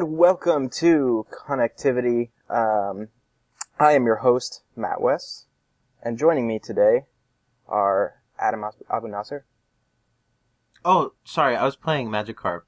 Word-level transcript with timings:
Hello 0.00 0.08
and 0.08 0.18
welcome 0.18 0.70
to 0.70 1.26
Connectivity. 1.30 2.30
Um, 2.48 3.08
I 3.78 3.92
am 3.92 4.06
your 4.06 4.16
host, 4.16 4.62
Matt 4.74 5.02
West, 5.02 5.46
and 6.02 6.16
joining 6.16 6.46
me 6.46 6.58
today 6.58 7.04
are 7.68 8.14
Adam 8.38 8.64
Abu 8.90 9.08
Nasser. 9.08 9.44
Oh, 10.86 11.12
sorry, 11.22 11.54
I 11.54 11.66
was 11.66 11.76
playing 11.76 12.08
Magikarp. 12.08 12.62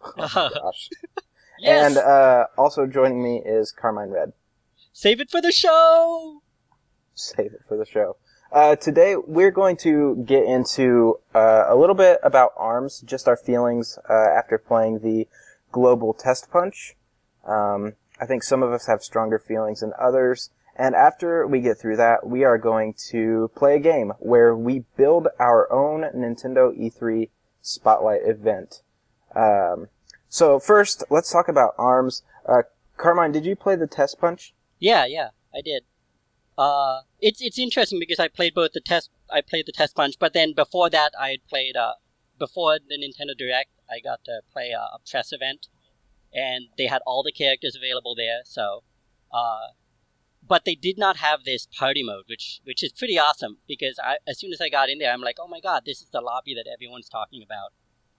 Oh 0.04 0.12
my 0.16 0.50
gosh. 0.54 0.88
Yes. 1.58 1.96
And 1.96 1.98
uh, 1.98 2.46
also 2.56 2.86
joining 2.86 3.20
me 3.20 3.42
is 3.44 3.72
Carmine 3.72 4.10
Red. 4.10 4.34
Save 4.92 5.20
it 5.20 5.30
for 5.32 5.40
the 5.40 5.50
show. 5.50 6.42
Save 7.14 7.54
it 7.54 7.62
for 7.66 7.76
the 7.76 7.86
show. 7.86 8.18
Uh, 8.52 8.76
today 8.76 9.16
we're 9.16 9.50
going 9.50 9.76
to 9.78 10.22
get 10.24 10.44
into 10.44 11.18
uh, 11.34 11.64
a 11.66 11.74
little 11.74 11.96
bit 11.96 12.20
about 12.22 12.52
ARMS, 12.56 13.00
just 13.00 13.26
our 13.26 13.36
feelings 13.36 13.98
uh, 14.08 14.12
after 14.12 14.58
playing 14.58 15.00
the 15.00 15.26
Global 15.74 16.14
Test 16.14 16.52
Punch. 16.52 16.94
Um, 17.44 17.94
I 18.20 18.26
think 18.26 18.44
some 18.44 18.62
of 18.62 18.72
us 18.72 18.86
have 18.86 19.02
stronger 19.02 19.40
feelings 19.40 19.80
than 19.80 19.92
others. 20.00 20.50
And 20.76 20.94
after 20.94 21.48
we 21.48 21.60
get 21.60 21.78
through 21.80 21.96
that, 21.96 22.24
we 22.24 22.44
are 22.44 22.58
going 22.58 22.94
to 23.10 23.50
play 23.56 23.74
a 23.74 23.80
game 23.80 24.12
where 24.20 24.54
we 24.54 24.84
build 24.96 25.26
our 25.40 25.70
own 25.72 26.02
Nintendo 26.14 26.72
E3 26.78 27.28
Spotlight 27.60 28.20
event. 28.24 28.82
Um, 29.34 29.88
so 30.28 30.60
first, 30.60 31.02
let's 31.10 31.32
talk 31.32 31.48
about 31.48 31.74
ARMS. 31.76 32.22
Uh, 32.48 32.62
Carmine, 32.96 33.32
did 33.32 33.44
you 33.44 33.56
play 33.56 33.74
the 33.74 33.88
Test 33.88 34.20
Punch? 34.20 34.54
Yeah, 34.78 35.06
yeah, 35.06 35.30
I 35.52 35.60
did. 35.60 35.82
Uh, 36.56 37.00
it's 37.20 37.42
it's 37.42 37.58
interesting 37.58 37.98
because 37.98 38.20
I 38.20 38.28
played 38.28 38.54
both 38.54 38.72
the 38.74 38.80
test. 38.80 39.10
I 39.28 39.40
played 39.40 39.66
the 39.66 39.72
test 39.72 39.96
punch, 39.96 40.14
but 40.20 40.34
then 40.34 40.52
before 40.52 40.88
that, 40.90 41.10
I 41.20 41.30
had 41.30 41.48
played. 41.48 41.76
Uh, 41.76 41.94
before 42.46 42.78
the 42.78 42.98
Nintendo 43.02 43.34
Direct, 43.36 43.70
I 43.90 44.00
got 44.00 44.20
to 44.24 44.40
play 44.52 44.70
a, 44.70 44.84
a 44.96 44.98
press 45.10 45.32
event, 45.32 45.68
and 46.32 46.66
they 46.76 46.86
had 46.86 47.02
all 47.06 47.22
the 47.22 47.32
characters 47.32 47.74
available 47.74 48.14
there. 48.14 48.40
So, 48.44 48.82
uh, 49.32 49.68
but 50.46 50.64
they 50.66 50.74
did 50.74 50.98
not 50.98 51.16
have 51.18 51.44
this 51.44 51.66
party 51.66 52.02
mode, 52.02 52.24
which 52.28 52.60
which 52.64 52.82
is 52.82 52.92
pretty 52.92 53.18
awesome 53.18 53.54
because 53.66 53.98
I, 54.10 54.16
as 54.26 54.38
soon 54.38 54.52
as 54.52 54.60
I 54.60 54.68
got 54.68 54.90
in 54.90 54.98
there, 54.98 55.12
I'm 55.12 55.22
like, 55.22 55.38
oh 55.40 55.48
my 55.48 55.60
god, 55.60 55.82
this 55.86 56.02
is 56.02 56.10
the 56.10 56.20
lobby 56.20 56.54
that 56.54 56.70
everyone's 56.70 57.08
talking 57.08 57.42
about. 57.42 57.70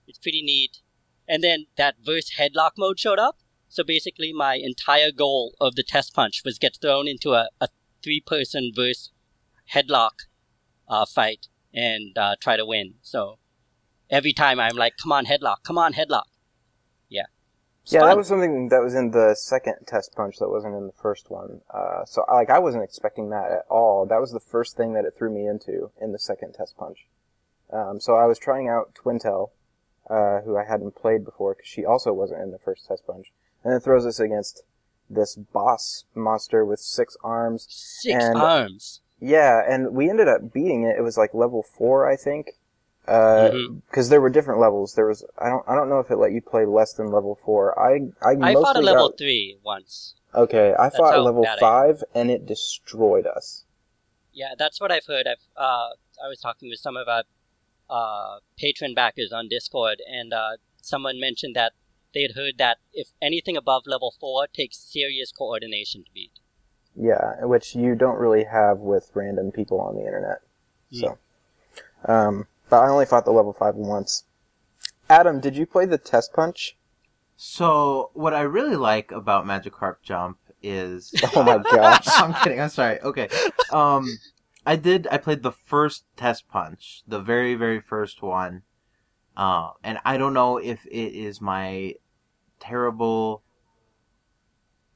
It's 0.08 0.18
pretty 0.18 0.42
neat. 0.42 0.82
And 1.28 1.42
then 1.42 1.66
that 1.76 1.96
verse 2.04 2.32
Hedlok 2.38 2.72
mode 2.78 2.98
showed 2.98 3.18
up. 3.18 3.36
So 3.68 3.84
basically, 3.84 4.32
my 4.32 4.54
entire 4.54 5.12
goal 5.12 5.54
of 5.60 5.74
the 5.76 5.82
test 5.82 6.14
punch 6.14 6.42
was 6.44 6.58
get 6.58 6.78
thrown 6.80 7.06
into 7.06 7.32
a, 7.32 7.48
a 7.60 7.68
three 8.02 8.22
person 8.34 8.72
verse 8.74 9.10
Hedlok 9.72 10.26
uh, 10.88 11.06
fight 11.06 11.48
and 11.74 12.16
uh, 12.18 12.34
try 12.40 12.56
to 12.56 12.66
win. 12.66 12.94
So 13.02 13.38
every 14.10 14.32
time 14.32 14.58
I'm 14.60 14.76
like, 14.76 14.94
come 15.02 15.12
on, 15.12 15.26
Hedlok, 15.26 15.56
come 15.64 15.78
on, 15.78 15.92
Hedlok. 15.94 16.24
Yeah. 17.08 17.22
It's 17.82 17.92
Yeah, 17.92 18.00
fun. 18.00 18.08
that 18.10 18.16
was 18.16 18.28
something 18.28 18.68
that 18.70 18.82
was 18.82 18.94
in 18.94 19.10
the 19.12 19.34
second 19.38 19.76
test 19.86 20.14
punch 20.14 20.38
that 20.38 20.48
wasn't 20.48 20.74
in 20.74 20.86
the 20.86 20.92
first 20.92 21.30
one. 21.30 21.60
Uh, 21.72 22.04
so 22.04 22.24
like 22.32 22.50
I 22.50 22.58
wasn't 22.58 22.84
expecting 22.84 23.30
that 23.30 23.50
at 23.50 23.64
all. 23.68 24.06
That 24.06 24.20
was 24.20 24.32
the 24.32 24.40
first 24.40 24.76
thing 24.76 24.92
that 24.94 25.04
it 25.04 25.14
threw 25.16 25.30
me 25.32 25.46
into 25.46 25.90
in 26.00 26.12
the 26.12 26.18
second 26.18 26.54
test 26.54 26.76
punch. 26.76 27.06
Um, 27.72 28.00
so 28.00 28.14
I 28.16 28.26
was 28.26 28.38
trying 28.38 28.68
out 28.68 28.94
Twintelle, 28.94 29.50
uh, 30.08 30.40
who 30.42 30.56
I 30.56 30.64
hadn't 30.64 30.94
played 30.94 31.24
before 31.24 31.54
because 31.54 31.68
she 31.68 31.84
also 31.84 32.12
wasn't 32.12 32.42
in 32.42 32.52
the 32.52 32.58
first 32.58 32.86
test 32.86 33.06
punch, 33.06 33.32
and 33.64 33.74
it 33.74 33.80
throws 33.80 34.06
us 34.06 34.20
against 34.20 34.62
this 35.10 35.34
boss 35.36 36.04
monster 36.14 36.64
with 36.64 36.80
six 36.80 37.16
arms. 37.24 37.66
Six 37.70 38.24
and- 38.24 38.36
arms. 38.38 39.00
Yeah, 39.18 39.62
and 39.66 39.94
we 39.94 40.10
ended 40.10 40.28
up 40.28 40.52
beating 40.52 40.82
it. 40.84 40.96
It 40.98 41.02
was 41.02 41.16
like 41.16 41.32
level 41.32 41.62
four, 41.62 42.06
I 42.10 42.16
think. 42.16 42.50
Because 43.06 44.06
Mhm. 44.06 44.10
there 44.10 44.20
were 44.20 44.30
different 44.30 44.60
levels. 44.60 44.94
There 44.94 45.06
was 45.06 45.24
I 45.38 45.48
don't 45.48 45.64
I 45.68 45.74
don't 45.74 45.88
know 45.88 46.00
if 46.00 46.10
it 46.10 46.16
let 46.16 46.32
you 46.32 46.42
play 46.42 46.66
less 46.66 46.92
than 46.92 47.10
level 47.12 47.34
four. 47.36 47.78
I 47.78 48.10
I, 48.20 48.50
I 48.50 48.54
fought 48.54 48.76
a 48.76 48.80
level 48.80 49.08
got- 49.10 49.18
three 49.18 49.58
once. 49.64 50.14
Okay, 50.34 50.74
I 50.74 50.84
That's 50.86 50.96
fought 50.98 51.22
level 51.22 51.46
five 51.58 52.04
and 52.14 52.30
it 52.30 52.44
destroyed 52.46 53.26
us. 53.26 53.64
Yeah, 54.32 54.54
that's 54.58 54.80
what 54.80 54.92
I've 54.92 55.06
heard. 55.06 55.26
I've 55.26 55.46
uh, 55.56 55.90
I 56.22 56.28
was 56.28 56.40
talking 56.40 56.68
with 56.68 56.78
some 56.80 56.96
of 56.96 57.08
our 57.08 57.22
uh, 57.88 58.40
patron 58.58 58.94
backers 58.94 59.32
on 59.32 59.48
Discord, 59.48 60.02
and 60.06 60.34
uh, 60.34 60.56
someone 60.82 61.18
mentioned 61.20 61.54
that 61.56 61.72
they 62.12 62.22
had 62.22 62.32
heard 62.32 62.58
that 62.58 62.78
if 62.92 63.08
anything 63.22 63.56
above 63.56 63.84
level 63.86 64.12
four 64.20 64.46
takes 64.46 64.76
serious 64.78 65.30
coordination 65.32 66.02
to 66.04 66.10
beat. 66.12 66.32
Yeah, 66.94 67.44
which 67.44 67.74
you 67.74 67.94
don't 67.94 68.18
really 68.18 68.44
have 68.44 68.80
with 68.80 69.10
random 69.14 69.52
people 69.52 69.80
on 69.80 69.94
the 69.94 70.00
internet. 70.04 70.40
So, 70.92 71.18
um, 72.06 72.46
but 72.68 72.82
I 72.82 72.88
only 72.88 73.06
fought 73.06 73.24
the 73.24 73.32
level 73.32 73.52
five 73.52 73.74
once. 73.74 74.24
Adam, 75.08 75.40
did 75.40 75.56
you 75.56 75.66
play 75.66 75.86
the 75.86 75.98
test 75.98 76.32
punch? 76.32 76.76
So, 77.36 78.10
what 78.14 78.34
I 78.34 78.40
really 78.42 78.76
like 78.76 79.12
about 79.12 79.44
Magikarp 79.44 79.96
Jump 80.02 80.38
is. 80.62 81.12
Oh 81.34 81.42
my 81.42 81.58
gosh. 81.58 82.06
I'm 82.06 82.34
kidding. 82.34 82.60
I'm 82.60 82.70
sorry. 82.70 83.00
Okay. 83.00 83.28
Um, 83.70 84.08
I 84.64 84.76
did. 84.76 85.06
I 85.10 85.18
played 85.18 85.42
the 85.42 85.52
first 85.52 86.04
test 86.16 86.48
punch, 86.48 87.02
the 87.06 87.20
very, 87.20 87.54
very 87.54 87.80
first 87.80 88.22
one. 88.22 88.62
Uh, 89.36 89.70
and 89.84 89.98
I 90.04 90.16
don't 90.16 90.32
know 90.32 90.56
if 90.56 90.86
it 90.86 91.14
is 91.14 91.40
my 91.40 91.94
terrible 92.58 93.42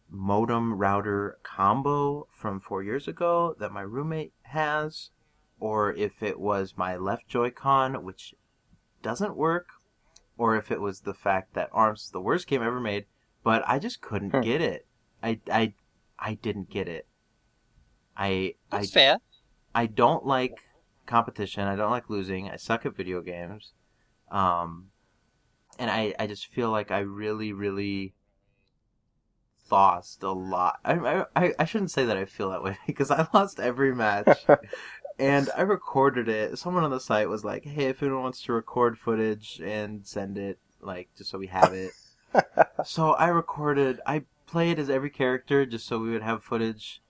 modem 0.09 0.75
router 0.78 1.38
combo 1.42 2.26
from 2.32 2.59
four 2.59 2.82
years 2.82 3.06
ago 3.06 3.54
that 3.60 3.70
my 3.70 3.82
roommate 3.82 4.32
has, 4.42 5.10
or 5.60 5.93
if 5.94 6.22
it 6.22 6.41
was 6.41 6.76
my 6.76 6.97
left 6.97 7.28
Joy-Con, 7.28 8.04
which 8.04 8.34
doesn't 9.03 9.37
work, 9.37 9.69
or 10.38 10.56
if 10.56 10.71
it 10.71 10.81
was 10.81 11.03
the 11.03 11.15
fact 11.15 11.54
that 11.54 11.71
ARMS 11.72 12.04
is 12.04 12.10
the 12.10 12.21
worst 12.21 12.47
game 12.47 12.62
ever 12.62 12.81
made, 12.81 13.06
but 13.44 13.62
I 13.66 13.78
just 13.78 14.00
couldn't 14.00 14.31
Hmm. 14.31 14.41
get 14.41 14.60
it. 14.60 14.87
I, 15.22 15.41
I, 15.50 15.75
I 16.19 16.34
didn't 16.34 16.71
get 16.71 16.88
it. 16.88 17.06
I, 18.16 18.54
I 18.72 18.78
That's 18.78 18.91
fair. 18.91 19.16
I 19.75 19.87
don't 19.87 20.26
like 20.26 20.60
competition. 21.06 21.65
I 21.65 21.77
don't 21.77 21.91
like 21.91 22.10
losing. 22.10 22.50
I 22.50 22.56
suck 22.56 22.87
at 22.87 22.97
video 22.97 23.21
games. 23.21 23.72
Um, 24.31 24.91
and 25.78 25.91
I, 25.91 26.15
I 26.19 26.27
just 26.27 26.47
feel 26.47 26.71
like 26.71 26.91
I 26.91 27.00
really, 27.00 27.53
really 27.53 28.15
lost 29.71 30.22
a 30.22 30.32
lot. 30.32 30.81
I, 30.84 31.25
I, 31.37 31.54
I 31.59 31.65
shouldn't 31.65 31.91
say 31.92 32.04
that 32.04 32.16
I 32.16 32.25
feel 32.25 32.50
that 32.50 32.62
way 32.62 32.77
because 32.87 33.10
I 33.10 33.27
lost 33.32 33.60
every 33.60 33.94
match. 33.94 34.48
and 35.20 35.50
I 35.54 35.60
recorded 35.60 36.28
it. 36.28 36.59
Someone 36.59 36.83
on 36.83 36.91
the 36.91 36.98
site 36.98 37.28
was 37.28 37.45
like, 37.45 37.65
hey, 37.65 37.86
if 37.86 38.03
anyone 38.03 38.22
wants 38.22 38.42
to 38.42 38.54
record 38.54 38.98
footage 38.98 39.60
and 39.62 40.06
send 40.06 40.39
it, 40.39 40.59
like, 40.80 41.10
just 41.16 41.30
so 41.30 41.39
we 41.39 41.48
have 41.48 41.74
it. 41.74 41.92
so 42.86 43.12
I 43.12 43.28
recorded, 43.28 44.00
I 44.06 44.24
played 44.47 44.78
as 44.78 44.89
every 44.89 45.10
character 45.10 45.66
just 45.66 45.86
so 45.86 45.98
we 45.98 46.10
would 46.10 46.22
have 46.22 46.42
footage. 46.42 47.03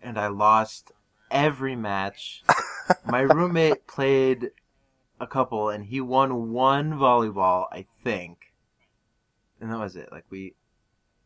And 0.00 0.16
I 0.16 0.28
lost 0.28 0.92
every 1.28 1.74
match. 1.74 2.44
My 3.04 3.20
roommate 3.20 3.86
played 3.88 4.50
a 5.18 5.26
couple 5.26 5.68
and 5.68 5.86
he 5.86 6.00
won 6.00 6.52
one 6.52 6.92
volleyball, 6.92 7.66
I 7.72 7.86
think. 8.04 8.52
And 9.60 9.72
that 9.72 9.78
was 9.78 9.96
it. 9.96 10.12
Like 10.12 10.26
we 10.30 10.54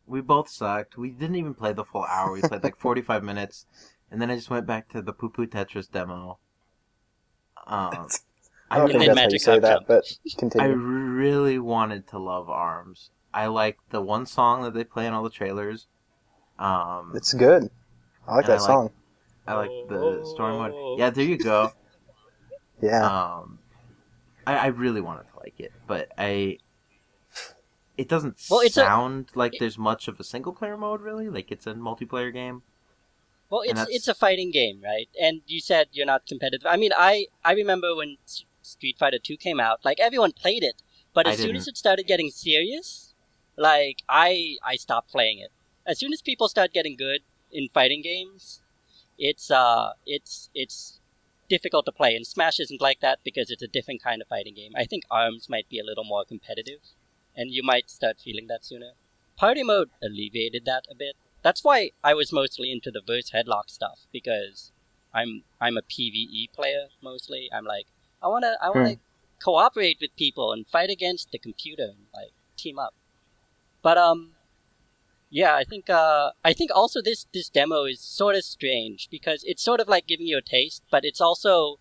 we 0.06 0.20
both 0.20 0.48
sucked. 0.48 0.96
We 0.96 1.10
didn't 1.10 1.36
even 1.36 1.54
play 1.54 1.72
the 1.72 1.84
full 1.84 2.04
hour. 2.04 2.32
We 2.32 2.40
played 2.40 2.64
like 2.64 2.76
45 2.78 3.22
minutes. 3.22 3.66
And 4.10 4.20
then 4.20 4.30
I 4.30 4.36
just 4.36 4.50
went 4.50 4.66
back 4.66 4.88
to 4.90 5.02
the 5.02 5.12
Poo 5.12 5.28
Poo 5.30 5.46
Tetris 5.46 5.90
demo. 5.90 6.38
Um 7.66 8.08
I 8.72 8.78
don't 8.78 8.88
I 8.90 8.92
think 8.98 9.04
then 9.06 9.16
that's 9.16 9.20
how 9.20 9.28
you 9.30 9.38
say 9.38 9.58
that, 9.58 9.86
Jump. 9.86 9.88
but 9.88 10.60
I 10.60 10.66
really 10.66 11.58
wanted 11.58 12.06
to 12.08 12.18
love 12.18 12.48
Arms. 12.48 13.10
I 13.34 13.46
like 13.46 13.78
the 13.90 14.00
one 14.00 14.26
song 14.26 14.62
that 14.62 14.74
they 14.74 14.84
play 14.84 15.06
in 15.06 15.12
all 15.12 15.24
the 15.24 15.30
trailers. 15.30 15.86
Um, 16.58 17.12
it's 17.16 17.32
good. 17.34 17.68
I 18.28 18.36
like 18.36 18.44
And 18.44 18.52
I 18.54 18.56
that 18.56 18.62
like- 18.62 18.66
song. 18.68 18.90
I 19.46 19.54
like 19.54 19.70
the 19.88 20.24
story 20.34 20.52
mode. 20.52 20.98
Yeah, 21.00 21.10
there 21.10 21.24
you 21.24 21.36
go. 21.38 21.72
Yeah. 22.80 23.04
Um, 23.04 23.58
I, 24.46 24.56
I 24.56 24.66
really 24.66 25.00
wanted 25.00 25.24
to 25.32 25.38
like 25.40 25.58
it, 25.58 25.72
but 25.88 26.12
I. 26.16 26.58
It 27.96 28.08
doesn't 28.08 28.40
Well, 28.50 28.60
it's 28.60 28.76
a- 28.76 28.80
sound 28.82 29.30
like 29.34 29.54
there's 29.58 29.76
much 29.78 30.06
of 30.06 30.20
a 30.20 30.24
single 30.24 30.52
player 30.52 30.76
mode, 30.76 31.00
really. 31.00 31.28
Like 31.28 31.50
it's 31.50 31.66
a 31.66 31.74
multiplayer 31.74 32.32
game. 32.32 32.62
Well, 33.50 33.62
it's 33.62 33.80
it's 33.90 34.08
a 34.08 34.14
fighting 34.14 34.50
game, 34.52 34.80
right? 34.82 35.08
And 35.20 35.42
you 35.46 35.60
said 35.60 35.88
you're 35.92 36.06
not 36.06 36.26
competitive. 36.26 36.66
I 36.66 36.76
mean, 36.76 36.92
I 36.96 37.26
I 37.44 37.52
remember 37.52 37.94
when 37.96 38.16
S- 38.24 38.44
Street 38.62 38.96
Fighter 38.98 39.18
Two 39.18 39.36
came 39.36 39.60
out, 39.60 39.84
like 39.84 40.00
everyone 40.00 40.32
played 40.32 40.62
it, 40.62 40.82
but 41.12 41.26
as 41.26 41.40
soon 41.42 41.56
as 41.56 41.66
it 41.68 41.76
started 41.76 42.06
getting 42.06 42.30
serious, 42.30 43.14
like 43.56 43.98
I 44.08 44.56
I 44.64 44.76
stopped 44.76 45.10
playing 45.10 45.38
it. 45.40 45.50
As 45.86 45.98
soon 45.98 46.12
as 46.12 46.22
people 46.22 46.48
start 46.48 46.72
getting 46.72 46.96
good 46.96 47.20
in 47.50 47.68
fighting 47.74 48.02
games, 48.02 48.62
it's 49.18 49.50
uh 49.50 49.92
it's 50.06 50.48
it's 50.54 51.00
difficult 51.48 51.86
to 51.86 51.92
play. 51.92 52.14
And 52.14 52.26
Smash 52.26 52.60
isn't 52.60 52.80
like 52.80 53.00
that 53.00 53.18
because 53.24 53.50
it's 53.50 53.62
a 53.62 53.66
different 53.68 54.02
kind 54.02 54.22
of 54.22 54.28
fighting 54.28 54.54
game. 54.54 54.72
I 54.76 54.84
think 54.84 55.04
Arms 55.10 55.48
might 55.48 55.68
be 55.68 55.80
a 55.80 55.84
little 55.84 56.04
more 56.04 56.24
competitive, 56.24 56.80
and 57.36 57.50
you 57.50 57.62
might 57.62 57.90
start 57.90 58.20
feeling 58.20 58.46
that 58.46 58.64
sooner. 58.64 58.92
Party 59.36 59.64
mode 59.64 59.90
alleviated 60.02 60.64
that 60.66 60.84
a 60.90 60.94
bit. 60.94 61.16
That's 61.42 61.64
why 61.64 61.90
I 62.04 62.14
was 62.14 62.32
mostly 62.32 62.70
into 62.70 62.90
the 62.90 63.00
verse 63.04 63.30
Hedlok 63.30 63.68
stuff 63.68 64.00
because 64.12 64.72
I'm 65.14 65.44
I'm 65.60 65.76
a 65.76 65.82
PVE 65.82 66.52
player 66.52 66.88
mostly. 67.02 67.48
I'm 67.52 67.64
like 67.64 67.86
I 68.22 68.28
wanna 68.28 68.56
I 68.62 68.70
wanna 68.70 68.96
cooperate 69.42 69.98
with 70.00 70.14
people 70.16 70.52
and 70.52 70.66
fight 70.66 70.90
against 70.90 71.30
the 71.30 71.38
computer 71.38 71.84
and 71.84 72.06
like 72.14 72.32
team 72.56 72.78
up. 72.78 72.94
But 73.82 73.96
um, 73.96 74.32
yeah, 75.30 75.54
I 75.54 75.64
think 75.64 75.88
uh, 75.88 76.32
I 76.44 76.52
think 76.52 76.70
also 76.74 77.00
this 77.00 77.26
this 77.32 77.48
demo 77.48 77.84
is 77.84 78.00
sort 78.00 78.36
of 78.36 78.44
strange 78.44 79.08
because 79.10 79.42
it's 79.44 79.62
sort 79.62 79.80
of 79.80 79.88
like 79.88 80.06
giving 80.06 80.26
you 80.26 80.38
a 80.38 80.42
taste, 80.42 80.82
but 80.90 81.04
it's 81.04 81.20
also 81.20 81.78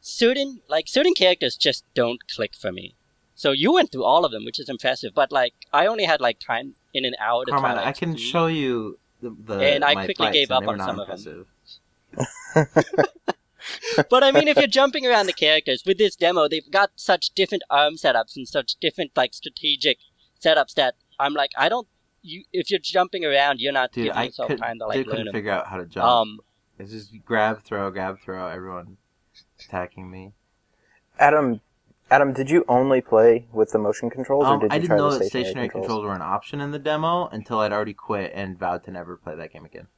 certain 0.00 0.60
like 0.68 0.88
certain 0.88 1.14
characters 1.14 1.56
just 1.56 1.84
don't 1.94 2.28
click 2.28 2.54
for 2.54 2.72
me. 2.72 2.96
So 3.36 3.52
you 3.52 3.72
went 3.72 3.90
through 3.92 4.04
all 4.04 4.24
of 4.24 4.32
them, 4.32 4.44
which 4.44 4.60
is 4.60 4.68
impressive. 4.68 5.12
But 5.14 5.30
like 5.32 5.54
I 5.72 5.86
only 5.86 6.04
had 6.04 6.20
like 6.20 6.40
time 6.40 6.74
in 6.94 7.04
an 7.04 7.14
hour 7.20 7.44
to 7.44 7.50
try. 7.50 7.60
Carmine, 7.60 7.78
I 7.78 7.92
can 7.92 8.12
three. 8.12 8.20
show 8.20 8.46
you 8.46 8.98
the, 9.20 9.36
the 9.44 9.54
And 9.74 9.84
I 9.84 9.94
quickly 10.04 10.30
gave 10.30 10.50
up 10.50 10.66
on 10.66 10.78
not 10.78 10.86
some 10.86 11.00
of 11.00 11.24
them. 11.24 11.46
but 14.10 14.22
I 14.22 14.30
mean, 14.30 14.48
if 14.48 14.56
you're 14.56 14.66
jumping 14.66 15.06
around 15.06 15.26
the 15.26 15.32
characters 15.32 15.82
with 15.84 15.98
this 15.98 16.16
demo, 16.16 16.48
they've 16.48 16.70
got 16.70 16.90
such 16.96 17.30
different 17.30 17.64
arm 17.70 17.94
setups 17.94 18.36
and 18.36 18.46
such 18.46 18.76
different 18.76 19.12
like 19.16 19.34
strategic 19.34 19.98
setups 20.40 20.74
that 20.74 20.94
I'm 21.18 21.34
like, 21.34 21.50
I 21.56 21.68
don't. 21.68 21.88
You, 22.22 22.44
if 22.52 22.70
you're 22.70 22.80
jumping 22.80 23.24
around, 23.24 23.60
you're 23.60 23.72
not 23.72 23.92
Dude, 23.92 24.04
giving 24.04 24.18
I 24.18 24.24
yourself 24.24 24.48
could, 24.48 24.58
time 24.58 24.78
to 24.78 24.86
like 24.86 24.96
learn 24.96 25.04
couldn't 25.04 25.24
them. 25.26 25.34
figure 25.34 25.50
out 25.50 25.66
how 25.66 25.76
to 25.76 25.84
jump. 25.84 26.06
Um, 26.06 26.40
it's 26.78 26.90
just 26.90 27.12
grab, 27.24 27.62
throw, 27.62 27.90
grab, 27.90 28.18
throw. 28.20 28.46
Everyone 28.46 28.96
attacking 29.60 30.10
me. 30.10 30.32
Adam, 31.18 31.60
Adam, 32.10 32.32
did 32.32 32.50
you 32.50 32.64
only 32.68 33.00
play 33.00 33.46
with 33.52 33.70
the 33.72 33.78
motion 33.78 34.10
controls, 34.10 34.44
or 34.44 34.54
Um, 34.54 34.60
did 34.60 34.66
you 34.72 34.76
I 34.76 34.78
try 34.78 34.82
didn't 34.82 34.96
know 34.98 35.10
the 35.10 35.18
that 35.18 35.24
stationary, 35.26 35.44
stationary 35.46 35.68
controls? 35.68 35.86
controls 35.86 36.04
were 36.06 36.14
an 36.14 36.22
option 36.22 36.60
in 36.60 36.70
the 36.70 36.78
demo 36.78 37.26
until 37.28 37.58
I'd 37.60 37.72
already 37.72 37.94
quit 37.94 38.32
and 38.34 38.58
vowed 38.58 38.84
to 38.84 38.90
never 38.90 39.16
play 39.16 39.34
that 39.34 39.52
game 39.52 39.64
again. 39.64 39.88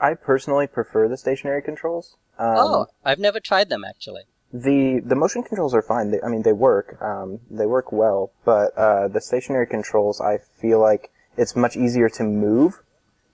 I 0.00 0.14
personally 0.14 0.66
prefer 0.66 1.08
the 1.08 1.16
stationary 1.16 1.62
controls. 1.62 2.16
Um, 2.38 2.56
oh, 2.58 2.86
I've 3.04 3.18
never 3.18 3.40
tried 3.40 3.68
them 3.68 3.82
actually. 3.84 4.22
The 4.52 5.00
the 5.04 5.16
motion 5.16 5.42
controls 5.42 5.74
are 5.74 5.82
fine. 5.82 6.10
They, 6.12 6.20
I 6.22 6.28
mean, 6.28 6.42
they 6.42 6.52
work. 6.52 6.96
Um, 7.02 7.40
they 7.50 7.66
work 7.66 7.92
well. 7.92 8.30
But 8.44 8.76
uh, 8.78 9.08
the 9.08 9.20
stationary 9.20 9.66
controls, 9.66 10.20
I 10.20 10.38
feel 10.38 10.80
like 10.80 11.10
it's 11.36 11.56
much 11.56 11.76
easier 11.76 12.08
to 12.10 12.22
move. 12.22 12.80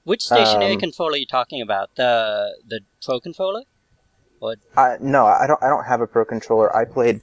Which 0.04 0.22
stationary 0.24 0.74
Um, 0.74 0.80
controller 0.80 1.12
are 1.12 1.16
you 1.18 1.26
talking 1.26 1.60
about? 1.60 1.94
The 1.96 2.56
the 2.66 2.80
Pro 3.04 3.20
controller? 3.20 3.62
I, 4.76 4.96
no, 5.00 5.24
I 5.26 5.46
don't. 5.46 5.62
I 5.62 5.68
don't 5.68 5.84
have 5.84 6.00
a 6.00 6.06
pro 6.06 6.24
controller. 6.24 6.74
I 6.74 6.84
played. 6.84 7.22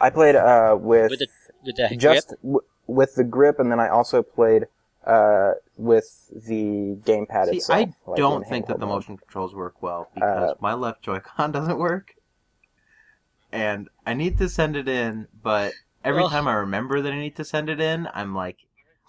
I 0.00 0.10
played 0.10 0.36
uh, 0.36 0.76
with, 0.80 1.10
With 1.10 1.18
the 1.20 1.28
with 1.64 1.76
the 1.76 1.96
just 1.96 2.28
grip? 2.28 2.38
w- 2.42 2.60
with 2.86 3.14
the 3.14 3.24
grip, 3.24 3.58
and 3.58 3.70
then 3.70 3.80
I 3.80 3.88
also 3.88 4.22
played 4.22 4.66
uh, 5.06 5.52
with 5.76 6.28
the 6.30 6.96
gamepad 7.04 7.48
See, 7.48 7.58
itself. 7.58 7.90
I 8.06 8.10
like 8.10 8.18
don't 8.20 8.46
think 8.46 8.66
that 8.66 8.78
the 8.78 8.86
mode. 8.86 8.94
motion 8.94 9.16
controls 9.16 9.54
work 9.54 9.82
well 9.82 10.10
because 10.14 10.50
Uh, 10.50 10.54
my 10.60 10.74
left 10.74 11.02
Joy-Con 11.02 11.52
doesn't 11.58 11.78
work, 11.78 12.14
and 13.52 13.88
I 14.06 14.14
need 14.14 14.38
to 14.38 14.48
send 14.48 14.76
it 14.76 14.88
in. 14.88 15.28
But 15.42 15.74
every 16.04 16.24
Ugh. 16.24 16.30
time 16.30 16.48
I 16.48 16.54
remember 16.54 17.00
that 17.00 17.12
I 17.12 17.18
need 17.18 17.36
to 17.36 17.44
send 17.44 17.68
it 17.68 17.80
in, 17.80 18.08
I'm 18.14 18.34
like, 18.34 18.58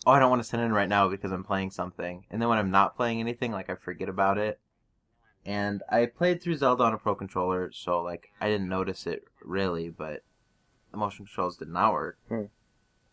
"Oh, 0.05 0.11
I 0.11 0.19
don't 0.19 0.29
want 0.29 0.41
to 0.41 0.47
send 0.47 0.61
it 0.63 0.65
in 0.65 0.73
right 0.73 0.89
now 0.89 1.07
because 1.09 1.31
I'm 1.31 1.43
playing 1.43 1.71
something." 1.71 2.25
And 2.29 2.41
then 2.41 2.49
when 2.49 2.57
I'm 2.57 2.71
not 2.71 2.95
playing 2.95 3.19
anything, 3.19 3.51
like 3.51 3.69
I 3.69 3.75
forget 3.75 4.09
about 4.09 4.37
it. 4.37 4.59
And 5.45 5.83
I 5.89 6.05
played 6.05 6.41
through 6.41 6.57
Zelda 6.57 6.83
on 6.83 6.93
a 6.93 6.97
Pro 6.97 7.15
controller, 7.15 7.71
so 7.71 8.01
like 8.01 8.31
I 8.41 8.47
didn't 8.49 8.69
notice 8.69 9.07
it 9.07 9.25
really, 9.41 9.89
but 9.89 10.21
the 10.21 10.28
motion 10.97 11.25
controls 11.25 11.57
did 11.57 11.69
not 11.69 11.93
work. 11.93 12.17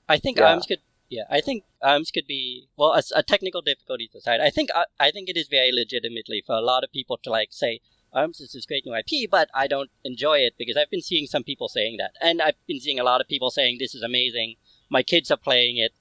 I 0.09 0.17
think 0.19 0.39
Yeah. 0.39 0.51
arms 0.51 0.67
could. 0.67 0.81
Yeah, 1.09 1.23
I 1.31 1.41
think 1.41 1.63
arms 1.83 2.11
could 2.11 2.27
be 2.27 2.67
well 2.77 2.93
a, 2.95 3.03
a 3.15 3.23
technical 3.23 3.63
difficulties 3.63 4.13
aside. 4.15 4.41
I 4.41 4.51
think 4.51 4.71
I, 4.75 4.85
I 4.99 5.11
think 5.13 5.29
it 5.29 5.37
is 5.37 5.47
very 5.49 5.71
legitimately 5.73 6.43
for 6.45 6.57
a 6.57 6.61
lot 6.61 6.83
of 6.83 6.91
people 6.91 7.17
to 7.23 7.31
like 7.31 7.49
say 7.53 7.81
arms 8.13 8.41
is 8.41 8.53
this 8.53 8.67
great 8.67 8.85
new 8.87 8.95
IP, 8.95 9.31
but 9.31 9.49
I 9.55 9.67
don't 9.69 9.91
enjoy 10.03 10.39
it 10.39 10.55
because 10.59 10.77
I've 10.77 10.91
been 10.91 11.03
seeing 11.03 11.27
some 11.27 11.45
people 11.45 11.69
saying 11.69 11.99
that, 11.99 12.13
and 12.21 12.41
I've 12.43 12.57
been 12.67 12.81
seeing 12.81 12.99
a 12.99 13.05
lot 13.05 13.21
of 13.21 13.29
people 13.29 13.51
saying 13.51 13.77
this 13.79 13.95
is 13.95 14.03
amazing. 14.03 14.57
My 14.89 15.03
kids 15.03 15.31
are 15.31 15.37
playing 15.37 15.77
it, 15.77 15.93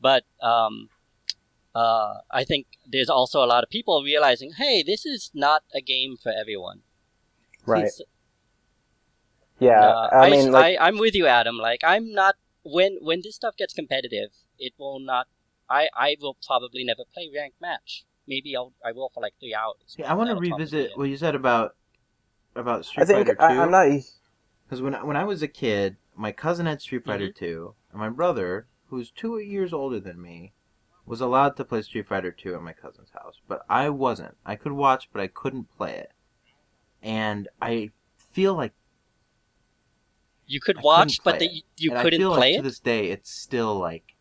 but 0.00 0.24
um, 0.42 0.88
uh, 1.74 2.14
I 2.30 2.42
think 2.44 2.66
there's 2.90 3.10
also 3.10 3.44
a 3.44 3.46
lot 3.46 3.62
of 3.62 3.70
people 3.70 4.02
realizing, 4.02 4.52
hey, 4.56 4.82
this 4.82 5.04
is 5.06 5.30
not 5.34 5.62
a 5.74 5.80
game 5.80 6.16
for 6.16 6.32
everyone. 6.32 6.80
Right. 7.66 7.84
It's- 7.84 8.00
Yeah. 9.60 9.80
uh, 9.80 10.08
I 10.12 10.26
I, 10.26 10.30
mean, 10.30 10.52
like, 10.52 10.78
I, 10.80 10.88
I'm 10.88 10.98
with 10.98 11.14
you, 11.14 11.26
Adam. 11.26 11.56
Like, 11.58 11.80
I'm 11.84 12.12
not 12.12 12.36
when 12.64 12.98
when 13.00 13.20
this 13.22 13.36
stuff 13.36 13.56
gets 13.56 13.74
competitive, 13.74 14.30
it 14.58 14.74
will 14.78 15.00
not. 15.00 15.28
I 15.68 15.88
I 15.94 16.16
will 16.20 16.36
probably 16.46 16.84
never 16.84 17.04
play 17.12 17.30
ranked 17.34 17.60
match. 17.60 18.04
Maybe 18.26 18.56
I'll 18.56 18.72
I 18.84 18.92
will 18.92 19.10
for 19.14 19.20
like 19.20 19.34
three 19.40 19.54
hours. 19.54 19.76
See, 19.86 20.02
I 20.02 20.14
want 20.14 20.30
to 20.30 20.36
revisit 20.36 20.92
what 20.96 21.08
you 21.08 21.16
said 21.16 21.34
about 21.34 21.76
about 22.56 22.84
Street 22.84 23.04
I 23.04 23.06
think 23.06 23.26
Fighter 23.28 23.42
I, 23.42 23.54
Two. 23.54 23.60
I'm 23.60 23.70
not. 23.70 23.86
Because 24.64 24.82
when 24.82 24.94
when 25.06 25.16
I 25.16 25.24
was 25.24 25.42
a 25.42 25.48
kid, 25.48 25.96
my 26.16 26.32
cousin 26.32 26.66
had 26.66 26.80
Street 26.80 27.04
Fighter 27.04 27.28
Mm-hmm. 27.28 27.44
2, 27.44 27.74
and 27.92 28.00
my 28.00 28.08
brother, 28.08 28.66
who's 28.88 29.10
two 29.10 29.38
years 29.38 29.72
older 29.72 30.00
than 30.00 30.20
me, 30.22 30.52
was 31.06 31.20
allowed 31.20 31.56
to 31.56 31.64
play 31.64 31.82
Street 31.82 32.06
Fighter 32.06 32.30
2 32.30 32.54
at 32.54 32.62
my 32.62 32.72
cousin's 32.72 33.10
house, 33.10 33.40
but 33.48 33.62
I 33.68 33.88
wasn't. 33.90 34.36
I 34.46 34.54
could 34.56 34.72
watch, 34.72 35.08
but 35.12 35.20
I 35.20 35.26
couldn't 35.26 35.70
play 35.76 35.94
it. 35.94 36.12
And 37.02 37.48
I 37.60 37.90
feel 38.16 38.54
like 38.54 38.72
You 40.50 40.60
could 40.60 40.78
I 40.78 40.80
watch, 40.82 41.22
but 41.22 41.38
the, 41.38 41.62
you 41.76 41.92
and 41.92 42.00
couldn't 42.00 42.20
I 42.20 42.22
feel 42.22 42.34
play 42.34 42.38
like 42.38 42.54
it. 42.54 42.56
to 42.56 42.62
this 42.64 42.80
day 42.80 43.10
it's 43.10 43.30
still 43.30 43.78
like 43.78 44.16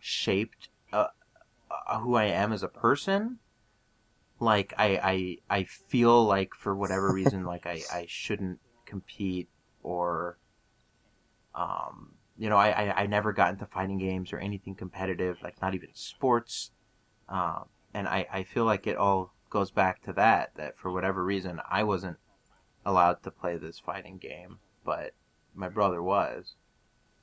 shaped 0.00 0.70
uh, 0.92 1.06
uh, 1.70 2.00
who 2.00 2.16
I 2.16 2.24
am 2.24 2.52
as 2.52 2.64
a 2.64 2.68
person. 2.68 3.38
Like 4.40 4.74
I, 4.76 5.38
I 5.50 5.58
I 5.58 5.64
feel 5.64 6.24
like 6.24 6.54
for 6.54 6.74
whatever 6.74 7.12
reason 7.12 7.44
like 7.44 7.64
I, 7.64 7.80
I 7.92 8.06
shouldn't 8.08 8.58
compete 8.86 9.48
or 9.84 10.38
um 11.54 12.14
you 12.36 12.48
know 12.48 12.56
I, 12.56 12.70
I 12.70 13.02
I 13.02 13.06
never 13.06 13.32
got 13.32 13.52
into 13.52 13.66
fighting 13.66 13.98
games 13.98 14.32
or 14.32 14.38
anything 14.38 14.74
competitive 14.74 15.38
like 15.44 15.62
not 15.62 15.74
even 15.74 15.90
sports 15.92 16.72
um 17.28 17.66
and 17.94 18.08
I 18.08 18.26
I 18.32 18.42
feel 18.42 18.64
like 18.64 18.88
it 18.88 18.96
all 18.96 19.32
goes 19.48 19.70
back 19.70 20.02
to 20.02 20.12
that 20.14 20.50
that 20.56 20.76
for 20.76 20.90
whatever 20.90 21.24
reason 21.24 21.60
I 21.70 21.84
wasn't 21.84 22.16
allowed 22.84 23.22
to 23.22 23.30
play 23.30 23.56
this 23.56 23.78
fighting 23.78 24.18
game 24.18 24.58
but 24.84 25.12
my 25.58 25.68
brother 25.68 26.02
was. 26.02 26.54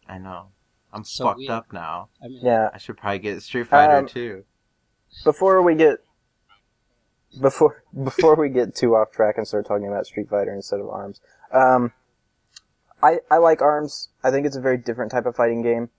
I 0.08 0.18
know. 0.18 0.48
I'm 0.94 1.04
So 1.04 1.25
fucked 1.25 1.39
weird. 1.39 1.51
up 1.51 1.74
now. 1.74 2.10
I 2.24 2.27
mean, 2.27 2.39
Yeah. 2.44 2.70
I 2.74 2.77
should 2.77 2.98
probably 2.98 3.20
get 3.20 3.42
Street 3.42 3.68
Fighter 3.68 3.98
Um, 3.98 4.08
too. 4.08 4.44
Before 5.24 5.62
we 5.62 5.75
get 5.75 6.00
before 7.42 7.84
before 8.04 8.36
we 8.36 8.50
get 8.50 8.75
too 8.75 8.96
off 8.96 9.12
track 9.12 9.38
and 9.38 9.48
start 9.48 9.65
talking 9.65 9.88
about 9.88 10.06
Street 10.06 10.30
Fighter 10.30 10.54
instead 10.54 10.80
of 10.80 10.89
Arms, 10.89 11.22
um, 11.51 11.94
I 13.01 13.20
I 13.32 13.38
like 13.38 13.62
Arms. 13.62 14.10
I 14.24 14.32
think 14.32 14.46
it's 14.46 14.56
a 14.56 14.62
very 14.62 14.77
different 14.77 15.12
type 15.12 15.25
of 15.25 15.36
fighting 15.36 15.62
game. 15.62 15.89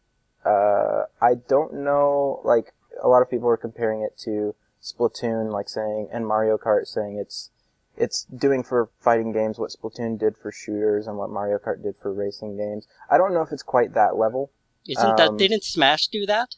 Uh, 0.44 1.04
I 1.20 1.34
don't 1.48 1.74
know. 1.74 2.40
Like 2.44 2.72
a 3.02 3.08
lot 3.08 3.22
of 3.22 3.30
people 3.30 3.48
are 3.48 3.56
comparing 3.56 4.02
it 4.02 4.16
to 4.24 4.54
Splatoon, 4.82 5.50
like 5.50 5.68
saying 5.68 6.08
and 6.12 6.26
Mario 6.26 6.56
Kart, 6.58 6.86
saying 6.86 7.18
it's 7.18 7.50
it's 7.96 8.24
doing 8.24 8.62
for 8.62 8.90
fighting 9.00 9.32
games 9.32 9.58
what 9.58 9.70
Splatoon 9.70 10.18
did 10.18 10.36
for 10.36 10.52
shooters 10.52 11.06
and 11.06 11.16
what 11.16 11.30
Mario 11.30 11.58
Kart 11.58 11.82
did 11.82 11.96
for 11.96 12.12
racing 12.12 12.56
games. 12.56 12.86
I 13.10 13.16
don't 13.18 13.32
know 13.34 13.42
if 13.42 13.52
it's 13.52 13.62
quite 13.62 13.94
that 13.94 14.16
level. 14.16 14.50
isn't 14.86 15.16
that 15.16 15.28
um, 15.30 15.36
didn't 15.36 15.64
Smash 15.64 16.08
do 16.08 16.26
that? 16.26 16.56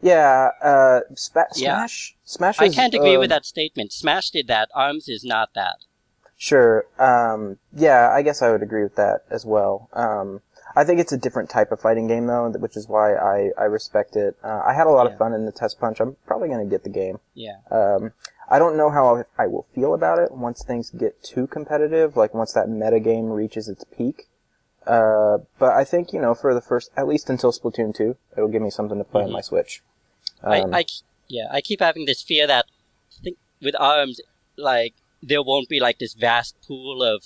Yeah, 0.00 0.50
uh, 0.62 1.00
Spa- 1.14 1.44
Yeah. 1.56 1.76
Smash. 1.86 2.16
Smash. 2.24 2.60
I 2.60 2.68
can't 2.68 2.94
agree 2.94 3.16
uh, 3.16 3.20
with 3.20 3.30
that 3.30 3.44
statement. 3.44 3.92
Smash 3.92 4.30
did 4.30 4.46
that. 4.46 4.68
Arms 4.74 5.08
is 5.08 5.24
not 5.24 5.54
that. 5.54 5.76
Sure. 6.36 6.86
Um, 7.00 7.58
yeah, 7.74 8.10
I 8.12 8.22
guess 8.22 8.42
I 8.42 8.50
would 8.52 8.62
agree 8.62 8.84
with 8.84 8.94
that 8.94 9.22
as 9.30 9.44
well. 9.44 9.88
Um, 9.92 10.40
I 10.76 10.84
think 10.84 11.00
it's 11.00 11.10
a 11.12 11.16
different 11.18 11.50
type 11.50 11.72
of 11.72 11.80
fighting 11.80 12.06
game 12.06 12.26
though, 12.26 12.48
which 12.50 12.76
is 12.76 12.86
why 12.86 13.14
I, 13.16 13.50
I 13.58 13.64
respect 13.64 14.14
it. 14.14 14.36
Uh, 14.44 14.62
I 14.64 14.72
had 14.72 14.86
a 14.86 14.90
lot 14.90 15.06
Yeah. 15.06 15.12
of 15.12 15.18
fun 15.18 15.32
in 15.32 15.46
the 15.46 15.50
test 15.52 15.80
punch. 15.80 15.98
I'm 15.98 16.16
probably 16.26 16.46
going 16.48 16.64
to 16.64 16.70
get 16.70 16.84
the 16.84 16.90
game. 16.90 17.18
Yeah. 17.34 17.56
Um, 17.72 18.12
I 18.50 18.58
don't 18.58 18.76
know 18.76 18.90
how 18.90 19.24
I 19.36 19.46
will 19.46 19.66
feel 19.74 19.94
about 19.94 20.18
it 20.18 20.32
once 20.32 20.64
things 20.64 20.90
get 20.90 21.22
too 21.22 21.46
competitive, 21.46 22.16
like 22.16 22.32
once 22.34 22.52
that 22.52 22.68
meta 22.68 22.98
game 23.00 23.26
reaches 23.30 23.68
its 23.68 23.84
peak. 23.84 24.26
Uh, 24.86 25.38
but 25.58 25.74
I 25.74 25.84
think, 25.84 26.12
you 26.14 26.20
know, 26.20 26.34
for 26.34 26.54
the 26.54 26.62
first, 26.62 26.90
at 26.96 27.06
least 27.06 27.28
until 27.28 27.52
Splatoon 27.52 27.94
2, 27.94 28.16
it'll 28.36 28.48
give 28.48 28.62
me 28.62 28.70
something 28.70 28.96
to 28.96 29.04
play 29.04 29.22
on 29.24 29.28
Mhm. 29.28 29.32
my 29.32 29.40
Switch. 29.42 29.82
I, 30.42 30.60
Um, 30.60 30.74
I, 30.74 30.86
yeah, 31.28 31.48
I 31.50 31.60
keep 31.60 31.80
having 31.80 32.06
this 32.06 32.22
fear 32.22 32.46
that 32.46 32.64
I 33.18 33.22
think 33.22 33.38
with 33.60 33.74
arms, 33.78 34.20
like 34.56 34.94
there 35.22 35.42
won't 35.42 35.68
be 35.68 35.80
like 35.80 35.98
this 35.98 36.14
vast 36.14 36.56
pool 36.66 37.02
of 37.02 37.22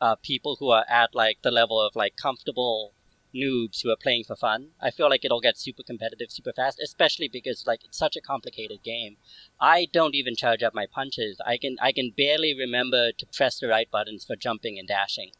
uh, 0.00 0.16
people 0.16 0.56
who 0.56 0.70
are 0.70 0.84
at 0.88 1.14
like 1.14 1.42
the 1.42 1.52
level 1.52 1.80
of 1.80 1.94
like 1.94 2.16
comfortable 2.16 2.93
noobs 3.34 3.82
who 3.82 3.90
are 3.90 3.96
playing 3.96 4.24
for 4.24 4.36
fun. 4.36 4.68
I 4.80 4.90
feel 4.90 5.08
like 5.10 5.24
it'll 5.24 5.40
get 5.40 5.58
super 5.58 5.82
competitive 5.82 6.30
super 6.30 6.52
fast, 6.52 6.80
especially 6.80 7.28
because 7.28 7.66
like 7.66 7.84
it's 7.84 7.98
such 7.98 8.16
a 8.16 8.20
complicated 8.20 8.82
game. 8.82 9.16
I 9.60 9.86
don't 9.92 10.14
even 10.14 10.36
charge 10.36 10.62
up 10.62 10.74
my 10.74 10.86
punches. 10.86 11.40
I 11.44 11.56
can 11.58 11.76
I 11.80 11.92
can 11.92 12.12
barely 12.16 12.54
remember 12.56 13.12
to 13.12 13.26
press 13.26 13.58
the 13.58 13.68
right 13.68 13.90
buttons 13.90 14.24
for 14.24 14.36
jumping 14.36 14.78
and 14.78 14.88
dashing. 14.88 15.32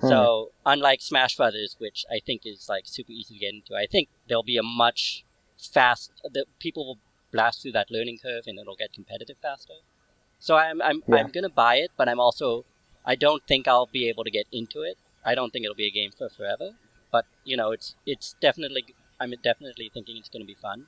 Hmm. 0.00 0.08
So 0.08 0.52
unlike 0.66 1.00
Smash 1.00 1.36
Brothers, 1.36 1.76
which 1.78 2.04
I 2.10 2.20
think 2.24 2.42
is 2.44 2.68
like 2.68 2.84
super 2.86 3.12
easy 3.12 3.34
to 3.34 3.40
get 3.40 3.54
into, 3.54 3.74
I 3.74 3.86
think 3.86 4.08
there'll 4.28 4.42
be 4.42 4.56
a 4.56 4.62
much 4.62 5.24
fast. 5.56 6.12
The 6.32 6.46
people 6.58 6.86
will 6.86 6.98
blast 7.32 7.62
through 7.62 7.72
that 7.72 7.90
learning 7.90 8.18
curve, 8.22 8.44
and 8.46 8.58
it'll 8.58 8.76
get 8.76 8.92
competitive 8.92 9.36
faster. 9.42 9.74
So 10.38 10.56
I'm 10.56 10.80
I'm 10.82 11.02
Yeah. 11.08 11.16
I'm 11.16 11.30
gonna 11.30 11.48
buy 11.48 11.76
it, 11.76 11.90
but 11.96 12.08
I'm 12.08 12.20
also 12.20 12.64
I 13.04 13.14
don't 13.14 13.46
think 13.46 13.68
I'll 13.68 13.86
be 13.86 14.08
able 14.08 14.24
to 14.24 14.30
get 14.30 14.46
into 14.50 14.82
it. 14.82 14.96
I 15.24 15.34
don't 15.34 15.52
think 15.52 15.64
it'll 15.64 15.74
be 15.74 15.86
a 15.86 15.90
game 15.90 16.10
for 16.10 16.28
forever. 16.28 16.76
But 17.14 17.26
you 17.50 17.56
know, 17.60 17.70
it's 17.76 17.88
it's 18.12 18.28
definitely 18.46 18.82
I'm 19.20 19.32
definitely 19.50 19.88
thinking 19.94 20.16
it's 20.20 20.28
gonna 20.34 20.50
be 20.54 20.60
fun. 20.68 20.80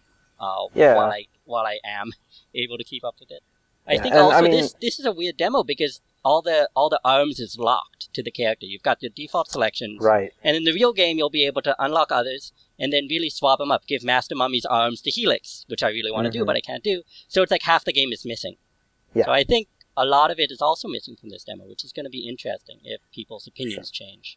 uh, 0.46 0.64
Yeah. 0.74 0.94
while 0.96 1.10
I 1.18 1.20
while 1.52 1.66
I 1.74 1.78
am 1.98 2.08
able 2.62 2.76
to 2.82 2.84
keep 2.92 3.04
up 3.10 3.16
with 3.20 3.30
it. 3.36 3.42
I 3.90 3.92
Yeah, 3.94 4.02
think 4.02 4.14
and, 4.14 4.22
also 4.24 4.36
I 4.38 4.40
mean- 4.42 4.50
this 4.56 4.74
this 4.86 4.98
is 5.00 5.06
a 5.06 5.12
weird 5.20 5.36
demo 5.44 5.60
because 5.72 5.94
all 6.28 6.42
the 6.48 6.58
all 6.78 6.88
the 6.96 7.00
arms 7.16 7.36
is 7.46 7.52
locked 7.70 8.02
to 8.16 8.20
the 8.26 8.32
character. 8.40 8.66
You've 8.72 8.82
got 8.90 9.00
your 9.04 9.12
default 9.20 9.48
selections, 9.56 9.96
Right. 10.12 10.30
and 10.46 10.52
in 10.58 10.64
the 10.68 10.72
real 10.80 10.92
game 11.02 11.14
you'll 11.18 11.36
be 11.40 11.46
able 11.50 11.62
to 11.68 11.74
unlock 11.86 12.10
others 12.20 12.52
and 12.80 12.88
then 12.92 13.04
really 13.14 13.30
swap 13.38 13.58
them 13.60 13.70
up. 13.74 13.82
Give 13.92 14.02
Master 14.12 14.34
Mummy's 14.40 14.66
arms 14.80 14.98
to 15.04 15.10
Helix, 15.18 15.64
which 15.72 15.82
I 15.88 15.90
really 15.98 16.10
want 16.16 16.24
to 16.28 16.34
do, 16.38 16.42
Mhm. 16.42 16.46
but 16.48 16.56
I 16.60 16.60
can't 16.70 16.84
do. 16.92 16.96
So 17.28 17.36
it's 17.42 17.52
like 17.56 17.62
half 17.72 17.82
the 17.88 17.92
game 18.00 18.12
is 18.16 18.24
missing. 18.32 18.56
Yeah. 19.14 19.26
So 19.26 19.32
I 19.40 19.44
think 19.52 19.68
a 20.04 20.04
lot 20.16 20.28
of 20.32 20.38
it 20.44 20.50
is 20.56 20.60
also 20.68 20.86
missing 20.96 21.16
from 21.20 21.28
this 21.30 21.44
demo, 21.44 21.64
which 21.72 21.84
is 21.86 21.92
going 21.96 22.04
to 22.10 22.16
be 22.18 22.24
interesting 22.32 22.78
if 22.94 23.00
people's 23.18 23.46
opinions 23.46 23.90
change. 24.00 24.36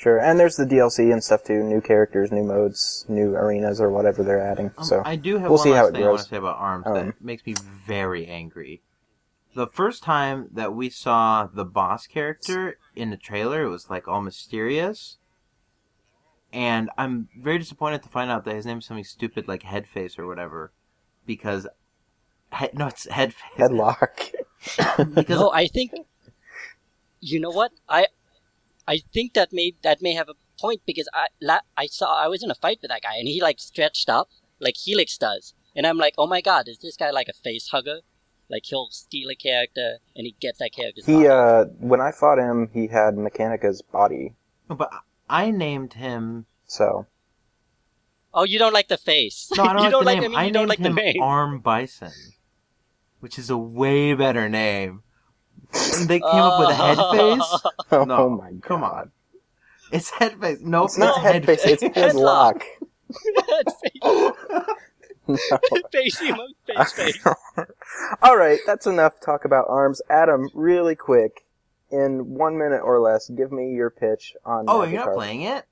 Sure. 0.00 0.18
And 0.18 0.40
there's 0.40 0.56
the 0.56 0.64
DLC 0.64 1.12
and 1.12 1.22
stuff 1.22 1.44
too. 1.44 1.62
New 1.62 1.82
characters, 1.82 2.32
new 2.32 2.42
modes, 2.42 3.04
new 3.06 3.34
arenas, 3.36 3.82
or 3.82 3.90
whatever 3.90 4.22
they're 4.22 4.40
adding. 4.40 4.70
Um, 4.78 4.84
so 4.84 5.02
I 5.04 5.16
do 5.16 5.34
have 5.36 5.50
we'll 5.50 5.58
one 5.58 5.64
see 5.64 5.70
how 5.72 5.84
last 5.84 5.88
it 5.88 5.92
thing 5.92 6.04
I 6.04 6.06
want 6.06 6.16
grows. 6.16 6.24
to 6.24 6.30
say 6.30 6.36
about 6.38 6.56
Arms 6.56 6.86
Um, 6.86 6.94
that 6.94 7.20
makes 7.20 7.44
me 7.44 7.54
very 7.86 8.26
angry. 8.26 8.80
The 9.54 9.66
first 9.66 10.02
time 10.02 10.48
that 10.52 10.72
we 10.72 10.88
saw 10.88 11.48
the 11.52 11.66
boss 11.66 12.06
character 12.06 12.78
in 12.96 13.10
the 13.10 13.18
trailer, 13.18 13.64
it 13.64 13.68
was 13.68 13.90
like 13.90 14.08
all 14.08 14.22
mysterious. 14.22 15.18
And 16.50 16.88
I'm 16.96 17.28
very 17.38 17.58
disappointed 17.58 18.02
to 18.04 18.08
find 18.08 18.30
out 18.30 18.46
that 18.46 18.54
his 18.54 18.64
name 18.64 18.78
is 18.78 18.86
something 18.86 19.04
stupid 19.04 19.48
like 19.48 19.64
Headface 19.64 20.18
or 20.18 20.26
whatever. 20.26 20.72
Because. 21.26 21.66
Head, 22.52 22.72
no, 22.72 22.86
it's 22.86 23.06
Headface. 23.06 23.34
Hedlok. 23.58 24.32
Because 25.14 25.38
No, 25.38 25.52
I 25.52 25.66
think 25.66 25.92
you 27.20 27.38
know 27.38 27.50
what 27.50 27.72
I 27.86 28.06
I 28.86 28.98
think 29.12 29.34
that 29.34 29.52
may 29.52 29.74
that 29.82 30.02
may 30.02 30.14
have 30.14 30.28
a 30.28 30.34
point 30.60 30.82
because 30.86 31.08
I 31.14 31.26
la- 31.40 31.60
I 31.76 31.86
saw 31.86 32.16
I 32.22 32.28
was 32.28 32.42
in 32.42 32.50
a 32.50 32.54
fight 32.54 32.78
with 32.82 32.90
that 32.90 33.02
guy 33.02 33.16
and 33.18 33.28
he 33.28 33.40
like 33.40 33.58
stretched 33.60 34.08
up 34.08 34.28
like 34.58 34.76
Helix 34.76 35.16
does, 35.16 35.54
and 35.74 35.86
I'm 35.86 35.96
like, 35.98 36.14
oh 36.18 36.26
my 36.26 36.40
god, 36.40 36.68
is 36.68 36.78
this 36.78 36.96
guy 36.96 37.10
like 37.10 37.28
a 37.28 37.32
face 37.32 37.68
hugger? 37.68 38.00
Like 38.48 38.64
he'll 38.66 38.88
steal 38.90 39.30
a 39.30 39.36
character 39.36 39.98
and 40.16 40.26
he 40.26 40.34
gets 40.40 40.58
that 40.58 40.72
character's 40.72 41.06
he 41.06 41.12
body. 41.14 41.28
uh 41.28 41.64
when 41.78 42.00
I 42.00 42.10
fought 42.10 42.38
him, 42.38 42.68
he 42.74 42.88
had 42.88 43.16
Mechanica's 43.16 43.80
body. 43.82 44.34
But 44.68 44.90
I 45.28 45.50
named 45.50 45.94
him. 45.94 46.46
So 46.66 47.06
Oh, 48.32 48.44
you 48.44 48.58
don't 48.58 48.72
like 48.72 48.88
the 48.88 48.96
face? 48.96 49.50
No, 49.56 49.64
I 49.64 49.72
don't 49.72 49.76
you 49.82 49.82
like 49.84 49.90
don't 49.90 50.00
the 50.00 50.06
like 50.06 50.20
name. 50.20 50.24
I 50.24 50.28
mean, 50.28 50.38
I 50.38 50.44
you 50.46 50.52
don't 50.52 50.62
named 50.62 50.68
like 50.68 50.78
the 50.78 50.88
him 50.88 50.94
name. 50.96 51.22
Arm 51.22 51.60
Bison, 51.60 52.12
which 53.20 53.38
is 53.38 53.50
a 53.50 53.56
way 53.58 54.14
better 54.14 54.48
name. 54.48 55.02
And 55.72 56.08
they 56.08 56.20
came 56.20 56.28
up 56.30 56.60
with 56.60 56.70
a 56.70 56.72
Headface. 56.80 57.60
oh 57.92 58.04
No, 58.04 58.30
my 58.30 58.50
god. 58.52 58.62
come 58.62 58.84
on. 58.84 59.10
It's 59.92 60.10
Headface. 60.10 60.60
No, 60.62 60.84
It's 60.84 60.98
not 60.98 61.20
Head- 61.20 61.42
headface. 61.44 61.60
It's 61.64 61.82
Hedlok. 61.82 62.62
Hedlok. 63.36 64.76
no. 65.28 65.36
face 65.92 66.22
emo- 66.22 66.46
face 66.66 66.92
face. 66.92 67.24
All 68.22 68.36
right, 68.36 68.58
that's 68.66 68.86
enough 68.86 69.14
talk 69.24 69.44
about 69.44 69.66
arms. 69.68 70.00
Adam, 70.10 70.48
really 70.54 70.94
quick, 70.94 71.44
in 71.90 72.34
one 72.34 72.58
minute 72.58 72.80
or 72.82 73.00
less, 73.00 73.28
give 73.30 73.52
me 73.52 73.70
your 73.72 73.90
pitch 73.90 74.34
on. 74.44 74.64
Oh, 74.68 74.80
Magic 74.80 74.92
you're 74.92 75.00
not 75.00 75.04
Carp. 75.06 75.16
playing 75.16 75.42
it? 75.42 75.64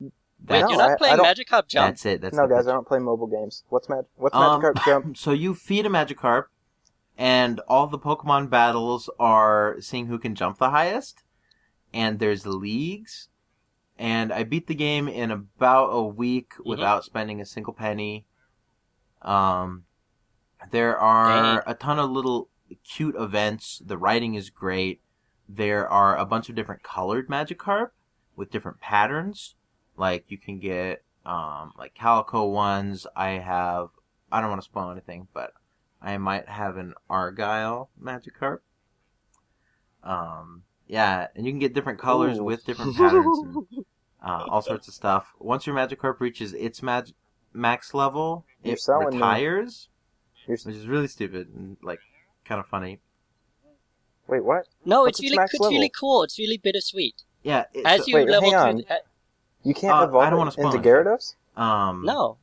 Wait, 0.00 0.12
No, 0.48 0.56
you're 0.58 0.70
I- 0.72 0.76
not 0.76 0.90
I 0.90 0.96
playing 0.96 1.16
don't- 1.16 1.26
Magic 1.26 1.48
Hop 1.50 1.68
Jump? 1.68 1.88
That's 1.88 2.06
it. 2.06 2.20
That's 2.20 2.36
No, 2.36 2.42
the 2.48 2.54
guys, 2.54 2.64
pitch. 2.64 2.70
I 2.70 2.72
don't 2.74 2.86
play 2.88 2.98
mobile 2.98 3.26
games. 3.26 3.64
What's 3.68 3.88
Mag? 3.88 4.04
What's 4.16 4.34
Um, 4.34 4.60
Magikarp 4.62 4.84
Jump? 4.84 5.16
So 5.16 5.32
you 5.32 5.54
feed 5.54 5.86
a 5.86 5.88
Magikarp, 5.88 6.44
and 7.20 7.60
all 7.68 7.86
the 7.86 7.98
Pokemon 7.98 8.48
battles 8.50 9.10
are 9.20 9.76
seeing 9.80 10.06
who 10.06 10.18
can 10.18 10.34
jump 10.34 10.58
the 10.58 10.70
highest. 10.70 11.22
And 11.92 12.18
there's 12.18 12.46
leagues. 12.46 13.28
And 13.98 14.32
I 14.32 14.42
beat 14.44 14.66
the 14.68 14.74
game 14.74 15.06
in 15.06 15.30
about 15.30 15.88
a 15.90 16.02
week 16.02 16.54
Mm-hmm. 16.54 16.68
without 16.70 17.04
spending 17.04 17.40
a 17.40 17.44
single 17.46 17.74
penny. 17.74 18.24
Um, 19.22 19.84
there 20.70 20.96
are 20.98 21.62
a 21.66 21.74
ton 21.74 21.98
of 21.98 22.10
little 22.10 22.48
cute 22.84 23.16
events. 23.16 23.82
The 23.84 23.98
writing 23.98 24.34
is 24.34 24.48
great. 24.50 25.00
There 25.48 25.86
are 25.88 26.16
a 26.16 26.24
bunch 26.24 26.48
of 26.48 26.54
different 26.54 26.82
colored 26.82 27.28
Magikarp 27.28 27.90
with 28.36 28.50
different 28.50 28.80
patterns. 28.80 29.56
Like 29.96 30.24
you 30.28 30.38
can 30.38 30.58
get 30.58 31.02
um, 31.26 31.72
like 31.76 31.94
calico 31.94 32.46
ones. 32.46 33.06
I 33.14 33.30
have. 33.32 33.88
I 34.32 34.40
don't 34.40 34.48
want 34.50 34.62
to 34.62 34.64
spoil 34.64 34.90
anything, 34.90 35.28
but 35.34 35.52
I 36.02 36.16
might 36.18 36.48
have 36.48 36.76
an 36.76 36.94
Argyle 37.08 37.90
Magikarp. 38.02 38.60
Um, 40.02 40.62
yeah, 40.86 41.26
and 41.36 41.44
you 41.46 41.52
can 41.52 41.58
get 41.58 41.74
different 41.74 41.98
colors 41.98 42.38
Ooh. 42.38 42.44
with 42.44 42.64
different 42.64 42.96
patterns 42.96 43.38
and 43.44 43.84
uh, 44.24 44.44
all 44.48 44.62
sorts 44.62 44.88
of 44.88 44.94
stuff. 44.94 45.26
Once 45.38 45.66
your 45.66 45.76
Magikarp 45.76 46.20
reaches 46.20 46.52
its 46.54 46.82
mag- 46.82 47.12
max 47.52 47.92
level, 47.94 48.44
You're 48.64 48.74
it 48.74 48.80
selling 48.80 49.10
me. 49.10 49.16
retires, 49.16 49.88
You're- 50.46 50.58
which 50.64 50.74
is 50.76 50.86
really 50.86 51.08
stupid 51.08 51.48
and 51.54 51.76
like 51.82 52.00
kind 52.44 52.58
of 52.60 52.66
funny. 52.66 53.00
Wait, 54.26 54.44
what? 54.44 54.66
No, 54.84 55.02
What's 55.02 55.18
it's 55.18 55.20
its 55.20 55.30
really 55.30 55.38
max 55.38 55.54
it's 55.54 55.66
really 55.66 55.92
cool. 55.98 56.22
It's 56.22 56.38
really 56.38 56.56
bittersweet. 56.56 57.22
Yeah, 57.42 57.64
it's, 57.74 57.84
As 57.86 58.06
you 58.08 58.14
Wait, 58.14 58.28
level 58.28 58.50
hang 58.50 58.74
through, 58.76 58.84
on. 58.90 58.96
uh, 58.96 59.00
You 59.64 59.74
can't 59.74 59.94
Uh, 59.94 60.04
evolve 60.08 60.24
I 60.24 60.30
don't 60.30 60.38
wanna 60.38 60.50
spoil 60.52 60.66
into 60.74 60.78
anything. 60.78 60.92
Gyarados? 61.04 61.34
um, 61.56 62.04
no, 62.04 62.38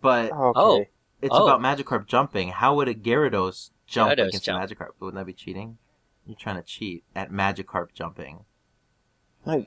but 0.00 0.32
Oh, 0.32 0.48
okay. 0.48 0.60
Oh. 0.60 0.84
It's 1.26 1.34
Oh. 1.36 1.46
about 1.46 1.60
Magikarp 1.60 2.06
jumping. 2.06 2.48
How 2.48 2.74
would 2.76 2.88
a 2.88 2.94
Gyarados 2.94 3.70
jump 3.86 4.12
Gyarados 4.12 4.28
against 4.28 4.44
jump. 4.44 4.62
a 4.62 4.66
Magikarp? 4.74 4.88
Wouldn't 5.00 5.16
that 5.20 5.26
be 5.26 5.32
cheating? 5.32 5.78
You're 6.26 6.36
trying 6.36 6.56
to 6.56 6.62
cheat 6.62 7.04
at 7.14 7.30
Magikarp 7.30 7.92
jumping. 7.94 8.44
You 9.46 9.66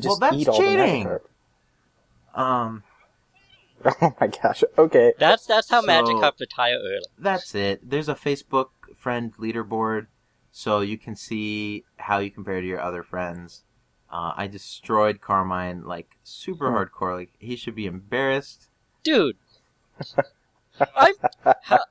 just 0.00 0.20
that's 0.20 0.36
eat 0.36 0.48
all 0.48 0.58
cheating. 0.58 1.04
the 1.04 1.20
Magikarp. 2.34 2.40
Um, 2.40 2.82
Oh 4.02 4.14
my 4.20 4.26
gosh. 4.28 4.64
Okay. 4.78 5.12
that's 5.18 5.46
that's 5.46 5.68
how 5.70 5.80
So- 5.82 5.86
Magikarp 5.88 6.40
retire 6.40 6.76
early. 6.78 7.04
that's 7.18 7.54
it. 7.54 7.88
There's 7.88 8.08
a 8.08 8.14
Facebook 8.14 8.70
friend 8.96 9.34
leaderboard, 9.36 10.06
so 10.50 10.80
you 10.80 10.98
can 10.98 11.16
see 11.16 11.84
how 11.96 12.18
you 12.18 12.30
compare 12.30 12.60
to 12.60 12.66
your 12.66 12.80
other 12.80 13.02
friends. 13.02 13.62
Uh, 14.10 14.32
I 14.36 14.46
destroyed 14.46 15.20
Carmine 15.20 15.84
like 15.84 16.16
super 16.22 16.70
Hmm. 16.70 16.76
hardcore. 16.76 17.14
Like 17.16 17.32
he 17.38 17.56
should 17.56 17.74
be 17.74 17.86
embarrassed. 17.86 18.68
Dude, 19.02 19.36
I'm 20.96 21.14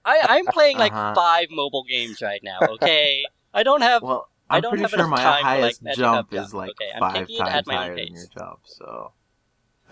I, 0.06 0.20
I'm 0.30 0.46
playing 0.48 0.78
like 0.78 0.92
Uh-huh. 0.92 1.14
five 1.16 1.48
mobile 1.52 1.84
games 1.84 2.22
right 2.22 2.42
now. 2.44 2.60
Okay, 2.76 3.26
I 3.54 3.64
don't 3.64 3.82
have. 3.82 4.02
Well, 4.02 4.30
I 4.50 4.58
I'm 4.58 4.62
don't 4.62 4.72
pretty 4.72 4.84
have 4.84 4.92
sure 4.92 5.08
my 5.08 5.22
time 5.22 5.44
for, 5.44 5.62
like, 5.62 5.76
highest 5.78 5.84
Magikarp 5.84 5.96
jump 5.96 6.34
jump. 6.34 6.46
is 6.48 6.54
like 6.54 6.70
Okay, 6.72 6.92
five 7.00 7.14
taking 7.28 7.40
at 7.42 7.46
times 7.54 7.68
my 7.68 7.76
higher 7.76 7.96
than 7.96 8.14
your 8.14 8.26
jump. 8.28 8.60
So 8.66 9.12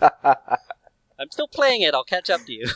I'm 0.02 1.30
still 1.30 1.48
playing 1.48 1.82
it. 1.82 1.94
I'll 1.94 2.04
catch 2.04 2.30
up 2.30 2.44
to 2.46 2.52
you. 2.52 2.68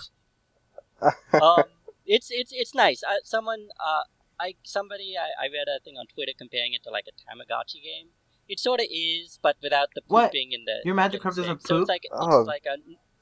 um, 1.43 1.65
it's 2.07 2.29
it's 2.31 2.53
it's 2.53 2.75
nice. 2.75 3.03
Uh, 3.03 3.17
someone 3.25 3.69
uh, 3.81 4.03
I 4.41 4.55
somebody 4.63 5.15
I, 5.19 5.45
I 5.45 5.47
read 5.49 5.69
a 5.69 5.81
thing 5.81 5.97
on 5.99 6.07
Twitter 6.07 6.33
comparing 6.37 6.73
it 6.73 6.83
to 6.85 6.91
like 6.91 7.05
a 7.09 7.13
Tamagotchi 7.13 7.83
game. 7.83 8.09
It 8.49 8.61
sort 8.61 8.81
of 8.81 8.87
is, 8.91 9.39
but 9.43 9.57
without 9.63 9.89
the 9.95 10.03
What? 10.07 10.31
pooping 10.31 10.53
in 10.53 10.65
the 10.67 10.81
Your 10.85 10.95
magic 10.95 11.21
in 11.21 11.29
the 11.31 11.35
doesn't 11.35 11.45
same- 11.45 11.59
So 11.61 11.75
poop? 11.75 11.83
it's 11.83 11.89
like 11.89 12.03
it's 12.05 12.15
Oh, 12.17 12.43
like 12.43 12.65
a 12.65 12.77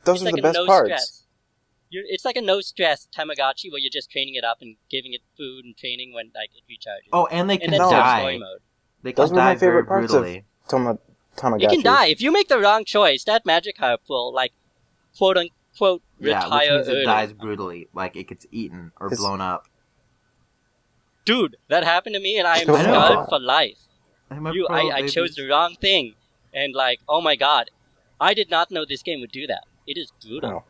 Those 0.04 0.16
it's 0.16 0.22
are 0.22 0.24
like 0.26 0.34
the 0.34 0.42
best 0.42 0.58
no 0.58 0.66
parts. 0.66 0.86
stress. 0.86 1.23
You're, 1.94 2.04
it's 2.08 2.24
like 2.24 2.36
a 2.36 2.40
no 2.40 2.60
stress 2.60 3.06
Tamagotchi 3.16 3.70
where 3.70 3.78
you're 3.78 3.90
just 4.00 4.10
training 4.10 4.34
it 4.34 4.44
up 4.44 4.58
and 4.60 4.76
giving 4.90 5.12
it 5.12 5.20
food 5.36 5.64
and 5.64 5.76
training 5.76 6.12
when 6.12 6.32
like 6.34 6.50
it 6.58 6.64
recharges. 6.70 7.08
oh, 7.12 7.26
and 7.26 7.48
they 7.48 7.54
and 7.54 7.62
can 7.62 7.70
then 7.72 7.80
die. 7.80 8.18
story 8.20 8.38
mode. 8.38 8.58
They 9.02 9.12
can 9.12 9.22
Those 9.22 9.30
were 9.30 9.36
die 9.36 9.52
my 9.52 9.56
favorite 9.56 9.86
very 9.86 10.00
parts 10.02 10.12
of 10.12 10.20
brutally. 10.22 10.44
Tama- 10.68 10.98
Tamagotchi. 11.36 11.62
It 11.64 11.70
can 11.70 11.82
die 11.82 12.06
if 12.06 12.20
you 12.20 12.32
make 12.32 12.48
the 12.48 12.58
wrong 12.58 12.84
choice. 12.84 13.22
That 13.24 13.44
Magikarp 13.44 13.98
will 14.08 14.32
like 14.32 14.52
quote 15.16 15.36
unquote 15.36 16.02
Yeah, 16.18 16.38
which 16.38 16.44
retire 16.52 16.74
means 16.76 16.88
it 16.88 17.04
dies 17.04 17.32
brutally, 17.32 17.88
like 17.94 18.16
it 18.16 18.24
gets 18.28 18.46
eaten 18.50 18.92
or 19.00 19.06
It's- 19.08 19.20
blown 19.20 19.40
up. 19.40 19.66
Dude, 21.24 21.56
that 21.68 21.84
happened 21.84 22.14
to 22.14 22.20
me, 22.20 22.38
and 22.38 22.46
I 22.46 22.58
am 22.58 22.70
I 22.74 22.82
scarred 22.82 23.28
for 23.30 23.38
life. 23.40 23.78
I'm 24.30 24.46
a 24.46 24.52
You, 24.52 24.66
pro, 24.68 24.76
I, 24.76 24.96
I 24.96 25.06
chose 25.06 25.34
the 25.34 25.48
wrong 25.48 25.76
thing, 25.80 26.14
and 26.52 26.74
like, 26.74 27.00
oh 27.08 27.20
my 27.20 27.34
god, 27.36 27.70
I 28.20 28.34
did 28.34 28.50
not 28.50 28.70
know 28.70 28.84
this 28.84 29.02
game 29.02 29.20
would 29.20 29.32
do 29.32 29.46
that. 29.46 29.64
It 29.86 29.96
is 29.96 30.12
brutal 30.22 30.50
No. 30.50 30.64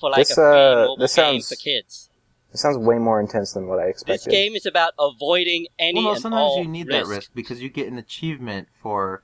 For 0.00 0.10
like 0.10 0.18
This, 0.28 0.32
a 0.32 0.34
free 0.34 0.44
uh, 0.44 0.74
mobile 0.76 0.96
this 0.98 1.14
game 1.16 1.40
sounds 1.40 1.48
for 1.48 1.56
kids. 1.56 2.10
It 2.52 2.56
sounds 2.58 2.78
way 2.78 2.98
more 2.98 3.20
intense 3.20 3.52
than 3.52 3.66
what 3.68 3.78
I 3.78 3.84
expected. 3.88 4.26
This 4.26 4.32
game 4.34 4.54
is 4.54 4.64
about 4.66 4.94
avoiding 4.98 5.66
any 5.78 5.96
Well, 5.96 6.04
no, 6.04 6.10
and 6.12 6.20
sometimes 6.22 6.40
all 6.40 6.62
you 6.62 6.68
need 6.68 6.86
risk. 6.88 7.06
that 7.08 7.14
risk 7.14 7.30
because 7.34 7.60
you 7.62 7.68
get 7.68 7.88
an 7.88 7.98
achievement 7.98 8.68
for 8.82 9.22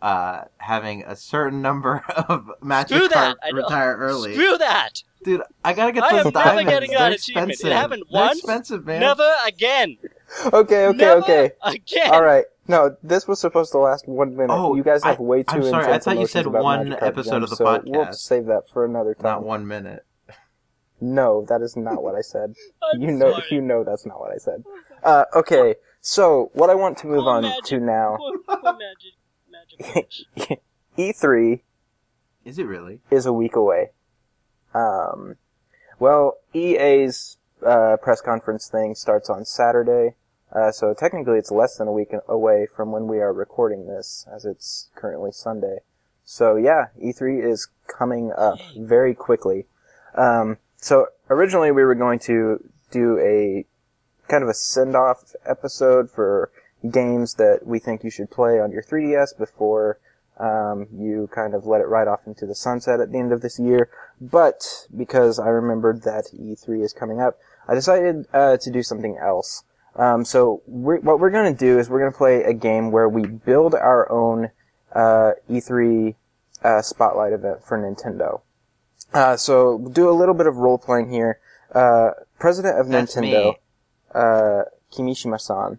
uh, 0.00 0.44
having 0.56 1.04
a 1.04 1.14
certain 1.14 1.60
number 1.62 2.02
of 2.28 2.50
matches 2.62 2.96
Screw 2.96 3.08
that! 3.08 3.14
cards 3.14 3.40
I 3.42 3.48
don't- 3.50 3.56
retire 3.58 3.96
early. 3.98 4.32
Screw 4.34 4.56
that! 4.58 5.02
Dude, 5.22 5.42
I 5.64 5.72
gotta 5.74 5.92
get 5.92 6.02
I 6.02 6.10
those 6.16 6.26
am 6.26 6.32
never 6.32 6.44
diamonds. 6.48 6.70
getting 6.70 6.90
that 6.92 6.98
They're 6.98 7.12
achievement. 7.12 7.50
It 7.50 7.52
expensive. 7.52 7.76
happened 7.76 8.02
They're 8.10 8.20
once, 8.22 8.38
expensive, 8.38 8.86
man. 8.86 9.00
Never 9.00 9.30
again. 9.46 9.98
Okay, 10.46 10.86
okay, 10.86 10.96
Never 10.96 11.20
okay. 11.20 11.50
Again. 11.62 12.10
All 12.12 12.24
right. 12.24 12.46
No, 12.66 12.96
this 13.04 13.28
was 13.28 13.38
supposed 13.38 13.70
to 13.72 13.78
last 13.78 14.08
one 14.08 14.34
minute. 14.34 14.52
Oh, 14.52 14.74
you 14.74 14.82
guys 14.82 15.04
have 15.04 15.20
I- 15.20 15.22
way 15.22 15.42
too 15.44 15.56
I'm 15.56 15.62
sorry, 15.64 15.92
I 15.92 15.98
thought 16.00 16.18
you 16.18 16.26
said 16.26 16.46
one 16.46 16.94
episode 16.94 17.30
Jump, 17.40 17.44
of 17.44 17.50
the 17.50 17.56
so 17.56 17.82
We'll 17.84 18.12
save 18.14 18.46
that 18.46 18.68
for 18.72 18.84
another 18.84 19.14
time. 19.14 19.22
Not 19.24 19.42
one 19.44 19.66
minute. 19.68 20.04
No, 21.02 21.44
that 21.48 21.60
is 21.62 21.76
not 21.76 22.02
what 22.02 22.14
I 22.14 22.20
said. 22.22 22.54
You 22.98 23.10
know, 23.10 23.32
sorry. 23.32 23.44
you 23.50 23.60
know 23.60 23.84
that's 23.84 24.04
not 24.06 24.20
what 24.20 24.32
I 24.32 24.36
said. 24.38 24.62
Uh, 25.02 25.24
okay, 25.34 25.76
so 26.00 26.50
what 26.52 26.68
I 26.70 26.74
want 26.74 26.98
to 26.98 27.06
move 27.06 27.24
Oh, 27.26 27.30
on 27.30 27.42
magic. 27.42 27.64
to 27.64 27.80
now, 27.80 28.16
Poor- 28.18 28.38
poor 28.38 28.72
magic, 28.74 29.14
magic. 29.50 30.60
E3 30.98 31.60
Is 32.44 32.58
it 32.58 32.64
really? 32.64 33.00
is 33.10 33.24
a 33.26 33.32
week 33.32 33.56
away. 33.56 33.90
Um, 34.74 35.36
Well, 35.98 36.38
EA's 36.54 37.38
uh, 37.64 37.96
press 38.02 38.20
conference 38.20 38.68
thing 38.68 38.94
starts 38.94 39.30
on 39.30 39.44
Saturday, 39.44 40.16
uh, 40.52 40.70
so 40.72 40.92
technically 40.94 41.38
it's 41.38 41.50
less 41.50 41.76
than 41.76 41.88
a 41.88 41.92
week 41.92 42.12
away 42.28 42.66
from 42.66 42.92
when 42.92 43.06
we 43.06 43.18
are 43.20 43.32
recording 43.32 43.86
this, 43.86 44.26
as 44.34 44.44
it's 44.44 44.88
currently 44.94 45.30
Sunday. 45.32 45.78
So 46.24 46.56
yeah, 46.56 46.86
E3 47.02 47.42
is 47.44 47.68
coming 47.86 48.32
up 48.36 48.58
very 48.76 49.14
quickly. 49.14 49.66
Um, 50.14 50.58
so 50.82 51.06
originally 51.30 51.70
we 51.70 51.84
were 51.84 51.94
going 51.94 52.18
to 52.18 52.58
do 52.90 53.18
a 53.18 53.64
kind 54.28 54.42
of 54.42 54.48
a 54.48 54.54
send-off 54.54 55.34
episode 55.46 56.10
for 56.10 56.50
games 56.90 57.34
that 57.34 57.60
we 57.64 57.78
think 57.78 58.02
you 58.02 58.10
should 58.10 58.30
play 58.30 58.58
on 58.58 58.72
your 58.72 58.82
3DS 58.82 59.38
before 59.38 59.98
um, 60.38 60.88
you 60.92 61.28
kind 61.32 61.54
of 61.54 61.66
let 61.66 61.80
it 61.80 61.86
ride 61.86 62.08
off 62.08 62.26
into 62.26 62.46
the 62.46 62.54
sunset 62.54 63.00
at 63.00 63.12
the 63.12 63.18
end 63.18 63.32
of 63.32 63.42
this 63.42 63.60
year. 63.60 63.90
But 64.20 64.88
because 64.96 65.38
I 65.38 65.48
remembered 65.48 66.02
that 66.02 66.30
E3 66.34 66.82
is 66.82 66.92
coming 66.92 67.20
up, 67.20 67.38
I 67.68 67.74
decided 67.74 68.26
uh, 68.32 68.56
to 68.56 68.70
do 68.70 68.82
something 68.82 69.16
else. 69.18 69.62
Um, 69.94 70.24
so 70.24 70.62
we're, 70.66 70.98
what 70.98 71.20
we're 71.20 71.30
going 71.30 71.54
to 71.54 71.58
do 71.58 71.78
is 71.78 71.88
we're 71.88 72.00
going 72.00 72.12
to 72.12 72.18
play 72.18 72.42
a 72.42 72.54
game 72.54 72.90
where 72.90 73.08
we 73.08 73.26
build 73.26 73.74
our 73.74 74.10
own 74.10 74.50
uh, 74.92 75.32
E3 75.48 76.16
uh, 76.64 76.82
spotlight 76.82 77.32
event 77.32 77.64
for 77.64 77.78
Nintendo. 77.78 78.40
Uh, 79.12 79.36
so 79.36 79.76
we'll 79.76 79.92
do 79.92 80.08
a 80.08 80.12
little 80.12 80.34
bit 80.34 80.46
of 80.46 80.56
role 80.56 80.78
playing 80.78 81.10
here. 81.10 81.38
Uh, 81.74 82.10
President 82.38 82.78
of 82.78 82.88
That's 82.88 83.14
Nintendo, 83.14 83.56
uh, 84.14 84.62
Kimishima-san, 84.92 85.78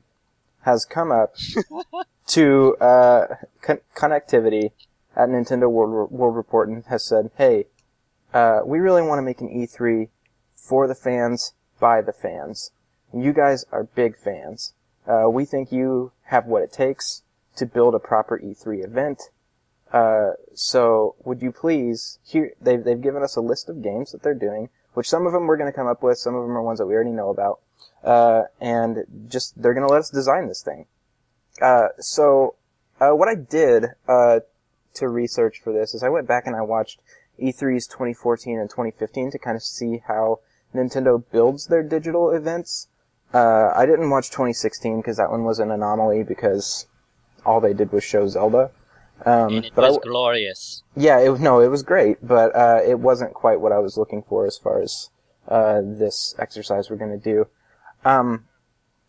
has 0.62 0.86
come 0.86 1.12
up 1.12 1.36
to 2.28 2.76
uh, 2.78 3.28
con- 3.62 3.82
connectivity 3.96 4.72
at 5.16 5.30
Nintendo 5.30 5.70
World, 5.70 6.12
World 6.12 6.36
Report 6.36 6.70
and 6.70 6.84
has 6.86 7.04
said, 7.04 7.32
"Hey, 7.38 7.66
uh, 8.34 8.62
we 8.66 8.80
really 8.80 9.02
want 9.02 9.20
to 9.20 9.24
make 9.24 9.42
an 9.42 9.50
E3 9.50 10.10
for 10.56 10.88
the 10.88 10.96
fans 10.96 11.54
by 11.80 12.02
the 12.02 12.14
fans. 12.14 12.72
You 13.14 13.34
guys 13.34 13.66
are 13.72 13.84
big 13.84 14.18
fans. 14.18 14.74
Uh, 15.06 15.30
we 15.30 15.46
think 15.46 15.72
you 15.72 16.14
have 16.26 16.46
what 16.46 16.64
it 16.64 16.72
takes 16.72 17.24
to 17.58 17.66
build 17.66 17.94
a 17.94 18.00
proper 18.00 18.40
E3 18.40 18.84
event. 18.84 19.24
Uh, 19.94 20.32
so 20.56 21.16
would 21.24 21.42
you 21.42 21.52
please 21.52 22.18
here? 22.26 22.54
They've 22.60 22.84
they've 22.84 23.00
given 23.00 23.22
us 23.22 23.36
a 23.36 23.42
list 23.42 23.70
of 23.70 23.84
games 23.84 24.12
that 24.12 24.24
they're 24.24 24.34
doing, 24.34 24.70
which 24.96 25.08
some 25.08 25.28
of 25.28 25.34
them 25.34 25.46
we're 25.46 25.58
going 25.58 25.72
to 25.72 25.76
come 25.76 25.88
up 25.88 26.02
with, 26.02 26.18
some 26.18 26.34
of 26.34 26.42
them 26.42 26.58
are 26.58 26.64
ones 26.64 26.80
that 26.80 26.88
we 26.88 26.96
already 26.96 27.12
know 27.12 27.30
about, 27.30 27.60
uh, 28.04 28.44
and 28.60 29.06
just 29.28 29.62
they're 29.62 29.76
going 29.76 29.88
to 29.88 29.94
let 29.94 30.00
us 30.00 30.10
design 30.10 30.48
this 30.48 30.64
thing. 30.64 30.88
Uh, 31.62 31.90
so 32.00 32.56
uh, 33.00 33.12
what 33.12 33.30
I 33.30 33.36
did 33.36 33.86
uh, 34.08 34.40
to 34.96 35.08
research 35.08 35.62
for 35.64 35.72
this 35.72 35.94
is 35.94 36.02
I 36.02 36.10
went 36.10 36.28
back 36.28 36.48
and 36.48 36.56
I 36.56 36.62
watched 36.62 37.00
E3's 37.40 37.88
2014 37.88 38.60
and 38.60 38.70
2015 38.70 39.32
to 39.32 39.40
kind 39.40 39.56
of 39.56 39.64
see 39.64 40.02
how 40.08 40.40
Nintendo 40.74 41.24
builds 41.32 41.68
their 41.68 41.84
digital 41.84 42.32
events. 42.32 42.88
Uh, 43.32 43.72
I 43.76 43.86
didn't 43.86 44.10
watch 44.10 44.30
2016 44.30 44.98
because 44.98 45.18
that 45.18 45.30
one 45.30 45.44
was 45.44 45.60
an 45.60 45.70
anomaly 45.70 46.24
because 46.24 46.88
all 47.46 47.60
they 47.60 47.74
did 47.74 47.92
was 47.92 48.04
show 48.04 48.28
Zelda. 48.28 48.72
Um, 49.26 49.56
and 49.56 49.66
it 49.66 49.74
I 49.78 49.82
was 49.90 50.00
glorious. 50.04 50.84
yeah, 50.96 51.20
it, 51.20 51.40
no, 51.40 51.62
it 51.62 51.70
was 51.70 51.84
great, 51.84 52.18
but 52.22 52.56
uh, 52.56 52.82
it 52.86 53.00
wasn't 53.00 53.34
quite 53.34 53.62
what 53.62 53.72
I 53.72 53.80
was 53.80 53.98
looking 53.98 54.22
for 54.22 54.46
as 54.46 54.58
far 54.58 54.82
as 54.82 55.10
uh, 55.48 55.82
this 55.84 56.36
exercise 56.38 56.90
we're 56.90 56.98
going 56.98 57.18
to 57.18 57.24
do. 57.24 57.48
Um, 58.04 58.46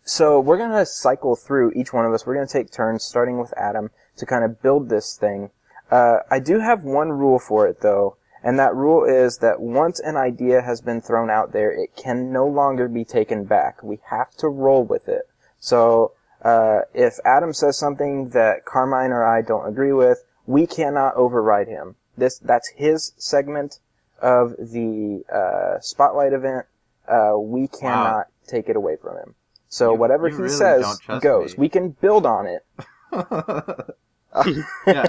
so 0.04 0.38
we're 0.38 0.58
going 0.58 0.70
to 0.70 0.86
cycle 0.86 1.34
through 1.34 1.72
each 1.74 1.92
one 1.92 2.04
of 2.04 2.12
us. 2.12 2.26
We're 2.26 2.34
going 2.34 2.46
to 2.46 2.52
take 2.52 2.70
turns, 2.70 3.04
starting 3.04 3.38
with 3.38 3.52
Adam, 3.56 3.90
to 4.16 4.26
kind 4.26 4.44
of 4.44 4.62
build 4.62 4.88
this 4.88 5.16
thing. 5.16 5.50
Uh, 5.90 6.18
I 6.30 6.38
do 6.38 6.60
have 6.60 6.84
one 6.84 7.10
rule 7.10 7.38
for 7.38 7.66
it, 7.66 7.80
though, 7.80 8.16
and 8.42 8.58
that 8.58 8.74
rule 8.74 9.04
is 9.04 9.38
that 9.38 9.60
once 9.60 10.00
an 10.00 10.16
idea 10.16 10.62
has 10.62 10.80
been 10.80 11.00
thrown 11.00 11.30
out 11.30 11.52
there, 11.52 11.72
it 11.72 11.96
can 11.96 12.32
no 12.32 12.46
longer 12.46 12.88
be 12.88 13.04
taken 13.04 13.44
back. 13.44 13.82
We 13.82 14.00
have 14.10 14.32
to 14.36 14.48
roll 14.48 14.84
with 14.84 15.08
it. 15.08 15.28
So 15.58 16.12
uh, 16.44 16.80
if 16.92 17.14
Adam 17.24 17.52
says 17.52 17.78
something 17.78 18.28
that 18.30 18.64
Carmine 18.64 19.10
or 19.12 19.24
I 19.24 19.42
don't 19.42 19.66
agree 19.66 19.92
with, 19.92 20.24
we 20.46 20.66
cannot 20.66 21.14
override 21.16 21.68
him. 21.68 21.96
This 22.16 22.38
that's 22.38 22.68
his 22.76 23.12
segment 23.16 23.78
of 24.20 24.50
the 24.58 25.24
uh, 25.32 25.80
spotlight 25.80 26.32
event. 26.32 26.66
Uh, 27.08 27.36
we 27.38 27.66
cannot 27.68 28.26
take 28.46 28.68
it 28.68 28.76
away 28.76 28.96
from 28.96 29.16
him. 29.16 29.34
So 29.68 29.92
You- 29.92 29.98
whatever 29.98 30.28
you 30.28 30.36
he 30.36 30.42
really 30.42 30.54
says 30.54 31.00
goes. 31.20 31.52
me. 31.56 31.62
We 31.62 31.68
can 31.68 31.90
build 31.90 32.26
on 32.26 32.46
it. 32.46 32.64
yeah, 34.86 35.06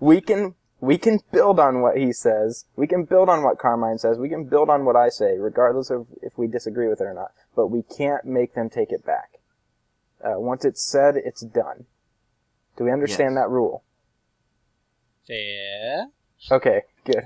we 0.00 0.20
can 0.20 0.54
we 0.80 0.98
can 0.98 1.20
build 1.32 1.58
on 1.58 1.80
what 1.80 1.96
he 1.96 2.12
says. 2.12 2.64
We 2.76 2.86
can 2.86 3.04
build 3.04 3.28
on 3.28 3.42
what 3.42 3.58
Carmine 3.58 3.98
says. 3.98 4.18
We 4.18 4.28
can 4.28 4.44
build 4.44 4.68
on 4.70 4.84
what 4.84 4.94
I 4.96 5.08
say, 5.08 5.36
regardless 5.38 5.90
of 5.90 6.06
if 6.22 6.36
we 6.38 6.46
disagree 6.46 6.88
with 6.88 7.00
it 7.00 7.04
or 7.04 7.14
not. 7.14 7.32
But 7.56 7.68
we 7.68 7.82
can't 7.82 8.24
make 8.24 8.54
them 8.54 8.68
take 8.70 8.92
it 8.92 9.04
back. 9.04 9.35
Uh, 10.26 10.40
once 10.40 10.64
it's 10.64 10.82
said, 10.82 11.14
it's 11.16 11.42
done. 11.42 11.86
Do 12.76 12.84
we 12.84 12.90
understand 12.92 13.34
Yes. 13.34 13.44
that 13.44 13.48
rule? 13.50 13.84
Yeah. 15.28 16.06
Okay, 16.50 16.82
good. 17.04 17.24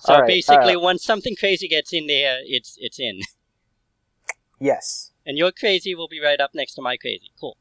So 0.00 0.14
All 0.14 0.20
right, 0.20 0.26
basically, 0.26 0.74
uh, 0.74 0.80
once 0.80 1.04
something 1.04 1.36
crazy 1.36 1.68
gets 1.68 1.92
in 1.92 2.06
there, 2.08 2.40
it's 2.44 2.76
it's 2.78 2.98
in. 2.98 3.20
Yes. 4.58 5.10
And 5.26 5.36
your 5.36 5.50
crazy 5.50 5.92
will 5.96 6.06
be 6.06 6.20
right 6.20 6.40
up 6.40 6.54
next 6.54 6.74
to 6.74 6.82
my 6.82 6.96
crazy. 6.96 7.32
Cool. 7.40 7.56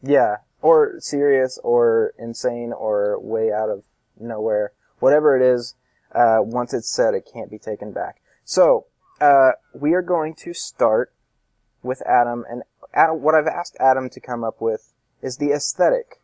Yeah. 0.00 0.36
Or 0.62 0.94
serious, 1.00 1.58
or 1.64 2.14
insane, 2.20 2.72
or 2.72 3.18
way 3.18 3.50
out 3.52 3.68
of 3.68 3.82
nowhere. 4.16 4.70
Whatever 5.00 5.36
it 5.36 5.42
is, 5.42 5.74
uh, 6.14 6.38
once 6.40 6.72
it's 6.72 6.88
said, 6.88 7.14
it 7.14 7.28
can't 7.32 7.50
be 7.50 7.58
taken 7.58 7.90
back. 7.92 8.20
So, 8.44 8.86
uh, 9.20 9.52
we 9.74 9.92
are 9.94 10.02
going 10.02 10.34
to 10.44 10.54
start 10.54 11.12
with 11.82 12.00
Adam, 12.06 12.44
and 12.48 12.62
Adam, 12.96 13.20
what 13.20 13.34
I've 13.34 13.46
asked 13.46 13.76
Adam 13.78 14.08
to 14.08 14.20
come 14.20 14.42
up 14.42 14.60
with 14.60 14.94
is 15.20 15.36
the 15.36 15.52
aesthetic 15.52 16.18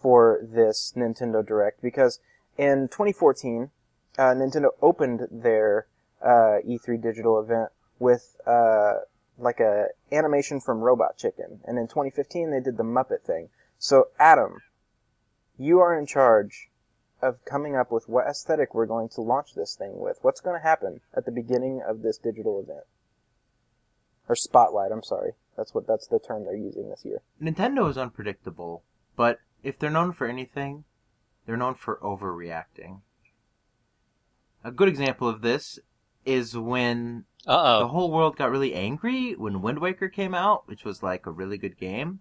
for 0.00 0.40
this 0.42 0.94
Nintendo 0.96 1.46
Direct, 1.46 1.82
because 1.82 2.18
in 2.56 2.88
2014, 2.88 3.70
uh, 4.18 4.22
Nintendo 4.22 4.68
opened 4.80 5.28
their 5.30 5.86
uh, 6.22 6.64
E3 6.66 7.00
digital 7.02 7.38
event 7.38 7.70
with 7.98 8.36
uh, 8.46 8.94
like 9.38 9.60
a 9.60 9.88
animation 10.10 10.60
from 10.60 10.80
Robot 10.80 11.18
Chicken, 11.18 11.60
and 11.66 11.78
in 11.78 11.88
2015 11.88 12.50
they 12.50 12.60
did 12.60 12.78
the 12.78 12.84
Muppet 12.84 13.20
thing. 13.20 13.50
So 13.78 14.08
Adam, 14.18 14.62
you 15.58 15.80
are 15.80 15.98
in 15.98 16.06
charge 16.06 16.70
of 17.20 17.44
coming 17.44 17.76
up 17.76 17.90
with 17.90 18.08
what 18.08 18.26
aesthetic 18.26 18.74
we're 18.74 18.86
going 18.86 19.10
to 19.10 19.20
launch 19.20 19.54
this 19.54 19.74
thing 19.74 19.98
with. 19.98 20.18
What's 20.22 20.40
going 20.40 20.56
to 20.58 20.66
happen 20.66 21.00
at 21.14 21.26
the 21.26 21.32
beginning 21.32 21.82
of 21.86 22.02
this 22.02 22.16
digital 22.16 22.60
event? 22.60 22.84
Or 24.28 24.36
spotlight, 24.36 24.90
I'm 24.90 25.02
sorry. 25.02 25.32
That's 25.56 25.74
what 25.74 25.86
that's 25.86 26.06
the 26.06 26.18
term 26.18 26.44
they're 26.44 26.56
using 26.56 26.88
this 26.90 27.04
year. 27.04 27.22
Nintendo 27.40 27.88
is 27.88 27.96
unpredictable, 27.98 28.82
but 29.16 29.38
if 29.62 29.78
they're 29.78 29.90
known 29.90 30.12
for 30.12 30.26
anything, 30.26 30.84
they're 31.46 31.56
known 31.56 31.74
for 31.74 31.98
overreacting. 32.02 33.00
A 34.64 34.70
good 34.70 34.88
example 34.88 35.28
of 35.28 35.42
this 35.42 35.78
is 36.24 36.56
when 36.56 37.24
Uh 37.46 37.80
the 37.80 37.88
whole 37.88 38.10
world 38.10 38.36
got 38.36 38.50
really 38.50 38.74
angry 38.74 39.34
when 39.34 39.62
Wind 39.62 39.78
Waker 39.78 40.08
came 40.08 40.34
out, 40.34 40.66
which 40.66 40.84
was 40.84 41.02
like 41.02 41.26
a 41.26 41.30
really 41.30 41.58
good 41.58 41.76
game. 41.78 42.20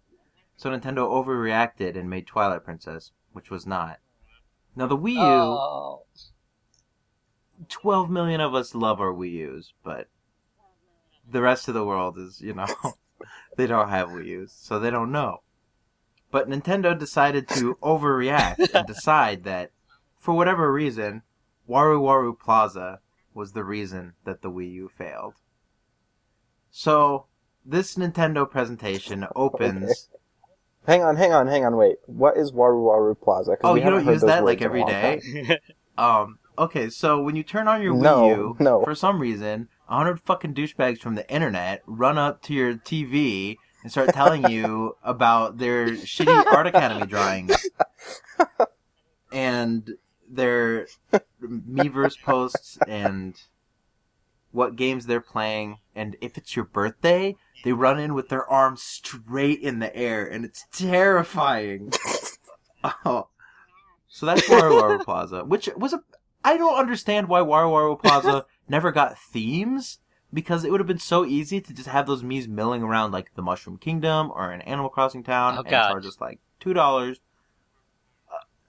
So 0.55 0.69
Nintendo 0.69 1.09
overreacted 1.09 1.97
and 1.97 2.09
made 2.09 2.27
Twilight 2.27 2.63
Princess, 2.63 3.11
which 3.31 3.49
was 3.49 3.65
not. 3.65 3.99
Now 4.75 4.87
the 4.87 4.97
Wii 4.97 5.13
U, 5.13 5.19
Oh. 5.21 6.03
12 7.69 8.09
million 8.09 8.41
of 8.41 8.53
us 8.53 8.75
love 8.75 8.99
our 8.99 9.13
Wii 9.13 9.31
U's, 9.31 9.73
but 9.83 10.07
the 11.29 11.41
rest 11.41 11.67
of 11.67 11.73
the 11.73 11.85
world 11.85 12.17
is, 12.17 12.41
you 12.41 12.53
know, 12.53 12.67
they 13.57 13.67
don't 13.67 13.89
have 13.89 14.09
Wii 14.09 14.25
U's, 14.25 14.51
so 14.51 14.79
they 14.79 14.89
don't 14.89 15.11
know. 15.11 15.41
But 16.31 16.49
Nintendo 16.49 16.97
decided 16.97 17.47
to 17.49 17.75
overreact 17.83 18.69
and 18.73 18.87
decide 18.87 19.43
that, 19.43 19.71
for 20.17 20.33
whatever 20.33 20.71
reason, 20.71 21.21
Waru 21.69 21.99
Waru 21.99 22.37
Plaza 22.37 22.99
was 23.33 23.53
the 23.53 23.63
reason 23.63 24.13
that 24.25 24.41
the 24.41 24.49
Wii 24.49 24.71
U 24.73 24.89
failed. 24.89 25.35
So, 26.71 27.27
this 27.65 27.95
Nintendo 27.95 28.49
presentation 28.49 29.27
opens. 29.35 30.09
Hang 30.87 31.03
on, 31.03 31.15
hang 31.15 31.31
on, 31.31 31.47
hang 31.47 31.65
on, 31.65 31.77
wait. 31.77 31.97
What 32.07 32.35
is 32.35 32.51
Waru 32.51 32.83
Waru 32.83 33.19
Plaza? 33.19 33.57
Oh, 33.63 33.73
we 33.73 33.83
you 33.83 33.89
don't 33.89 34.05
use 34.05 34.21
that 34.21 34.43
like 34.43 34.61
every 34.61 34.83
day? 34.83 35.21
Um, 35.97 36.39
okay, 36.57 36.89
so 36.89 37.21
when 37.21 37.35
you 37.35 37.43
turn 37.43 37.67
on 37.67 37.81
your 37.81 37.93
Wii 37.93 38.35
U, 38.35 38.57
no. 38.59 38.83
for 38.83 38.95
some 38.95 39.19
reason, 39.19 39.69
a 39.87 39.95
hundred 39.95 40.19
fucking 40.21 40.53
douchebags 40.53 40.99
from 40.99 41.15
the 41.15 41.29
internet 41.31 41.81
run 41.85 42.17
up 42.17 42.41
to 42.43 42.53
your 42.53 42.75
TV 42.75 43.57
and 43.81 43.91
start 43.91 44.13
telling 44.13 44.49
you 44.49 44.95
about 45.03 45.57
their 45.57 45.89
shitty 45.89 46.45
Art 46.51 46.67
Academy 46.67 47.05
drawings 47.05 47.55
and 49.31 49.95
their 50.29 50.87
Miiverse 51.41 52.21
posts 52.21 52.77
and 52.87 53.35
what 54.51 54.75
games 54.75 55.05
they're 55.05 55.19
playing. 55.19 55.79
And 55.95 56.15
if 56.21 56.37
it's 56.37 56.55
your 56.55 56.65
birthday, 56.65 57.35
they 57.63 57.73
run 57.73 57.99
in 57.99 58.13
with 58.13 58.29
their 58.29 58.47
arms 58.49 58.81
straight 58.81 59.59
in 59.59 59.79
the 59.79 59.93
air, 59.95 60.25
and 60.25 60.45
it's 60.45 60.65
terrifying. 60.71 61.91
oh. 62.83 63.27
So 64.07 64.27
that's 64.27 64.43
Waru 64.43 64.79
Waru 64.79 65.03
Plaza, 65.03 65.43
which 65.43 65.69
was 65.75 65.93
a. 65.93 66.03
I 66.43 66.57
don't 66.57 66.77
understand 66.77 67.29
why 67.29 67.39
Waru 67.39 67.71
Waru 67.71 68.01
Plaza 68.01 68.45
never 68.67 68.91
got 68.91 69.17
themes 69.17 69.99
because 70.33 70.63
it 70.63 70.71
would 70.71 70.79
have 70.79 70.87
been 70.87 70.97
so 70.99 71.25
easy 71.25 71.61
to 71.61 71.73
just 71.73 71.87
have 71.89 72.07
those 72.07 72.23
Mii's 72.23 72.47
milling 72.47 72.81
around 72.83 73.11
like 73.11 73.33
the 73.35 73.41
Mushroom 73.41 73.77
Kingdom 73.77 74.31
or 74.33 74.51
an 74.51 74.61
Animal 74.61 74.89
Crossing 74.89 75.23
town 75.23 75.55
Oh, 75.55 75.59
and 75.61 75.69
God. 75.69 75.89
charge 75.91 76.05
us 76.05 76.19
like 76.19 76.39
two 76.59 76.73
dollars. 76.73 77.19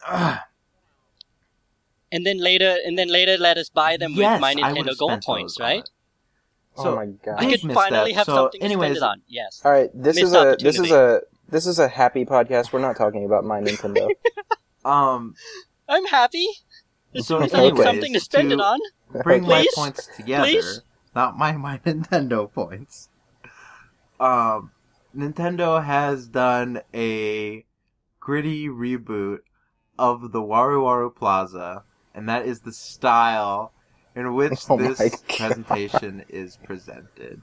Uh, 0.07 0.39
And 2.13 2.25
then 2.25 2.39
later, 2.39 2.77
and 2.85 2.97
then 2.99 3.09
later, 3.09 3.37
let 3.39 3.57
us 3.59 3.69
buy 3.71 3.97
them 3.97 4.13
yes, 4.13 4.35
with 4.35 4.41
my 4.41 4.63
I 4.63 4.73
would've 4.73 4.95
Nintendo 4.95 4.99
Gold 4.99 5.23
points, 5.23 5.59
right? 5.59 5.81
it. 5.81 5.91
oh 6.77 6.95
my 6.95 7.07
god. 7.07 7.37
I 7.39 7.51
could 7.51 7.61
finally 7.73 8.13
misstep. 8.13 8.17
have 8.17 8.27
So, 8.27 8.35
something 8.35 8.61
to 8.61 8.69
spend 8.69 8.97
it 8.97 9.03
on. 9.03 9.23
Yes. 9.27 9.63
All 9.65 9.73
right, 9.73 9.91
this 9.95 10.17
Missed 10.17 10.27
is 10.27 10.35
a 10.35 10.57
this 10.61 10.79
is 10.79 10.91
a 10.93 11.23
this 11.49 11.67
is 11.67 11.79
a 11.81 11.89
happy 11.89 12.25
podcast. 12.25 12.73
We're 12.73 12.81
not 12.81 12.97
talking 12.97 13.25
about 13.25 13.45
my 13.45 13.61
Nintendo. 13.61 14.09
um, 14.85 15.35
I'm 15.89 16.05
happy. 16.07 16.47
As 17.15 17.27
So 17.27 17.37
soon 17.39 17.43
as 17.45 17.55
I 17.55 17.57
have 17.57 17.65
anyways, 17.69 17.85
something 17.85 18.13
to 18.13 18.21
spend 18.21 18.53
it 18.53 18.61
on. 18.61 18.79
Bring 19.15 19.47
my 19.47 19.63
Please? 19.63 19.75
points 19.75 20.07
together, 20.09 20.45
Please? 20.45 20.83
not 21.15 21.37
my 21.39 21.53
my 21.53 21.79
Nintendo 21.87 22.53
points. 22.53 23.09
Um, 24.21 24.73
Nintendo 25.17 25.85
has 25.85 26.27
done 26.29 26.81
a 26.95 27.65
gritty 28.21 28.69
reboot 28.69 29.41
of 29.99 30.33
the 30.33 30.41
Waru 30.41 30.83
Waru 30.83 31.15
Plaza, 31.15 31.85
and 32.15 32.29
that 32.29 32.47
is 32.47 32.61
the 32.61 32.73
style 32.73 33.73
in 34.15 34.35
which 34.35 34.65
Oh 34.71 34.77
this 34.79 35.23
presentation 35.37 36.25
is 36.29 36.57
presented. 36.65 37.41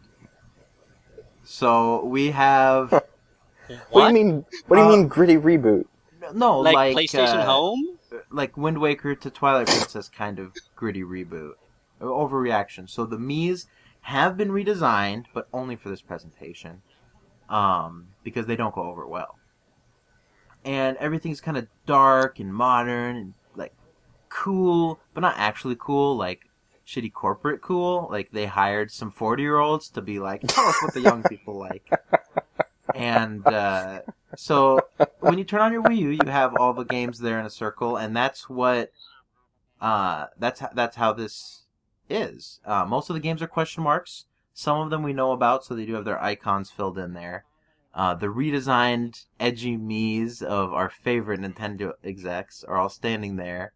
So 1.44 2.06
we 2.06 2.32
have 2.32 2.92
What, 3.90 4.10
do 4.12 4.18
you 4.20 4.26
mean? 4.26 4.46
What 4.68 4.78
do 4.78 4.84
you 4.84 4.88
Uh, 4.88 4.90
mean 4.90 5.08
gritty 5.08 5.38
reboot? 5.38 5.86
no 6.34 6.60
like, 6.60 6.76
like, 6.76 6.96
PlayStation 6.98 7.40
uh, 7.40 7.46
Home? 7.46 7.98
like 8.30 8.58
Wind 8.58 8.80
Waker 8.80 9.16
to 9.16 9.30
Twilight 9.30 9.68
Princess 9.68 10.10
kind 10.10 10.40
of 10.40 10.54
gritty 10.76 11.04
reboot. 11.04 11.54
Overreaction. 12.02 12.90
So 12.90 13.06
the 13.06 13.18
Mii's 13.18 13.68
have 14.02 14.38
been 14.38 14.50
redesigned, 14.50 15.26
but 15.34 15.48
only 15.54 15.76
for 15.76 15.90
this 15.90 16.02
presentation. 16.02 16.82
Um, 17.50 18.08
because 18.24 18.46
they 18.46 18.56
don't 18.56 18.74
go 18.74 18.84
over 18.84 19.06
well. 19.06 19.38
And 20.64 20.96
everything's 20.98 21.42
kind 21.42 21.58
of 21.58 21.68
dark 21.86 22.40
and 22.40 22.54
modern 22.54 23.18
and 23.18 23.34
like 23.56 23.74
cool, 24.30 25.00
but 25.14 25.22
not 25.22 25.36
actually 25.38 25.76
cool, 25.78 26.16
like 26.16 26.44
shitty 26.88 27.12
corporate 27.12 27.62
cool. 27.62 28.08
Like 28.10 28.32
they 28.32 28.46
hired 28.46 28.92
some 28.92 29.12
40 29.12 29.44
year 29.44 29.58
olds 29.58 29.90
to 29.90 30.02
be 30.02 30.20
like, 30.20 30.42
tell 30.48 30.66
us 30.66 30.76
what 30.82 30.94
the 30.94 31.02
young 31.02 31.24
people 31.24 31.58
like. 31.58 31.90
And, 32.96 33.46
uh, 33.46 34.02
so 34.36 34.80
when 35.20 35.38
you 35.38 35.44
turn 35.44 35.62
on 35.62 35.74
your 35.74 35.84
Wii 35.84 35.98
U, 35.98 36.10
you 36.10 36.30
have 36.30 36.56
all 36.56 36.74
the 36.74 36.86
games 36.86 37.20
there 37.20 37.40
in 37.40 37.46
a 37.46 37.50
circle, 37.50 37.98
and 37.98 38.16
that's 38.16 38.50
what 38.50 38.92
uh, 39.82 40.28
that's 40.38 40.60
how, 40.60 40.70
that's 40.74 40.96
how 40.96 41.12
this 41.14 41.61
is. 42.12 42.60
Uh, 42.66 42.86
most 42.86 43.10
of 43.10 43.14
the 43.16 43.20
games 43.20 43.42
are 43.42 43.48
question 43.48 43.84
marks. 43.84 44.26
Some 44.54 44.80
of 44.80 44.90
them 44.90 45.04
we 45.04 45.14
know 45.14 45.32
about, 45.32 45.64
so 45.64 45.74
they 45.76 45.86
do 45.86 45.94
have 45.96 46.06
their 46.06 46.22
icons 46.22 46.70
filled 46.70 46.98
in 46.98 47.14
there. 47.14 47.46
Uh, 47.94 48.14
the 48.14 48.28
redesigned 48.28 49.26
edgy 49.40 49.78
Mii's 49.78 50.42
of 50.42 50.74
our 50.74 50.90
favorite 50.90 51.42
Nintendo 51.42 51.94
execs 52.04 52.64
are 52.64 52.78
all 52.78 52.90
standing 52.90 53.36
there, 53.36 53.74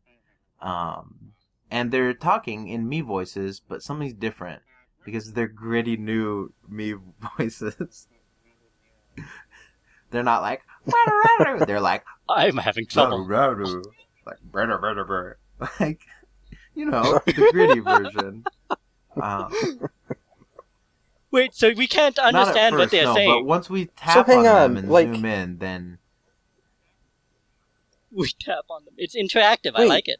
um, 0.61 1.31
and 1.69 1.91
they're 1.91 2.13
talking 2.13 2.69
in 2.69 2.89
Mii 2.89 3.03
voices, 3.03 3.61
but 3.67 3.83
something's 3.83 4.13
different 4.13 4.61
because 5.03 5.33
they're 5.33 5.47
gritty 5.47 5.97
new 5.97 6.53
Mii 6.71 6.99
voices. 7.37 8.07
they're 10.11 10.23
not 10.23 10.41
like 10.41 10.61
they're 11.65 11.81
like 11.81 12.03
I'm 12.29 12.57
having 12.57 12.85
trouble. 12.87 13.25
like 14.25 14.39
brr, 14.41 14.65
brr, 14.77 14.93
brr, 14.95 15.05
brr. 15.05 15.37
like 15.79 16.01
you 16.75 16.85
know 16.85 17.19
the 17.25 17.33
gritty 17.51 17.79
version. 17.79 18.43
Um, 19.21 19.51
Wait, 21.31 21.53
so 21.53 21.71
we 21.75 21.87
can't 21.87 22.15
not 22.17 22.27
at 22.27 22.35
understand 22.35 22.75
what 22.77 22.91
they're 22.91 23.03
no, 23.05 23.13
But 23.13 23.15
saying. 23.15 23.45
once 23.45 23.69
we 23.69 23.85
tap 23.97 24.27
hang 24.27 24.39
on, 24.39 24.45
on, 24.47 24.73
them 24.73 24.77
and 24.77 24.89
like- 24.89 25.13
zoom 25.13 25.25
in, 25.25 25.57
then 25.57 25.97
We 28.11 28.29
tap 28.39 28.65
on 28.69 28.85
them. 28.85 28.93
It's 28.97 29.15
interactive. 29.15 29.71
I 29.75 29.83
like 29.85 30.07
it. 30.07 30.19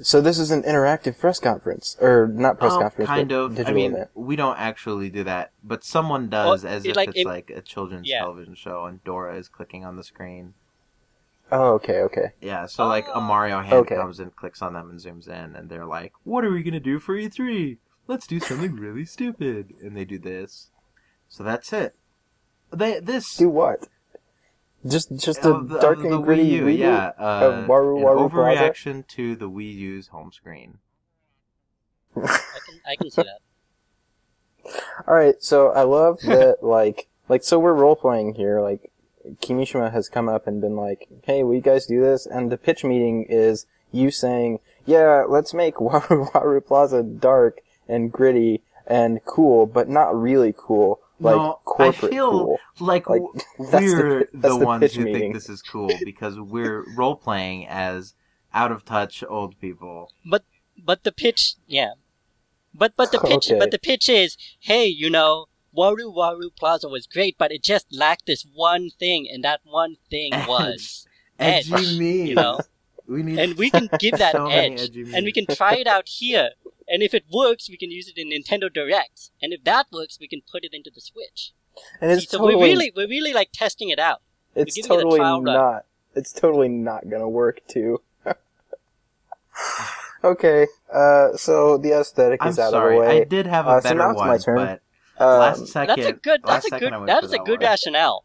So 0.00 0.22
this 0.22 0.38
is 0.38 0.50
an 0.50 0.62
interactive 0.62 1.18
press 1.18 1.38
conference, 1.38 1.98
or 2.00 2.26
not 2.32 2.58
press 2.58 2.72
um, 2.72 2.80
conference, 2.80 3.08
kind 3.08 3.30
of. 3.30 3.60
I 3.60 3.72
mean, 3.72 3.92
event. 3.92 4.08
we 4.14 4.36
don't 4.36 4.58
actually 4.58 5.10
do 5.10 5.22
that, 5.24 5.52
but 5.62 5.84
someone 5.84 6.30
does, 6.30 6.64
as 6.64 6.86
it, 6.86 6.90
if 6.92 6.96
like, 6.96 7.08
it's 7.10 7.18
it- 7.18 7.26
like 7.26 7.50
a 7.54 7.60
children's 7.60 8.08
yeah. 8.08 8.20
television 8.20 8.54
show, 8.54 8.86
and 8.86 9.04
Dora 9.04 9.36
is 9.36 9.50
clicking 9.50 9.84
on 9.84 9.96
the 9.96 10.04
screen. 10.04 10.54
Oh, 11.54 11.74
okay, 11.74 12.00
okay. 12.00 12.32
Yeah, 12.40 12.64
so 12.66 12.86
like 12.86 13.06
a. 13.14 13.20
Mario 13.20 13.60
hand 13.60 13.74
Okay. 13.74 13.94
comes 13.96 14.18
and 14.18 14.34
clicks 14.34 14.62
on 14.62 14.72
them 14.72 14.88
and 14.90 14.98
zooms 14.98 15.28
in, 15.28 15.54
and 15.54 15.68
they're 15.68 15.84
like, 15.86 16.12
"What 16.24 16.44
are 16.44 16.50
we 16.50 16.62
gonna 16.62 16.80
do 16.80 16.98
for 16.98 17.14
E3? 17.14 17.76
Let's 18.08 18.26
do 18.26 18.40
something 18.40 18.74
really 18.76 19.04
stupid." 19.04 19.74
And 19.82 19.96
they 19.96 20.04
do 20.06 20.18
this. 20.18 20.70
So 21.28 21.44
that's 21.44 21.72
it. 21.72 21.94
They 22.72 23.00
this 23.00 23.36
Do 23.36 23.50
what? 23.50 23.86
Just 24.86 25.14
just 25.16 25.44
a 25.44 25.50
of 25.54 25.68
the- 25.68 25.76
of 25.76 25.80
dark 25.82 26.00
the 26.02 26.14
and 26.14 26.24
gritty 26.24 26.44
Wii 26.44 26.50
U, 26.52 26.64
reboot? 26.64 26.78
yeah, 26.78 27.12
uh, 27.18 27.40
of 27.46 27.64
Waru 27.68 27.98
an 27.98 28.04
Waru 28.04 28.30
Plaza? 28.30 28.60
overreaction 28.62 29.06
to 29.08 29.36
the 29.36 29.48
Wii 29.50 29.74
U's 29.74 30.08
home 30.08 30.32
screen. 30.32 30.78
I 32.16 32.20
can, 32.20 32.80
I 32.86 32.96
can 32.96 33.10
see 33.10 33.22
that. 33.22 33.40
All 35.08 35.14
right, 35.14 35.34
so 35.42 35.68
I 35.70 35.82
love 35.82 36.20
that. 36.20 36.58
like, 36.62 37.08
like 37.28 37.42
so 37.44 37.58
we're 37.58 37.74
role 37.74 37.96
playing 37.96 38.34
here. 38.34 38.60
Like, 38.60 38.91
Kimishima 39.40 39.92
has 39.92 40.08
come 40.08 40.28
up 40.28 40.46
and 40.46 40.60
been 40.60 40.76
like, 40.76 41.08
"Hey, 41.24 41.42
will 41.42 41.54
you 41.54 41.60
guys 41.60 41.86
do 41.86 42.00
this?" 42.00 42.26
And 42.26 42.50
the 42.50 42.56
pitch 42.58 42.84
meeting 42.84 43.24
is 43.28 43.66
you 43.92 44.10
saying, 44.10 44.60
"Yeah, 44.86 45.24
let's 45.28 45.52
make 45.54 45.76
Waru 45.76 46.30
Waru 46.32 46.64
Plaza 46.66 47.02
dark 47.02 47.60
and 47.88 48.10
gritty 48.12 48.62
and 48.86 49.24
cool, 49.24 49.66
but 49.66 49.88
not 49.88 50.18
really 50.20 50.54
cool, 50.56 51.00
like 51.20 51.36
No, 51.36 51.60
I 51.78 51.92
feel 51.92 52.30
cool." 52.30 52.58
Like, 52.80 53.08
Like, 53.08 53.22
that's 53.70 53.92
the- 53.92 53.96
we're 53.96 54.18
that's 54.32 54.54
the, 54.54 54.58
the 54.58 54.64
ones 54.66 54.80
pitch 54.82 54.96
who 54.96 55.04
meeting. 55.04 55.20
think 55.20 55.34
this 55.34 55.48
is 55.48 55.62
cool 55.62 55.90
because 56.04 56.38
we're 56.40 56.84
role 56.96 57.16
playing 57.16 57.66
as 57.68 58.14
out 58.54 58.72
of 58.72 58.84
touch 58.84 59.22
old 59.28 59.58
people. 59.60 60.10
But 60.84 61.04
the 61.04 61.12
pitch, 61.12 61.54
yeah. 61.66 61.92
But 62.74 62.94
but 62.96 63.12
the 63.12 63.20
pitch, 63.20 63.50
Okay. 63.50 63.58
but 63.58 63.70
the 63.70 63.78
pitch 63.78 64.08
is, 64.08 64.36
hey, 64.60 64.86
you 64.86 65.10
know, 65.10 65.46
Waru 65.76 66.14
Waru 66.14 66.54
Plaza 66.56 66.88
was 66.88 67.06
great, 67.06 67.36
but 67.38 67.52
it 67.52 67.62
just 67.62 67.86
lacked 67.92 68.26
this 68.26 68.44
one 68.54 68.90
thing, 68.98 69.28
and 69.30 69.42
that 69.44 69.60
one 69.64 69.96
thing 70.10 70.32
Edge. 70.34 70.48
was 70.48 71.06
Edgy 71.38 71.74
Edge, 71.74 71.98
me, 71.98 72.28
you 72.28 72.34
know. 72.34 72.60
We 73.06 73.22
need 73.22 73.38
and 73.38 73.54
we 73.56 73.70
can 73.70 73.88
give 73.98 74.18
that 74.18 74.32
so 74.36 74.46
edge, 74.46 74.96
and 74.96 75.24
we 75.24 75.32
can 75.32 75.46
try 75.46 75.74
it 75.74 75.86
out 75.86 76.08
here. 76.08 76.50
And 76.88 77.02
if 77.02 77.14
it 77.14 77.24
works, 77.32 77.68
we 77.70 77.76
can 77.76 77.90
use 77.90 78.08
it 78.08 78.18
in 78.18 78.30
Nintendo 78.30 78.72
Direct. 78.72 79.30
And 79.40 79.52
if 79.52 79.64
that 79.64 79.86
works, 79.92 80.18
we 80.20 80.28
can 80.28 80.42
put 80.50 80.64
it 80.64 80.74
into 80.74 80.90
the 80.94 81.00
Switch. 81.00 81.52
And 82.00 82.10
it's 82.10 82.28
so 82.30 82.38
totally, 82.38 82.56
we're 82.56 82.66
really, 82.66 82.92
we're 82.94 83.08
really 83.08 83.32
like 83.32 83.50
testing 83.52 83.88
it 83.88 83.98
out. 83.98 84.20
it's 84.54 84.74
giving 84.74 84.90
it 84.92 84.94
a 84.98 85.02
totally 85.02 85.20
run. 85.20 85.44
not. 85.44 85.86
It's 86.14 86.32
totally 86.32 86.68
not 86.68 87.08
gonna 87.08 87.28
work 87.28 87.60
too. 87.66 88.02
okay, 90.24 90.66
uh, 90.92 91.36
so 91.36 91.78
the 91.78 91.98
aesthetic 91.98 92.42
I'm 92.42 92.50
is 92.50 92.58
out 92.58 92.70
sorry, 92.72 92.96
of 92.98 93.02
the 93.02 93.08
way. 93.08 93.20
I 93.22 93.24
did 93.24 93.46
have 93.46 93.66
a 93.66 93.70
Uh, 93.70 93.80
so 93.80 93.88
better 93.88 93.98
now 93.98 94.10
it's 94.10 94.16
one, 94.18 94.28
my 94.28 94.38
turn. 94.38 94.56
but 94.56 94.81
Um, 95.18 95.28
last 95.38 95.66
second, 95.68 95.96
That's 95.96 96.08
a 96.08 96.12
good. 96.14 96.40
last 96.44 96.52
That's 96.52 96.66
a 96.66 96.68
second 96.70 96.86
good. 96.88 96.92
I 96.94 96.98
went 96.98 97.06
That 97.08 97.20
for 97.20 97.26
is 97.26 97.32
a 97.32 97.38
good 97.38 97.60
one. 97.60 97.68
rationale. 97.68 98.24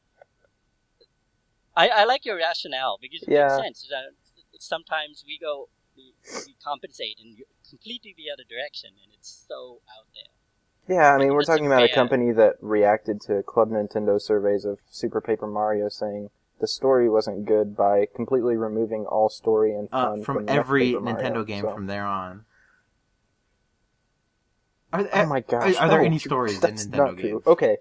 I, 1.76 1.90
I 1.90 2.04
like 2.06 2.26
your 2.26 2.38
rationale 2.38 2.98
because 3.02 3.22
it 3.24 3.30
Yeah. 3.30 3.48
makes 3.62 3.82
sense. 3.82 3.92
Uh, 3.92 4.12
sometimes 4.60 5.24
we 5.28 5.38
go, 5.38 5.70
we, 5.96 6.14
we 6.48 6.56
compensate 6.64 7.20
in 7.22 7.38
completely 7.70 8.16
the 8.18 8.32
other 8.32 8.44
direction, 8.50 8.92
and 9.04 9.14
it's 9.14 9.46
so 9.48 9.82
out 9.98 10.08
there. 10.16 10.96
Yeah, 10.98 11.14
I 11.14 11.18
mean, 11.18 11.34
we're 11.34 11.42
That's 11.42 11.50
a 11.50 11.52
talking 11.52 11.66
about 11.68 11.84
a 11.84 11.94
company 11.94 12.32
that 12.32 12.54
reacted 12.62 13.20
to 13.22 13.44
Club 13.44 13.70
Nintendo 13.72 14.20
surveys 14.22 14.64
of 14.66 14.80
Super 14.90 15.20
Paper 15.20 15.46
Mario 15.46 15.90
saying 15.90 16.30
the 16.60 16.68
story 16.68 17.10
wasn't 17.10 17.46
good 17.46 17.76
by 17.76 18.08
completely 18.16 18.56
removing 18.56 19.06
all 19.06 19.30
story 19.30 19.76
and 19.76 19.90
uh, 19.92 20.12
fun 20.14 20.24
from 20.24 20.46
every 20.50 20.92
Paper 20.94 21.02
Mario, 21.02 21.20
Nintendo 21.30 21.46
game 21.46 21.66
so- 21.66 21.74
from 21.74 21.88
there 21.88 22.06
on. 22.06 22.46
Are, 24.94 25.02
Oh 25.02 25.08
eh, 25.12 25.26
my 25.26 25.42
gosh! 25.42 25.76
are 25.78 25.90
there 25.90 26.00
no, 26.00 26.06
any 26.06 26.20
stories 26.20 26.56
in 26.56 26.62
that's 26.62 26.86
Nintendo 26.88 26.96
not 26.98 27.18
true. 27.18 27.30
games? 27.30 27.48
Okay, 27.48 27.78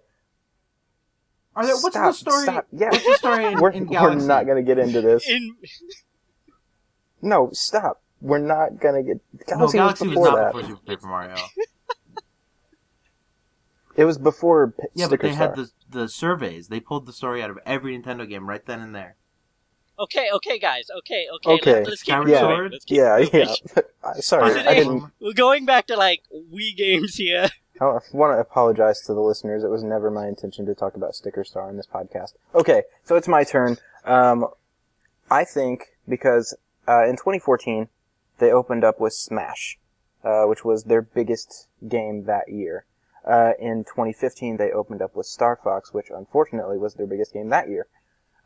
Are 1.54 1.64
there? 1.66 1.76
What's 1.76 1.94
stop, 1.94 2.06
the 2.06 2.12
story? 2.14 2.42
Stop. 2.44 2.66
Yeah, 2.72 2.90
What's 2.90 3.04
the 3.06 3.14
story 3.14 3.46
in, 3.46 3.58
we're, 3.60 3.70
in 3.70 3.86
we're 3.86 4.14
not 4.16 4.46
gonna 4.46 4.62
get 4.62 4.78
into 4.78 5.00
this. 5.00 5.26
In 5.28 5.56
No, 7.22 7.50
stop. 7.52 8.02
We're 8.20 8.38
not 8.38 8.80
gonna 8.80 9.02
get. 9.02 9.20
no, 9.50 9.70
Galaxy, 9.70 9.78
Galaxy 9.78 10.08
was 10.08 10.16
was, 10.18 10.26
not 10.28 10.36
that. 10.36 10.52
before 10.54 10.68
Super 10.68 10.82
Paper 10.86 11.06
Mario. 11.06 11.36
It 13.96 14.04
was 14.04 14.18
before 14.18 14.72
P- 14.72 14.82
Yeah, 14.94 15.08
but 15.08 15.20
they 15.20 15.32
Star. 15.32 15.48
had 15.48 15.56
the 15.56 15.70
the 15.88 16.08
surveys. 16.08 16.68
They 16.68 16.80
pulled 16.80 17.06
the 17.06 17.12
story 17.12 17.42
out 17.42 17.50
of 17.50 17.58
every 17.64 17.96
Nintendo 17.98 18.28
game 18.28 18.48
right 18.48 18.64
then 18.64 18.80
and 18.80 18.94
there. 18.94 19.16
Okay, 19.98 20.28
okay, 20.34 20.58
guys, 20.58 20.88
okay, 20.98 21.26
okay. 21.36 21.50
Okay. 21.54 21.74
Let's, 21.80 21.88
let's 21.90 22.02
keep 22.02 22.12
Skyward 22.12 22.28
it 22.28 22.32
Yeah. 22.32 22.40
going. 22.40 22.56
Sword? 22.56 22.72
Let's 22.72 22.84
keep 22.84 22.96
Yeah, 22.98 23.18
moving. 23.18 23.48
yeah. 23.74 24.12
Sorry, 24.20 24.60
I 24.60 24.74
didn't. 24.74 25.04
We're 25.20 25.32
going 25.32 25.64
back 25.66 25.86
to 25.88 25.96
like 25.96 26.22
Wii 26.34 26.76
games 26.76 27.16
here. 27.16 27.48
I 27.80 27.84
want 27.84 28.34
to 28.36 28.40
apologize 28.40 29.02
to 29.02 29.12
the 29.12 29.20
listeners. 29.20 29.62
It 29.62 29.68
was 29.70 29.82
never 29.82 30.10
my 30.10 30.26
intention 30.26 30.64
to 30.66 30.74
talk 30.74 30.96
about 30.96 31.14
Sticker 31.14 31.44
Star 31.44 31.68
in 31.68 31.76
this 31.76 31.86
podcast. 31.86 32.32
Okay, 32.54 32.84
so 33.04 33.16
it's 33.16 33.28
my 33.28 33.44
turn. 33.44 33.76
Um, 34.04 34.46
I 35.30 35.44
think 35.44 35.88
because 36.08 36.56
uh, 36.88 37.04
in 37.04 37.16
2014 37.16 37.88
they 38.38 38.50
opened 38.50 38.82
up 38.84 38.98
with 39.00 39.12
Smash, 39.12 39.78
uh, 40.24 40.44
which 40.44 40.64
was 40.64 40.84
their 40.84 41.02
biggest 41.02 41.68
game 41.86 42.24
that 42.24 42.48
year. 42.48 42.84
Uh, 43.26 43.52
in 43.58 43.82
2015, 43.84 44.56
they 44.56 44.70
opened 44.70 45.02
up 45.02 45.16
with 45.16 45.26
Star 45.26 45.56
Fox, 45.56 45.92
which 45.92 46.06
unfortunately 46.14 46.78
was 46.78 46.94
their 46.94 47.06
biggest 47.08 47.32
game 47.32 47.48
that 47.48 47.68
year. 47.68 47.88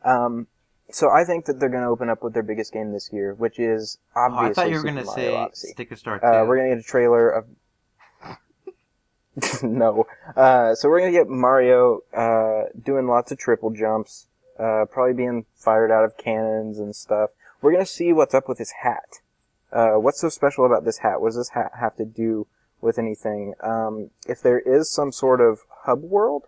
Um, 0.03 0.47
so 0.93 1.09
I 1.09 1.23
think 1.23 1.45
that 1.45 1.59
they're 1.59 1.69
going 1.69 1.83
to 1.83 1.89
open 1.89 2.09
up 2.09 2.23
with 2.23 2.33
their 2.33 2.43
biggest 2.43 2.73
game 2.73 2.91
this 2.91 3.09
year, 3.11 3.33
which 3.33 3.59
is 3.59 3.97
Oh, 4.15 4.21
obviously 4.31 4.49
I 4.49 4.53
thought 4.53 4.69
you 4.71 4.77
were 4.77 4.83
gonna 4.83 5.03
Mario 5.03 5.15
say 5.15 5.35
Odyssey. 5.35 5.67
Sticker 5.69 5.95
Star 5.95 6.19
Two. 6.19 6.25
Uh, 6.25 6.45
we're 6.45 6.57
gonna 6.57 6.69
get 6.69 6.79
a 6.79 6.83
trailer 6.83 7.29
of. 7.29 7.45
no. 9.63 10.05
Uh, 10.35 10.75
so 10.75 10.89
we're 10.89 10.99
gonna 10.99 11.11
get 11.11 11.27
Mario 11.27 12.01
uh, 12.13 12.63
doing 12.81 13.07
lots 13.07 13.31
of 13.31 13.37
triple 13.37 13.69
jumps, 13.71 14.27
uh, 14.59 14.85
probably 14.91 15.13
being 15.13 15.45
fired 15.55 15.91
out 15.91 16.03
of 16.03 16.17
cannons 16.17 16.79
and 16.79 16.95
stuff. 16.95 17.31
We're 17.61 17.71
gonna 17.71 17.85
see 17.85 18.11
what's 18.13 18.33
up 18.33 18.49
with 18.49 18.57
his 18.57 18.71
hat. 18.83 19.19
Uh, 19.71 19.91
what's 19.93 20.19
so 20.19 20.29
special 20.29 20.65
about 20.65 20.83
this 20.83 20.97
hat? 20.99 21.21
What 21.21 21.29
does 21.29 21.37
this 21.37 21.49
hat 21.49 21.71
have 21.79 21.95
to 21.95 22.05
do 22.05 22.47
with 22.81 22.99
anything? 22.99 23.53
Um, 23.61 24.09
if 24.27 24.41
there 24.41 24.59
is 24.59 24.91
some 24.91 25.11
sort 25.13 25.39
of 25.39 25.61
hub 25.83 26.01
world, 26.01 26.47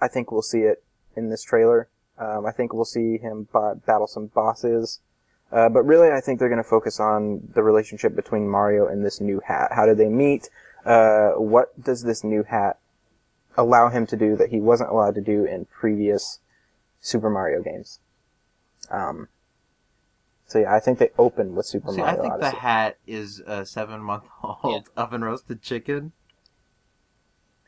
I 0.00 0.08
think 0.08 0.30
we'll 0.30 0.42
see 0.42 0.60
it 0.60 0.84
in 1.16 1.30
this 1.30 1.42
trailer. 1.42 1.88
Um, 2.20 2.44
I 2.46 2.52
think 2.52 2.72
we'll 2.72 2.84
see 2.84 3.16
him 3.18 3.48
ba- 3.50 3.80
battle 3.86 4.06
some 4.06 4.26
bosses. 4.26 5.00
Uh, 5.50 5.68
but 5.68 5.82
really, 5.82 6.10
I 6.10 6.20
think 6.20 6.38
they're 6.38 6.48
going 6.48 6.62
to 6.62 6.68
focus 6.68 7.00
on 7.00 7.48
the 7.54 7.62
relationship 7.62 8.14
between 8.14 8.48
Mario 8.48 8.86
and 8.86 9.04
this 9.04 9.20
new 9.20 9.40
hat. 9.44 9.72
How 9.72 9.86
did 9.86 9.98
they 9.98 10.08
meet? 10.08 10.48
Uh, 10.84 11.30
what 11.30 11.82
does 11.82 12.04
this 12.04 12.22
new 12.22 12.44
hat 12.44 12.78
allow 13.56 13.88
him 13.88 14.06
to 14.06 14.16
do 14.16 14.36
that 14.36 14.50
he 14.50 14.60
wasn't 14.60 14.90
allowed 14.90 15.16
to 15.16 15.20
do 15.20 15.44
in 15.44 15.64
previous 15.64 16.38
Super 17.00 17.30
Mario 17.30 17.62
games? 17.62 17.98
Um, 18.90 19.28
so 20.46 20.60
yeah, 20.60 20.74
I 20.74 20.78
think 20.80 20.98
they 20.98 21.10
open 21.18 21.54
with 21.54 21.66
Super 21.66 21.92
See, 21.92 22.02
I 22.02 22.14
think 22.16 22.34
Odyssey. 22.34 22.50
the 22.50 22.56
hat 22.60 22.96
is 23.06 23.40
a 23.40 23.66
seven-month-old 23.66 24.90
oven 24.96 25.22
roasted 25.24 25.62
chicken. 25.62 26.12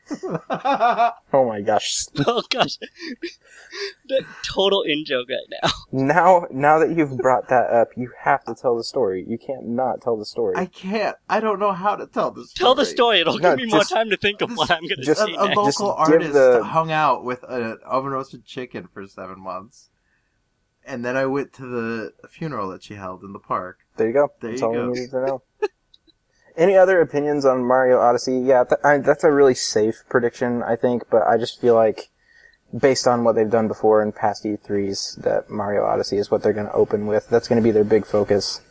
oh 0.49 1.45
my 1.47 1.61
gosh! 1.61 2.05
oh 2.27 2.41
gosh, 2.49 2.77
the 4.07 4.25
total 4.43 4.81
in 4.83 5.05
joke 5.05 5.27
right 5.29 5.59
now. 5.63 5.69
Now, 5.91 6.47
now 6.51 6.79
that 6.79 6.95
you've 6.95 7.17
brought 7.17 7.47
that 7.49 7.69
up, 7.69 7.89
you 7.95 8.11
have 8.21 8.43
to 8.45 8.55
tell 8.55 8.75
the 8.75 8.83
story. 8.83 9.25
You 9.27 9.37
can't 9.37 9.65
not 9.67 10.01
tell 10.01 10.17
the 10.17 10.25
story. 10.25 10.55
I 10.57 10.65
can't. 10.65 11.15
I 11.29 11.39
don't 11.39 11.59
know 11.59 11.71
how 11.71 11.95
to 11.95 12.05
tell 12.07 12.31
the 12.31 12.45
story. 12.45 12.65
Tell 12.65 12.75
the 12.75 12.85
story. 12.85 13.21
It'll 13.21 13.37
No, 13.39 13.55
give 13.55 13.65
me 13.65 13.71
more 13.71 13.83
time 13.83 14.09
to 14.09 14.17
think 14.17 14.41
of 14.41 14.49
just- 14.49 14.57
what 14.57 14.71
I'm 14.71 14.81
going 14.83 14.97
to 14.97 15.03
just- 15.03 15.21
say 15.21 15.33
A, 15.33 15.41
a 15.41 15.47
next. 15.49 15.61
Just 15.65 15.79
local 15.79 16.05
give 16.05 16.13
artist 16.13 16.33
the- 16.33 16.63
hung 16.63 16.91
out 16.91 17.23
with 17.23 17.43
an 17.47 17.77
oven 17.85 18.11
roasted 18.11 18.45
chicken 18.45 18.87
for 18.93 19.07
seven 19.07 19.39
months, 19.39 19.89
and 20.85 21.05
then 21.05 21.15
I 21.15 21.25
went 21.25 21.53
to 21.53 21.65
the 21.65 22.13
funeral 22.29 22.69
that 22.69 22.83
she 22.83 22.95
held 22.95 23.23
in 23.23 23.31
the 23.33 23.39
park. 23.39 23.79
There 23.95 24.07
you 24.07 24.13
go. 24.13 24.31
There 24.41 24.49
That's 24.51 24.61
you 24.61 24.67
all 24.67 24.73
go. 24.73 24.87
we 24.89 24.93
needed 24.93 25.11
to 25.11 25.25
know. 25.25 25.41
Any 26.55 26.75
other 26.77 27.01
opinions 27.01 27.45
on 27.45 27.63
Mario 27.63 27.99
Odyssey? 27.99 28.37
Yeah, 28.39 28.63
th- 28.63 28.79
I, 28.83 28.97
that's 28.99 29.23
a 29.23 29.31
really 29.31 29.55
safe 29.55 30.03
prediction, 30.09 30.61
I 30.63 30.75
think, 30.75 31.03
but 31.09 31.23
I 31.27 31.37
just 31.37 31.59
feel 31.59 31.73
like, 31.73 32.09
based 32.77 33.07
on 33.07 33.23
what 33.23 33.35
they've 33.35 33.49
done 33.49 33.67
before 33.67 34.01
in 34.03 34.11
past 34.11 34.43
E3s, 34.43 35.21
that 35.23 35.49
Mario 35.49 35.83
Odyssey 35.83 36.17
is 36.17 36.29
what 36.29 36.43
they're 36.43 36.53
going 36.53 36.67
to 36.67 36.73
open 36.73 37.07
with. 37.07 37.27
That's 37.29 37.47
going 37.47 37.57
to 37.59 37.63
be 37.63 37.71
their 37.71 37.83
big 37.83 38.05
focus. 38.05 38.61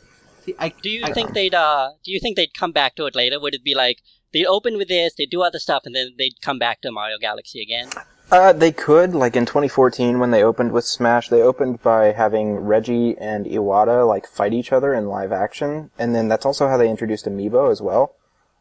I, 0.58 0.72
Do 0.82 0.90
you 0.90 1.04
I- 1.04 1.12
think 1.12 1.34
they'd 1.34 1.54
uh 1.54 1.90
do 2.04 2.10
you 2.12 2.18
think 2.20 2.36
they'd 2.36 2.52
come 2.54 2.72
back 2.72 2.96
to 2.96 3.06
it 3.06 3.14
later? 3.14 3.38
Would 3.40 3.54
it 3.54 3.62
be 3.64 3.74
like 3.76 4.02
they'd 4.32 4.46
open 4.46 4.76
with 4.76 4.88
this, 4.88 5.14
they'd 5.14 5.30
do 5.30 5.42
other 5.42 5.58
stuff, 5.60 5.82
and 5.84 5.94
then 5.94 6.14
they'd 6.18 6.40
come 6.40 6.58
back 6.58 6.80
to 6.82 6.90
Mario 6.92 7.16
Galaxy 7.18 7.60
again? 7.62 7.88
Uh, 8.32 8.50
they 8.50 8.72
could, 8.72 9.14
like 9.14 9.36
in 9.36 9.44
2014 9.44 10.18
when 10.18 10.30
they 10.30 10.42
opened 10.42 10.72
with 10.72 10.86
Smash, 10.86 11.28
they 11.28 11.42
opened 11.42 11.82
by 11.82 12.12
having 12.12 12.54
Reggie 12.56 13.14
and 13.18 13.44
Iwata, 13.44 14.08
like, 14.08 14.26
fight 14.26 14.54
each 14.54 14.72
other 14.72 14.94
in 14.94 15.06
live 15.06 15.32
action, 15.32 15.90
and 15.98 16.14
then 16.14 16.28
that's 16.28 16.46
also 16.46 16.66
how 16.66 16.78
they 16.78 16.88
introduced 16.88 17.26
Amiibo 17.26 17.70
as 17.70 17.82
well. 17.82 18.14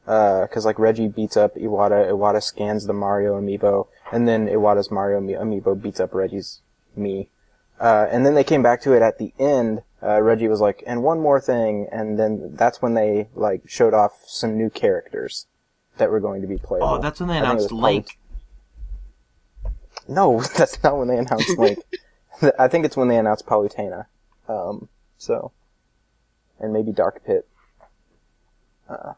Uh, 0.05 0.45
cause 0.47 0.65
like 0.65 0.77
Reggie 0.77 1.07
beats 1.07 1.37
up 1.37 1.55
Iwata, 1.55 2.11
Iwata 2.11 2.43
scans 2.43 2.85
the 2.85 2.91
Mario 2.91 3.39
Amiibo, 3.39 3.87
and 4.11 4.27
then 4.27 4.47
Iwata's 4.47 4.91
Mario 4.91 5.19
Ami- 5.19 5.35
Amiibo 5.35 5.81
beats 5.81 6.01
up 6.01 6.13
Reggie's 6.13 6.61
me. 6.93 7.29
Uh, 7.79 8.07
and 8.11 8.25
then 8.25 8.33
they 8.35 8.43
came 8.43 8.61
back 8.61 8.81
to 8.81 8.91
it 8.91 9.01
at 9.01 9.19
the 9.19 9.33
end, 9.39 9.83
uh, 10.03 10.21
Reggie 10.21 10.49
was 10.49 10.59
like, 10.59 10.83
and 10.85 11.01
one 11.01 11.21
more 11.21 11.39
thing, 11.39 11.87
and 11.93 12.19
then 12.19 12.55
that's 12.55 12.81
when 12.81 12.93
they, 12.93 13.29
like, 13.35 13.61
showed 13.69 13.93
off 13.93 14.21
some 14.25 14.57
new 14.57 14.69
characters 14.69 15.45
that 15.97 16.11
were 16.11 16.19
going 16.19 16.41
to 16.41 16.47
be 16.47 16.57
playable. 16.57 16.87
oh, 16.89 16.99
that's 16.99 17.21
when 17.21 17.29
they 17.29 17.37
I 17.37 17.41
think 17.41 17.45
it 17.45 17.53
announced 17.53 17.71
Link. 17.71 18.17
No, 20.11 20.41
that's 20.57 20.81
not 20.83 20.97
when 20.97 21.07
they 21.07 21.17
announced 21.17 21.57
Link. 21.57 21.79
I 22.59 22.67
think 22.67 22.85
it's 22.85 22.97
when 22.97 23.07
they 23.07 23.17
announced 23.17 23.45
Palutena. 23.45 24.05
Um, 24.47 24.89
so, 25.17 25.51
and 26.59 26.73
maybe 26.73 26.91
Dark 26.91 27.23
Pit. 27.25 27.47
Uh, 28.89 29.13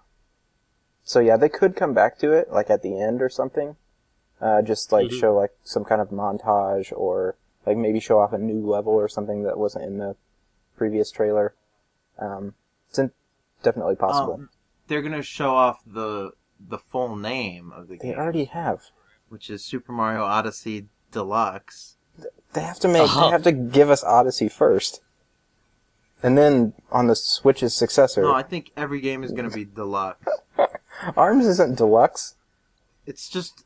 so 1.04 1.20
yeah, 1.20 1.38
they 1.38 1.50
could 1.50 1.76
come 1.76 1.94
back 1.94 2.18
to 2.20 2.32
it, 2.32 2.52
like 2.52 2.70
at 2.70 2.82
the 2.82 3.00
end 3.00 3.22
or 3.22 3.30
something. 3.30 3.76
Uh, 4.42 4.62
just 4.62 4.92
like 4.92 5.08
Mhm. 5.08 5.20
show 5.20 5.34
like 5.34 5.52
some 5.64 5.86
kind 5.86 6.02
of 6.02 6.10
montage 6.10 6.92
or 6.96 7.36
like 7.66 7.78
maybe 7.78 8.00
show 8.00 8.20
off 8.20 8.34
a 8.34 8.38
new 8.38 8.66
level 8.68 8.92
or 8.94 9.08
something 9.08 9.44
that 9.44 9.58
wasn't 9.58 9.86
in 9.86 9.98
the 10.00 10.16
previous 10.76 11.12
trailer. 11.12 11.54
Um, 12.20 12.56
it's 12.90 13.00
in- 13.00 13.12
definitely 13.62 13.96
possible. 13.96 14.34
Um, 14.34 14.50
they're 14.88 15.02
gonna 15.02 15.22
show 15.22 15.56
off 15.56 15.82
the 15.86 16.32
the 16.60 16.78
full 16.78 17.16
name 17.16 17.72
of 17.72 17.88
the 17.88 17.96
they 17.96 18.00
game, 18.08 18.12
They 18.12 18.18
already 18.18 18.46
have. 18.46 18.82
Which 19.34 19.50
is 19.50 19.66
Super 19.66 19.92
Mario 19.92 20.24
Odyssey 20.24 20.86
Deluxe. 21.12 21.96
They 22.54 22.62
have 22.62 22.80
to 22.82 22.88
make. 22.88 23.02
Uh-huh. 23.02 23.26
They 23.26 23.32
have 23.32 23.44
to 23.44 23.52
give 23.52 23.90
us 23.90 24.04
Odyssey 24.04 24.48
first, 24.48 25.02
and 26.22 26.38
then 26.38 26.74
on 26.92 27.08
the 27.08 27.16
Switch's 27.16 27.74
successor. 27.74 28.22
No, 28.22 28.32
I 28.34 28.44
think 28.44 28.70
every 28.78 29.02
game 29.02 29.24
is 29.24 29.32
gonna 29.32 29.50
be 29.50 29.66
deluxe. 29.66 30.24
Arms 31.18 31.48
isn't 31.48 31.78
deluxe. 31.78 32.36
It's 33.08 33.28
just 33.28 33.64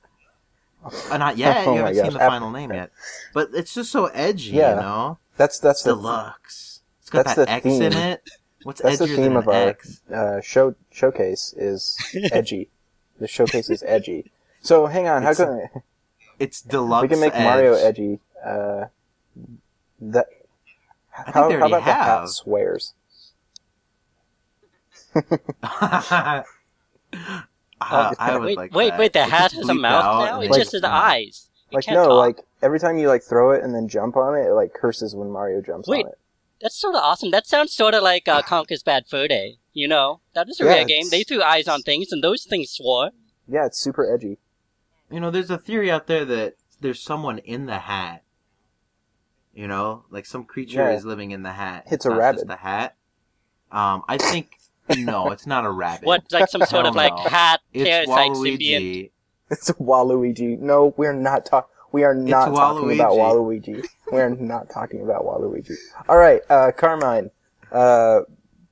uh, 1.11 1.17
not 1.17 1.37
yet. 1.37 1.57
Oh 1.67 1.73
you 1.73 1.79
haven't 1.79 1.95
gosh. 1.97 2.03
seen 2.05 2.13
the 2.13 2.19
final 2.19 2.49
name 2.49 2.71
yet, 2.71 2.91
but 3.33 3.49
it's 3.53 3.73
just 3.73 3.91
so 3.91 4.05
edgy, 4.07 4.51
Yeah. 4.51 4.75
you 4.75 4.81
know. 4.81 5.17
That's 5.35 5.59
that's 5.59 5.83
the 5.83 5.93
Deluxe. 5.93 6.79
It's 7.01 7.09
got 7.09 7.25
that's 7.25 7.35
that 7.35 7.45
the 7.47 7.51
X 7.51 7.63
theme. 7.63 7.81
in 7.81 7.93
it. 7.93 8.23
What's 8.63 8.81
that's 8.81 8.99
the 8.99 9.05
edgier 9.05 9.15
theme 9.17 9.23
than 9.25 9.35
of 9.37 9.47
an 9.49 9.53
our 9.53 9.67
X? 9.69 10.01
uh, 10.11 10.39
show 10.41 10.75
showcase 10.91 11.53
is 11.57 11.97
edgy. 12.31 12.69
the 13.19 13.27
showcase 13.27 13.69
is 13.69 13.83
edgy. 13.85 14.31
So 14.67 14.85
hang 14.87 15.07
on, 15.07 15.23
how 15.23 15.29
It's 15.29 15.39
can 15.39 15.69
It's 16.39 16.61
deluxe. 16.61 17.03
we 17.03 17.07
can 17.07 17.19
make 17.21 17.33
edge. 17.33 17.43
Mario 17.43 17.73
edgy? 17.73 18.19
Uh, 18.45 18.85
that 20.01 20.25
think 20.29 21.35
how, 21.35 21.47
they 21.47 21.55
how 21.55 21.61
already 21.61 21.73
about 21.73 21.85
the 21.85 21.91
hat 21.93 22.29
swears? 22.29 22.93
Uh, 27.79 28.13
I 28.17 28.33
would 28.37 28.45
wait, 28.45 28.57
like 28.57 28.73
wait, 28.73 28.89
that. 28.89 28.99
wait! 28.99 29.13
The 29.13 29.19
It 29.21 29.29
hat 29.29 29.51
has 29.51 29.69
a 29.69 29.73
mouth 29.73 30.03
out 30.03 30.25
now. 30.25 30.35
and 30.37 30.43
It 30.45 30.51
like- 30.51 30.59
just 30.59 30.71
has 30.73 30.83
eyes. 30.83 31.47
It 31.71 31.75
Like 31.75 31.85
can't 31.85 31.95
no, 31.95 32.07
talk. 32.07 32.17
like 32.17 32.39
every 32.63 32.79
time 32.79 32.97
you 32.97 33.07
like 33.07 33.21
throw 33.23 33.51
it 33.51 33.63
and 33.63 33.73
then 33.75 33.87
jump 33.87 34.17
on 34.17 34.35
it, 34.35 34.47
it 34.47 34.53
like 34.53 34.73
curses 34.73 35.13
when 35.15 35.29
Mario 35.29 35.61
jumps 35.61 35.87
Wait. 35.87 36.03
on 36.05 36.11
it. 36.11 36.17
That's 36.59 36.75
sort 36.75 36.95
of 36.95 37.01
awesome. 37.03 37.29
That 37.31 37.45
sounds 37.45 37.73
sort 37.73 37.93
of 37.93 38.01
like 38.01 38.27
uh, 38.27 38.41
Conker's 38.53 38.81
Bad 38.83 39.05
Fur 39.07 39.27
Day. 39.27 39.57
You 39.73 39.87
know, 39.87 40.21
that 40.33 40.47
was 40.47 40.59
a 40.59 40.63
Yeah, 40.63 40.71
rare 40.71 40.85
game. 40.85 41.09
They 41.11 41.23
threw 41.23 41.43
eyes 41.43 41.67
on 41.67 41.81
things, 41.83 42.11
and 42.11 42.23
those 42.23 42.45
things 42.45 42.71
swore. 42.71 43.11
Yeah, 43.47 43.67
it's 43.67 43.77
super 43.79 44.11
edgy. 44.11 44.39
You 45.09 45.19
know, 45.19 45.31
there's 45.31 45.49
a 45.49 45.57
theory 45.57 45.89
out 45.89 46.07
there 46.07 46.25
that 46.25 46.55
there's 46.81 47.01
someone 47.01 47.39
in 47.39 47.65
the 47.65 47.79
hat. 47.79 48.23
You 49.53 49.67
know, 49.67 50.05
like 50.11 50.25
some 50.25 50.43
creature 50.43 50.89
Yeah. 50.89 50.95
is 50.95 51.05
living 51.05 51.31
in 51.31 51.43
the 51.43 51.53
hat. 51.53 51.85
It's 51.89 52.05
a 52.05 52.09
not 52.09 52.17
rabbit. 52.19 52.35
Just 52.37 52.47
the 52.47 52.55
hat. 52.57 52.95
Um, 53.71 54.03
I 54.07 54.17
think 54.17 54.57
no, 54.95 55.31
it's 55.31 55.47
not 55.47 55.65
a 55.65 55.71
rabbit. 55.71 56.05
What, 56.05 56.31
like 56.31 56.47
some 56.49 56.61
sort 56.61 56.85
of 56.85 56.93
Hell 56.93 57.03
like 57.03 57.13
no. 57.13 57.29
hat 57.29 57.61
It's 57.73 57.89
parasite 57.89 58.31
symbiont? 58.31 58.59
Waluigi. 58.59 59.11
It's 59.49 59.71
Waluigi. 59.71 60.59
No, 60.59 60.93
we're 60.97 61.13
not 61.13 61.45
talking. 61.45 61.69
We 61.91 62.03
are 62.03 62.13
not 62.13 62.53
talking 62.53 62.93
about 62.93 63.13
Waluigi. 63.13 63.85
We're 64.11 64.29
not 64.29 64.69
talking 64.69 65.01
about 65.01 65.23
Waluigi. 65.23 65.73
All 66.07 66.17
right, 66.17 66.41
uh, 66.49 66.71
Carmine. 66.75 67.31
Uh, 67.71 68.21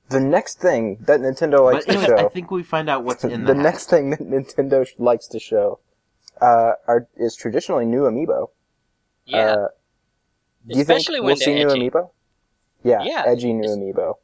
the 0.08 0.20
next 0.20 0.60
thing 0.60 0.98
that 1.06 1.20
Nintendo 1.20 1.64
likes 1.64 1.86
But 1.86 1.92
to 1.92 1.98
anyways, 1.98 2.24
I 2.24 2.28
think 2.28 2.50
we 2.50 2.62
find 2.62 2.88
out 2.88 3.04
what's 3.04 3.24
in 3.24 3.44
the 3.44 3.54
the, 3.54 3.60
next 3.60 3.90
thing 3.90 4.10
that 4.10 4.20
Nintendo 4.20 4.86
likes 4.98 5.26
to 5.28 5.38
show, 5.40 5.80
uh, 6.40 6.72
are 6.86 7.08
is 7.16 7.34
traditionally 7.36 7.86
new 7.86 8.02
amiibo. 8.02 8.48
Yeah. 9.24 9.38
Uh, 9.38 9.68
do 10.66 10.74
you 10.76 10.80
Especially 10.82 11.14
think 11.16 11.24
when 11.24 11.24
we'll 11.24 11.36
see 11.36 11.54
they're 11.54 11.66
new 11.66 11.70
edgy. 11.70 11.90
amiibo? 11.90 12.10
Yeah, 12.82 13.02
Yeah, 13.04 13.22
edgy 13.26 13.52
new 13.52 13.64
it's- 13.64 13.76
amiibo. 13.76 14.14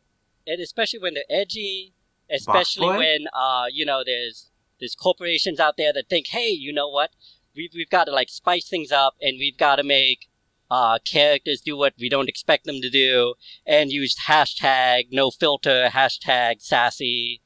and 0.47 0.61
especially 0.61 0.99
when 1.01 1.15
they're 1.15 1.25
edgy, 1.31 1.95
especially 2.31 2.87
Boy? 2.89 2.99
when 2.99 3.21
uh, 3.33 3.67
you 3.73 3.85
know, 3.85 4.03
there's 4.05 4.51
there's 4.81 4.95
corporations 4.95 5.61
out 5.61 5.77
there 5.77 5.93
that 5.93 6.09
think, 6.09 6.29
hey, 6.29 6.49
you 6.49 6.73
know 6.73 6.89
what, 6.89 7.11
we've 7.57 7.71
we've 7.75 7.91
got 7.91 8.05
to 8.05 8.13
like 8.13 8.29
spice 8.29 8.69
things 8.69 8.91
up, 8.93 9.15
and 9.21 9.37
we've 9.39 9.57
got 9.57 9.77
to 9.77 9.83
make 9.85 10.29
uh, 10.71 10.99
characters 11.05 11.61
do 11.61 11.77
what 11.77 11.93
we 11.99 12.09
don't 12.09 12.29
expect 12.29 12.65
them 12.67 12.81
to 12.81 12.91
do, 12.91 13.35
and 13.67 13.91
use 13.91 14.17
hashtag 14.27 15.09
no 15.13 15.31
filter, 15.31 15.89
hashtag 15.93 16.61
sassy, 16.63 17.41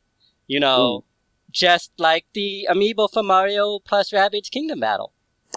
you 0.46 0.60
know, 0.60 1.04
just 1.64 1.90
like 2.08 2.24
the 2.38 2.48
amiibo 2.72 3.04
for 3.14 3.22
Mario 3.22 3.64
plus 3.90 4.10
Rabbids 4.18 4.50
Kingdom 4.56 4.80
Battle 4.86 5.10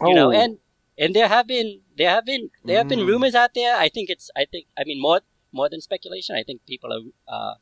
you 0.10 0.14
know 0.20 0.28
Oh, 0.32 0.42
and 0.44 0.52
and 0.98 1.16
there 1.18 1.28
have 1.36 1.48
been 1.56 1.70
there 2.00 2.10
have 2.16 2.26
been 2.32 2.44
there 2.68 2.78
have 2.82 2.88
been 2.94 3.00
Mm. 3.06 3.10
rumors 3.12 3.36
out 3.42 3.54
there 3.60 3.74
i 3.86 3.88
think 3.96 4.08
it's 4.16 4.28
i 4.42 4.46
think 4.52 4.66
i 4.80 4.84
mean 4.90 5.00
more 5.08 5.20
more 5.60 5.68
than 5.74 5.82
speculation 5.90 6.36
i 6.42 6.44
think 6.48 6.66
people 6.74 6.90
are 6.98 7.04
uh, 7.38 7.56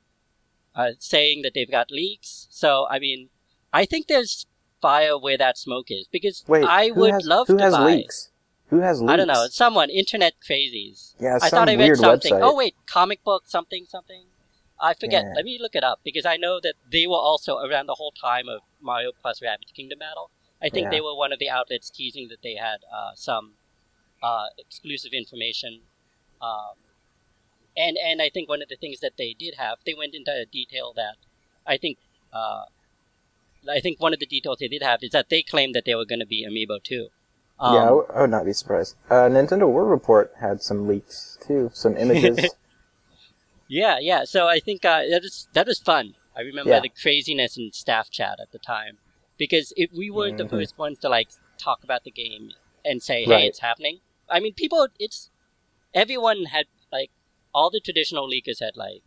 uh 0.81 0.91
saying 1.13 1.41
that 1.43 1.53
they've 1.55 1.75
got 1.79 1.89
leaks 2.01 2.31
so 2.61 2.69
i 2.95 2.99
mean 3.05 3.29
i 3.81 3.83
think 3.91 4.05
there's 4.13 4.33
fire 4.87 5.17
where 5.25 5.39
that 5.43 5.57
smoke 5.65 5.89
is 5.89 6.05
because 6.17 6.43
Wait, 6.47 6.63
I 6.81 6.91
would 6.91 7.13
has, 7.19 7.25
love 7.35 7.47
who 7.47 7.57
to 7.57 7.63
has 7.63 7.73
buy. 7.73 7.85
leaks? 7.91 8.17
Who 8.69 8.79
has 8.81 9.01
leaks? 9.01 9.11
I 9.11 9.15
don't 9.17 9.31
know. 9.33 9.47
Someone 9.49 9.89
internet 9.89 10.33
crazies. 10.47 11.15
Yeah, 11.19 11.39
I 11.41 11.49
some 11.49 11.49
thought 11.57 11.69
I 11.69 11.71
read 11.73 11.79
weird 11.87 11.97
something. 11.97 12.33
website. 12.33 12.43
Oh 12.47 12.55
wait, 12.61 12.75
comic 12.85 13.23
book 13.29 13.43
something 13.47 13.85
something. 13.95 14.25
I 14.79 14.93
forget. 14.93 15.23
Yeah. 15.25 15.33
Let 15.35 15.45
me 15.45 15.57
look 15.59 15.75
it 15.75 15.83
up 15.83 15.99
because 16.03 16.25
I 16.25 16.37
know 16.37 16.59
that 16.61 16.75
they 16.91 17.07
were 17.07 17.15
also 17.17 17.57
around 17.57 17.87
the 17.87 17.95
whole 17.95 18.11
time 18.11 18.47
of 18.47 18.61
Mario 18.81 19.11
plus 19.21 19.39
Rabbids 19.39 19.73
Kingdom 19.73 19.99
Battle. 19.99 20.29
I 20.61 20.69
think 20.69 20.85
Yeah. 20.85 20.89
they 20.91 21.01
were 21.01 21.15
one 21.15 21.31
of 21.33 21.39
the 21.39 21.49
outlets 21.49 21.89
teasing 21.89 22.27
that 22.29 22.41
they 22.43 22.55
had 22.55 22.79
uh, 22.93 23.11
some 23.15 23.53
uh, 24.21 24.47
exclusive 24.57 25.13
information. 25.13 25.81
Um, 26.41 26.75
and 27.75 27.97
and 28.03 28.21
I 28.21 28.29
think 28.29 28.49
one 28.49 28.61
of 28.61 28.69
the 28.69 28.75
things 28.75 28.99
that 29.01 29.17
they 29.17 29.33
did 29.37 29.55
have, 29.55 29.77
they 29.85 29.93
went 29.93 30.15
into 30.15 30.31
a 30.31 30.45
detail 30.45 30.93
that 30.95 31.15
I 31.65 31.77
think 31.77 31.97
uh, 32.33 32.65
I 33.69 33.79
think 33.79 33.99
one 33.99 34.13
of 34.13 34.19
the 34.19 34.25
details 34.25 34.59
they 34.59 34.67
did 34.67 34.81
have 34.83 35.03
is 35.03 35.11
that 35.11 35.29
they 35.29 35.41
claimed 35.43 35.75
that 35.75 35.85
they 35.85 35.95
were 35.95 36.05
going 36.05 36.19
to 36.19 36.25
be 36.25 36.45
Amiibo 36.47 36.83
too. 36.83 37.09
Um, 37.59 37.73
yeah, 37.73 37.81
I 37.81 37.85
w- 37.85 38.07
I 38.13 38.21
would 38.21 38.29
not 38.29 38.45
be 38.45 38.53
surprised. 38.53 38.95
Uh, 39.09 39.27
Nintendo 39.29 39.69
World 39.71 39.89
Report 39.89 40.31
had 40.39 40.61
some 40.61 40.87
leaks 40.87 41.37
too, 41.47 41.71
some 41.73 41.97
images. 42.05 42.55
Yeah, 43.67 43.99
yeah. 43.99 44.23
So 44.23 44.47
I 44.47 44.59
think 44.59 44.85
uh, 44.85 45.03
that 45.09 45.21
is 45.23 45.47
that 45.53 45.67
was 45.67 45.79
fun. 45.79 46.15
I 46.35 46.41
remember 46.41 46.71
Yeah. 46.71 46.79
the 46.81 46.89
craziness 46.89 47.57
in 47.57 47.71
staff 47.73 48.09
chat 48.09 48.39
at 48.39 48.51
the 48.51 48.59
time 48.59 48.99
because 49.37 49.73
if 49.75 49.91
we 49.91 50.09
weren't 50.09 50.37
the 50.37 50.45
Mhm. 50.45 50.49
first 50.49 50.77
ones 50.77 50.99
to 50.99 51.09
like 51.09 51.29
talk 51.57 51.83
about 51.83 52.03
the 52.03 52.11
game 52.11 52.51
and 52.85 53.01
say, 53.03 53.23
"Hey, 53.25 53.29
Right. 53.31 53.43
it's 53.49 53.59
happening." 53.59 54.01
I 54.29 54.39
mean, 54.39 54.53
people. 54.53 54.87
It's 54.99 55.29
everyone 55.93 56.45
had 56.45 56.67
like 56.91 57.11
all 57.53 57.69
the 57.69 57.79
traditional 57.79 58.29
leakers 58.29 58.59
had 58.59 58.77
like 58.77 59.03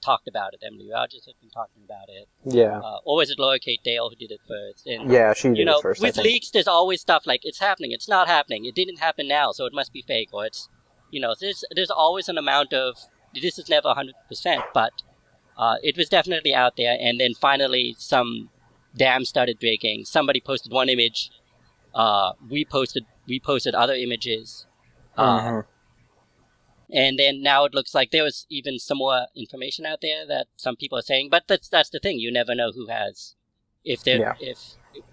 talked 0.00 0.26
about 0.26 0.52
it. 0.54 0.62
Emily 0.66 0.90
Rogers 0.90 1.26
had 1.26 1.38
been 1.40 1.50
talking 1.50 1.82
about 1.84 2.08
it. 2.08 2.28
yeah, 2.44 2.80
Uh, 2.80 2.98
or 3.04 3.16
was 3.16 3.30
it 3.30 3.38
Laura 3.38 3.58
Kate 3.60 3.82
Dale 3.84 4.08
who 4.10 4.16
did 4.16 4.32
it 4.32 4.40
first? 4.48 4.86
And 4.86 5.10
yeah, 5.10 5.32
she 5.32 5.48
did 5.48 5.58
you 5.58 5.64
know, 5.64 5.78
it 5.78 5.82
first. 5.82 6.02
With 6.02 6.16
leaks, 6.18 6.50
there's 6.50 6.66
always 6.66 7.00
stuff 7.00 7.24
like 7.24 7.42
it's 7.44 7.60
happening, 7.60 7.92
it's 7.92 8.08
not 8.08 8.26
happening, 8.26 8.64
it 8.64 8.74
didn't 8.74 8.98
happen 8.98 9.28
now, 9.28 9.52
so 9.52 9.64
it 9.64 9.72
must 9.72 9.92
be 9.92 10.02
fake, 10.02 10.30
or 10.32 10.44
it's, 10.44 10.68
you 11.10 11.20
know, 11.20 11.34
there's 11.38 11.64
there's 11.70 11.90
always 11.90 12.28
an 12.28 12.36
amount 12.36 12.72
of 12.72 12.96
this 13.40 13.58
is 13.58 13.68
never 13.68 13.88
100, 13.88 14.14
percent 14.28 14.62
but 14.74 14.92
uh, 15.56 15.76
it 15.82 15.96
was 15.96 16.08
definitely 16.08 16.54
out 16.54 16.76
there, 16.76 16.96
and 17.00 17.20
then 17.20 17.34
finally 17.34 17.94
some 17.98 18.50
dam 18.96 19.24
started 19.24 19.58
breaking. 19.58 20.04
Somebody 20.04 20.40
posted 20.40 20.72
one 20.72 20.88
image, 20.88 21.30
uh, 21.94 22.32
we 22.50 22.64
posted 22.64 23.04
we 23.26 23.38
posted 23.40 23.74
other 23.74 23.94
images, 23.94 24.66
uh, 25.16 25.40
Mhm. 25.40 25.64
and 26.90 27.18
then 27.18 27.42
now 27.42 27.64
it 27.64 27.74
looks 27.74 27.94
like 27.94 28.10
there 28.10 28.24
was 28.24 28.46
even 28.50 28.78
some 28.78 28.98
more 28.98 29.26
information 29.34 29.86
out 29.86 30.00
there 30.02 30.26
that 30.26 30.46
some 30.56 30.76
people 30.76 30.98
are 30.98 31.02
saying. 31.02 31.28
But 31.30 31.44
that's 31.48 31.68
that's 31.68 31.90
the 31.90 31.98
thing; 32.00 32.18
you 32.18 32.30
never 32.32 32.54
know 32.54 32.72
who 32.72 32.86
has, 32.88 33.34
if 33.84 34.02
there, 34.02 34.18
Yeah. 34.18 34.34
if, 34.40 34.58
if 34.94 35.04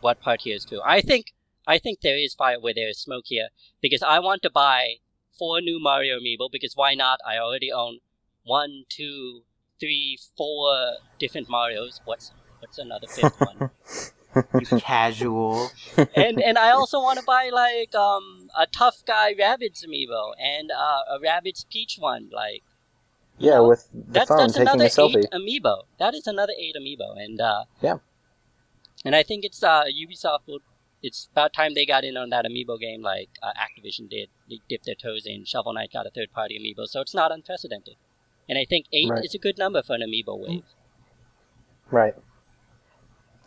what 0.00 0.20
part 0.20 0.42
here 0.42 0.56
is 0.56 0.64
true. 0.64 0.80
I 0.84 1.00
think 1.00 1.34
I 1.66 1.78
think 1.78 2.00
there 2.00 2.16
is 2.16 2.34
fire 2.34 2.60
where 2.60 2.74
there 2.74 2.88
is 2.88 2.98
smoke 2.98 3.24
here 3.26 3.48
because 3.80 4.02
I 4.02 4.18
want 4.20 4.42
to 4.42 4.50
buy 4.50 4.96
four 5.38 5.60
new 5.60 5.78
Mario 5.80 6.18
amiibo 6.18 6.50
because 6.50 6.74
why 6.76 6.94
not? 6.94 7.20
I 7.26 7.38
already 7.38 7.72
own 7.72 7.98
one, 8.44 8.84
two, 8.88 9.42
three, 9.80 10.18
four 10.36 10.96
different 11.18 11.48
Marios. 11.48 12.00
What's 12.04 12.32
what's 12.60 12.78
another 12.78 13.06
fifth 13.06 13.36
one? 13.40 13.70
You 14.58 14.66
casual. 14.78 15.72
and 16.16 16.40
and 16.40 16.58
I 16.58 16.70
also 16.70 17.00
want 17.00 17.18
to 17.18 17.24
buy 17.24 17.50
like 17.52 17.94
um 17.94 18.48
a 18.58 18.66
tough 18.66 19.04
guy 19.06 19.34
Rabbids 19.34 19.84
amiibo 19.84 20.32
and 20.40 20.70
uh, 20.70 21.02
a 21.14 21.18
Rabbids 21.18 21.64
Peach 21.70 21.96
one. 21.98 22.30
Like 22.32 22.62
Yeah, 23.38 23.56
know, 23.56 23.68
with 23.68 23.88
the 23.92 24.06
that's 24.12 24.28
phone 24.28 24.38
that's 24.38 24.54
taking 24.54 24.80
another 24.80 24.84
a 24.84 24.88
selfie. 24.88 25.24
eight 25.24 25.30
amiibo. 25.32 25.84
That 25.98 26.14
is 26.14 26.26
another 26.26 26.52
eight 26.58 26.76
amiibo, 26.80 27.16
and 27.16 27.40
uh, 27.40 27.64
Yeah. 27.80 27.98
And 29.04 29.14
I 29.14 29.22
think 29.22 29.44
it's 29.44 29.62
uh 29.62 29.84
Ubisoft 29.84 30.46
will. 30.46 30.60
It's 31.06 31.28
about 31.32 31.52
time 31.52 31.74
they 31.74 31.86
got 31.86 32.04
in 32.04 32.16
on 32.16 32.30
that 32.30 32.44
amiibo 32.44 32.78
game, 32.80 33.00
like 33.02 33.28
uh, 33.42 33.52
Activision 33.66 34.08
did. 34.10 34.28
They 34.50 34.60
dipped 34.68 34.86
their 34.86 34.94
toes 34.94 35.24
in. 35.26 35.44
Shovel 35.44 35.72
Knight 35.74 35.92
got 35.92 36.06
a 36.06 36.10
third 36.10 36.32
party 36.32 36.58
amiibo, 36.58 36.86
so 36.86 37.00
it's 37.00 37.14
not 37.14 37.30
unprecedented. 37.32 37.94
And 38.48 38.58
I 38.58 38.64
think 38.64 38.86
eight 38.92 39.10
Right. 39.10 39.24
is 39.24 39.34
a 39.34 39.38
good 39.38 39.58
number 39.58 39.82
for 39.82 39.94
an 39.94 40.02
amiibo 40.02 40.38
wave. 40.38 40.64
Right. 41.90 42.14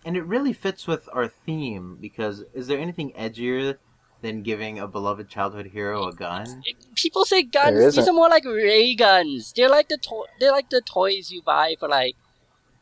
And 0.05 0.15
it 0.15 0.23
really 0.23 0.53
fits 0.53 0.87
with 0.87 1.09
our 1.13 1.27
theme 1.27 1.97
because 1.99 2.43
is 2.53 2.67
there 2.67 2.79
anything 2.79 3.11
edgier 3.11 3.77
than 4.21 4.43
giving 4.43 4.79
a 4.79 4.87
beloved 4.87 5.29
childhood 5.29 5.67
hero 5.67 6.07
a 6.07 6.13
gun? 6.13 6.63
People 6.95 7.25
say 7.25 7.43
guns. 7.43 7.95
These 7.95 8.07
are 8.07 8.13
more 8.13 8.29
like 8.29 8.45
ray 8.45 8.95
guns. 8.95 9.53
They're 9.55 9.69
like 9.69 9.89
the 9.89 9.97
to- 9.97 10.25
they're 10.39 10.51
like 10.51 10.69
the 10.69 10.81
toys 10.81 11.31
you 11.31 11.41
buy 11.41 11.75
for 11.79 11.87
like 11.89 12.15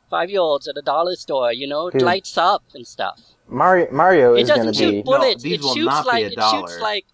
five 0.10 0.30
year 0.30 0.40
olds 0.42 0.68
at 0.68 0.78
a 0.78 0.82
dollar 0.82 1.16
store. 1.16 1.52
You 1.54 1.68
know, 1.68 1.88
it 1.88 1.94
Dude. 1.94 2.02
lights 2.04 2.38
up 2.38 2.64
and 2.74 2.86
stuff. 2.88 3.20
Mario 3.50 3.92
Mario 3.92 4.36
It 4.36 4.42
is 4.42 4.50
going 4.50 4.60
to 4.62 4.66
doesn't 4.68 4.84
shoot 4.84 4.92
be. 4.92 5.02
bullets. 5.04 5.44
these 5.44 5.54
it 5.54 5.62
will 5.62 5.74
shoots 5.76 5.86
not 5.86 6.04
be 6.04 6.10
like 6.10 6.24
it 6.26 6.40
shoots 6.52 6.80
like 6.80 7.06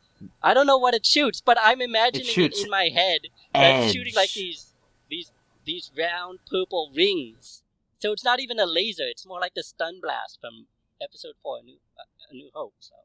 I 0.42 0.54
don't 0.54 0.66
know 0.68 0.78
what 0.78 0.94
it 0.94 1.06
shoots, 1.06 1.42
but 1.42 1.58
I'm 1.62 1.82
imagining 1.82 2.26
it, 2.28 2.32
shoots 2.32 2.64
in 2.64 2.70
my 2.70 2.90
head. 2.94 3.22
That's 3.54 3.88
Edge. 3.88 3.94
shooting 3.94 4.14
like 4.16 4.32
these 4.34 4.74
these 5.10 5.32
these 5.66 5.92
round 5.98 6.40
purple 6.50 6.92
rings. 6.96 7.62
So 8.00 8.12
it's 8.12 8.24
not 8.24 8.40
even 8.40 8.60
a 8.60 8.66
laser. 8.66 9.04
It's 9.06 9.26
more 9.26 9.40
like 9.40 9.54
the 9.54 9.64
stun 9.64 10.00
blast 10.02 10.40
from 10.42 10.66
Episode 11.02 11.34
Four, 11.42 11.60
A 11.60 11.64
New, 11.64 11.76
uh, 11.98 12.04
a 12.32 12.34
New 12.34 12.50
Hope. 12.54 12.74
So, 12.80 12.96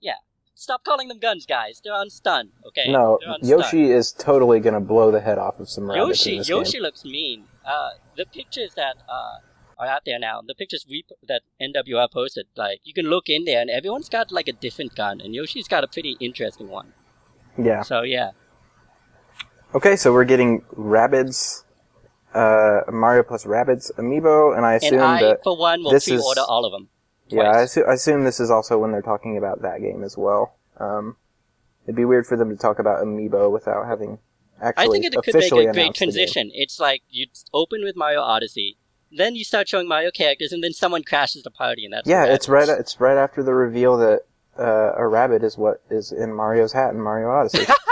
yeah, 0.00 0.14
stop 0.54 0.82
calling 0.84 1.06
them 1.08 1.18
guns, 1.20 1.46
guys. 1.46 1.80
They're 1.84 1.92
on 1.94 2.10
stun. 2.10 2.50
Okay. 2.66 2.90
No, 2.90 3.18
They're 3.24 3.34
stun. 3.36 3.48
Yoshi 3.48 3.90
is 3.92 4.10
totally 4.12 4.58
going 4.60 4.74
to 4.74 4.80
blow 4.80 5.10
the 5.12 5.20
head 5.20 5.38
off 5.38 5.60
of 5.60 5.68
some 5.68 5.88
rabbits 5.88 6.26
in 6.26 6.32
Yoshi, 6.34 6.38
this 6.38 6.48
Yoshi 6.48 6.72
game. 6.72 6.82
looks 6.82 7.04
mean. 7.04 7.44
Uh, 7.66 7.90
the 8.16 8.24
pictures 8.26 8.74
that 8.76 8.96
uh, 9.08 9.38
are 9.78 9.86
out 9.88 10.02
there 10.06 10.18
now, 10.18 10.40
the 10.46 10.54
pictures 10.54 10.86
we 10.88 11.04
that 11.26 11.42
NWR 11.60 12.10
posted, 12.10 12.46
like 12.56 12.80
you 12.84 12.94
can 12.94 13.06
look 13.06 13.28
in 13.28 13.44
there, 13.44 13.60
and 13.60 13.68
everyone's 13.70 14.08
got 14.08 14.30
like 14.30 14.48
a 14.48 14.52
different 14.52 14.94
gun, 14.94 15.20
and 15.20 15.34
Yoshi's 15.34 15.66
got 15.68 15.82
a 15.84 15.88
pretty 15.88 16.16
interesting 16.20 16.68
one. 16.68 16.92
Yeah. 17.58 17.82
So 17.82 18.02
yeah, 18.02 18.30
Okay, 19.74 19.96
so 19.96 20.12
we're 20.12 20.24
getting 20.24 20.60
Rabbids, 20.76 21.64
uh, 22.34 22.80
Mario 22.90 23.22
plus 23.22 23.44
Rabbids 23.44 23.90
amiibo, 23.98 24.56
and 24.56 24.64
I 24.64 24.74
assume 24.74 24.94
and 24.94 25.02
I, 25.02 25.20
that 25.22 25.42
for 25.44 25.56
one, 25.58 25.82
will 25.82 25.90
this 25.90 26.06
is- 26.08 26.20
pre-order 26.20 26.42
all 26.48 26.64
of 26.64 26.72
them. 26.72 26.88
yeah, 27.28 27.50
I, 27.50 27.56
assu- 27.64 27.86
I 27.88 27.94
assume 27.94 28.24
this 28.24 28.40
is 28.40 28.50
also 28.50 28.78
when 28.78 28.92
they're 28.92 29.02
talking 29.02 29.36
about 29.36 29.62
that 29.62 29.80
game 29.80 30.04
as 30.04 30.16
well. 30.16 30.56
Um, 30.78 31.16
it'd 31.84 31.96
be 31.96 32.04
weird 32.04 32.26
for 32.26 32.36
them 32.36 32.48
to 32.50 32.56
talk 32.56 32.78
about 32.78 33.04
amiibo 33.04 33.50
without 33.52 33.86
having 33.86 34.18
actually 34.60 34.84
I 34.86 34.88
think 34.88 35.04
it 35.04 35.12
could 35.22 35.34
make 35.34 35.44
a 35.46 35.50
great 35.50 35.68
announced 35.68 35.74
the 35.74 35.80
game. 35.82 35.92
transition. 35.92 36.50
It's 36.54 36.78
like 36.80 37.02
you 37.10 37.26
open 37.52 37.82
with 37.82 37.96
Mario 37.96 38.20
Odyssey, 38.20 38.76
then 39.12 39.34
you 39.36 39.44
start 39.44 39.68
showing 39.68 39.88
Mario 39.88 40.10
characters, 40.10 40.52
and 40.52 40.62
then 40.62 40.72
someone 40.72 41.02
crashes 41.02 41.42
the 41.42 41.50
party, 41.50 41.84
and 41.84 41.92
that's 41.92 42.08
Yeah, 42.08 42.22
what 42.22 42.30
it's 42.32 42.48
right. 42.48 42.68
It's 42.68 43.00
right 43.00 43.16
after 43.16 43.42
the 43.42 43.54
reveal 43.54 43.96
that 43.98 44.22
uh, 44.58 44.92
a 44.96 45.06
rabbit 45.06 45.42
is 45.42 45.56
what 45.58 45.82
is 45.90 46.12
in 46.12 46.34
Mario's 46.34 46.72
hat 46.72 46.90
in 46.92 47.00
Mario 47.00 47.30
Odyssey. 47.30 47.64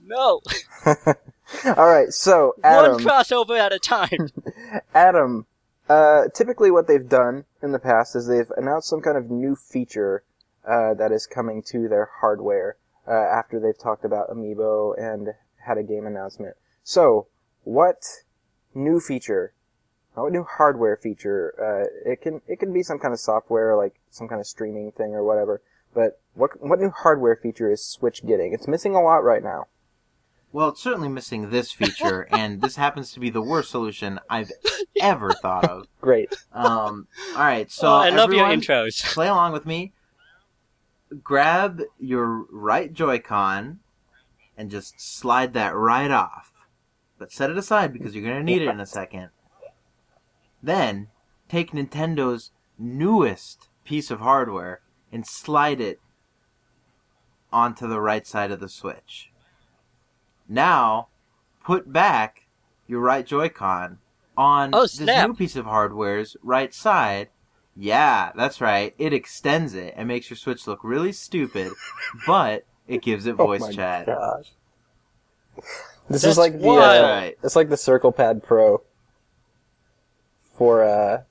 No, 0.00 0.40
All 0.86 1.86
right, 1.86 2.08
so 2.10 2.54
Adam, 2.64 2.92
one 2.92 3.04
crossover 3.04 3.58
at 3.58 3.72
a 3.74 3.78
time. 3.78 4.30
Adam, 4.94 5.46
uh, 5.88 6.28
typically 6.34 6.70
what 6.70 6.86
they've 6.86 7.08
done 7.08 7.44
in 7.62 7.72
the 7.72 7.78
past 7.78 8.16
is 8.16 8.26
they've 8.26 8.50
announced 8.56 8.88
some 8.88 9.02
kind 9.02 9.18
of 9.18 9.30
new 9.30 9.54
feature 9.54 10.22
uh, 10.66 10.94
that 10.94 11.12
is 11.12 11.26
coming 11.26 11.62
to 11.64 11.88
their 11.88 12.08
hardware 12.20 12.76
uh, 13.08 13.12
after 13.12 13.58
they've 13.58 13.78
talked 13.78 14.04
about 14.04 14.30
Amiibo 14.30 14.94
and 14.98 15.28
had 15.66 15.78
a 15.78 15.82
game 15.82 16.06
announcement. 16.06 16.56
So, 16.82 17.26
what 17.64 18.02
new 18.74 19.00
feature? 19.00 19.54
What 20.14 20.32
new 20.32 20.44
hardware 20.44 20.96
feature? 20.96 21.54
Uh, 21.58 22.10
it 22.10 22.20
can 22.20 22.40
it 22.48 22.58
can 22.58 22.72
be 22.72 22.82
some 22.82 22.98
kind 22.98 23.14
of 23.14 23.20
software, 23.20 23.76
like 23.76 24.00
some 24.10 24.28
kind 24.28 24.40
of 24.40 24.46
streaming 24.46 24.90
thing 24.92 25.14
or 25.14 25.22
whatever. 25.22 25.62
But 25.94 26.20
what 26.34 26.60
what 26.60 26.80
new 26.80 26.90
hardware 26.90 27.36
feature 27.36 27.70
is 27.70 27.84
Switch 27.84 28.26
getting? 28.26 28.52
It's 28.52 28.68
missing 28.68 28.94
a 28.94 29.02
lot 29.02 29.24
right 29.24 29.42
now. 29.42 29.66
Well, 30.50 30.70
it's 30.70 30.82
certainly 30.82 31.08
missing 31.08 31.50
this 31.50 31.72
feature, 31.72 32.26
and 32.32 32.62
this 32.62 32.76
happens 32.76 33.12
to 33.12 33.20
be 33.20 33.30
the 33.30 33.42
worst 33.42 33.70
solution 33.70 34.18
I've 34.30 34.50
ever 35.00 35.30
thought 35.30 35.68
of. 35.68 35.86
Great. 36.00 36.34
Um, 36.52 37.06
all 37.34 37.42
right, 37.44 37.70
so 37.70 37.88
oh, 37.88 37.96
I 37.96 38.08
love 38.10 38.32
your 38.32 38.44
everyone, 38.46 38.62
intros. 38.62 39.04
play 39.12 39.28
along 39.28 39.52
with 39.52 39.66
me. 39.66 39.92
Grab 41.22 41.82
your 41.98 42.44
right 42.50 42.92
Joy-Con 42.92 43.80
and 44.56 44.70
just 44.70 45.00
slide 45.00 45.54
that 45.54 45.74
right 45.74 46.10
off. 46.10 46.52
But 47.18 47.32
set 47.32 47.50
it 47.50 47.58
aside 47.58 47.92
because 47.92 48.14
you're 48.14 48.24
going 48.24 48.38
to 48.38 48.44
need 48.44 48.62
it 48.62 48.68
in 48.68 48.80
a 48.80 48.86
second. 48.86 49.30
Then, 50.62 51.08
take 51.48 51.72
Nintendo's 51.72 52.52
newest 52.78 53.68
piece 53.84 54.10
of 54.10 54.20
hardware 54.20 54.80
and 55.10 55.26
slide 55.26 55.80
it 55.80 56.00
onto 57.52 57.88
the 57.88 58.00
right 58.00 58.26
side 58.26 58.50
of 58.50 58.60
the 58.60 58.68
Switch. 58.68 59.30
Now, 60.48 61.08
put 61.64 61.92
back 61.92 62.46
your 62.86 63.00
right 63.00 63.26
Joy-Con 63.26 63.98
on 64.36 64.70
Oh, 64.72 64.82
this 64.82 65.00
new 65.00 65.34
piece 65.34 65.56
of 65.56 65.66
hardware's 65.66 66.36
right 66.42 66.72
side. 66.72 67.28
Yeah, 67.78 68.32
that's 68.34 68.60
right. 68.60 68.94
It 68.98 69.12
extends 69.12 69.74
it 69.74 69.94
and 69.96 70.08
makes 70.08 70.28
your 70.30 70.36
Switch 70.36 70.66
look 70.66 70.80
really 70.82 71.12
stupid, 71.12 71.72
but 72.26 72.64
it 72.88 73.02
gives 73.02 73.26
it 73.26 73.34
voice 73.36 73.68
chat. 73.70 74.08
Oh 74.08 74.10
my 74.12 74.16
chat. 74.16 74.18
gosh. 74.18 74.52
This 76.10 76.22
That's 76.22 76.32
is 76.32 76.38
like 76.38 76.60
the 76.60 76.68
uh, 76.80 77.02
Right. 77.02 77.38
it's 77.42 77.56
like 77.56 77.68
the 77.68 77.76
Circle 77.76 78.12
Pad 78.12 78.42
Pro 78.42 78.82
for 80.56 80.82
uh 80.82 81.22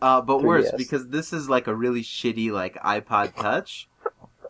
Uh, 0.00 0.20
but 0.20 0.38
worse 0.40 0.70
3DS. 0.70 0.78
because 0.78 1.08
this 1.08 1.32
is 1.32 1.48
like 1.48 1.66
a 1.66 1.74
really 1.74 2.02
shitty 2.02 2.50
like 2.50 2.74
iPod 2.82 3.34
Touch, 3.36 3.88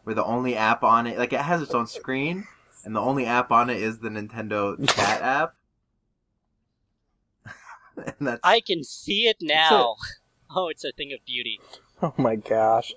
where 0.05 0.15
the 0.15 0.25
only 0.25 0.57
app 0.57 0.83
on 0.83 1.07
it, 1.07 1.19
like 1.19 1.33
it 1.33 1.41
has 1.41 1.63
its 1.63 1.75
own 1.75 1.87
screen, 1.87 2.47
and 2.85 2.97
the 2.97 3.01
only 3.01 3.27
app 3.27 3.51
on 3.53 3.71
it 3.71 3.79
is 3.83 3.99
the 3.99 4.09
Nintendo 4.09 4.77
Chat 4.95 5.23
app. 5.23 5.55
and 7.97 8.15
that's 8.29 8.41
I 8.43 8.61
can 8.61 8.85
see 8.85 9.27
it 9.29 9.37
now. 9.41 9.97
Oh, 10.57 10.69
it's 10.69 10.85
a 10.85 10.93
thing 10.93 11.13
of 11.13 11.25
beauty. 11.27 11.59
Oh 12.03 12.13
my 12.17 12.37
gosh. 12.37 12.93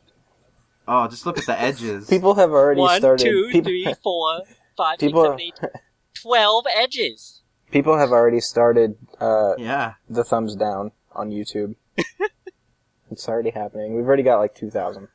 oh, 0.87 1.07
just 1.07 1.25
look 1.25 1.37
at 1.37 1.45
the 1.45 1.59
edges. 1.59 2.09
People 2.09 2.35
have 2.35 2.51
already 2.51 2.81
One, 2.81 2.99
started. 2.99 3.23
two, 3.23 3.47
people, 3.51 3.69
three, 3.69 3.93
four, 4.03 4.41
five, 4.75 4.99
six, 4.99 5.07
people, 5.09 5.23
seven, 5.23 5.39
eight, 5.41 5.59
twelve 6.21 6.65
edges. 6.75 7.41
people 7.71 7.97
have 7.97 8.11
already 8.11 8.39
started 8.41 8.97
uh, 9.21 9.53
yeah, 9.57 9.93
the 10.09 10.23
thumbs 10.23 10.55
down 10.55 10.91
on 11.13 11.29
YouTube. 11.31 11.75
it's 13.11 13.27
already 13.29 13.51
happening. 13.51 13.95
We've 13.95 14.05
already 14.05 14.23
got 14.23 14.39
like 14.39 14.53
two 14.55 14.69
thousand. 14.69 15.07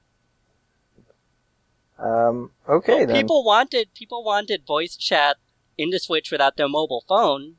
Um. 1.98 2.52
Okay 2.68 2.98
Well, 2.98 3.06
then. 3.06 3.16
people 3.16 3.44
wanted 3.44 3.92
people 3.94 4.24
wanted 4.24 4.66
voice 4.66 4.96
chat 4.96 5.36
in 5.76 5.90
the 5.90 5.98
Switch 5.98 6.30
without 6.30 6.56
their 6.56 6.68
mobile 6.68 7.04
phone. 7.06 7.56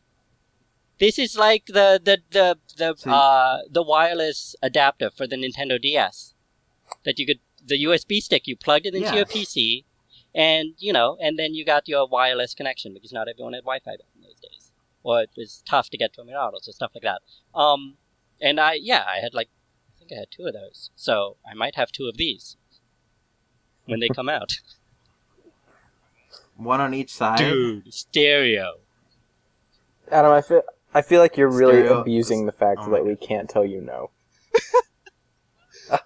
This 1.01 1.17
is 1.17 1.35
like 1.35 1.65
the 1.65 1.99
the 2.09 2.17
the 2.37 2.47
the 2.77 2.95
See- 2.95 3.09
uh 3.09 3.57
the 3.77 3.81
wireless 3.81 4.55
adapter 4.61 5.09
for 5.09 5.25
the 5.25 5.35
Nintendo 5.35 5.81
DS 5.81 6.35
that 7.05 7.17
you 7.19 7.25
could 7.25 7.39
the 7.65 7.83
USB 7.85 8.19
stick 8.21 8.43
you 8.47 8.55
plugged 8.55 8.85
it 8.85 8.93
into 8.93 9.07
Yeah. 9.09 9.15
your 9.15 9.25
PC, 9.25 9.85
and 10.35 10.75
you 10.77 10.93
know, 10.93 11.17
and 11.19 11.39
then 11.39 11.55
you 11.55 11.65
got 11.65 11.87
your 11.87 12.07
wireless 12.07 12.53
connection 12.53 12.93
because 12.93 13.11
not 13.11 13.27
everyone 13.27 13.53
had 13.53 13.63
Wi-Fi 13.63 13.91
back 14.01 14.11
in 14.15 14.21
those 14.21 14.39
days, 14.47 14.71
or 15.03 15.21
it 15.23 15.31
was 15.35 15.63
tough 15.67 15.89
to 15.89 15.97
get 15.97 16.13
terminals 16.13 16.67
or 16.67 16.71
stuff 16.71 16.91
like 16.95 17.03
that. 17.09 17.21
Um, 17.59 17.97
and 18.39 18.59
I 18.59 18.73
yeah, 18.91 19.03
I 19.15 19.17
had 19.25 19.33
like 19.33 19.49
I 19.89 19.91
think 19.99 20.11
I 20.11 20.19
had 20.21 20.29
two 20.29 20.45
of 20.45 20.53
those, 20.53 20.91
so 20.95 21.37
I 21.49 21.55
might 21.55 21.75
have 21.81 21.91
two 21.91 22.07
of 22.07 22.17
these 22.17 22.57
when 23.85 23.99
they 24.01 24.09
come 24.09 24.29
out. 24.29 24.51
one 26.57 26.79
on 26.79 26.93
each 26.93 27.11
side. 27.11 27.39
Dude, 27.39 27.91
stereo. 27.91 28.81
Adam, 30.11 30.31
I 30.31 30.41
feel 30.41 30.61
I 30.93 31.01
feel 31.01 31.21
like 31.21 31.37
you're 31.37 31.49
really 31.51 31.83
Stereo- 31.83 32.01
abusing 32.01 32.45
the 32.45 32.51
fact 32.51 32.79
Oh 32.83 32.87
my 32.89 32.97
that 32.97 33.05
we 33.05 33.15
can't 33.15 33.49
tell 33.49 33.65
you 33.65 33.81
no. 33.81 34.11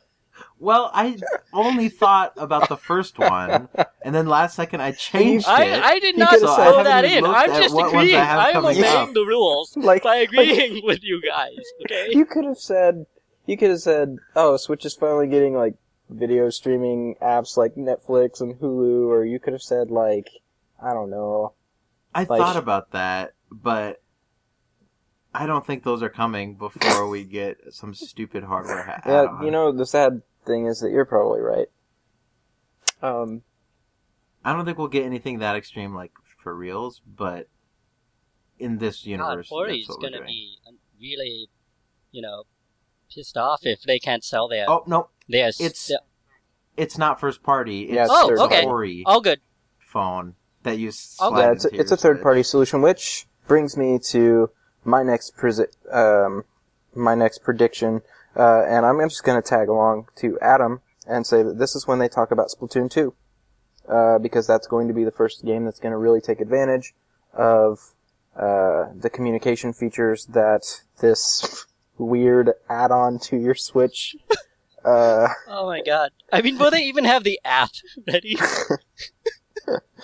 Well, 0.57 0.89
I 0.93 1.17
only 1.51 1.89
thought 1.89 2.31
about 2.38 2.69
the 2.69 2.77
first 2.77 3.19
one, 3.19 3.67
and 4.01 4.15
then 4.15 4.25
last 4.25 4.55
second 4.55 4.81
I 4.81 4.91
changed 4.97 5.45
I, 5.47 5.65
it. 5.65 5.83
I 5.83 5.99
did 5.99 6.17
not 6.17 6.29
could've 6.29 6.47
throw 6.55 6.79
I 6.79 6.83
that 6.83 7.03
in. 7.05 7.25
I'm 7.25 7.49
just 7.61 7.75
what 7.75 7.93
ones 7.93 8.11
I 8.13 8.45
agreeing. 8.45 8.55
I'm 8.55 8.65
obeying 8.65 9.09
up. 9.09 9.13
the 9.13 9.25
rules 9.25 9.75
Like, 9.77 10.03
by 10.03 10.19
like 10.19 10.29
agreeing 10.29 10.79
with 10.86 11.03
you 11.03 11.21
guys. 11.21 11.57
Okay. 11.83 12.07
you 12.11 12.25
could 12.25 12.45
have 12.45 12.57
said, 12.57 13.05
you 13.45 13.57
could 13.57 13.69
have 13.69 13.81
said, 13.81 14.15
oh, 14.38 14.55
Switch 14.55 14.86
is 14.86 14.95
finally 14.95 15.27
getting 15.27 15.55
like 15.55 15.75
video 16.09 16.49
streaming 16.49 17.15
apps 17.21 17.57
like 17.57 17.75
Netflix 17.75 18.39
and 18.39 18.55
Hulu, 18.55 19.07
or 19.09 19.25
you 19.25 19.39
could 19.39 19.51
have 19.53 19.61
said 19.61 19.91
like, 19.91 20.29
I 20.81 20.93
don't 20.93 21.09
know. 21.09 21.51
I 22.15 22.23
Like- 22.23 22.39
thought 22.39 22.55
about 22.55 22.91
that, 22.91 23.33
but 23.51 24.01
I 25.38 25.45
don't 25.45 25.65
think 25.65 25.83
those 25.83 26.01
are 26.01 26.09
coming 26.09 26.55
before 26.55 27.09
we 27.09 27.23
get 27.25 27.57
some 27.73 27.93
stupid 27.93 28.43
hardware 28.45 28.83
ha- 28.83 29.01
Yeah, 29.05 29.43
you 29.43 29.51
know 29.51 29.71
the 29.71 29.86
sad 29.86 30.21
thing 30.45 30.65
is 30.67 30.79
that 30.79 30.91
you're 30.91 31.05
probably 31.05 31.41
right. 31.41 31.67
Um, 33.01 33.41
I 34.43 34.53
don't 34.53 34.65
think 34.65 34.77
we'll 34.77 34.88
get 34.88 35.03
anything 35.05 35.39
that 35.39 35.55
extreme, 35.55 35.93
like 35.93 36.11
for 36.41 36.55
reals. 36.55 37.01
But 37.05 37.49
in 38.59 38.77
this 38.77 39.01
God, 39.01 39.09
universe, 39.09 39.49
Hori's 39.49 39.88
that's 39.88 39.89
what 39.89 39.97
we're 40.03 40.09
gonna 40.09 40.17
doing. 40.25 40.27
be 40.27 40.57
really, 40.99 41.49
you 42.11 42.21
know, 42.21 42.43
pissed 43.13 43.38
off 43.38 43.59
if 43.63 43.81
they 43.83 43.99
can't 43.99 44.23
sell 44.23 44.47
their 44.47 44.69
Oh 44.69 44.83
no, 44.88 45.09
their. 45.27 45.47
it's- 45.49 45.88
their- 45.88 45.99
it's 46.77 46.97
not 46.97 47.19
first 47.19 47.41
party. 47.43 47.83
It's 47.83 47.93
Yeah, 47.93 48.03
it's 48.03 48.11
Oh, 48.13 48.27
third 48.27 48.39
okay. 48.39 48.63
Hori 48.63 49.03
oh, 49.05 49.21
good. 49.21 49.39
phone 49.79 50.36
that 50.63 50.77
you. 50.77 50.91
Oh, 51.19 51.38
yeah, 51.38 51.51
it's 51.51 51.65
a, 51.65 51.69
into 51.69 51.81
it's 51.81 51.91
a 51.91 51.97
third 51.97 52.21
party 52.21 52.43
solution, 52.43 52.81
which 52.81 53.27
brings 53.47 53.77
me 53.77 53.97
to 54.09 54.49
my 54.86 55.03
next 55.03 55.36
presi- 55.36 55.67
um, 55.93 56.45
my 56.93 57.15
next 57.15 57.39
prediction, 57.43 58.01
uh, 58.36 58.63
and 58.63 58.86
I'm 58.86 58.99
just 59.09 59.23
going 59.23 59.41
to 59.41 59.47
tag 59.47 59.67
along 59.67 60.07
to 60.17 60.39
Adam 60.39 60.81
and 61.07 61.25
say 61.27 61.43
that 61.43 61.57
this 61.59 61.75
is 61.75 61.88
when 61.88 61.99
they 61.99 62.07
talk 62.07 62.31
about 62.31 62.47
Splatoon 62.49 62.89
2, 62.89 63.13
uh, 63.89 64.19
because 64.19 64.47
that's 64.47 64.67
going 64.67 64.88
to 64.88 64.93
be 64.93 65.03
the 65.03 65.11
first 65.11 65.43
game 65.45 65.65
that's 65.65 65.79
going 65.79 65.91
to 65.91 65.97
really 65.97 66.21
take 66.21 66.39
advantage 66.39 66.93
of 67.33 67.91
uh, 68.36 68.86
the 68.95 69.09
communication 69.11 69.73
features 69.73 70.25
that 70.27 70.81
this 71.01 71.65
weird 71.97 72.51
add-on 72.69 73.19
to 73.19 73.38
your 73.38 73.55
Switch. 73.55 74.15
Uh, 74.83 75.27
Oh 75.47 75.65
my 75.65 75.81
god. 75.81 76.11
I 76.31 76.41
mean, 76.41 76.57
will 76.57 76.71
they 76.71 76.83
even 76.83 77.05
have 77.05 77.23
the 77.23 77.39
app 77.45 77.71
ready? 78.07 78.38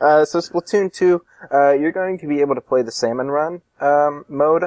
uh, 0.00 0.24
so 0.24 0.38
Splatoon 0.38 0.92
2, 0.92 1.22
uh, 1.52 1.72
you're 1.72 1.92
going 1.92 2.18
to 2.18 2.26
be 2.26 2.40
able 2.40 2.54
to 2.54 2.60
play 2.60 2.82
the 2.82 2.92
salmon 2.92 3.28
run 3.30 3.62
um, 3.80 4.24
mode 4.28 4.64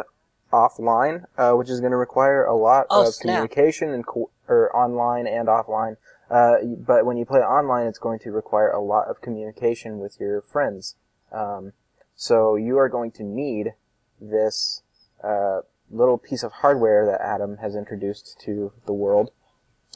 offline, 0.51 1.25
uh, 1.37 1.51
which 1.53 1.69
is 1.69 1.79
going 1.79 1.91
to 1.91 1.97
require 1.97 2.45
a 2.45 2.55
lot 2.55 2.85
Oh, 2.89 3.07
of 3.07 3.13
snap. 3.13 3.21
communication 3.33 3.89
and 3.91 4.05
co- 4.05 4.29
or 4.47 4.75
online 4.75 5.27
and 5.27 5.47
offline. 5.47 5.97
Uh, 6.29 6.55
but 6.77 7.05
when 7.05 7.17
you 7.17 7.25
play 7.25 7.39
online, 7.41 7.87
it's 7.87 7.99
going 7.99 8.19
to 8.19 8.31
require 8.31 8.69
a 8.69 8.81
lot 8.81 9.07
of 9.07 9.21
communication 9.21 9.99
with 9.99 10.19
your 10.19 10.41
friends. 10.41 10.95
Um, 11.31 11.73
so 12.15 12.55
you 12.55 12.77
are 12.77 12.89
going 12.89 13.11
to 13.11 13.23
need 13.23 13.73
this 14.21 14.81
uh, 15.23 15.61
little 15.91 16.17
piece 16.17 16.41
of 16.43 16.51
hardware 16.53 17.05
that 17.05 17.21
Adam 17.21 17.57
has 17.57 17.75
introduced 17.75 18.39
to 18.45 18.71
the 18.85 18.93
world 18.93 19.31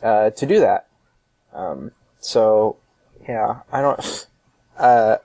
uh, 0.03 0.29
to 0.31 0.45
do 0.45 0.59
that. 0.59 0.87
Um, 1.53 1.91
so 2.19 2.77
yeah, 3.27 3.61
I 3.71 3.81
don't. 3.81 4.27
Uh, 4.77 5.17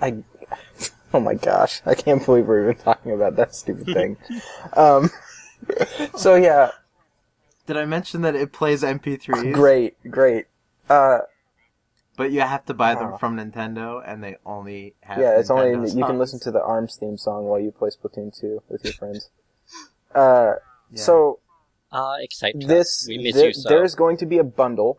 I. 0.00 0.16
Oh 1.14 1.20
my 1.20 1.34
gosh, 1.34 1.80
I 1.86 1.94
can't 1.94 2.22
believe 2.22 2.46
we're 2.46 2.64
even 2.70 2.82
talking 2.82 3.12
about 3.12 3.36
that 3.36 3.54
stupid 3.54 3.86
thing. 3.86 4.16
um, 4.76 5.08
so 6.16 6.34
yeah, 6.34 6.72
Did 7.66 7.78
I 7.78 7.86
mention 7.86 8.20
that 8.22 8.34
it 8.34 8.52
plays 8.52 8.82
MP3s? 8.82 9.54
great, 9.54 9.94
great. 10.10 10.46
Uh, 10.90 11.20
But 12.16 12.32
you 12.32 12.40
have 12.40 12.66
to 12.66 12.74
buy 12.74 12.96
them 12.96 13.12
Wow. 13.12 13.16
from 13.18 13.36
Nintendo, 13.38 14.02
and 14.04 14.22
they 14.22 14.36
only 14.44 14.94
have. 15.02 15.18
yeah, 15.18 15.38
it's 15.38 15.48
only 15.48 15.70
Nintendo 15.70 15.96
you 15.96 16.04
can 16.04 16.18
listen 16.18 16.40
to 16.40 16.50
the 16.50 16.60
Arms 16.62 16.96
theme 16.96 17.16
song 17.16 17.44
while 17.46 17.60
you 17.60 17.70
play 17.70 17.88
Splatoon 17.88 18.38
2 18.38 18.62
with 18.68 18.84
your 18.84 18.92
friends. 18.94 19.30
Uh, 20.14 20.54
Yeah. 20.90 21.02
so 21.02 21.38
excite 22.20 22.60
Truck. 22.60 22.68
this 22.68 23.06
We 23.08 23.18
miss 23.18 23.34
there- 23.36 23.46
you 23.46 23.52
so. 23.54 23.68
there's 23.70 23.94
going 23.94 24.16
to 24.18 24.26
be 24.26 24.36
a 24.38 24.44
bundle, 24.44 24.98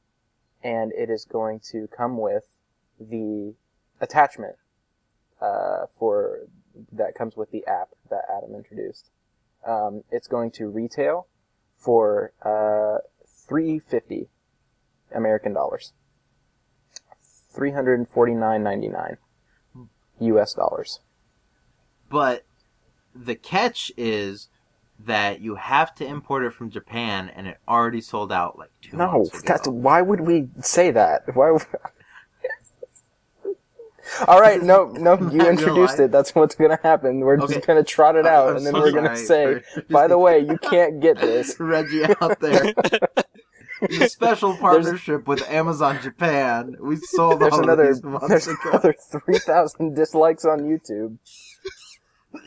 and 0.63 0.91
it 0.93 1.09
is 1.09 1.25
going 1.25 1.59
to 1.71 1.87
come 1.95 2.17
with 2.17 2.45
the 2.99 3.53
attachment 3.99 4.55
uh, 5.41 5.85
for 5.97 6.41
that 6.91 7.15
comes 7.15 7.35
with 7.35 7.51
the 7.51 7.65
app 7.65 7.89
that 8.09 8.23
Adam 8.35 8.55
introduced. 8.55 9.09
Um, 9.65 10.03
it's 10.11 10.27
going 10.27 10.51
to 10.51 10.67
retail 10.67 11.27
for 11.75 12.31
uh, 12.43 12.99
three 13.47 13.79
fifty 13.79 14.29
American 15.13 15.53
dollars, 15.53 15.93
three 17.53 17.71
hundred 17.71 17.99
and 17.99 18.07
forty 18.07 18.33
nine 18.33 18.63
ninety 18.63 18.87
nine 18.87 19.17
U.S. 20.19 20.53
dollars. 20.53 20.99
But 22.09 22.45
the 23.13 23.35
catch 23.35 23.91
is 23.97 24.49
that 25.05 25.41
you 25.41 25.55
have 25.55 25.93
to 25.95 26.05
import 26.05 26.43
it 26.43 26.53
from 26.53 26.69
Japan, 26.69 27.29
and 27.35 27.47
it 27.47 27.57
already 27.67 28.01
sold 28.01 28.31
out 28.31 28.57
like 28.57 28.69
two 28.81 28.97
No, 28.97 29.11
months 29.11 29.29
ago. 29.39 29.41
that's 29.45 29.67
why 29.67 30.01
would 30.01 30.21
we 30.21 30.49
say 30.61 30.91
that? 30.91 31.23
Why? 31.35 31.51
would- 31.51 31.65
All 34.27 34.41
right, 34.41 34.61
no, 34.61 34.85
no, 34.91 35.13
you 35.31 35.47
introduced 35.47 35.99
it. 35.99 36.11
That's 36.11 36.33
what's 36.35 36.55
gonna 36.55 36.79
happen. 36.83 37.19
We're 37.21 37.39
Okay. 37.39 37.53
just 37.55 37.67
gonna 37.67 37.83
trot 37.83 38.15
it 38.15 38.25
out, 38.25 38.49
I'm 38.49 38.57
and 38.57 38.65
then 38.65 38.73
so 38.73 38.79
we're 38.81 38.91
gonna 38.91 39.15
say, 39.15 39.61
by 39.89 40.07
the 40.07 40.17
way, 40.17 40.39
you 40.39 40.57
can't 40.57 40.99
get 40.99 41.17
this. 41.17 41.55
Reggie 41.59 42.03
out 42.21 42.39
there. 42.39 42.73
In 43.89 44.01
a 44.03 44.09
special 44.09 44.55
partnership 44.57 45.27
with 45.27 45.41
Amazon 45.49 45.99
Japan, 46.01 46.75
we 46.79 46.97
sold 46.97 47.39
There's 47.39 47.53
all 47.53 47.63
another, 47.63 47.89
of 47.89 47.95
these 47.95 48.03
months 48.03 48.27
there's 48.27 48.47
ago. 48.47 48.69
another 48.69 48.93
three 49.11 49.39
thousand 49.39 49.95
dislikes 49.95 50.45
on 50.45 50.59
YouTube. 50.61 51.17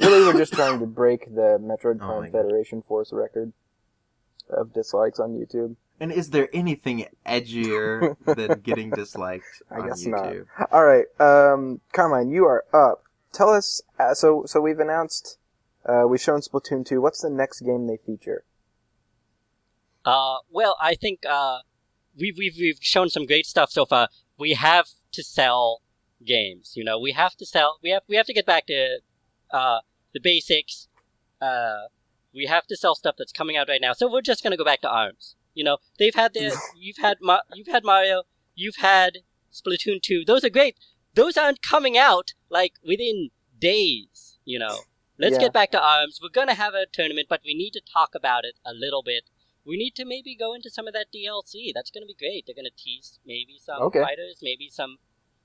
Really, 0.00 0.26
we're 0.26 0.38
just 0.38 0.52
trying 0.54 0.80
to 0.80 0.86
break 0.86 1.26
the 1.34 1.58
Metroid 1.60 1.96
Oh 1.96 2.06
Prime 2.06 2.20
my 2.20 2.26
God. 2.28 2.32
Federation 2.32 2.82
Force 2.82 3.12
record. 3.12 3.52
of 4.50 4.72
dislikes 4.72 5.18
on 5.20 5.30
YouTube. 5.34 5.76
And 6.00 6.10
is 6.10 6.30
there 6.30 6.48
anything 6.52 7.06
edgier 7.26 8.16
than 8.24 8.60
getting 8.62 8.90
disliked 8.90 9.62
I 9.70 9.80
on 9.80 9.88
guess 9.88 10.04
not. 10.06 10.24
YouTube? 10.24 10.46
All 10.72 10.84
right, 10.84 11.04
um, 11.20 11.80
Carmine, 11.92 12.30
you 12.30 12.44
are 12.46 12.64
up. 12.72 13.04
Tell 13.32 13.50
us. 13.50 13.80
Uh, 13.98 14.14
so, 14.14 14.44
so 14.46 14.60
we've 14.60 14.78
announced, 14.80 15.38
uh, 15.86 16.04
we've 16.08 16.20
shown 16.20 16.40
Splatoon 16.40 16.84
two. 16.84 17.00
What's 17.00 17.20
the 17.22 17.30
next 17.30 17.60
game 17.60 17.86
they 17.86 17.96
feature? 17.96 18.44
Uh, 20.04 20.36
well, 20.50 20.76
I 20.80 20.94
think 20.94 21.20
uh, 21.28 21.58
we've 22.18 22.36
we've 22.36 22.54
we've 22.58 22.78
shown 22.80 23.08
some 23.08 23.24
great 23.26 23.46
stuff 23.46 23.70
so 23.70 23.86
far. 23.86 24.08
We 24.38 24.52
have 24.54 24.86
to 25.12 25.22
sell 25.22 25.80
games. 26.24 26.72
You 26.76 26.84
know, 26.84 26.98
we 26.98 27.12
have 27.12 27.34
to 27.36 27.46
sell. 27.46 27.78
We 27.82 27.90
have 27.90 28.02
we 28.08 28.16
have 28.16 28.26
to 28.26 28.34
get 28.34 28.44
back 28.46 28.66
to 28.66 28.98
uh, 29.54 29.78
the 30.12 30.20
basics. 30.20 30.88
Uh, 31.40 31.84
we 32.34 32.46
have 32.46 32.66
to 32.66 32.76
sell 32.76 32.94
stuff 32.94 33.14
that's 33.18 33.32
coming 33.32 33.56
out 33.56 33.68
right 33.68 33.80
now. 33.80 33.92
So 33.92 34.10
we're 34.10 34.22
just 34.32 34.42
gonna 34.42 34.56
go 34.56 34.64
back 34.64 34.80
to 34.82 34.88
Arms. 34.90 35.36
You 35.54 35.64
know, 35.64 35.78
they've 35.98 36.14
had 36.14 36.34
their. 36.34 36.50
you've 36.76 36.98
had 36.98 37.18
Ma- 37.22 37.46
you've 37.54 37.68
had 37.68 37.84
Mario. 37.84 38.22
You've 38.54 38.76
had 38.76 39.18
Splatoon 39.52 40.02
two. 40.02 40.24
Those 40.26 40.44
are 40.44 40.50
great. 40.50 40.76
Those 41.14 41.36
aren't 41.36 41.62
coming 41.62 41.96
out 41.96 42.32
like 42.50 42.74
within 42.86 43.30
days. 43.58 44.38
You 44.44 44.58
know. 44.58 44.78
Let's 45.16 45.34
Yeah. 45.34 45.42
get 45.42 45.52
back 45.52 45.70
to 45.70 45.80
Arms. 45.80 46.18
We're 46.20 46.28
gonna 46.40 46.54
have 46.54 46.74
a 46.74 46.86
tournament, 46.92 47.28
but 47.30 47.42
we 47.44 47.54
need 47.54 47.70
to 47.74 47.80
talk 47.80 48.10
about 48.16 48.44
it 48.44 48.56
a 48.66 48.74
little 48.74 49.02
bit 49.02 49.24
we 49.66 49.78
need 49.78 49.94
to 49.94 50.04
maybe 50.04 50.36
go 50.36 50.52
into 50.52 50.68
some 50.68 50.86
of 50.86 50.92
that 50.92 51.06
DLC. 51.14 51.72
That's 51.74 51.90
going 51.90 52.02
to 52.02 52.06
be 52.06 52.12
great. 52.14 52.44
They're 52.46 52.54
going 52.54 52.66
to 52.66 52.82
tease 52.84 53.18
maybe 53.24 53.56
some 53.58 53.80
Okay. 53.84 54.02
fighters, 54.02 54.40
maybe 54.42 54.68
some 54.68 54.98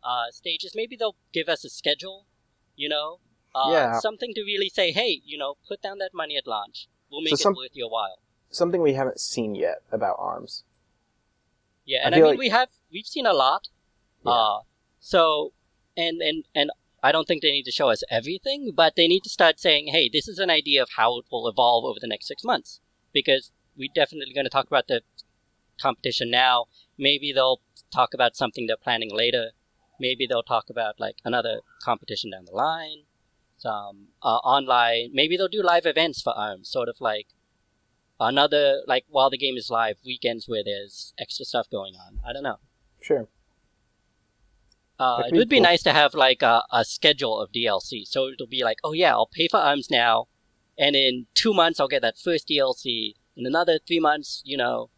uh, 0.04 0.30
stages. 0.32 0.74
Maybe 0.76 0.98
they'll 0.98 1.16
give 1.32 1.48
us 1.48 1.64
a 1.64 1.70
schedule, 1.70 2.26
you 2.76 2.90
know? 2.90 3.20
Uh, 3.54 3.70
Yeah. 3.72 4.00
Something 4.00 4.34
to 4.36 4.42
really 4.44 4.70
say, 4.70 4.92
hey, 4.92 5.22
you 5.26 5.38
know, 5.38 5.56
put 5.68 5.82
down 5.82 5.98
that 6.00 6.12
money 6.14 6.38
at 6.38 6.48
launch. 6.48 6.88
We'll 7.12 7.22
make 7.22 7.38
So 7.38 7.50
it 7.50 7.56
worth 7.58 7.72
your 7.76 7.90
while. 7.90 8.20
Something 8.52 8.82
we 8.82 8.94
haven't 8.94 9.20
seen 9.20 9.56
yet 9.56 9.82
about 9.92 10.16
Arms. 10.20 10.64
Yeah, 11.86 12.00
and 12.06 12.14
I, 12.14 12.18
feel 12.20 12.26
mean, 12.28 12.34
like- 12.34 12.40
we 12.40 12.50
have, 12.50 12.70
we've 12.92 13.06
seen 13.08 13.26
a 13.26 13.34
lot. 13.34 13.70
Yeah. 14.26 14.32
Uh, 14.32 14.60
so, 15.00 15.54
and, 15.98 16.22
and, 16.22 16.46
and 16.54 16.70
I 17.02 17.12
don't 17.12 17.28
think 17.28 17.42
they 17.42 17.52
need 17.52 17.64
to 17.64 17.72
show 17.72 17.90
us 17.90 18.04
everything, 18.12 18.74
but 18.76 18.96
they 18.96 19.08
need 19.08 19.24
to 19.24 19.30
start 19.30 19.60
saying, 19.60 19.88
hey, 19.88 20.10
this 20.12 20.28
is 20.28 20.38
an 20.40 20.50
idea 20.50 20.82
of 20.84 20.90
how 20.98 21.18
it 21.20 21.26
will 21.32 21.48
evolve 21.48 21.86
over 21.86 21.98
the 22.00 22.08
next 22.08 22.28
six 22.28 22.44
months. 22.44 22.80
Because 23.12 23.52
we're 23.76 23.90
definitely 23.94 24.34
going 24.34 24.46
to 24.46 24.52
talk 24.52 24.68
about 24.68 24.88
the 24.88 25.02
competition 25.82 26.30
now. 26.30 26.66
Maybe 26.98 27.32
they'll 27.34 27.62
talk 27.92 28.14
about 28.14 28.36
something 28.36 28.68
they're 28.68 28.78
planning 28.78 29.10
later. 29.12 29.52
Maybe 30.00 30.28
they'll 30.28 30.44
talk 30.44 30.70
about 30.70 31.00
like 31.00 31.16
another 31.26 31.62
competition 31.84 32.32
down 32.32 32.46
the 32.46 32.52
line. 32.52 33.04
Some 33.60 34.08
uh, 34.24 34.38
online. 34.38 35.12
Maybe 35.14 35.38
they'll 35.38 35.48
do 35.48 35.62
live 35.62 35.86
events 35.86 36.22
for 36.22 36.34
ARMS, 36.34 36.70
sort 36.70 36.90
of 36.90 36.96
like 37.00 37.28
another 38.20 38.82
like 38.88 39.06
while 39.10 39.30
the 39.30 39.38
game 39.38 39.56
is 39.58 39.70
live 39.70 39.98
weekends 40.06 40.48
where 40.48 40.64
there's 40.64 41.14
extra 41.20 41.46
stuff 41.46 41.70
going 41.70 41.94
on. 41.96 42.20
I 42.28 42.34
don't 42.34 42.44
know. 42.44 42.60
Sure. 43.02 43.28
Uh, 45.00 45.24
it 45.28 45.36
would 45.36 45.48
be 45.48 45.58
cool. 45.58 45.64
nice 45.64 45.82
to 45.84 45.94
have 45.94 46.14
like 46.14 46.42
a, 46.42 46.64
a 46.72 46.84
schedule 46.84 47.40
of 47.40 47.52
DLC. 47.52 48.06
So 48.06 48.28
it'll 48.28 48.48
be 48.48 48.64
like, 48.64 48.80
oh 48.84 48.92
yeah, 48.92 49.14
I'll 49.14 49.30
pay 49.32 49.48
for 49.48 49.58
ARMS 49.58 49.90
now, 49.90 50.28
and 50.78 50.96
in 50.96 51.28
two 51.34 51.54
months 51.54 51.80
I'll 51.80 51.88
get 51.88 52.02
that 52.02 52.18
first 52.18 52.50
DLC. 52.50 53.14
In 53.38 53.46
another 53.46 53.80
three 53.86 54.02
months, 54.02 54.42
you 54.44 54.58
know, 54.58 54.90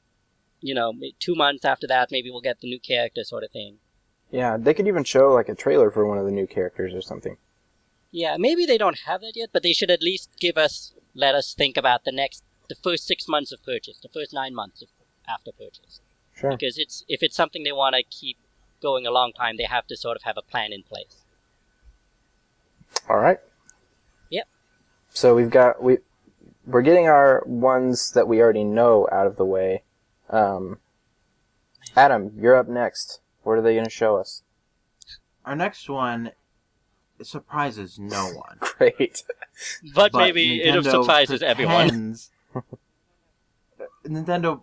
you 0.60 0.74
know, 0.74 0.94
two 1.20 1.36
months 1.36 1.66
after 1.66 1.86
that, 1.88 2.10
maybe 2.12 2.32
we'll 2.32 2.42
get 2.42 2.62
the 2.62 2.68
new 2.68 2.80
character 2.80 3.24
sort 3.24 3.44
of 3.44 3.52
thing. 3.52 3.78
Yeah, 4.32 4.58
they 4.58 4.74
could 4.74 4.88
even 4.88 5.04
show 5.04 5.32
like 5.32 5.50
a 5.50 5.56
trailer 5.56 5.92
for 5.92 6.06
one 6.06 6.18
of 6.18 6.26
the 6.26 6.32
new 6.32 6.48
characters 6.48 6.94
or 6.94 7.02
something. 7.02 7.38
Yeah, 8.12 8.36
maybe 8.38 8.66
they 8.66 8.78
don't 8.78 9.00
have 9.06 9.22
that 9.22 9.34
yet, 9.36 9.50
but 9.54 9.64
they 9.64 9.74
should 9.74 9.90
at 9.90 10.04
least 10.04 10.30
give 10.40 10.58
us, 10.58 10.94
let 11.16 11.34
us 11.34 11.54
think 11.54 11.78
about 11.78 12.04
the 12.04 12.12
next, 12.12 12.44
the 12.68 12.76
first 12.76 13.08
six 13.08 13.28
months 13.28 13.52
of 13.52 13.64
purchase, 13.64 14.00
the 14.02 14.10
first 14.10 14.34
nine 14.34 14.54
months 14.54 14.82
of, 14.82 14.90
after 15.28 15.52
purchase. 15.52 16.02
Sure. 16.36 16.52
Because 16.52 16.78
it's 16.78 17.06
if 17.08 17.22
it's 17.22 17.36
something 17.36 17.64
they 17.64 17.72
want 17.72 17.96
to 17.96 18.04
keep 18.04 18.38
going 18.82 19.06
a 19.06 19.12
long 19.12 19.32
time, 19.34 19.58
they 19.58 19.64
have 19.64 19.86
to 19.88 19.96
sort 19.96 20.18
of 20.18 20.24
have 20.24 20.38
a 20.38 20.42
plan 20.42 20.74
in 20.74 20.84
place. 20.84 21.24
All 23.10 23.18
right. 23.18 23.40
Yep. 24.30 24.48
So 25.10 25.36
we've 25.36 25.50
got 25.50 25.84
we 25.84 26.00
we're 26.66 26.82
getting 26.82 27.08
our 27.08 27.44
ones 27.46 28.12
that 28.12 28.28
we 28.28 28.42
already 28.42 28.64
know 28.64 29.08
out 29.12 29.28
of 29.28 29.36
the 29.36 29.46
way. 29.46 29.84
Um, 30.30 30.80
Adam, 31.96 32.32
you're 32.38 32.56
up 32.56 32.68
next. 32.68 33.20
What 33.44 33.54
are 33.54 33.62
they 33.62 33.74
going 33.74 33.86
to 33.86 33.92
show 33.92 34.18
us? 34.18 34.44
Our 35.46 35.56
next 35.56 35.90
one 35.90 36.32
surprises 37.26 38.00
no 38.00 38.26
one. 38.34 38.58
Great. 38.60 39.24
But, 39.94 40.12
But 40.12 40.20
maybe 40.20 40.62
it 40.62 40.84
surprises 40.84 41.42
everyone. 41.42 42.16
Nintendo, 44.06 44.62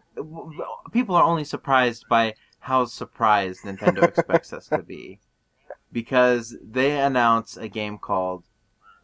people 0.92 1.14
are 1.14 1.22
only 1.24 1.44
surprised 1.44 2.04
by 2.08 2.34
how 2.60 2.84
surprised 2.84 3.62
Nintendo 3.62 4.02
expects 4.02 4.52
us 4.52 4.68
to 4.68 4.82
be, 4.82 5.20
because 5.92 6.56
they 6.62 6.98
announce 7.00 7.56
a 7.56 7.68
game 7.68 7.98
called 7.98 8.44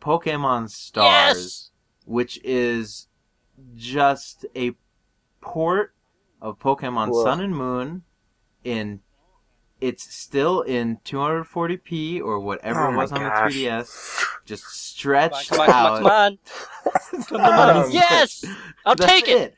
Pokemon 0.01 0.71
Stars, 0.71 1.37
Yes! 1.37 1.71
which 2.05 2.41
is 2.43 3.07
just 3.77 4.45
a 4.57 4.73
port 5.41 5.95
of 6.43 6.59
Pokemon 6.59 7.11
Whoa. 7.11 7.25
Sun 7.25 7.41
and 7.41 7.57
Moon. 7.57 8.03
In 8.65 9.01
it's 9.81 10.15
still 10.15 10.63
in 10.63 10.99
240p 11.05 12.21
or 12.23 12.41
whatever 12.41 12.89
Oh 12.89 12.93
it 12.93 12.97
was 12.97 13.13
on 13.13 13.21
gosh. 13.21 13.53
the 13.55 13.65
3DS, 13.67 14.25
just 14.47 14.65
Come 14.65 14.71
on, 14.71 14.75
stretched 14.75 15.51
come 15.51 15.61
on, 15.61 15.67
come 15.67 15.77
on, 15.77 15.87
out. 15.87 15.99
come 15.99 16.07
on. 16.07 16.39
Come 17.29 17.41
Um, 17.41 17.77
on. 17.87 17.91
Yes! 17.93 18.45
I'll 18.87 18.97
take 18.97 19.29
it. 19.29 19.55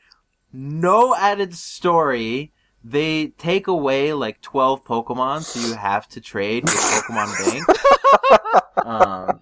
No 0.53 1.15
added 1.15 1.53
story. 1.55 2.51
They 2.83 3.27
take 3.37 3.67
away 3.67 4.13
like 4.13 4.41
12 4.41 4.85
Pokemon, 4.85 5.41
so 5.43 5.59
you 5.67 5.73
have 5.75 6.07
to 6.09 6.21
trade 6.21 6.63
with 6.63 6.73
Pokemon 6.73 7.45
Bank. 7.45 7.65
Um, 8.85 9.39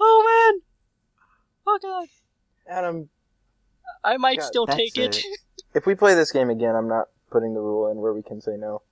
Oh 0.00 0.50
man! 0.54 0.60
Oh 1.66 1.78
god! 1.80 2.08
Adam, 2.68 3.08
I 4.04 4.16
might 4.18 4.38
God, 4.40 4.46
still 4.46 4.66
take 4.66 4.98
it. 4.98 5.18
it. 5.18 5.24
if 5.74 5.86
we 5.86 5.94
play 5.94 6.14
this 6.14 6.32
game 6.32 6.50
again, 6.50 6.74
I'm 6.74 6.88
not 6.88 7.06
putting 7.30 7.54
the 7.54 7.60
rule 7.60 7.90
in 7.90 7.98
where 7.98 8.12
we 8.12 8.22
can 8.22 8.40
say 8.42 8.56
no. 8.58 8.82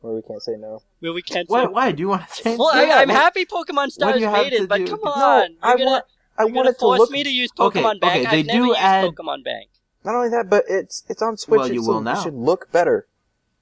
Where 0.00 0.14
we 0.14 0.22
can't 0.22 0.42
say 0.42 0.52
no. 0.56 0.82
Where 1.00 1.12
we 1.12 1.22
can't. 1.22 1.48
why, 1.48 1.64
say- 1.64 1.68
why 1.70 1.92
do 1.92 2.00
you 2.00 2.08
want 2.08 2.28
to 2.28 2.42
change 2.42 2.58
Well, 2.58 2.72
that? 2.72 2.88
I, 2.90 3.02
I'm 3.02 3.08
What- 3.08 3.16
happy 3.16 3.44
Pokemon 3.44 3.90
Stars 3.90 4.20
do 4.20 4.30
made 4.30 4.52
it, 4.52 4.68
but 4.68 4.78
do? 4.78 4.86
come 4.86 5.00
No, 5.04 5.10
on! 5.10 5.56
I 5.62 5.68
you're 5.70 5.78
gonna, 5.78 5.90
want 5.90 6.04
I 6.38 6.42
you're 6.44 6.52
want 6.52 6.54
gonna 6.54 6.70
it 6.70 6.72
to 6.74 6.78
force 6.78 6.98
look 7.00 7.10
me 7.10 7.24
to 7.24 7.30
use 7.30 7.50
Okay, 7.58 7.80
Pokemon 7.82 8.00
Bank. 8.00 8.26
okay, 8.26 8.30
they 8.30 8.38
I've 8.40 8.46
never 8.46 8.58
do 8.60 8.66
used 8.68 8.78
add- 8.80 9.04
Pokemon 9.10 9.44
Bank. 9.44 9.70
Not 10.04 10.14
only 10.14 10.28
that, 10.30 10.48
but 10.48 10.64
it's 10.68 11.02
it's 11.08 11.20
on 11.22 11.36
Switch. 11.36 11.58
Well, 11.58 11.72
you 11.72 11.82
will 11.82 11.98
a- 11.98 12.02
now. 12.02 12.20
It 12.20 12.22
should 12.22 12.34
look 12.34 12.70
better. 12.70 13.06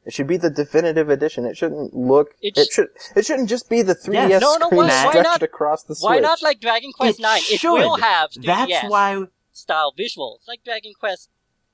It 0.04 0.12
should 0.12 0.26
be 0.28 0.36
the 0.36 0.50
definitive 0.50 1.08
edition. 1.08 1.44
It 1.46 1.56
shouldn't 1.56 1.92
look. 1.94 2.28
It, 2.40 2.48
It's- 2.58 2.72
should. 2.72 2.88
It 3.16 3.24
shouldn't 3.26 3.48
just 3.48 3.68
be 3.68 3.82
the 3.82 3.94
3DS 3.94 4.28
Yes. 4.30 4.40
No, 4.42 4.56
no, 4.58 4.66
screen 4.66 4.78
why- 4.82 4.86
why 5.04 5.10
stretched 5.10 5.24
not- 5.24 5.42
across 5.42 5.82
the 5.82 5.96
Switch. 5.96 6.04
Why 6.08 6.18
not 6.20 6.42
like 6.42 6.60
Dragon 6.60 6.92
Quest 6.92 7.18
It 7.18 7.22
Nine? 7.22 7.38
It 7.50 7.60
should. 7.60 7.72
will 7.72 7.96
have 7.96 8.30
3DS 8.30 8.68
That's 8.68 8.90
why. 8.90 9.24
style 9.52 9.92
visuals, 9.98 10.40
like 10.46 10.62
Dragon 10.64 10.92
Quest 11.00 11.30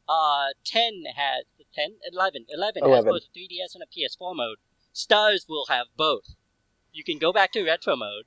uh, 0.09 0.49
10 0.65 1.05
has 1.17 1.45
10, 1.75 1.97
11, 2.13 2.47
11 2.51 2.83
has 2.91 3.05
both 3.05 3.23
a 3.35 3.39
3DS 3.39 3.75
and 3.75 3.83
a 3.83 3.87
PS4 3.87 4.37
mode. 4.37 4.59
Stars 4.93 5.47
will 5.49 5.67
have 5.69 5.87
both. 5.97 6.35
You 6.93 7.03
can 7.05 7.19
go 7.19 7.33
back 7.33 7.53
to 7.53 7.65
retro 7.65 7.97
mode, 7.97 8.25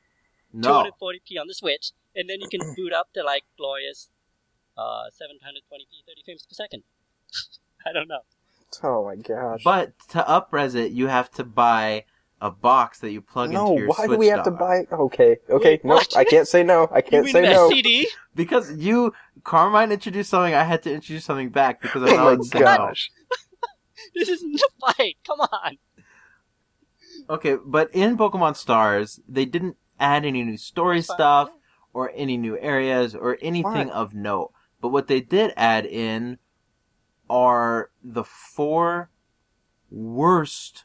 No. 0.52 0.84
240p 0.84 1.40
on 1.40 1.48
the 1.48 1.54
Switch, 1.54 1.92
and 2.16 2.30
then 2.30 2.42
you 2.42 2.50
can 2.50 2.62
boot 2.76 2.92
up 2.94 3.14
to 3.14 3.24
like 3.24 3.44
glorious 3.58 4.10
uh, 4.78 5.06
720p, 5.14 6.06
30 6.08 6.22
frames 6.26 6.46
per 6.48 6.54
second. 6.54 6.84
I 7.86 7.94
don't 7.94 8.08
know. 8.08 8.22
Oh 8.84 9.06
my 9.06 9.16
gosh. 9.16 9.62
But 9.64 9.94
to 10.10 10.24
upres 10.24 10.76
it, 10.76 10.92
you 10.92 11.08
have 11.08 11.30
to 11.32 11.44
buy 11.44 12.06
a 12.42 12.52
box 12.52 13.00
that 13.00 13.12
you 13.12 13.22
plug 13.22 13.52
no, 13.52 13.72
into 13.72 13.82
your 13.82 13.90
why 13.90 14.06
Switch 14.06 14.10
do 14.10 14.18
we 14.18 14.28
have 14.28 14.44
to 14.44 14.52
dock. 14.52 14.60
buy? 14.60 14.86
Okay, 14.92 15.38
okay, 15.50 15.70
Wait, 15.72 15.86
no, 15.86 15.96
what? 15.96 16.16
I 16.16 16.24
can't 16.24 16.48
say 16.48 16.64
no. 16.64 16.88
I 16.92 17.02
can't 17.02 17.26
mean 17.26 17.34
say 17.34 17.46
an 17.46 17.50
no. 17.50 17.70
SCD? 17.70 18.06
Because 18.36 18.76
you, 18.76 19.14
Carmine 19.46 19.94
introduced 19.94 20.30
something, 20.30 20.54
I 20.54 20.64
had 20.66 20.84
to 20.84 20.94
introduce 20.94 21.24
something 21.24 21.50
back 21.50 21.82
because 21.82 22.04
I 22.04 22.10
Oh 22.10 22.16
thought 22.16 22.28
my 22.28 22.32
I'd 22.34 22.54
no. 22.54 22.60
gosh. 22.60 23.12
This 24.14 24.30
isn't 24.30 24.62
a 24.62 24.70
fight. 24.94 25.18
Come 25.26 25.40
on. 25.42 25.78
Okay, 27.30 27.58
but 27.66 27.90
in 27.94 28.18
Pokemon 28.18 28.56
Stars, 28.56 29.20
they 29.28 29.46
didn't 29.46 29.78
add 30.00 30.26
any 30.26 30.44
new 30.44 30.58
story 30.58 31.02
stuff 31.02 31.50
or 31.94 32.12
any 32.16 32.38
new 32.38 32.58
areas 32.60 33.16
or 33.16 33.38
anything 33.42 33.88
What? 33.88 33.90
of 33.90 34.14
note. 34.14 34.52
But 34.82 34.90
what 34.90 35.08
they 35.08 35.22
did 35.22 35.54
add 35.58 35.86
in 35.86 36.38
are 37.30 37.90
the 38.04 38.24
four 38.24 39.10
worst 39.90 40.85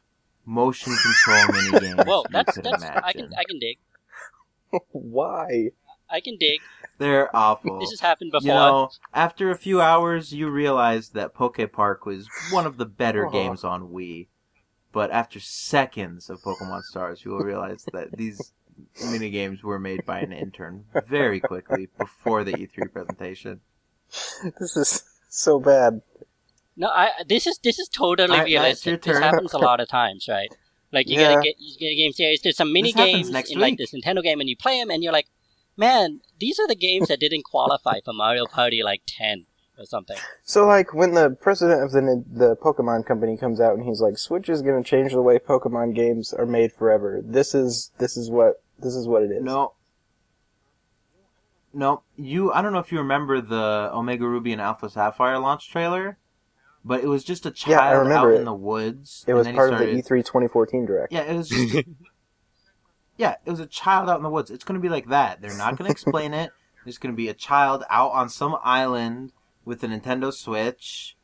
motion 0.51 0.93
control 0.97 1.47
mini 1.53 1.81
games 1.81 2.05
Whoa, 2.07 2.25
that's 2.31 2.55
could 2.55 2.65
that's 2.65 2.83
imagine. 2.83 3.03
I 3.05 3.13
can 3.13 3.31
I 3.39 3.45
can 3.45 3.59
dig. 3.59 3.79
Why? 4.91 5.71
I 6.11 6.21
can 6.21 6.37
dig. 6.39 6.61
They're 6.99 7.35
awful. 7.35 7.79
This 7.79 7.91
has 7.91 8.01
happened 8.01 8.33
before. 8.33 8.49
You 8.49 8.55
know, 8.55 8.91
after 9.15 9.51
a 9.51 9.57
few 9.57 9.81
hours, 9.81 10.33
you 10.35 10.51
realize 10.51 11.11
that 11.11 11.35
Poke 11.35 11.61
Park 11.73 12.05
was 12.05 12.27
one 12.51 12.67
of 12.67 12.77
the 12.77 12.85
better 12.85 13.27
Oh. 13.27 13.31
games 13.31 13.63
on 13.65 13.89
Wii. 13.89 14.27
But 14.93 15.13
after 15.13 15.39
seconds 15.39 16.29
of 16.29 16.41
Pokemon 16.43 16.83
Stars, 16.83 17.25
you 17.25 17.31
will 17.31 17.45
realize 17.45 17.87
that 17.93 18.11
these 18.17 18.53
mini 19.07 19.31
games 19.31 19.63
were 19.63 19.79
made 19.79 20.05
by 20.05 20.19
an 20.19 20.33
intern 20.33 20.85
very 21.07 21.39
quickly 21.39 21.89
before 21.97 22.43
the 22.43 22.53
E3 22.55 22.93
presentation. 22.93 23.61
This 24.59 24.77
is 24.77 25.05
so 25.29 25.61
bad. 25.61 26.03
No, 26.81 26.89
I 26.89 27.11
this 27.29 27.47
is 27.47 27.59
this 27.63 27.79
is 27.79 27.89
totally 27.89 28.31
Alright, 28.39 28.51
Matt, 28.53 28.71
it's 28.73 28.87
your 28.87 28.95
realistic. 28.95 29.03
This 29.03 29.19
happens 29.19 29.53
a 29.53 29.59
lot 29.69 29.81
of 29.81 29.89
times, 29.89 30.27
right? 30.29 30.51
Like 30.93 31.09
you 31.09 31.21
Yeah. 31.21 31.35
get 31.43 31.55
a 31.55 31.55
you 31.59 31.79
get 31.79 31.89
a 31.89 31.95
game 31.95 32.13
series. 32.13 32.41
There's 32.41 32.57
some 32.57 32.73
mini 32.73 32.93
this 32.93 33.05
games 33.05 33.31
next 33.31 33.51
in 33.53 33.61
like 33.61 33.73
week. 33.73 33.79
this 33.79 33.93
Nintendo 33.93 34.23
game, 34.23 34.41
and 34.41 34.49
you 34.49 34.57
play 34.57 34.81
them, 34.81 34.91
and 34.91 35.03
you're 35.05 35.13
like, 35.13 35.29
man, 35.77 36.21
these 36.39 36.59
are 36.59 36.67
the 36.67 36.75
games 36.75 37.09
that 37.09 37.21
didn't 37.21 37.45
qualify 37.45 38.01
for 38.05 38.15
Mario 38.15 38.47
Party 38.47 38.83
like 38.83 39.03
ten 39.07 39.45
or 39.79 39.85
something. 39.85 40.17
So, 40.43 40.67
like, 40.67 40.95
when 40.95 41.13
the 41.13 41.31
president 41.31 41.83
of 41.83 41.93
the 41.93 42.25
the 42.27 42.57
Pokemon 42.57 43.05
company 43.07 43.37
comes 43.37 43.61
out 43.61 43.75
and 43.77 43.85
he's 43.85 44.01
like, 44.01 44.17
"Switch 44.17 44.49
is 44.49 44.63
going 44.63 44.83
to 44.83 44.89
change 44.89 45.13
the 45.13 45.23
way 45.23 45.39
Pokemon 45.39 45.95
games 45.95 46.33
are 46.33 46.47
made 46.47 46.73
forever," 46.73 47.21
this 47.23 47.55
is 47.55 47.91
this 47.99 48.17
is 48.17 48.31
what 48.31 48.63
this 48.79 48.95
is 48.95 49.07
what 49.07 49.23
it 49.23 49.31
is. 49.31 49.43
No. 49.43 49.75
No, 51.73 52.03
you. 52.17 52.53
I 52.53 52.63
don't 52.63 52.73
know 52.73 52.81
if 52.81 52.91
you 52.91 52.99
remember 52.99 53.41
the 53.43 53.91
Omega 53.93 54.27
Ruby 54.27 54.53
and 54.53 54.61
Alpha 54.63 54.91
Sapphire 54.91 55.39
launch 55.39 55.71
trailer, 55.71 56.19
but 56.85 57.03
it 57.03 57.07
was 57.07 57.25
just 57.25 57.47
a 57.47 57.51
child 57.51 57.71
Yeah, 57.73 57.79
I 57.81 57.93
child 57.93 58.03
remember 58.07 58.29
out 58.31 58.35
it. 58.35 58.39
in 58.39 58.45
the 58.45 58.55
woods. 58.55 59.25
it 59.27 59.35
was 59.35 59.45
then 59.45 59.55
he 59.55 59.57
part 59.59 59.73
of 59.73 59.79
the 59.79 59.91
E 59.91 60.03
E3 60.03 60.25
2014 60.25 60.87
direct. 60.87 61.13
Yeah, 61.13 61.23
it 61.23 61.37
was 61.37 61.49
just. 61.49 61.75
yeah, 63.17 63.35
it 63.45 63.51
was 63.51 63.61
a 63.61 63.67
child 63.67 64.09
out 64.09 64.17
in 64.17 64.23
the 64.23 64.31
woods. 64.31 64.51
It's 64.51 64.65
going 64.65 64.81
to 64.81 64.83
be 64.83 64.89
like 64.89 65.09
that. 65.09 65.41
They're 65.43 65.57
not 65.57 65.77
going 65.77 65.89
to 65.89 65.93
explain 65.93 66.33
it. 66.35 66.51
There's 66.85 66.99
going 66.99 67.13
to 67.13 67.17
be 67.17 67.29
a 67.29 67.35
child 67.35 67.85
out 67.91 68.13
on 68.13 68.29
some 68.29 68.57
island 68.63 69.33
with 69.65 69.85
a 69.85 69.87
Nintendo 69.87 70.33
Switch. 70.33 71.17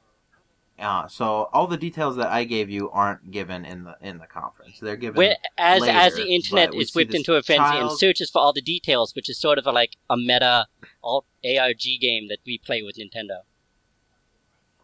Uh, 0.79 1.09
so 1.09 1.49
all 1.55 1.67
the 1.67 1.79
details 1.79 2.17
that 2.17 2.29
I 2.31 2.45
gave 2.45 2.69
you 2.69 2.91
aren't 2.91 3.31
given 3.31 3.65
in 3.65 3.85
the 3.85 3.97
in 4.03 4.19
the 4.19 4.27
conference. 4.27 4.79
They're 4.79 4.97
given. 4.97 5.17
Where, 5.17 5.37
as 5.57 5.81
later, 5.81 5.97
as 5.97 6.15
the 6.17 6.27
internet 6.27 6.75
is 6.75 6.95
whipped 6.95 7.15
into 7.15 7.35
a 7.35 7.43
frenzy 7.43 7.79
and 7.79 7.91
searches 7.91 8.29
for 8.29 8.41
all 8.41 8.53
the 8.53 8.61
details, 8.61 9.15
which 9.15 9.31
is 9.31 9.39
sort 9.41 9.57
of 9.59 9.67
a, 9.67 9.73
like 9.73 9.97
a 10.11 10.19
meta 10.19 10.67
alt 11.03 11.25
ARG 11.43 11.81
game 11.99 12.29
that 12.29 12.41
we 12.45 12.59
play 12.59 12.83
with 12.83 12.97
Nintendo. 12.97 13.41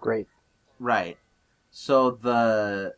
Great. 0.01 0.27
Right. 0.83 1.17
So 1.71 2.11
the 2.11 2.95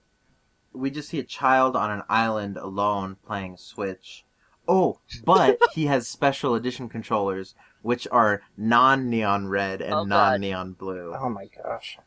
we 0.72 0.90
just 0.90 1.10
see 1.10 1.18
a 1.18 1.24
child 1.24 1.76
on 1.76 1.90
an 1.90 2.02
island 2.08 2.56
alone 2.56 3.18
playing 3.26 3.58
Switch. 3.58 4.24
Oh, 4.66 5.00
but 5.24 5.58
he 5.74 5.84
has 5.86 6.08
special 6.08 6.54
edition 6.54 6.88
controllers 6.88 7.54
which 7.82 8.08
are 8.10 8.40
non-neon 8.56 9.48
red 9.48 9.82
and 9.82 9.92
Oh, 9.92 10.04
non-neon 10.04 10.72
blue. 10.72 11.14
Oh 11.14 11.28
my 11.28 11.44
gosh. 11.62 11.98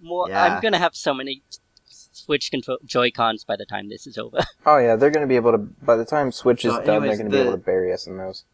More, 0.00 0.30
Yeah. 0.30 0.44
I'm 0.44 0.62
gonna 0.62 0.78
have 0.78 0.96
so 0.96 1.12
many 1.12 1.42
Switch 1.84 2.50
control 2.50 2.78
Joy 2.86 3.10
Cons 3.10 3.44
by 3.44 3.56
the 3.56 3.66
time 3.66 3.90
this 3.90 4.06
is 4.06 4.16
over. 4.16 4.38
Oh 4.64 4.78
yeah, 4.78 4.96
they're 4.96 5.10
going 5.10 5.22
to 5.22 5.28
be 5.28 5.36
able 5.36 5.50
to. 5.52 5.58
By 5.58 5.96
the 5.96 6.04
time 6.04 6.30
Switch 6.30 6.64
is 6.64 6.72
So 6.72 6.84
done, 6.84 7.02
they're 7.02 7.16
going 7.16 7.30
to 7.30 7.36
be 7.36 7.42
able 7.42 7.50
to 7.50 7.56
bury 7.58 7.92
us 7.92 8.06
in 8.06 8.16
those. 8.16 8.44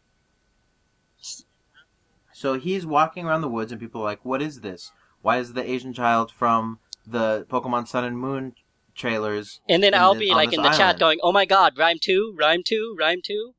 So 2.33 2.55
he's 2.59 2.85
walking 2.85 3.25
around 3.27 3.41
the 3.41 3.47
woods 3.47 3.71
and 3.71 3.79
people 3.79 4.01
are 4.01 4.05
like, 4.05 4.25
"What 4.25 4.41
is 4.41 4.61
this? 4.61 4.91
Why 5.21 5.37
is 5.37 5.53
the 5.53 5.69
Asian 5.69 5.93
child 5.93 6.31
from 6.31 6.79
the 7.05 7.45
Pokemon 7.49 7.87
Sun 7.87 8.03
and 8.03 8.17
Moon 8.17 8.53
trailers?" 8.95 9.61
And 9.67 9.81
then 9.83 9.93
I'll 9.93 10.13
the- 10.13 10.19
be 10.19 10.33
like 10.33 10.53
in 10.53 10.61
the 10.61 10.69
chat 10.69 10.99
going, 10.99 11.19
"Oh 11.23 11.31
my 11.31 11.45
God, 11.45 11.77
Rime 11.77 11.99
two, 11.99 12.35
Rime 12.37 12.63
two, 12.63 12.95
Rime 12.99 13.21
two. 13.23 13.53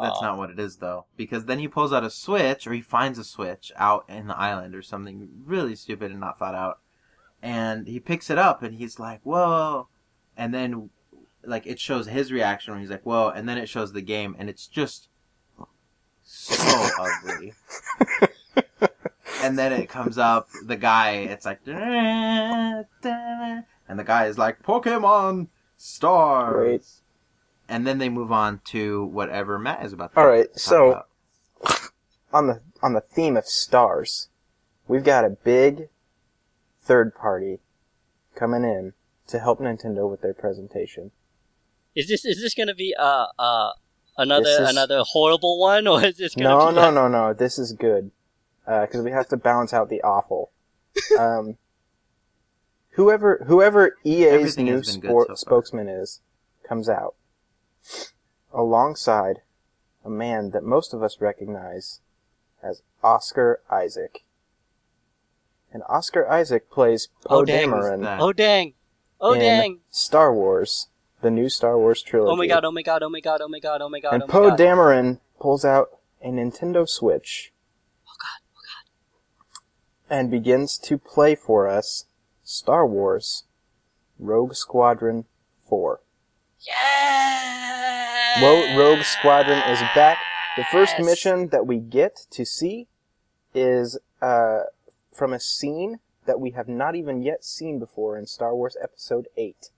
That's 0.00 0.18
Aw. 0.18 0.22
not 0.22 0.38
what 0.38 0.50
it 0.50 0.60
is 0.60 0.76
though, 0.76 1.06
because 1.16 1.46
then 1.46 1.58
he 1.58 1.66
pulls 1.66 1.92
out 1.92 2.04
a 2.04 2.10
switch, 2.10 2.66
or 2.68 2.72
he 2.72 2.80
finds 2.80 3.18
a 3.18 3.24
switch 3.24 3.72
out 3.74 4.04
in 4.08 4.28
the 4.28 4.36
island, 4.38 4.74
or 4.76 4.82
something 4.82 5.28
really 5.44 5.74
stupid 5.74 6.12
and 6.12 6.20
not 6.20 6.38
thought 6.38 6.54
out, 6.54 6.78
and 7.42 7.88
he 7.88 7.98
picks 7.98 8.30
it 8.30 8.38
up, 8.38 8.62
and 8.62 8.76
he's 8.76 9.00
like, 9.00 9.20
"Whoa!" 9.24 9.88
And 10.36 10.54
then, 10.54 10.90
like, 11.44 11.66
it 11.66 11.80
shows 11.80 12.06
his 12.06 12.30
reaction 12.30 12.72
when 12.74 12.80
he's 12.80 12.90
like, 12.90 13.02
"Whoa!" 13.04 13.30
And 13.30 13.48
then 13.48 13.58
it 13.58 13.68
shows 13.68 13.92
the 13.92 14.00
game, 14.02 14.36
and 14.38 14.48
it's 14.48 14.68
just 14.68 15.08
so 16.22 16.54
ugly. 17.00 17.54
And 19.48 19.58
then 19.58 19.72
it 19.72 19.88
comes 19.88 20.18
up, 20.18 20.48
the 20.64 20.76
guy, 20.76 21.12
it's 21.12 21.46
like, 21.46 21.60
and 21.66 22.84
the 23.98 24.04
guy 24.04 24.26
is 24.26 24.38
like, 24.38 24.62
"Pokemon 24.62 25.48
stars." 25.76 26.54
Great. 26.54 26.86
And 27.70 27.86
then 27.86 27.98
they 27.98 28.08
move 28.08 28.32
on 28.32 28.60
to 28.66 29.04
whatever 29.06 29.58
Matt 29.58 29.84
is 29.84 29.92
about 29.92 30.12
to 30.14 30.20
All 30.20 30.26
right, 30.26 30.46
talk 30.52 30.58
so- 30.58 30.88
about. 30.90 31.06
On 32.30 32.46
the 32.46 32.60
on 32.82 32.92
the 32.92 33.00
theme 33.00 33.38
of 33.38 33.46
stars, 33.46 34.28
we've 34.86 35.02
got 35.02 35.24
a 35.24 35.30
big 35.30 35.88
third 36.78 37.14
party 37.14 37.58
coming 38.34 38.64
in 38.64 38.92
to 39.28 39.38
help 39.38 39.60
Nintendo 39.60 40.08
with 40.10 40.20
their 40.20 40.34
presentation. 40.34 41.10
Is 41.96 42.06
this 42.06 42.26
is 42.26 42.42
this 42.42 42.52
gonna 42.52 42.74
be 42.74 42.94
uh 42.98 43.28
uh 43.38 43.70
another 44.18 44.50
is- 44.50 44.68
another 44.70 45.00
horrible 45.06 45.58
one, 45.58 45.86
or 45.88 46.04
is 46.04 46.18
this 46.18 46.34
gonna 46.34 46.50
No, 46.50 46.68
be 46.68 46.74
no, 46.74 46.90
no, 46.90 47.08
no. 47.08 47.32
This 47.32 47.58
is 47.58 47.72
good 47.72 48.10
because 48.68 49.02
we 49.02 49.10
have 49.10 49.28
to 49.28 49.36
balance 49.36 49.72
out 49.72 49.88
the 49.88 50.02
awful. 50.02 50.50
Um, 51.18 51.56
whoever 52.90 53.44
whoever 53.46 53.96
EA's 54.04 54.32
Everything 54.32 54.64
new 54.66 54.76
has 54.76 54.88
sport, 54.88 55.28
so 55.28 55.34
spokesman 55.34 55.88
is 55.88 56.20
comes 56.68 56.88
out 56.88 57.14
alongside 58.52 59.40
a 60.04 60.10
man 60.10 60.50
that 60.50 60.64
most 60.64 60.92
of 60.92 61.02
us 61.02 61.20
recognize 61.20 62.00
as 62.62 62.82
Oscar 63.02 63.60
Isaac. 63.70 64.24
And 65.72 65.82
Oscar 65.88 66.28
Isaac 66.30 66.70
plays 66.70 67.08
Poe 67.24 67.40
Oh, 67.40 67.44
dang. 67.44 67.68
Dameron 67.68 68.02
that? 68.02 68.20
Oh 68.20 68.32
dang! 68.32 68.74
Oh 69.20 69.34
in 69.34 69.40
dang! 69.40 69.80
Star 69.90 70.32
Wars, 70.32 70.88
the 71.20 71.30
new 71.30 71.48
Star 71.48 71.76
Wars 71.78 72.02
trilogy. 72.02 72.32
Oh 72.32 72.36
my 72.36 72.46
god! 72.46 72.64
Oh 72.64 72.70
my 72.70 72.82
god! 72.82 73.02
Oh 73.02 73.08
my 73.10 73.20
god! 73.20 73.40
Oh 73.42 73.48
my 73.48 73.60
god! 73.60 73.80
Oh 73.82 73.88
my 73.88 74.00
god! 74.00 74.14
and 74.14 74.22
oh 74.22 74.26
Poe. 74.26 74.50
Dameron 74.56 75.20
pulls 75.38 75.64
out 75.64 75.90
a 76.22 76.28
Nintendo 76.28 76.88
Switch. 76.88 77.52
Oh 78.06 78.16
god! 78.18 78.40
Oh 78.56 78.60
god! 78.64 79.62
And 80.10 80.30
begins 80.30 80.78
to 80.78 80.98
play 80.98 81.34
for 81.34 81.68
us 81.68 82.04
Star 82.44 82.86
Wars 82.86 83.44
Rogue 84.18 84.54
Squadron 84.54 85.26
4. 85.64 86.00
Yeah! 86.66 88.42
Ro- 88.42 88.76
Rogue 88.76 89.04
Squadron 89.04 89.58
is 89.70 89.80
back. 89.94 90.18
The 90.56 90.64
first 90.64 90.98
mission 90.98 91.48
that 91.48 91.66
we 91.66 91.78
get 91.78 92.26
to 92.30 92.44
see 92.44 92.88
is 93.54 93.98
uh, 94.20 94.60
from 95.12 95.32
a 95.32 95.40
scene 95.40 96.00
that 96.26 96.40
we 96.40 96.50
have 96.50 96.68
not 96.68 96.94
even 96.94 97.22
yet 97.22 97.44
seen 97.44 97.78
before 97.78 98.18
in 98.18 98.26
Star 98.26 98.54
Wars 98.54 98.76
Episode 98.82 99.28
8. 99.36 99.70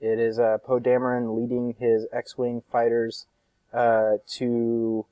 It 0.00 0.18
is 0.18 0.38
uh, 0.38 0.58
Poe 0.58 0.80
Dameron 0.80 1.36
leading 1.36 1.76
his 1.78 2.06
X-Wing 2.12 2.62
fighters 2.70 3.26
uh, 3.72 4.18
to, 4.32 5.06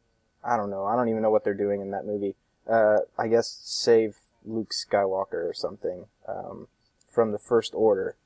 I 0.44 0.56
don't 0.56 0.70
know, 0.70 0.84
I 0.84 0.96
don't 0.96 1.08
even 1.08 1.22
know 1.22 1.30
what 1.30 1.44
they're 1.44 1.54
doing 1.54 1.80
in 1.80 1.92
that 1.92 2.04
movie. 2.04 2.34
Uh, 2.68 2.98
I 3.18 3.28
guess 3.28 3.60
save 3.62 4.16
Luke 4.44 4.70
Skywalker 4.70 5.48
or 5.48 5.54
something 5.54 6.06
um, 6.28 6.68
from 7.06 7.32
the 7.32 7.38
First 7.38 7.74
Order. 7.74 8.16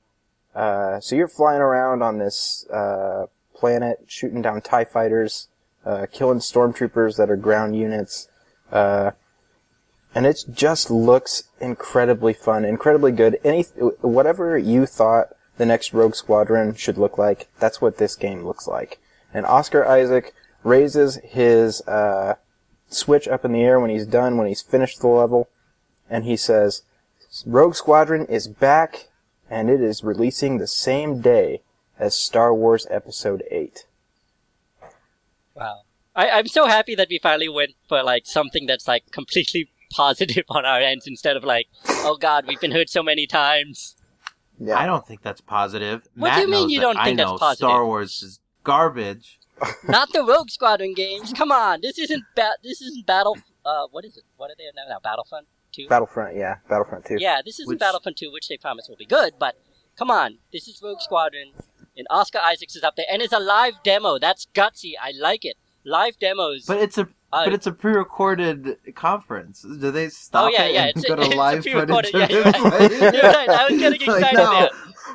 Uh, 0.55 1.01
so 1.01 1.17
you're 1.17 1.29
flying 1.29 1.61
around 1.61 2.03
on 2.03 2.19
this 2.19 2.67
uh, 2.71 3.27
planet, 3.55 4.05
shooting 4.07 4.43
down 4.43 4.61
Tie 4.61 4.85
fighters, 4.85 5.49
uh, 5.85 6.07
killing 6.13 6.39
stormtroopers 6.39 7.17
that 7.17 7.31
are 7.31 7.37
ground 7.37 7.77
units, 7.77 8.29
uh, 8.71 9.13
and 10.15 10.27
it 10.27 10.45
just 10.53 10.91
looks 10.91 11.45
incredibly 11.61 12.33
fun, 12.33 12.65
incredibly 12.65 13.11
good. 13.11 13.39
Any 13.43 13.63
whatever 14.01 14.57
you 14.57 14.87
thought 14.87 15.29
the 15.57 15.67
next 15.67 15.93
Rogue 15.93 16.15
Squadron 16.15 16.75
should 16.75 16.99
look 16.99 17.19
like, 17.19 17.49
that's 17.59 17.81
what 17.81 17.99
this 17.99 18.15
game 18.15 18.45
looks 18.45 18.69
like. 18.69 19.01
And 19.33 19.45
Oscar 19.45 19.85
Isaac 19.85 20.33
raises 20.63 21.17
his 21.25 21.81
uh, 21.89 22.37
switch 22.89 23.27
up 23.27 23.45
in 23.45 23.53
the 23.53 23.63
air 23.63 23.81
when 23.81 23.91
he's 23.91 24.07
done, 24.07 24.37
when 24.37 24.47
he's 24.47 24.63
finished 24.63 25.01
the 25.01 25.09
level, 25.09 25.49
and 26.09 26.25
he 26.25 26.37
says, 26.37 26.83
Rogue 27.47 27.75
Squadron 27.75 28.27
is 28.27 28.49
back, 28.49 29.09
and 29.51 29.69
it 29.69 29.81
is 29.81 30.05
releasing 30.05 30.59
the 30.59 30.67
same 30.67 31.21
day 31.21 31.63
as 31.99 32.15
Star 32.15 32.55
Wars 32.55 32.87
Episode 32.91 33.43
8. 33.51 33.87
Wow. 35.55 35.81
I, 36.17 36.31
I'm 36.31 36.47
so 36.47 36.67
happy 36.67 36.95
that 36.95 37.09
we 37.11 37.19
finally 37.19 37.49
went 37.49 37.73
for 37.89 38.03
like 38.03 38.27
something 38.27 38.67
that's 38.67 38.87
like 38.87 39.11
completely 39.11 39.69
positive 39.93 40.45
on 40.49 40.65
our 40.65 40.81
ends 40.81 41.07
instead 41.07 41.37
of 41.37 41.45
like, 41.45 41.67
oh 41.89 42.17
god, 42.17 42.47
we've 42.47 42.61
been 42.61 42.73
hurt 42.73 42.89
so 42.89 43.03
many 43.03 43.27
times. 43.27 43.97
Yeah. 44.59 44.79
I 44.79 44.87
don't 44.87 45.07
think 45.07 45.23
that's 45.23 45.41
positive. 45.41 46.07
What 46.15 46.29
Matt 46.29 46.37
do 46.37 46.43
you 46.43 46.49
mean 46.49 46.71
you 46.71 46.81
don't 46.81 46.97
I 46.97 47.07
think 47.07 47.19
that's 47.19 47.31
know 47.31 47.39
positive? 47.39 47.69
Star 47.69 47.85
Wars 47.87 48.23
is 48.23 48.41
garbage. 48.63 49.41
Not 49.89 50.13
the 50.13 50.25
Rogue 50.25 50.51
Squadron 50.51 50.95
games. 50.95 51.33
Come 51.33 51.51
on, 51.53 51.81
this 51.81 51.99
isn't 51.99 52.23
ba- 52.37 52.57
This 52.63 52.81
isn't 52.81 53.07
Battle. 53.07 53.37
Uh, 53.65 53.87
what 53.91 54.05
is 54.05 54.17
it? 54.17 54.25
What 54.37 54.51
are 54.51 54.55
they 54.59 54.65
now? 54.77 54.83
now 54.89 54.99
Battlefront 55.03 55.47
Two. 55.75 55.87
Battlefront, 55.89 56.37
yeah, 56.37 56.57
Battlefront 56.69 57.05
2. 57.07 57.17
yeah, 57.19 57.41
this 57.45 57.59
isn't 57.61 57.69
Which- 57.69 57.79
Battlefront 57.79 58.17
Two, 58.17 58.31
which 58.33 58.49
they 58.49 58.57
promise 58.57 58.89
will 58.89 58.97
be 58.97 59.05
good. 59.07 59.35
But 59.39 59.57
come 59.99 60.11
on, 60.11 60.39
this 60.53 60.69
is 60.69 60.81
Rogue 60.83 61.01
Squadron, 61.01 61.53
and 61.97 62.07
Oscar 62.11 62.39
Isaacs 62.39 62.77
is 62.77 62.83
up 62.83 62.97
there, 62.97 63.07
and 63.11 63.21
it's 63.23 63.33
a 63.33 63.39
live 63.41 63.75
demo. 63.85 64.19
That's 64.19 64.47
gutsy. 64.55 64.93
I 65.01 65.13
like 65.21 65.45
it. 65.45 65.57
Live 65.85 66.19
demos. 66.19 66.65
But 66.67 66.79
it's 66.79 66.97
a 66.99 67.09
Uh, 67.33 67.45
but 67.45 67.53
it's 67.53 67.67
a 67.67 67.73
pre-recorded 67.73 68.77
conference. 68.95 69.63
Do 69.63 69.91
they 69.91 70.09
stop 70.09 70.45
oh 70.47 70.49
yeah, 70.49 70.65
it 70.65 70.75
yeah. 70.75 70.83
and 70.87 70.97
It's, 70.97 71.07
go 71.09 71.15
a, 71.15 71.17
to 71.17 71.23
it's 71.27 71.35
live 71.37 71.59
a 71.59 71.63
pre-recorded. 71.63 72.13
footage? 72.13 72.31
Yeah, 72.31 72.39
of 72.39 72.45
you're 72.47 72.47
it 72.47 72.63
right. 72.63 72.91
playing? 72.91 73.15
you're 73.15 73.33
right. 73.33 73.49
I 73.51 73.69
was 73.69 73.79
getting 73.81 74.01
Like, 74.09 74.19
excited 74.23 74.37
no. 74.37 74.51
there. 74.61 74.71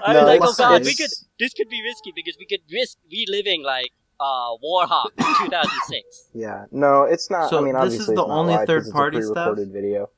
I 0.06 0.14
No, 0.14 0.20
was 0.20 0.28
like, 0.28 0.42
oh 0.42 0.44
it's- 0.44 0.58
god, 0.58 0.84
we 0.86 0.96
could. 0.96 1.10
This 1.40 1.54
could 1.54 1.70
be 1.70 1.82
risky 1.82 2.12
because 2.16 2.36
we 2.38 2.46
could 2.46 2.60
risk 2.72 2.98
reliving 3.12 3.64
like 3.64 3.92
uh 4.20 4.52
Warhawk 4.64 5.12
2006. 5.18 6.30
Yeah. 6.34 6.66
No, 6.72 7.04
it's 7.04 7.30
not. 7.32 7.50
So 7.50 7.58
I 7.60 7.62
mean, 7.62 7.74
this 7.74 7.82
obviously 7.84 8.14
is 8.14 8.18
the 8.18 8.26
only 8.26 8.58
third-party 8.66 9.22
stuff? 9.22 9.34
pre-recorded 9.34 9.72
video. 9.72 10.10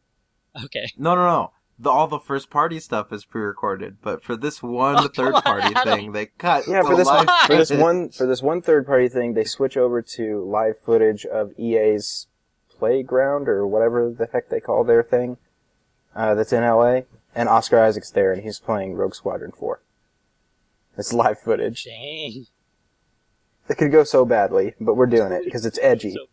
Okay. 0.66 0.92
No, 0.98 1.16
no, 1.16 1.26
no. 1.26 1.52
the, 1.80 1.90
all 1.90 2.08
the 2.08 2.20
first 2.20 2.50
party 2.50 2.80
stuff 2.80 3.12
is 3.14 3.24
pre-recorded, 3.26 3.98
but 4.02 4.24
for 4.24 4.36
this 4.36 4.62
one 4.62 4.96
Oh, 4.98 5.08
come 5.10 5.34
on, 5.36 5.42
party 5.42 5.74
Adam. 5.76 5.98
thing, 6.00 6.12
they 6.12 6.26
cut. 6.28 6.68
Yeah, 6.68 6.82
for 6.84 6.96
this 6.96 7.08
live 7.08 7.28
Why? 7.28 7.44
for 7.48 7.56
this 7.56 7.72
one 7.72 8.10
for 8.10 8.26
this 8.28 8.42
one 8.42 8.62
third 8.62 8.86
party 8.86 9.08
thing, 9.10 9.34
they 9.34 9.44
switch 9.46 9.78
over 9.78 10.02
to 10.02 10.44
live 10.44 10.78
footage 10.80 11.26
of 11.26 11.52
EA's 11.58 12.28
playground 12.70 13.48
or 13.48 13.66
whatever 13.68 14.10
the 14.12 14.28
heck 14.34 14.50
they 14.50 14.60
call 14.60 14.84
their 14.84 15.04
thing. 15.04 15.38
Uh, 16.16 16.36
that's 16.36 16.52
in 16.52 16.62
LA, 16.64 17.02
and 17.34 17.48
Oscar 17.48 17.80
Isaac's 17.80 18.12
there, 18.12 18.34
and 18.34 18.44
he's 18.44 18.60
playing 18.60 18.94
Rogue 18.96 19.16
Squadron 19.16 19.52
Four. 19.54 19.82
It's 20.98 21.14
live 21.14 21.40
footage. 21.40 21.86
Dang. 21.86 22.48
It 23.70 23.78
could 23.78 23.92
go 23.94 24.04
so 24.04 24.26
badly, 24.26 24.74
but 24.82 24.96
we're 24.96 25.06
doing 25.06 25.32
it 25.32 25.46
because 25.46 25.66
it's 25.66 25.80
edgy. 25.82 26.12
So, 26.12 26.26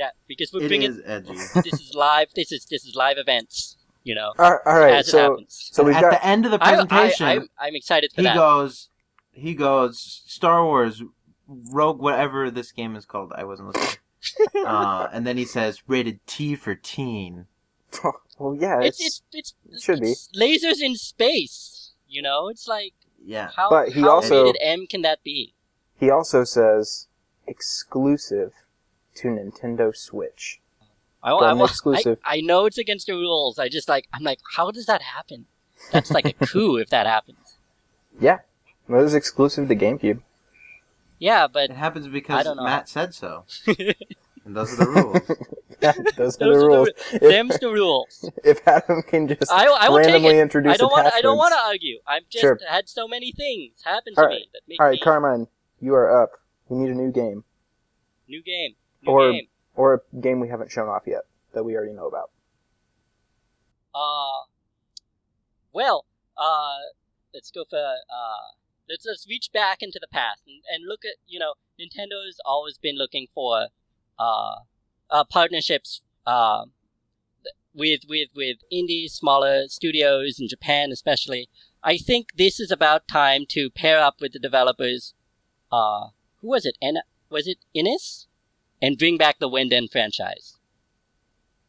yeah, 0.00 0.10
because 0.26 0.50
we're 0.52 0.62
It 0.64 0.68
bringing 0.68 0.90
is 0.92 1.00
edgy. 1.04 1.34
this 1.62 1.74
is 1.74 1.92
live. 1.94 2.28
This 2.34 2.50
is 2.52 2.64
this 2.64 2.84
is 2.86 2.94
live 2.96 3.18
events. 3.18 3.76
You 4.02 4.14
know, 4.14 4.32
all 4.38 4.58
all 4.64 4.78
right, 4.80 4.94
as 4.94 5.08
it 5.08 5.10
so 5.10 5.18
happens. 5.32 5.68
so 5.72 5.82
we've 5.84 5.94
At 5.94 6.00
got 6.00 6.10
the 6.12 6.26
end 6.26 6.46
of 6.46 6.52
the 6.52 6.58
presentation, 6.58 7.26
I, 7.26 7.32
I'm, 7.34 7.48
I'm 7.60 7.74
excited 7.76 8.10
for 8.14 8.22
he 8.22 8.26
that. 8.28 8.34
goes, 8.34 8.88
he 9.32 9.52
goes, 9.54 10.22
Star 10.26 10.64
Wars, 10.64 11.02
Rogue, 11.46 12.00
whatever 12.00 12.50
this 12.50 12.72
game 12.72 12.96
is 12.96 13.04
called. 13.04 13.32
I 13.36 13.44
wasn't 13.44 13.68
listening. 13.74 13.98
uh, 14.66 15.08
and 15.12 15.26
then 15.26 15.36
he 15.36 15.44
says, 15.44 15.82
rated 15.86 16.26
T 16.26 16.54
for 16.56 16.74
teen. 16.74 17.44
well, 18.38 18.56
yeah, 18.58 18.80
it's 18.80 19.00
it's, 19.04 19.22
it's 19.34 19.54
it's 19.68 19.76
it 19.76 19.82
should 19.84 20.00
be. 20.00 20.14
lasers 20.34 20.80
in 20.80 20.96
space. 20.96 21.92
You 22.08 22.22
know, 22.22 22.48
it's 22.48 22.66
like 22.66 22.94
Yeah. 23.22 23.50
how 23.54 23.68
But 23.68 23.90
he 23.90 24.00
how 24.00 24.10
also- 24.12 24.44
rated 24.44 24.56
M 24.62 24.86
can 24.86 25.02
that 25.02 25.22
be? 25.22 25.52
He 25.98 26.08
also 26.08 26.44
says 26.44 27.06
exclusive 27.46 28.54
to 29.20 29.28
Nintendo 29.28 29.94
Switch. 29.94 30.60
I, 31.22 31.32
I, 31.32 31.64
exclusive. 31.64 32.18
I, 32.24 32.38
I 32.38 32.40
know 32.40 32.64
it's 32.64 32.78
against 32.78 33.06
the 33.06 33.12
rules. 33.12 33.58
I 33.58 33.68
just 33.68 33.88
like 33.88 34.08
I'm 34.12 34.22
like, 34.22 34.40
how 34.56 34.70
does 34.70 34.86
that 34.86 35.02
happen? 35.02 35.46
That's 35.92 36.10
like 36.10 36.24
a 36.24 36.32
coup 36.46 36.76
if 36.76 36.88
that 36.90 37.06
happens. 37.06 37.56
Yeah, 38.18 38.38
that 38.88 38.98
is 38.98 39.14
exclusive 39.14 39.68
to 39.68 39.76
GameCube. 39.76 40.22
Yeah, 41.18 41.46
but 41.46 41.70
It 41.70 41.76
happens 41.76 42.06
I 42.06 42.10
because 42.10 42.44
don't 42.44 42.56
know. 42.56 42.64
Matt 42.64 42.88
said 42.88 43.12
so. 43.14 43.44
and 43.66 44.56
those 44.56 44.72
are 44.72 44.84
the 44.84 44.86
rules. 44.90 45.20
Yeah, 45.82 45.92
those 45.92 46.08
are 46.08 46.14
Those 46.16 46.36
the 46.38 46.44
are 46.44 46.66
rules. 46.66 46.88
the, 47.10 47.14
If, 47.16 47.22
them's 47.22 47.58
the 47.58 47.70
rules. 47.70 48.30
if 48.44 48.68
Adam 48.68 49.00
can 49.02 49.28
just 49.28 49.50
I, 49.50 49.64
I 49.66 49.88
randomly 49.96 50.38
introduce 50.38 50.74
I 50.74 50.76
don't 50.76 50.90
want. 50.90 51.06
I 51.10 51.22
don't 51.22 51.38
want 51.38 51.54
to 51.54 51.58
argue. 51.58 52.00
I've 52.06 52.28
just 52.28 52.42
Sure. 52.42 52.58
had 52.68 52.86
so 52.86 53.08
many 53.08 53.32
things 53.32 53.80
happen 53.82 54.14
to 54.14 54.20
All 54.20 54.26
right. 54.26 54.40
me 54.40 54.48
that 54.52 54.60
make 54.68 54.78
All 54.78 54.84
right, 54.86 54.92
me 54.92 55.00
Carmine, 55.00 55.46
you 55.80 55.94
are 55.94 56.22
up. 56.22 56.32
We 56.68 56.76
need 56.76 56.90
a 56.90 56.94
new 56.94 57.10
game 57.10 57.44
new 58.28 58.42
game, 58.42 58.74
new 59.02 59.12
Or- 59.12 59.32
game. 59.32 59.48
or 59.74 59.94
a 59.94 60.16
game 60.20 60.40
we 60.40 60.48
haven't 60.48 60.70
shown 60.70 60.88
off 60.88 61.04
yet 61.06 61.22
that 61.52 61.64
we 61.64 61.74
already 61.76 61.92
know 61.92 62.06
about. 62.06 62.30
Uh, 63.94 64.46
well, 65.72 66.06
uh, 66.36 66.78
let's 67.34 67.50
go 67.50 67.64
for 67.68 67.76
uh, 67.78 68.54
let's 68.88 69.04
let's 69.06 69.26
reach 69.28 69.50
back 69.52 69.78
into 69.82 69.98
the 70.00 70.08
past 70.08 70.42
and, 70.46 70.62
and 70.72 70.86
look 70.86 71.04
at 71.04 71.16
you 71.26 71.38
know 71.38 71.54
Nintendo 71.80 72.24
has 72.24 72.38
always 72.44 72.78
been 72.78 72.96
looking 72.96 73.26
for 73.34 73.68
uh, 74.18 74.54
uh 75.10 75.24
partnerships 75.24 76.02
uh 76.26 76.64
with 77.74 78.00
with 78.08 78.28
with 78.34 78.58
indie 78.72 79.08
smaller 79.08 79.66
studios 79.68 80.38
in 80.40 80.48
Japan 80.48 80.90
especially. 80.92 81.48
I 81.82 81.96
think 81.96 82.28
this 82.36 82.60
is 82.60 82.70
about 82.70 83.08
time 83.08 83.44
to 83.50 83.70
pair 83.70 83.98
up 83.98 84.16
with 84.20 84.32
the 84.32 84.38
developers. 84.38 85.14
Uh, 85.72 86.08
who 86.40 86.48
was 86.48 86.66
it? 86.66 86.76
En- 86.82 86.98
was 87.30 87.46
it 87.46 87.58
iNiS? 87.74 88.26
And 88.82 88.96
bring 88.96 89.18
back 89.18 89.38
the 89.38 89.48
Ouendan 89.48 89.90
franchise 89.90 90.58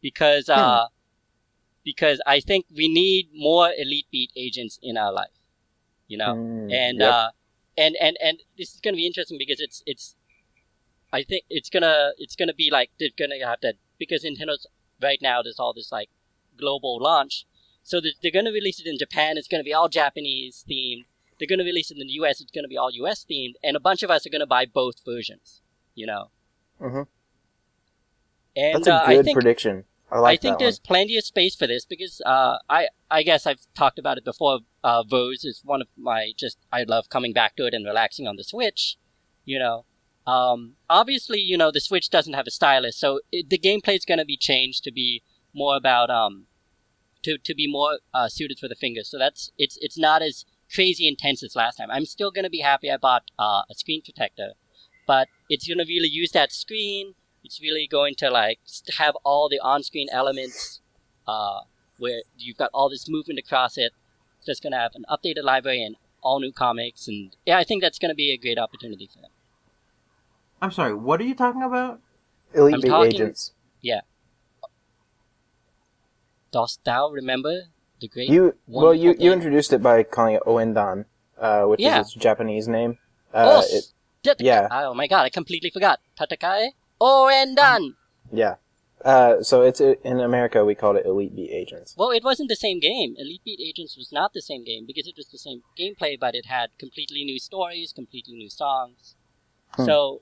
because 0.01 0.49
uh 0.49 0.85
because 1.83 2.21
I 2.25 2.39
think 2.39 2.65
we 2.75 2.87
need 2.87 3.29
more 3.33 3.71
Elite 3.77 4.07
Beat 4.11 4.31
agents 4.35 4.79
in 4.81 4.97
our 4.97 5.11
life, 5.11 5.37
you 6.07 6.17
know. 6.17 6.35
Mm, 6.35 6.73
and 6.73 6.99
yep. 6.99 7.13
uh, 7.13 7.29
and 7.77 7.95
and 7.99 8.17
and 8.23 8.39
this 8.57 8.73
is 8.73 8.79
gonna 8.81 8.97
be 8.97 9.07
interesting 9.07 9.37
because 9.37 9.59
it's 9.59 9.83
it's, 9.85 10.15
I 11.11 11.23
think 11.23 11.45
it's 11.49 11.69
gonna 11.69 12.11
it's 12.17 12.35
gonna 12.35 12.53
be 12.53 12.69
like 12.71 12.91
they're 12.99 13.09
gonna 13.17 13.43
have 13.45 13.59
that 13.61 13.75
because 13.97 14.23
Nintendo's 14.23 14.67
right 15.01 15.19
now 15.21 15.41
there's 15.41 15.59
all 15.59 15.73
this 15.73 15.91
like 15.91 16.09
global 16.57 16.99
launch, 17.01 17.45
so 17.83 17.99
that 18.01 18.13
they're 18.21 18.31
gonna 18.31 18.51
release 18.51 18.79
it 18.79 18.87
in 18.87 18.97
Japan. 18.97 19.37
It's 19.37 19.47
gonna 19.47 19.63
be 19.63 19.73
all 19.73 19.89
Japanese 19.89 20.63
themed. 20.69 21.05
They're 21.39 21.47
gonna 21.47 21.63
release 21.63 21.89
it 21.89 21.97
in 21.97 22.07
the 22.07 22.13
U.S. 22.13 22.41
It's 22.41 22.51
gonna 22.51 22.67
be 22.67 22.77
all 22.77 22.91
U.S. 22.91 23.25
themed, 23.29 23.53
and 23.63 23.75
a 23.75 23.79
bunch 23.79 24.03
of 24.03 24.11
us 24.11 24.25
are 24.25 24.29
gonna 24.29 24.45
buy 24.45 24.65
both 24.65 25.03
versions, 25.03 25.61
you 25.95 26.05
know. 26.05 26.29
Mhm. 26.81 27.07
And 28.55 28.75
That's 28.75 28.87
a 28.87 28.93
uh, 28.93 29.03
I 29.05 29.15
good 29.15 29.25
think 29.25 29.35
prediction. 29.35 29.85
I 30.11 30.19
like 30.19 30.39
I 30.39 30.41
think 30.41 30.53
that 30.57 30.65
there's 30.65 30.79
plenty 30.79 31.17
of 31.17 31.23
space 31.23 31.55
for 31.55 31.67
this 31.67 31.85
because 31.85 32.21
uh, 32.25 32.57
I 32.69 32.89
I 33.09 33.23
guess 33.23 33.47
I've 33.47 33.65
talked 33.75 33.99
about 33.99 34.17
it 34.17 34.25
before. 34.25 34.59
Uh, 34.83 35.03
Voez 35.03 35.45
is 35.45 35.61
one 35.63 35.81
of 35.81 35.87
my 35.97 36.33
just 36.37 36.57
I 36.71 36.83
love 36.83 37.09
coming 37.09 37.33
back 37.33 37.55
to 37.55 37.65
it 37.65 37.73
and 37.73 37.85
relaxing 37.85 38.27
on 38.27 38.35
the 38.35 38.43
Switch. 38.43 38.97
You 39.45 39.59
know, 39.59 39.85
um, 40.27 40.75
obviously 40.89 41.39
you 41.39 41.57
know 41.57 41.71
the 41.71 41.79
Switch 41.79 42.09
doesn't 42.09 42.33
have 42.33 42.47
a 42.47 42.51
stylus, 42.51 42.97
so 42.97 43.21
it, 43.31 43.49
the 43.49 43.57
gameplay 43.57 43.95
is 43.95 44.05
going 44.05 44.19
to 44.19 44.25
be 44.25 44.37
changed 44.37 44.83
to 44.83 44.91
be 44.91 45.23
more 45.53 45.75
about 45.77 46.09
um 46.09 46.47
to 47.23 47.37
to 47.37 47.55
be 47.55 47.71
more 47.71 47.99
uh, 48.13 48.27
suited 48.27 48.59
for 48.59 48.67
the 48.67 48.75
fingers. 48.75 49.09
So 49.09 49.17
that's 49.17 49.51
it's 49.57 49.77
it's 49.81 49.97
not 49.97 50.21
as 50.21 50.45
crazy 50.73 51.07
intense 51.07 51.43
as 51.43 51.55
last 51.55 51.75
time. 51.75 51.91
I'm 51.91 52.05
still 52.05 52.31
going 52.31 52.43
to 52.43 52.49
be 52.49 52.59
happy 52.59 52.91
I 52.91 52.97
bought 52.97 53.23
uh, 53.37 53.63
a 53.69 53.75
screen 53.75 54.01
protector, 54.03 54.53
but 55.11 55.27
it's 55.53 55.65
going 55.69 55.81
to 55.83 55.89
really 55.95 56.07
use 56.21 56.31
that 56.39 56.49
screen 56.63 57.13
it's 57.45 57.57
really 57.67 57.87
going 57.97 58.13
to 58.21 58.27
like 58.29 58.59
have 58.97 59.15
all 59.29 59.45
the 59.53 59.59
on-screen 59.71 60.07
elements 60.19 60.79
uh, 61.33 61.59
where 62.03 62.21
you've 62.43 62.59
got 62.63 62.69
all 62.77 62.89
this 62.95 63.05
movement 63.15 63.39
across 63.45 63.73
it 63.85 63.91
it's 64.37 64.45
just 64.51 64.61
going 64.63 64.75
to 64.77 64.81
have 64.85 64.93
an 64.99 65.05
updated 65.15 65.43
library 65.51 65.81
and 65.87 65.95
all 66.21 66.39
new 66.45 66.53
comics 66.63 67.07
and 67.11 67.35
yeah 67.49 67.57
i 67.57 67.63
think 67.69 67.81
that's 67.85 67.99
going 68.03 68.13
to 68.15 68.19
be 68.25 68.29
a 68.31 68.37
great 68.45 68.59
opportunity 68.67 69.07
for 69.13 69.21
them 69.21 69.31
I'm 70.63 70.71
sorry, 70.71 70.93
what 70.93 71.19
are 71.19 71.23
you 71.23 71.33
talking 71.33 71.63
about? 71.63 71.93
Elite 72.53 72.75
I'm 72.75 72.81
Beat 72.81 72.89
talking- 72.89 73.13
agents. 73.15 73.53
Yeah. 73.81 74.01
Dost 76.51 76.83
thou 76.83 77.09
remember 77.09 77.53
the 77.99 78.07
great 78.07 78.29
You 78.29 78.53
well, 78.67 78.93
you 78.93 79.15
you 79.17 79.31
introduced 79.33 79.73
it 79.73 79.81
by 79.81 80.03
calling 80.03 80.35
it 80.35 80.43
Ouendan, 80.45 81.05
uh, 81.39 81.63
which 81.63 81.79
Yeah. 81.79 82.01
is 82.01 82.07
its 82.07 82.15
Japanese 82.27 82.67
name. 82.67 82.99
oh, 83.33 83.57
Uh, 83.59 83.63
it, 83.77 83.85
Yeah. 84.39 84.67
oh 84.71 84.93
my 84.93 85.07
god 85.07 85.23
i 85.23 85.29
completely 85.29 85.69
forgot 85.69 85.99
tatakae 86.17 86.69
oh 86.99 87.29
and 87.29 87.55
done 87.55 87.95
yeah. 88.31 88.55
Uh, 89.03 89.41
so 89.41 89.63
it's 89.63 89.81
in 89.81 90.19
America 90.19 90.63
we 90.63 90.75
called 90.75 90.95
it 90.95 91.07
Elite 91.07 91.35
Beat 91.35 91.49
Agents. 91.51 91.95
well 91.97 92.11
it 92.11 92.23
wasn't 92.23 92.47
the 92.49 92.55
same 92.55 92.79
game 92.79 93.15
elite 93.17 93.41
beat 93.43 93.59
agents 93.59 93.97
was 93.97 94.11
not 94.11 94.31
the 94.33 94.41
same 94.43 94.63
game 94.63 94.85
because 94.85 95.07
it 95.07 95.15
was 95.17 95.27
the 95.29 95.39
same 95.39 95.63
gameplay 95.79 96.15
but 96.19 96.35
it 96.35 96.45
had 96.45 96.69
completely 96.77 97.23
new 97.25 97.39
stories 97.39 97.91
completely 97.93 98.35
new 98.35 98.49
songs 98.49 99.15
Hmm. 99.75 99.85
so 99.85 100.21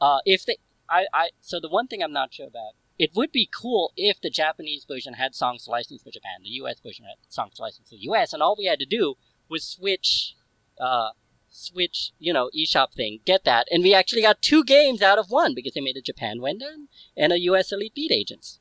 uh, 0.00 0.20
if 0.24 0.46
they 0.46 0.56
I, 0.88 1.06
I 1.12 1.30
so 1.40 1.58
the 1.60 1.68
one 1.68 1.86
thing 1.88 2.00
i'm 2.02 2.12
not 2.12 2.32
sure 2.32 2.46
about 2.46 2.72
it 2.98 3.10
would 3.14 3.32
be 3.32 3.46
cool 3.62 3.92
if 3.96 4.20
the 4.22 4.30
japanese 4.30 4.84
version 4.88 5.14
had 5.14 5.34
songs 5.34 5.66
licensed 5.68 6.04
for 6.04 6.10
japan 6.12 6.38
the 6.44 6.50
us 6.50 6.78
version 6.80 7.04
had 7.04 7.18
songs 7.28 7.56
licensed 7.58 7.90
for 7.90 7.96
the 7.96 8.04
us 8.04 8.32
and 8.32 8.40
all 8.42 8.54
we 8.56 8.66
had 8.66 8.78
to 8.78 8.86
do 8.86 9.14
was 9.50 9.64
switch 9.66 10.34
uh, 10.80 11.10
switch 11.56 12.10
you 12.18 12.32
know 12.32 12.50
eShop 12.56 12.92
thing. 12.94 13.20
Get 13.24 13.44
that. 13.44 13.68
And 13.70 13.82
we 13.82 13.94
actually 13.94 14.22
got 14.22 14.42
two 14.42 14.64
games 14.64 15.00
out 15.02 15.18
of 15.18 15.30
one 15.30 15.54
because 15.54 15.74
they 15.74 15.80
made 15.80 15.96
a 15.96 16.02
japan 16.02 16.38
Ouendan 16.40 16.88
and 17.16 17.32
a 17.32 17.38
us 17.38 17.72
elite 17.72 17.94
beat 17.94 18.10
agents. 18.12 18.58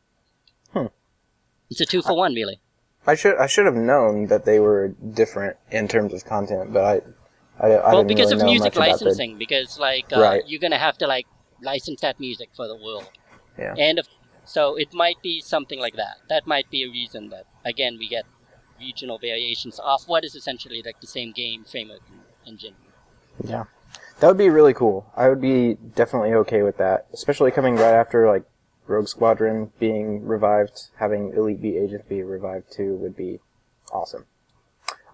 Hmm. 0.71 0.87
it's 1.69 1.81
a 1.81 1.85
two 1.85 2.01
for 2.01 2.15
one 2.15 2.33
really. 2.33 2.61
I 3.05 3.15
should 3.15 3.37
I 3.37 3.47
should 3.47 3.65
have 3.65 3.75
known 3.75 4.27
that 4.27 4.45
they 4.45 4.59
were 4.59 4.89
different 5.21 5.57
in 5.71 5.87
terms 5.87 6.13
of 6.13 6.23
content, 6.25 6.71
but 6.71 6.83
I 6.83 7.65
I, 7.65 7.71
I 7.71 7.93
well 7.93 8.03
didn't 8.03 8.07
because 8.09 8.31
really 8.31 8.41
of 8.41 8.45
know 8.45 8.51
music 8.51 8.75
much 8.75 8.87
about 8.87 8.99
the- 8.99 9.05
licensing 9.05 9.37
because 9.37 9.79
like 9.79 10.05
uh, 10.13 10.21
Right. 10.21 10.43
you're 10.47 10.59
gonna 10.61 10.77
have 10.77 10.97
to 10.99 11.07
like 11.07 11.25
license 11.61 12.01
that 12.01 12.19
music 12.19 12.49
for 12.55 12.67
the 12.67 12.75
world. 12.75 13.09
Yeah. 13.57 13.75
and 13.77 13.99
if, 13.99 14.07
so 14.45 14.75
it 14.75 14.93
might 14.93 15.21
be 15.21 15.39
something 15.41 15.79
like 15.79 15.95
that. 15.95 16.15
That 16.27 16.47
might 16.47 16.69
be 16.69 16.83
a 16.83 16.89
reason 16.89 17.29
that 17.29 17.45
again 17.65 17.97
we 17.97 18.07
get 18.07 18.25
regional 18.79 19.17
variations 19.17 19.79
off 19.79 20.07
what 20.07 20.23
is 20.25 20.35
essentially 20.35 20.81
like 20.85 20.99
the 21.01 21.07
same 21.07 21.31
game 21.31 21.63
framework 21.63 22.01
and 22.11 22.19
engine 22.45 22.75
Yeah. 23.43 23.65
That 24.19 24.27
would 24.27 24.37
be 24.37 24.49
really 24.49 24.73
cool. 24.73 25.11
I 25.15 25.29
would 25.29 25.41
be 25.41 25.75
definitely 25.95 26.33
okay 26.33 26.61
with 26.61 26.77
that, 26.77 27.07
especially 27.13 27.51
coming 27.51 27.75
right 27.75 27.93
after 27.93 28.27
like 28.27 28.43
Rogue 28.87 29.07
Squadron 29.07 29.71
being 29.79 30.25
revived, 30.25 30.89
having 30.97 31.33
Elite 31.33 31.61
Beat 31.61 31.77
Agents 31.77 32.07
be 32.07 32.21
revived 32.23 32.71
too 32.71 32.95
would 32.95 33.15
be 33.15 33.39
awesome. 33.91 34.25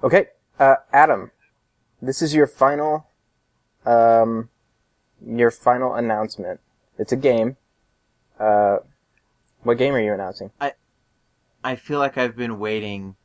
Okay, 0.04 0.28
uh, 0.60 0.76
Adam, 0.94 1.32
this 2.02 2.22
is 2.22 2.34
your 2.34 2.48
final, 2.48 3.08
um, 3.86 4.50
your 5.26 5.52
final 5.52 5.94
announcement. 5.94 6.60
It's 6.98 7.12
a 7.12 7.18
game. 7.18 7.58
Uh, 8.40 8.78
what 9.64 9.78
game 9.78 9.94
are 9.94 10.02
you 10.02 10.14
announcing? 10.14 10.52
I, 10.60 10.74
I 11.64 11.76
feel 11.76 12.00
like 12.00 12.18
I've 12.18 12.36
been 12.36 12.60
waiting 12.60 13.16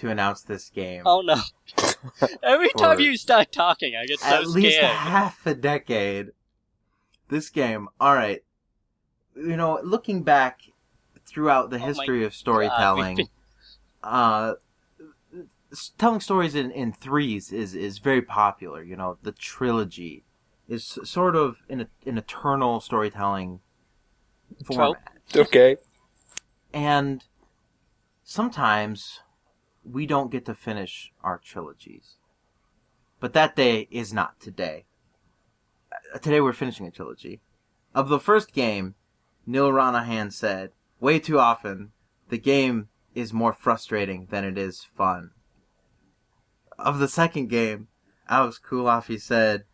to 0.00 0.08
announce 0.08 0.40
this 0.42 0.70
game. 0.70 1.02
oh 1.04 1.20
no 1.20 1.36
every 2.42 2.70
time 2.78 2.98
you 2.98 3.16
start 3.16 3.52
talking 3.52 3.94
i 3.94 4.06
get 4.06 4.18
so 4.18 4.26
At 4.26 4.46
least 4.46 4.76
scared 4.76 4.90
half 4.90 5.46
a 5.46 5.54
decade. 5.54 6.28
This 7.28 7.48
game, 7.48 7.88
alright. 8.00 8.42
You 9.36 9.56
know, 9.56 9.78
looking 9.84 10.22
back 10.24 10.62
throughout 11.26 11.70
the 11.70 11.76
Oh 11.76 11.86
history 11.86 12.24
of 12.24 12.34
storytelling, 12.34 13.16
been- 13.16 13.28
uh, 14.02 14.54
telling 15.96 16.20
stories 16.20 16.54
in, 16.56 16.70
in 16.72 16.92
threes 16.92 17.52
is, 17.52 17.74
is 17.74 17.98
very 17.98 18.22
popular. 18.22 18.82
You 18.82 18.96
know, 18.96 19.18
the 19.22 19.30
trilogy 19.32 20.24
is 20.66 20.98
sort 21.04 21.36
of 21.36 21.58
an, 21.68 21.86
an 22.04 22.18
eternal 22.18 22.80
storytelling 22.80 23.60
Trope. 24.64 24.96
format. 24.96 25.12
Okay. 25.36 25.76
And 26.72 27.22
sometimes 28.24 29.20
we 29.84 30.06
don't 30.06 30.30
get 30.30 30.44
to 30.46 30.54
finish 30.54 31.12
our 31.22 31.38
trilogies. 31.38 32.16
But 33.18 33.32
that 33.34 33.56
day 33.56 33.88
is 33.90 34.12
not 34.12 34.40
today. 34.40 34.86
Uh, 35.92 36.18
Today 36.18 36.40
we're 36.40 36.52
finishing 36.52 36.86
a 36.86 36.90
trilogy. 36.90 37.40
Of 37.94 38.08
the 38.08 38.20
first 38.20 38.52
game, 38.52 38.94
Neal 39.46 39.70
Ronaghan 39.70 40.32
said, 40.32 40.70
way 41.00 41.18
too 41.18 41.38
often, 41.38 41.92
the 42.28 42.38
game 42.38 42.88
is 43.14 43.32
more 43.32 43.52
frustrating 43.52 44.26
than 44.30 44.44
it 44.44 44.56
is 44.56 44.84
fun. 44.84 45.30
Of 46.78 46.98
the 46.98 47.08
second 47.08 47.48
game, 47.48 47.88
Alex 48.28 48.60
Culafi 48.64 49.20
said, 49.20 49.64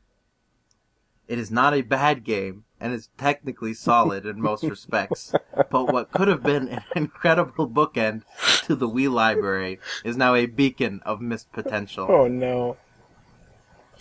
it 1.28 1.38
is 1.38 1.50
not 1.50 1.74
a 1.74 1.82
bad 1.82 2.24
game 2.24 2.64
and 2.80 2.92
is 2.92 3.08
technically 3.16 3.74
solid 3.74 4.26
in 4.26 4.40
most 4.40 4.62
respects, 4.76 5.32
but 5.70 5.92
what 5.92 6.12
could 6.12 6.28
have 6.28 6.42
been 6.42 6.68
an 6.68 6.82
incredible 6.94 7.68
bookend 7.68 8.22
to 8.64 8.74
the 8.74 8.88
Wii 8.88 9.10
library 9.10 9.78
is 10.04 10.16
now 10.16 10.34
a 10.34 10.46
beacon 10.46 11.00
of 11.04 11.20
missed 11.20 11.52
potential. 11.52 12.06
Oh 12.08 12.28
no. 12.28 12.76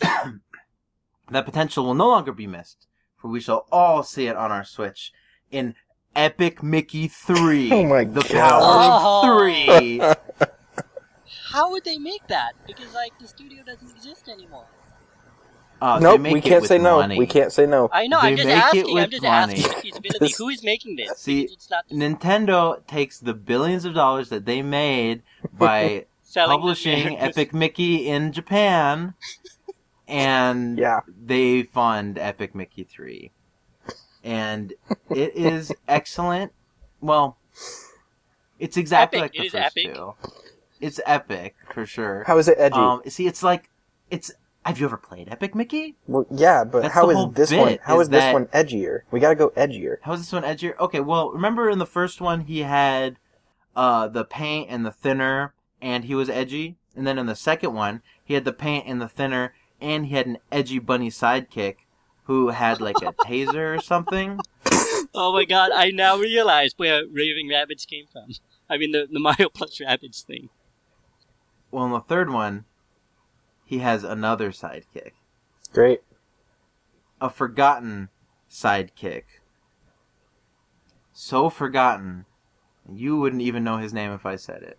That 1.31 1.45
potential 1.45 1.85
will 1.85 1.95
no 1.95 2.07
longer 2.09 2.31
be 2.31 2.45
missed, 2.45 2.85
for 3.17 3.29
we 3.29 3.39
shall 3.39 3.65
all 3.71 4.03
see 4.03 4.27
it 4.27 4.35
on 4.35 4.51
our 4.51 4.63
Switch 4.63 5.11
in 5.49 5.73
Epic 6.15 6.61
Mickey 6.61 7.07
3. 7.07 7.71
Oh 7.73 7.83
my 7.83 8.03
the 8.03 8.21
God. 8.21 8.29
power 8.29 9.31
of 9.31 9.39
3. 9.41 10.47
How 11.51 11.71
would 11.71 11.83
they 11.83 11.97
make 11.97 12.27
that? 12.27 12.53
Because 12.67 12.93
like 12.93 13.17
the 13.19 13.27
studio 13.27 13.63
doesn't 13.65 13.89
exist 13.89 14.29
anymore. 14.29 14.65
Uh, 15.81 15.99
they 15.99 16.03
nope, 16.03 16.21
we 16.21 16.41
can't 16.41 16.65
say 16.65 16.77
no. 16.77 16.97
money. 16.99 17.17
We 17.19 17.27
can't 17.27 17.51
say 17.51 17.65
no. 17.65 17.89
I 17.91 18.07
know. 18.07 18.21
They 18.21 18.29
I'm 18.29 18.35
just 18.37 18.47
make 18.47 18.55
it 18.57 18.61
asking. 18.63 18.97
I'm 18.97 19.09
just 19.09 19.23
money. 19.23 19.53
asking 19.53 19.61
the 19.63 19.69
feasibility. 19.81 20.19
This- 20.19 20.37
Who 20.37 20.49
is 20.49 20.63
making 20.63 20.95
this? 20.95 21.11
See, 21.19 21.41
it's 21.43 21.69
not 21.69 21.87
Nintendo 21.89 22.85
takes 22.87 23.19
the 23.19 23.33
billions 23.33 23.85
of 23.85 23.93
dollars 23.93 24.29
that 24.29 24.45
they 24.45 24.61
made 24.61 25.21
by 25.53 26.05
publishing 26.33 27.17
Epic 27.19 27.53
Mickey 27.53 28.07
in 28.07 28.31
Japan, 28.31 29.13
and 30.07 30.77
Yeah. 30.77 31.01
they 31.07 31.63
fund 31.63 32.17
Epic 32.17 32.55
Mickey 32.55 32.83
3. 32.83 33.31
And 34.23 34.73
it 35.09 35.35
is 35.35 35.71
excellent. 35.87 36.51
Well, 37.01 37.37
it's 38.59 38.77
exactly 38.77 39.19
Epic. 39.19 39.21
like 39.21 39.31
the 39.33 39.39
It 39.39 39.45
is 39.45 39.51
first 39.51 39.77
epic. 39.77 39.93
two. 39.95 40.13
It's 40.81 40.99
epic, 41.05 41.55
for 41.73 41.85
sure. 41.85 42.23
How 42.27 42.37
is 42.37 42.47
it 42.47 42.57
edgy? 42.59 42.75
Um, 42.75 43.01
see, 43.07 43.27
it's 43.27 43.43
like, 43.43 43.69
it's, 44.09 44.31
have 44.65 44.79
you 44.79 44.85
ever 44.85 44.97
played 44.97 45.29
Epic 45.29 45.53
Mickey? 45.55 45.95
well, 46.07 46.25
yeah, 46.31 46.63
but 46.63 46.81
that's 46.83 46.93
how 46.93 47.05
the 47.05 47.11
is 47.11 47.17
whole 47.17 47.27
this 47.27 47.49
bit, 47.51 47.59
one? 47.59 47.77
How 47.83 47.99
is 47.99 48.07
is 48.07 48.09
this 48.09 48.23
that- 48.23 48.33
one 48.33 48.45
edgier? 48.47 49.01
We 49.11 49.19
gotta 49.19 49.35
go 49.35 49.49
edgier. 49.51 49.97
How 50.01 50.13
is 50.13 50.21
this 50.21 50.31
one 50.33 50.43
edgier? 50.43 50.77
Okay, 50.79 50.99
well, 50.99 51.31
remember 51.31 51.69
in 51.69 51.79
the 51.79 51.85
first 51.85 52.19
one 52.21 52.41
he 52.41 52.59
had 52.61 53.17
uh, 53.75 54.07
the 54.07 54.25
paint 54.25 54.69
and 54.69 54.85
the 54.85 54.91
thinner, 54.91 55.53
and 55.81 56.05
he 56.05 56.15
was 56.15 56.29
edgy. 56.29 56.77
And 56.95 57.05
then 57.05 57.17
in 57.19 57.25
the 57.25 57.35
second 57.35 57.73
one, 57.73 58.01
he 58.23 58.33
had 58.35 58.45
the 58.45 58.53
paint 58.53 58.85
and 58.87 59.01
the 59.01 59.09
thinner, 59.09 59.53
and 59.81 60.05
he 60.05 60.15
had 60.15 60.25
an 60.27 60.37
edgy 60.51 60.79
bunny 60.79 61.09
sidekick 61.09 61.75
who 62.23 62.49
had 62.49 62.79
like 62.81 62.95
a 63.01 63.11
taser 63.25 63.77
or 63.77 63.81
something. 63.81 64.39
Oh 65.13 65.31
my 65.33 65.45
god! 65.45 65.71
I 65.75 65.91
now 65.91 66.17
realize 66.17 66.73
where 66.77 67.03
Raving 67.11 67.49
Rabbids 67.49 67.85
came 67.85 68.05
from. 68.11 68.29
I 68.69 68.77
mean 68.77 68.91
the 68.93 69.07
the 69.11 69.19
Mario 69.19 69.49
plus 69.49 69.77
Rabbids 69.79 70.23
thing. 70.23 70.49
Well, 71.71 71.85
in 71.85 71.91
the 71.91 71.99
third 71.99 72.29
one, 72.31 72.65
he 73.65 73.79
has 73.79 74.03
another 74.03 74.51
sidekick, 74.51 75.11
Great. 75.73 76.01
a 77.19 77.29
forgotten 77.29 78.09
sidekick. 78.49 79.23
So 81.11 81.49
forgotten, 81.49 82.25
you 82.89 83.17
wouldn't 83.17 83.41
even 83.41 83.63
know 83.63 83.77
his 83.77 83.93
name 83.93 84.11
if 84.11 84.25
I 84.25 84.35
said 84.35 84.61
it. 84.63 84.77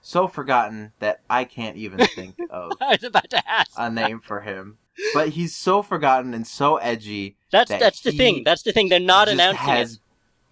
So 0.00 0.26
forgotten 0.28 0.92
that 1.00 1.20
I 1.28 1.44
can't 1.44 1.76
even 1.76 2.06
think 2.06 2.36
of 2.50 2.72
I 2.80 2.92
was 2.92 3.04
about 3.04 3.28
to 3.30 3.50
ask. 3.50 3.72
a 3.76 3.90
name 3.90 4.20
for 4.20 4.40
him. 4.40 4.78
But 5.12 5.30
he's 5.30 5.54
so 5.54 5.82
forgotten 5.82 6.34
and 6.34 6.46
so 6.46 6.76
edgy. 6.78 7.36
That's 7.52 7.68
that 7.68 7.80
that's 7.80 8.00
the 8.00 8.12
thing. 8.12 8.42
That's 8.44 8.62
the 8.62 8.72
thing. 8.72 8.88
They're 8.88 8.98
not 8.98 9.28
announcing 9.28 9.60
has, 9.60 10.00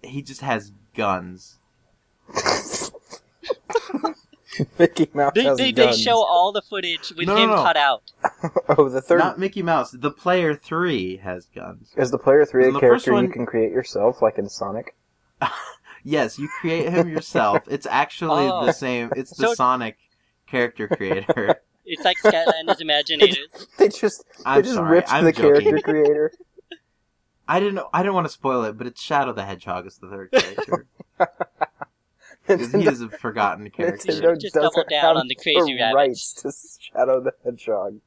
it. 0.03 0.09
He 0.09 0.23
just 0.23 0.41
has 0.43 0.73
guns. 0.95 1.59
Mickey 4.79 5.09
Mouse 5.15 5.33
They, 5.35 5.45
has 5.45 5.59
they, 5.59 5.73
they 5.73 5.93
show 5.93 6.17
all 6.17 6.53
the 6.53 6.63
footage 6.63 7.13
with 7.17 7.27
No, 7.27 7.35
no, 7.37 7.43
him 7.45 7.51
no. 7.51 7.57
cut 7.63 7.77
out. 7.77 8.03
oh, 8.71 8.89
the 8.89 9.01
third 9.01 9.19
Not 9.19 9.39
Mickey 9.39 9.63
Mouse. 9.63 9.91
The 9.93 10.11
player 10.11 10.55
three 10.55 11.17
has 11.19 11.47
guns. 11.55 11.93
is 11.97 12.11
the 12.11 12.19
player 12.19 12.45
three 12.45 12.65
In 12.65 12.71
a 12.71 12.73
the 12.75 12.81
first 12.81 13.05
character 13.07 13.27
you 13.27 13.33
can 13.33 13.47
create 13.47 13.73
yourself, 13.73 14.21
like 14.23 14.39
in 14.39 14.49
Sonic. 14.49 14.95
Yes, 16.09 16.39
you 16.39 16.49
create 16.61 16.89
him 16.89 17.09
yourself. 17.09 17.65
It's 17.69 17.85
actually 17.85 18.47
Oh. 18.49 18.65
the 18.65 18.71
same. 18.73 19.11
It's 19.17 19.37
the 19.37 19.49
So- 19.49 19.55
Sonic 19.55 19.97
character 20.47 20.87
creator. 20.87 21.57
It's 21.85 22.05
like 22.05 22.17
Skylanders 22.19 22.81
Imaginators. 22.81 23.77
They 23.77 23.89
just 23.89 24.25
I'm 24.45 24.57
they 24.59 24.63
just 24.63 24.75
sorry. 24.77 24.89
ripped 24.91 25.13
I'm 25.13 25.25
the 25.25 25.33
joking. 25.33 25.63
character 25.63 25.83
creator. 25.83 26.33
I 27.49 27.59
didn't. 27.59 27.81
I 27.93 28.03
didn't 28.03 28.15
want 28.15 28.27
to 28.29 28.33
spoil 28.33 28.63
it, 28.65 28.79
but 28.79 28.87
it's 28.87 29.03
Shadow 29.03 29.33
the 29.33 29.45
Hedgehog 29.45 29.85
is 29.87 29.99
the 29.99 30.09
third 30.09 30.31
character. 30.31 30.87
'Cause 32.47 32.61
he 32.61 32.67
Nintendo, 32.67 32.93
is 32.93 33.01
a 33.03 33.09
forgotten 33.11 33.71
character. 33.77 34.13
Nintendo 34.13 34.41
Just 34.41 34.55
doesn't 34.55 34.73
double 34.75 34.89
down 34.89 35.01
have 35.03 35.17
on 35.17 35.29
the 35.29 35.35
crazy 35.35 35.77
the 35.77 35.93
rights 35.95 36.33
to 36.35 36.53
Shadow 36.81 37.21
the 37.21 37.33
Hedgehog. 37.45 38.01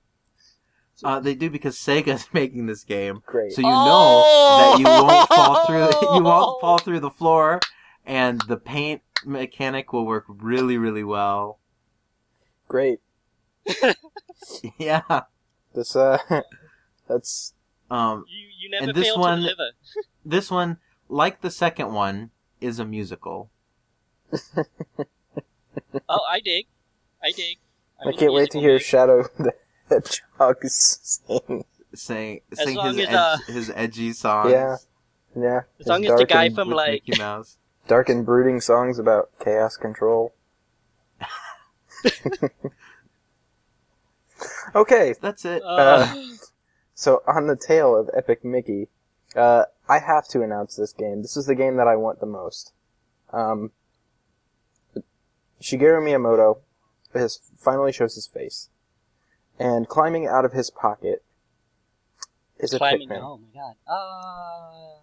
Uh, 1.04 1.20
they 1.20 1.34
do 1.34 1.50
because 1.50 1.78
Sega's 1.78 2.28
making 2.34 2.66
this 2.66 2.84
game, 2.84 3.22
Great. 3.26 3.54
so 3.54 3.62
you 3.62 3.68
know 3.68 4.24
Oh! 4.26 4.72
that 4.74 4.80
you 4.80 4.86
won't 4.86 5.30
fall 5.30 5.66
through. 5.66 5.90
You 6.18 6.24
won't 6.24 6.60
fall 6.62 6.78
through 6.78 7.00
the 7.00 7.10
floor, 7.10 7.60
and 8.06 8.42
the 8.48 8.58
paint 8.58 9.02
mechanic 9.26 9.94
will 9.94 10.06
work 10.06 10.26
really, 10.28 10.78
really 10.78 11.04
well. 11.04 11.60
Great. 12.68 13.00
Yeah. 14.78 15.02
This 15.74 15.96
uh, 15.96 16.18
that's 17.08 17.54
Um, 17.92 18.26
You 18.28 18.48
you 18.60 18.70
never 18.70 18.86
And 18.88 18.96
this 18.96 19.06
fail 19.08 19.20
one- 19.20 19.38
to 19.38 19.44
deliver. 19.44 19.72
this 20.26 20.52
one, 20.52 20.78
like 21.08 21.42
the 21.42 21.52
second 21.52 21.94
one, 21.94 22.32
is 22.62 22.80
a 22.80 22.86
musical. 22.86 23.50
Oh, 26.08 26.22
I 26.30 26.40
dig. 26.40 26.68
I 27.24 27.32
dig. 27.32 27.58
I 28.02 28.08
mean, 28.08 28.18
can't 28.18 28.34
wait 28.34 28.52
to 28.52 28.60
hear 28.60 28.72
music. 28.74 28.88
Shadow 28.88 29.24
the 29.38 29.54
Hedgehog 29.90 30.58
sing. 30.66 31.66
Sing, 31.96 32.42
As 32.52 32.60
sing 32.60 32.80
his, 32.80 33.00
as, 33.00 33.16
uh, 33.16 33.38
edge, 33.48 33.56
his 33.56 33.72
edgy 33.76 34.14
songs. 34.14 34.52
Yeah. 34.52 34.78
Yeah. 35.36 35.62
As 35.80 35.88
long 35.88 36.06
as 36.06 36.12
the 36.12 36.18
dark 36.18 36.30
guy 36.30 36.50
from 36.50 36.70
like 36.70 37.04
Mickey 37.08 37.20
Mouse. 37.20 37.58
dark 37.88 38.10
and 38.10 38.26
brooding 38.26 38.62
songs 38.62 39.00
about 39.00 39.32
chaos 39.44 39.78
control. 39.78 40.34
okay, 44.76 45.16
That's 45.22 45.46
it. 45.46 45.64
uh, 45.66 46.14
so 46.94 47.24
on 47.28 47.48
the 47.48 47.56
tail 47.56 47.96
of 47.96 48.10
Epic 48.16 48.46
Mickey, 48.46 48.88
uh, 49.36 49.64
I 49.88 50.00
have 50.00 50.28
to 50.30 50.42
announce 50.42 50.76
this 50.76 50.94
game. 50.94 51.22
This 51.22 51.36
is 51.36 51.46
the 51.48 51.56
game 51.56 51.78
that 51.78 51.88
I 51.88 51.96
want 51.96 52.20
the 52.20 52.26
most. 52.26 52.74
Um, 53.34 53.72
Shigeru 55.62 56.02
Miyamoto 56.02 56.60
has 57.14 57.40
finally 57.58 57.92
shows 57.92 58.16
his 58.16 58.28
face, 58.28 58.70
and 59.60 59.88
climbing 59.88 60.28
out 60.28 60.46
of 60.46 60.54
his 60.54 60.70
pocket 60.70 61.24
is 62.60 62.74
a 62.74 62.78
climbing. 62.78 63.10
Pikmin. 63.10 63.22
Oh 63.22 63.38
my 63.38 63.48
god. 63.54 63.76
Uh, 63.88 64.96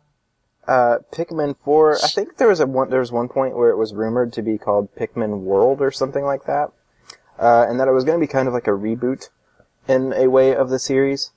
Uh, 0.68 0.98
Pikmin 1.12 1.56
4, 1.56 1.94
I 2.02 2.08
think 2.08 2.38
there 2.38 2.48
was 2.48 2.58
a 2.58 2.66
one, 2.66 2.90
there 2.90 2.98
was 2.98 3.12
one 3.12 3.28
point 3.28 3.56
where 3.56 3.70
it 3.70 3.76
was 3.76 3.94
rumored 3.94 4.32
to 4.32 4.42
be 4.42 4.58
called 4.58 4.92
Pikmin 4.96 5.40
World 5.42 5.80
or 5.80 5.92
something 5.92 6.24
like 6.24 6.44
that. 6.46 6.72
Uh, 7.38 7.66
and 7.68 7.78
that 7.78 7.86
it 7.86 7.92
was 7.92 8.02
going 8.02 8.18
to 8.18 8.26
be 8.26 8.30
kind 8.30 8.48
of 8.48 8.54
like 8.54 8.66
a 8.66 8.70
reboot 8.72 9.28
in 9.86 10.12
a 10.14 10.26
way 10.28 10.56
of 10.56 10.68
the 10.70 10.80
series. 10.80 11.30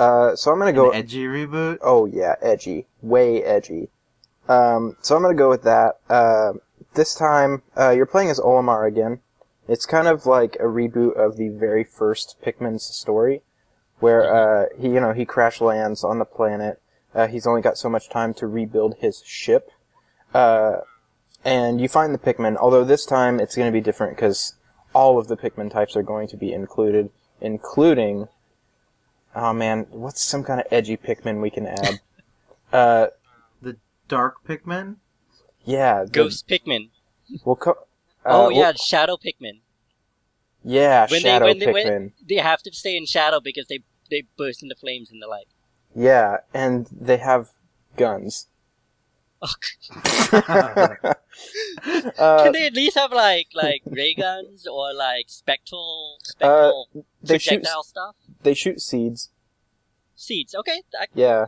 Uh, 0.00 0.34
so 0.34 0.50
I'm 0.50 0.58
going 0.58 0.74
to 0.74 0.76
go, 0.76 0.90
An 0.90 0.96
edgy 0.98 1.24
reboot. 1.26 1.78
oh 1.82 2.06
yeah, 2.06 2.34
edgy. 2.42 2.86
Way 3.02 3.44
edgy. 3.44 3.88
Um, 4.48 4.96
so 5.00 5.14
I'm 5.14 5.22
going 5.22 5.36
to 5.36 5.38
go 5.38 5.48
with 5.48 5.62
that. 5.62 6.00
Uh, 6.08 6.54
this 6.94 7.14
time, 7.14 7.62
uh, 7.78 7.90
you're 7.90 8.06
playing 8.06 8.30
as 8.30 8.40
Olimar 8.40 8.86
again. 8.86 9.20
It's 9.68 9.86
kind 9.86 10.08
of 10.08 10.26
like 10.26 10.56
a 10.56 10.64
reboot 10.64 11.14
of 11.14 11.36
the 11.36 11.48
very 11.48 11.84
first 11.84 12.36
Pikmin's 12.44 12.84
story, 12.84 13.42
where, 14.00 14.34
uh, 14.34 14.66
he, 14.78 14.88
you 14.88 15.00
know, 15.00 15.12
he 15.12 15.24
crash 15.24 15.60
lands 15.60 16.02
on 16.02 16.18
the 16.18 16.24
planet. 16.24 16.80
Uh, 17.14 17.28
he's 17.28 17.46
only 17.46 17.62
got 17.62 17.78
so 17.78 17.88
much 17.88 18.08
time 18.08 18.34
to 18.34 18.46
rebuild 18.46 18.96
his 18.98 19.22
ship. 19.24 19.70
Uh, 20.34 20.78
and 21.44 21.80
you 21.80 21.88
find 21.88 22.14
the 22.14 22.18
Pikmin, 22.18 22.56
although 22.56 22.84
this 22.84 23.04
time 23.04 23.40
it's 23.40 23.56
going 23.56 23.68
to 23.68 23.72
be 23.72 23.80
different 23.80 24.16
because 24.16 24.54
all 24.94 25.18
of 25.18 25.28
the 25.28 25.36
Pikmin 25.36 25.70
types 25.70 25.96
are 25.96 26.02
going 26.02 26.28
to 26.28 26.36
be 26.36 26.52
included, 26.52 27.10
including, 27.40 28.28
oh 29.34 29.52
man, 29.52 29.86
what's 29.90 30.22
some 30.22 30.44
kind 30.44 30.60
of 30.60 30.66
edgy 30.70 30.96
Pikmin 30.96 31.40
we 31.40 31.50
can 31.50 31.66
add? 31.66 32.00
uh, 32.72 33.06
the 33.60 33.76
Dark 34.08 34.44
Pikmin. 34.46 34.96
Yeah, 35.64 36.04
the- 36.04 36.10
Ghost 36.10 36.46
Pikmin. 36.48 36.90
We'll 37.44 37.56
co- 37.56 37.86
oh 38.26 38.46
Uh, 38.46 38.48
yeah, 38.50 38.72
Shadow 38.72 39.16
Pikmin. 39.16 39.60
Yeah, 40.64 41.06
When 41.10 41.22
they- 41.22 41.28
Shadow 41.28 41.54
they- 41.54 41.72
when- 41.72 41.86
Pikmin. 41.86 42.12
They 42.28 42.36
have 42.36 42.62
to 42.62 42.72
stay 42.72 42.96
in 42.96 43.06
shadow 43.06 43.40
because 43.40 43.66
they 43.68 43.80
they 44.10 44.24
burst 44.36 44.62
into 44.62 44.74
flames 44.76 45.10
in 45.10 45.20
the 45.20 45.26
light. 45.26 45.48
Yeah, 45.94 46.38
and 46.52 46.86
they 46.90 47.16
have 47.16 47.50
guns. 47.96 48.48
uh, 49.42 51.14
Can 52.44 52.52
they 52.52 52.66
at 52.66 52.74
least 52.74 52.96
have 52.96 53.12
like 53.12 53.48
like 53.54 53.82
ray 53.86 54.14
guns 54.14 54.66
or 54.66 54.92
like 54.94 55.26
spectral 55.28 56.18
spectral 56.22 56.88
they 57.22 57.38
shoot 57.38 57.50
projectile 57.62 57.82
stuff? 57.82 58.14
they 58.42 58.54
shoot 58.54 58.80
seeds. 58.80 59.30
Seeds. 60.16 60.54
Okay. 60.54 60.82
I, 60.98 61.06
Yeah. 61.14 61.46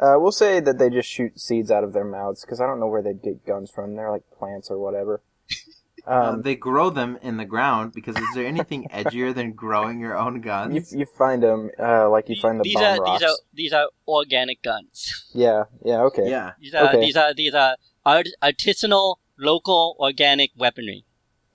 Uh, 0.00 0.14
we'll 0.18 0.32
say 0.32 0.60
that 0.60 0.78
they 0.78 0.88
just 0.90 1.08
shoot 1.08 1.40
seeds 1.40 1.70
out 1.70 1.82
of 1.84 1.92
their 1.92 2.04
mouths 2.04 2.42
because 2.42 2.60
I 2.60 2.66
don't 2.66 2.78
know 2.80 2.86
where 2.86 3.02
they'd 3.02 3.22
get 3.22 3.44
guns 3.44 3.70
from. 3.70 3.96
They're 3.96 4.10
like 4.10 4.22
plants 4.38 4.70
or 4.70 4.78
whatever. 4.78 5.22
Uh, 5.50 5.54
Um, 6.06 6.40
they 6.40 6.54
grow 6.54 6.88
them 6.88 7.18
in 7.20 7.36
the 7.36 7.44
ground 7.44 7.92
because 7.92 8.16
is 8.16 8.28
there 8.34 8.46
anything 8.46 8.88
edgier 8.94 9.34
than 9.34 9.52
growing 9.52 10.00
your 10.00 10.16
own 10.16 10.40
guns? 10.40 10.90
you, 10.90 11.00
you 11.00 11.06
find 11.18 11.42
them 11.42 11.70
uh, 11.78 12.08
like 12.08 12.30
you 12.30 12.36
find 12.40 12.58
the 12.58 12.62
these 12.62 12.76
bomb 12.76 12.84
are 13.00 13.02
rocks. 13.02 13.20
these 13.20 13.28
are 13.30 13.36
these 13.52 13.72
are 13.74 13.88
organic 14.06 14.62
guns. 14.62 15.26
Yeah, 15.34 15.64
yeah, 15.84 16.00
okay. 16.04 16.30
Yeah. 16.30 16.52
These 16.60 16.72
are 16.72 16.88
Okay. 16.88 17.00
these 17.00 17.14
are 17.16 17.34
these 17.34 17.52
are 17.52 17.76
art- 18.06 18.28
artisanal, 18.42 19.16
local, 19.38 19.96
organic 20.00 20.52
weaponry. 20.56 21.04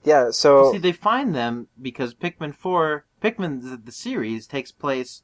Yeah, 0.04 0.30
so 0.30 0.70
See, 0.70 0.78
they 0.78 0.92
find 0.92 1.34
them 1.34 1.66
because 1.80 2.14
Pikmin 2.14 2.54
4, 2.54 3.06
Pikmin, 3.20 3.62
the, 3.62 3.76
the 3.76 3.90
series, 3.90 4.46
takes 4.46 4.70
place 4.70 5.22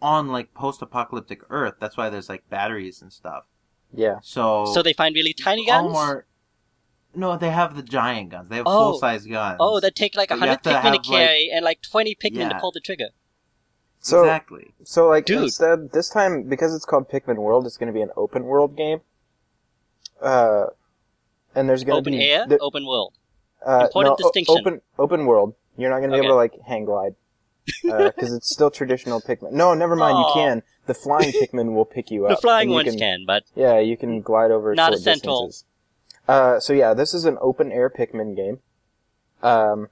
on, 0.00 0.28
like, 0.28 0.54
post-apocalyptic 0.54 1.42
Earth. 1.50 1.74
That's 1.80 1.96
why 1.96 2.08
there's, 2.10 2.28
like, 2.28 2.48
batteries 2.48 3.02
and 3.02 3.12
stuff. 3.12 3.44
yeah. 3.92 4.18
So, 4.22 4.64
So 4.66 4.82
they 4.82 4.92
find 4.92 5.14
really 5.14 5.32
tiny 5.32 5.66
guns. 5.66 5.94
Olimar- 5.96 6.24
no, 7.14 7.36
they 7.36 7.50
have 7.50 7.74
the 7.74 7.82
giant 7.82 8.30
guns. 8.30 8.48
They 8.50 8.56
have 8.56 8.66
Oh. 8.68 8.90
full-size 8.92 9.26
guns. 9.26 9.56
Oh, 9.60 9.80
that 9.80 9.96
take 9.96 10.14
like 10.14 10.28
But 10.28 10.38
hundred 10.40 10.50
have 10.52 10.62
to 10.62 10.68
Pikmin 10.70 10.72
to 10.74 10.80
have, 10.80 10.92
like- 10.92 11.02
carry 11.04 11.50
and 11.52 11.64
like 11.64 11.80
twenty 11.82 12.14
Pikmin 12.14 12.50
to 12.50 12.58
pull 12.60 12.70
the 12.70 12.80
trigger. 12.80 13.08
So 14.00 14.20
exactly. 14.22 14.72
so 14.84 15.08
like 15.08 15.24
Dude. 15.26 15.42
instead 15.44 15.90
this 15.92 16.08
time 16.10 16.44
because 16.44 16.72
it's 16.74 16.84
called 16.84 17.08
Pikmin 17.08 17.36
World, 17.36 17.66
it's 17.66 17.76
going 17.76 17.88
to 17.88 17.92
be 17.92 18.02
an 18.02 18.10
open 18.16 18.44
world 18.44 18.76
game. 18.76 19.00
Uh, 20.20 20.66
and 21.54 21.68
there's 21.68 21.82
going 21.82 22.04
to 22.04 22.10
be 22.10 22.14
Open 22.14 22.18
be 22.20 22.30
air, 22.30 22.46
there- 22.46 22.58
open 22.60 22.86
world. 22.86 23.14
Uh, 23.66 23.84
Important 23.86 24.18
no, 24.20 24.24
o- 24.26 24.28
distinction. 24.28 24.56
open 24.58 24.80
open 24.98 25.26
world. 25.26 25.54
You're 25.76 25.90
not 25.90 25.98
gonna 26.00 26.12
be 26.12 26.18
Okay. 26.18 26.26
able 26.26 26.34
to 26.34 26.36
like 26.36 26.60
hang 26.66 26.84
glide 26.84 27.14
because 27.82 28.32
it's 28.32 28.50
still 28.50 28.70
traditional 28.70 29.20
Pikmin. 29.20 29.52
No, 29.52 29.74
never 29.74 29.96
mind. 29.96 30.18
You 30.18 30.30
can. 30.34 30.62
The 30.86 30.94
flying 30.94 31.32
Pikmin 31.42 31.74
will 31.74 31.84
pick 31.84 32.10
you 32.10 32.26
up. 32.26 32.36
The 32.36 32.42
flying 32.42 32.68
you 32.68 32.74
ones 32.74 32.90
can, 32.90 32.98
can, 32.98 33.24
but 33.26 33.44
Yeah, 33.54 33.78
you 33.78 33.96
can 33.96 34.20
glide 34.20 34.50
over 34.50 34.74
Not 34.74 34.92
distances. 34.92 35.64
Uh, 36.26 36.60
so 36.60 36.72
yeah, 36.72 36.94
this 36.94 37.14
is 37.14 37.24
an 37.24 37.38
open 37.40 37.72
air 37.72 37.88
Pikmin 37.88 38.36
game, 38.36 38.60
um, 39.42 39.88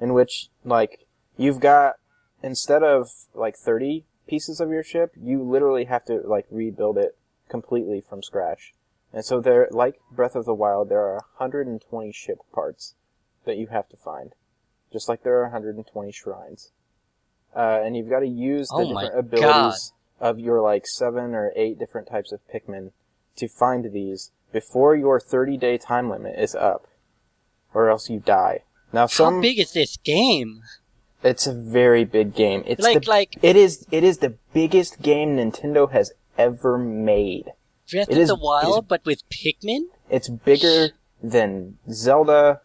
in 0.00 0.14
which 0.14 0.48
like 0.64 1.06
you've 1.36 1.60
got 1.60 1.96
instead 2.42 2.82
of 2.82 3.08
like 3.34 3.56
30 3.56 4.04
pieces 4.26 4.60
of 4.60 4.70
your 4.70 4.82
ship, 4.82 5.12
you 5.20 5.42
literally 5.42 5.84
have 5.84 6.04
to 6.06 6.20
like 6.24 6.46
rebuild 6.50 6.96
it 6.98 7.16
completely 7.48 8.00
from 8.00 8.22
scratch. 8.22 8.74
And 9.12 9.24
so 9.24 9.40
there, 9.40 9.68
like 9.70 9.96
Breath 10.10 10.36
of 10.36 10.44
the 10.44 10.54
Wild, 10.54 10.90
there 10.90 11.00
are 11.00 11.24
120 11.38 12.12
ship 12.12 12.38
parts 12.52 12.94
that 13.44 13.56
you 13.56 13.68
have 13.68 13.88
to 13.88 13.96
find, 13.96 14.34
just 14.92 15.08
like 15.08 15.22
there 15.22 15.38
are 15.38 15.44
120 15.44 16.12
shrines. 16.12 16.72
Uh, 17.58 17.82
and 17.84 17.96
you've 17.96 18.08
got 18.08 18.20
to 18.20 18.28
use 18.28 18.68
the 18.68 18.76
Oh 18.76 18.88
different 18.88 19.18
abilities 19.18 19.92
of 20.20 20.38
your 20.38 20.60
like 20.60 20.86
seven 20.86 21.34
or 21.34 21.52
eight 21.56 21.76
different 21.76 22.08
types 22.08 22.30
of 22.30 22.40
Pikmin 22.46 22.92
to 23.34 23.48
find 23.48 23.92
these 23.92 24.30
before 24.52 24.94
your 24.94 25.18
30 25.18 25.56
day 25.56 25.76
time 25.76 26.08
limit 26.08 26.38
is 26.38 26.54
up, 26.54 26.86
or 27.74 27.90
else 27.90 28.08
you 28.08 28.20
die. 28.20 28.60
Now, 28.92 29.06
some 29.06 29.34
how 29.36 29.40
big 29.40 29.58
is 29.58 29.72
this 29.72 29.96
game? 29.96 30.62
it's 31.24 31.48
a 31.48 31.52
very 31.52 32.04
big 32.04 32.32
game. 32.32 32.62
It's 32.64 32.80
like 32.80 33.02
the, 33.02 33.10
like 33.10 33.38
it 33.42 33.56
is 33.56 33.86
it 33.90 34.04
is 34.04 34.18
the 34.18 34.36
biggest 34.52 35.02
game 35.02 35.36
Nintendo 35.36 35.90
has 35.90 36.12
ever 36.36 36.78
made. 36.78 37.52
Breath 37.90 38.08
it 38.08 38.12
of 38.12 38.18
is- 38.18 38.28
the 38.28 38.34
it 38.34 38.38
is- 38.38 38.42
Wild, 38.42 38.88
but 38.88 39.04
with 39.04 39.28
Pikmin. 39.30 39.86
It's 40.08 40.28
bigger 40.28 40.90
than 41.20 41.78
Zelda, 41.90 42.60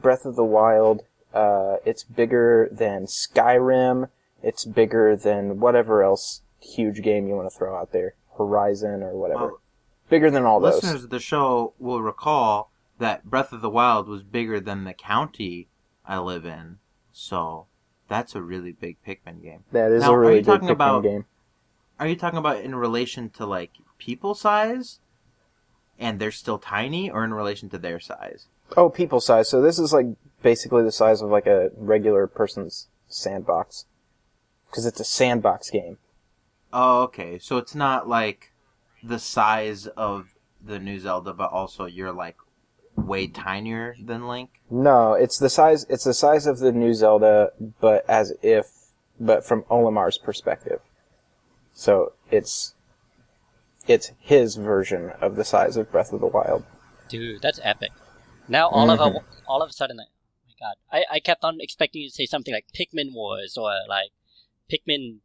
Breath 0.00 0.24
of 0.24 0.36
the 0.36 0.44
Wild. 0.44 1.02
Uh, 1.34 1.76
it's 1.84 2.04
bigger 2.04 2.68
than 2.70 3.06
Skyrim. 3.06 4.08
It's 4.42 4.64
bigger 4.64 5.16
than 5.16 5.58
whatever 5.60 6.02
else 6.02 6.42
huge 6.60 7.02
game 7.02 7.26
you 7.28 7.34
want 7.34 7.50
to 7.50 7.56
throw 7.56 7.76
out 7.76 7.92
there, 7.92 8.14
Horizon 8.38 9.02
or 9.02 9.14
whatever. 9.16 9.46
Well, 9.46 9.60
bigger 10.08 10.30
than 10.30 10.44
all 10.44 10.60
those. 10.60 10.76
listeners 10.82 11.04
of 11.04 11.10
the 11.10 11.18
show 11.20 11.74
will 11.78 12.00
recall 12.02 12.70
that 12.98 13.24
Breath 13.24 13.52
of 13.52 13.60
the 13.62 13.68
Wild 13.70 14.06
was 14.08 14.22
bigger 14.22 14.60
than 14.60 14.84
the 14.84 14.94
county 14.94 15.68
I 16.06 16.18
live 16.18 16.46
in. 16.46 16.78
So, 17.12 17.66
that's 18.08 18.34
a 18.34 18.42
really 18.42 18.72
big 18.72 18.96
Pikmin 19.06 19.42
game. 19.42 19.64
That 19.72 19.90
is 19.90 20.02
Now, 20.02 20.12
a 20.14 20.18
really 20.18 20.42
big 20.42 20.46
Pikmin 20.46 20.70
about- 20.70 21.02
game. 21.02 21.24
Are 21.98 22.06
you 22.08 22.16
talking 22.16 22.38
about 22.38 22.58
in 22.60 22.74
relation 22.74 23.30
to, 23.30 23.46
like, 23.46 23.70
people 23.98 24.34
size? 24.34 24.98
And 25.98 26.18
they're 26.18 26.32
still 26.32 26.58
tiny, 26.58 27.08
or 27.08 27.22
in 27.24 27.32
relation 27.32 27.68
to 27.70 27.78
their 27.78 28.00
size? 28.00 28.46
Oh, 28.76 28.90
people 28.90 29.20
size. 29.20 29.48
So 29.48 29.60
this 29.62 29.78
is 29.78 29.92
like 29.92 30.06
basically 30.44 30.84
the 30.84 30.92
size 30.92 31.20
of 31.22 31.30
like 31.30 31.46
a 31.48 31.70
regular 31.76 32.28
person's 32.28 32.86
sandbox. 33.08 33.86
Because 34.66 34.86
it's 34.86 35.00
a 35.00 35.04
sandbox 35.04 35.70
game. 35.70 35.98
Oh, 36.72 37.02
okay. 37.04 37.38
So 37.40 37.56
it's 37.58 37.74
not 37.74 38.08
like 38.08 38.52
the 39.02 39.18
size 39.18 39.86
of 39.88 40.34
the 40.64 40.78
new 40.78 40.98
Zelda, 41.00 41.32
but 41.32 41.50
also 41.50 41.86
you're 41.86 42.12
like 42.12 42.36
way 42.96 43.26
tinier 43.26 43.96
than 44.00 44.28
Link. 44.28 44.50
No, 44.70 45.14
it's 45.14 45.38
the 45.38 45.48
size. 45.50 45.86
It's 45.88 46.04
the 46.04 46.14
size 46.14 46.46
of 46.46 46.58
the 46.58 46.72
new 46.72 46.92
Zelda, 46.94 47.50
but 47.80 48.08
as 48.08 48.32
if, 48.42 48.66
but 49.18 49.44
from 49.44 49.64
Olimar's 49.70 50.18
perspective. 50.18 50.80
So 51.72 52.12
it's, 52.30 52.74
it's 53.86 54.10
his 54.18 54.56
version 54.56 55.10
of 55.20 55.36
the 55.36 55.44
size 55.44 55.76
of 55.76 55.90
Breath 55.90 56.12
of 56.12 56.20
the 56.20 56.26
Wild. 56.26 56.64
Dude, 57.08 57.42
that's 57.42 57.60
epic. 57.62 57.90
Now 58.48 58.68
all 58.68 58.90
of 58.90 58.98
Mhm. 58.98 59.16
a 59.16 59.24
all 59.46 59.62
of 59.62 59.70
a 59.70 59.72
sudden, 59.72 59.98
I, 60.00 60.04
my 60.04 60.08
god, 60.64 60.76
I, 60.92 61.16
I 61.16 61.18
kept 61.20 61.44
on 61.44 61.58
expecting 61.60 62.02
you 62.02 62.08
to 62.08 62.14
say 62.14 62.26
something 62.26 62.54
like 62.54 62.66
Pikmin 62.78 63.12
Wars 63.12 63.56
or 63.56 63.70
like 63.88 64.10
Pikmin 64.72 65.18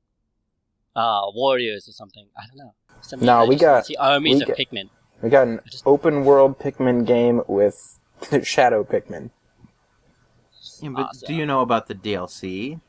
uh, 0.96 1.22
Warriors 1.34 1.88
or 1.88 1.94
something. 1.94 2.28
I 2.38 2.44
don't 2.48 2.58
know. 2.58 2.74
Something 3.02 3.26
No, 3.26 3.46
we 3.46 3.56
got- 3.56 3.86
see 3.86 3.96
armies 3.96 4.38
we 4.38 4.42
of 4.44 4.48
got- 4.50 4.58
Pikmin. 4.58 4.90
We 5.22 5.30
got 5.30 5.48
an 5.48 5.60
just- 5.70 5.86
open 5.86 6.26
world 6.26 6.60
Pikmin 6.60 7.06
game 7.06 7.42
with 7.48 8.00
Shadow 8.44 8.84
Pikmin. 8.84 9.32
Yeah, 10.82 10.90
but 10.90 11.02
Awesome. 11.08 11.28
do 11.28 11.34
you 11.36 11.46
know 11.46 11.62
about 11.62 11.88
the 11.88 11.96
DLC? 11.96 12.80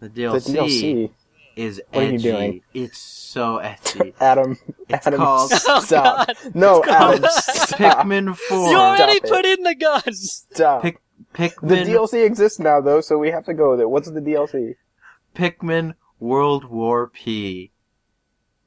The 0.00 0.08
The 0.08 0.20
DLC, 0.22 0.54
DLC, 0.54 1.10
is 1.56 1.82
What 1.90 2.02
are 2.02 2.06
you 2.06 2.14
edgy. 2.14 2.22
doing? 2.30 2.60
It's 2.74 2.98
so 2.98 3.58
edgy. 3.58 4.14
Adam, 4.20 4.56
It's 4.88 5.06
Adam, 5.06 5.18
called- 5.20 5.50
Oh, 5.66 5.80
stop. 5.80 6.26
God. 6.28 6.36
No, 6.54 6.78
It's 6.78 6.86
called- 6.88 7.14
Adam, 7.18 7.30
stop. 7.30 8.06
Pikmin 8.06 8.36
4. 8.36 8.70
You 8.70 8.76
already 8.78 9.16
Stop 9.16 9.24
it. 9.24 9.30
put 9.32 9.44
in 9.46 9.62
the 9.64 9.74
guns. 9.74 10.46
Stop. 10.52 10.82
Pik- 10.84 10.98
The 11.34 11.48
DLC 11.58 12.24
exists 12.24 12.58
now, 12.58 12.80
though, 12.80 13.00
so 13.00 13.18
we 13.18 13.30
have 13.30 13.44
to 13.46 13.54
go 13.54 13.70
with 13.70 13.80
it. 13.80 13.90
What's 13.90 14.10
the 14.10 14.20
DLC? 14.20 14.76
Pikmin 15.34 15.94
World 16.18 16.64
War 16.64 17.08
P. 17.08 17.72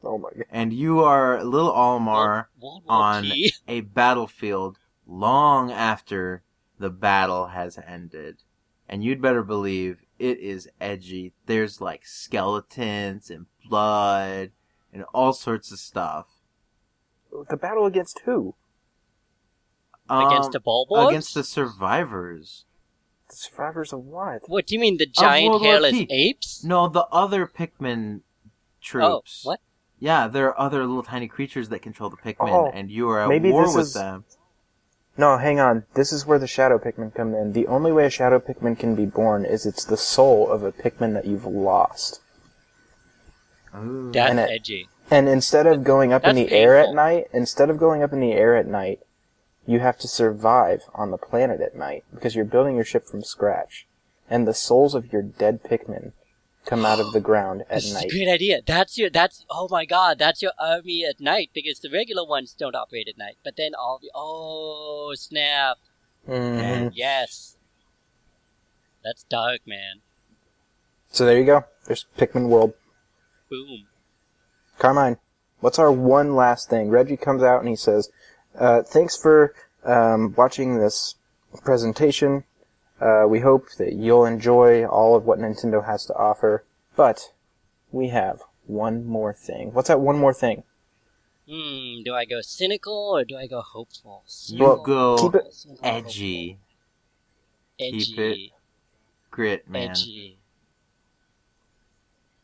Oh 0.03 0.17
my 0.17 0.29
god. 0.35 0.45
And 0.49 0.73
you 0.73 1.01
are 1.01 1.43
little 1.43 1.71
Olimar 1.71 2.45
World 2.59 2.83
War 2.85 2.97
on 2.97 3.23
P. 3.23 3.53
a 3.67 3.81
battlefield 3.81 4.79
long 5.05 5.71
after 5.71 6.43
the 6.79 6.89
battle 6.89 7.47
has 7.47 7.77
ended. 7.85 8.43
And 8.89 9.03
you'd 9.03 9.21
better 9.21 9.43
believe 9.43 9.99
it 10.19 10.39
is 10.39 10.69
edgy. 10.79 11.33
There's 11.45 11.81
like 11.81 12.05
skeletons 12.05 13.29
and 13.29 13.45
blood 13.69 14.51
and 14.91 15.03
all 15.13 15.33
sorts 15.33 15.71
of 15.71 15.79
stuff. 15.79 16.27
The 17.49 17.57
battle 17.57 17.85
against 17.85 18.21
who? 18.25 18.55
Against 20.11 20.47
Um, 20.47 20.51
the 20.51 20.59
ball 20.59 20.85
boys. 20.89 21.07
against 21.09 21.33
the 21.33 21.43
survivors. 21.43 22.65
The 23.29 23.35
survivors 23.35 23.93
of 23.93 24.05
what? 24.05 24.41
What 24.49 24.67
do 24.67 24.75
you 24.75 24.79
mean? 24.81 24.97
The 24.97 25.05
giant 25.05 25.61
hairless 25.63 25.91
P. 25.93 26.07
apes? 26.09 26.63
No, 26.63 26.87
the 26.89 27.05
other 27.11 27.47
Pikmin 27.47 28.21
troops. 28.81 29.43
Oh, 29.45 29.49
what? 29.51 29.59
Yeah, 29.99 30.27
there 30.27 30.47
are 30.47 30.59
other 30.59 30.79
little 30.85 31.03
tiny 31.03 31.27
creatures 31.27 31.69
that 31.69 31.79
control 31.81 32.09
the 32.09 32.17
Pikmin, 32.17 32.49
Oh, 32.51 32.71
and 32.73 32.89
you 32.91 33.07
are 33.09 33.21
at 33.21 33.29
maybe 33.29 33.51
war 33.51 33.65
this 33.67 33.75
with 33.75 33.85
is- 33.87 33.93
them. 33.93 34.25
No, 35.17 35.37
hang 35.37 35.59
on. 35.59 35.83
This 35.93 36.11
is 36.11 36.25
where 36.25 36.39
the 36.39 36.47
Shadow 36.47 36.79
Pikmin 36.79 37.13
come 37.13 37.35
in. 37.35 37.51
The 37.53 37.67
only 37.67 37.91
way 37.91 38.05
a 38.05 38.09
Shadow 38.09 38.39
Pikmin 38.39 38.79
can 38.79 38.95
be 38.95 39.05
born 39.05 39.45
is 39.45 39.65
it's 39.65 39.83
the 39.85 39.97
soul 39.97 40.49
of 40.49 40.63
a 40.63 40.71
Pikmin 40.71 41.13
that 41.13 41.25
you've 41.25 41.45
lost. 41.45 42.21
Ooh. 43.75 44.11
That's 44.13 44.29
And 44.31 44.39
it- 44.39 44.49
edgy. 44.49 44.87
And 45.09 45.27
instead 45.27 45.67
of 45.67 45.83
going 45.83 46.13
up 46.13 46.23
in 46.25 46.35
the 46.35 46.43
That's 46.43 46.53
air 46.53 46.77
at 46.77 46.93
night, 46.93 47.27
instead 47.33 47.69
of 47.69 47.77
going 47.77 48.01
up 48.01 48.13
in 48.13 48.21
the 48.21 48.31
air 48.31 48.55
at 48.55 48.65
night, 48.65 49.01
you 49.65 49.79
have 49.79 49.97
to 49.99 50.07
survive 50.07 50.83
on 50.93 51.11
the 51.11 51.17
planet 51.17 51.61
at 51.61 51.75
night 51.75 52.03
because 52.13 52.35
you're 52.35 52.45
building 52.45 52.75
your 52.75 52.85
ship 52.85 53.05
from 53.07 53.23
scratch. 53.23 53.87
And 54.29 54.47
the 54.47 54.53
souls 54.53 54.95
of 54.95 55.11
your 55.11 55.21
dead 55.21 55.61
Pikmin 55.63 56.13
come 56.65 56.85
out 56.85 56.99
of 56.99 57.11
the 57.11 57.19
ground 57.19 57.61
at 57.61 57.69
This 57.69 57.85
is 57.85 57.91
a 57.91 57.93
night. 57.95 58.09
great 58.11 58.27
idea. 58.29 58.61
That's 58.65 58.97
your. 58.97 59.09
That's 59.09 59.45
oh 59.49 59.67
my 59.69 59.83
god. 59.85 60.19
That's 60.19 60.41
your 60.41 60.53
army 60.59 61.03
at 61.05 61.19
night 61.19 61.49
because 61.53 61.79
the 61.79 61.89
regular 61.89 62.25
ones 62.25 62.55
don't 62.57 62.75
operate 62.75 63.07
at 63.09 63.17
night. 63.17 63.37
But 63.43 63.57
then 63.57 63.73
all 63.75 63.99
the 64.01 64.11
oh 64.15 65.13
snap. 65.15 65.77
Mhm. 66.27 66.91
Yes. 66.93 67.57
That's 69.03 69.23
dark, 69.23 69.61
man. 69.65 70.01
So 71.09 71.25
there 71.25 71.37
you 71.37 71.45
go. 71.45 71.65
There's 71.87 72.05
Pikmin 72.17 72.47
World. 72.47 72.73
Boom. 73.49 73.87
Carmine, 74.77 75.17
what's 75.59 75.79
our 75.79 75.91
one 75.91 76.35
last 76.35 76.69
thing? 76.69 76.89
Reggie 76.89 77.17
comes 77.17 77.43
out 77.43 77.59
and 77.59 77.67
he 77.69 77.75
says, 77.75 78.09
uh, 78.59 78.83
"Thanks 78.83 79.15
for 79.17 79.53
um, 79.83 80.33
watching 80.37 80.77
this 80.79 81.15
presentation. 81.63 82.43
Uh, 82.99 83.25
we 83.27 83.39
hope 83.39 83.67
that 83.77 83.93
you'll 83.93 84.25
enjoy 84.25 84.85
all 84.85 85.15
of 85.15 85.25
what 85.25 85.39
Nintendo 85.39 85.85
has 85.85 86.05
to 86.05 86.13
offer. 86.15 86.63
But 86.95 87.31
we 87.91 88.09
have 88.09 88.41
one 88.67 89.05
more 89.05 89.33
thing. 89.33 89.73
What's 89.73 89.87
that 89.87 89.99
one 89.99 90.17
more 90.19 90.33
thing? 90.33 90.63
Hmm, 91.49 92.03
do 92.03 92.13
I 92.13 92.25
go 92.25 92.41
cynical 92.41 92.93
or 92.93 93.25
do 93.25 93.35
I 93.37 93.47
go 93.47 93.61
hopeful? 93.61 94.23
You 94.47 94.63
Well, 94.63 94.83
go 94.83 95.17
keep 95.17 95.35
it- 95.35 95.53
cynical, 95.53 95.85
edgy, 95.85 96.59
keep 97.79 98.17
it 98.19 98.51
grit, 99.31 99.67
man. 99.67 99.89
Edgy. 99.91 100.37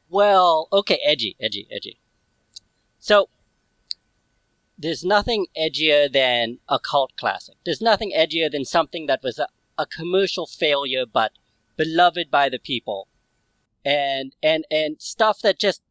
Well, 0.09 0.67
okay, 0.71 0.99
edgy, 1.05 1.35
edgy, 1.39 1.67
edgy. 1.69 1.99
So, 2.99 3.29
there's 4.77 5.03
nothing 5.03 5.47
edgier 5.59 6.11
than 6.11 6.59
a 6.69 6.79
cult 6.79 7.13
classic. 7.17 7.55
There's 7.65 7.81
nothing 7.81 8.13
edgier 8.15 8.51
than 8.51 8.65
something 8.65 9.07
that 9.07 9.23
was 9.23 9.39
a, 9.39 9.47
a 9.77 9.85
commercial 9.85 10.45
failure 10.45 11.05
but 11.11 11.31
beloved 11.75 12.29
by 12.29 12.49
the 12.49 12.59
people. 12.59 13.07
And, 13.83 14.35
and, 14.43 14.65
and 14.69 15.01
stuff 15.01 15.39
that 15.41 15.59
just 15.59 15.81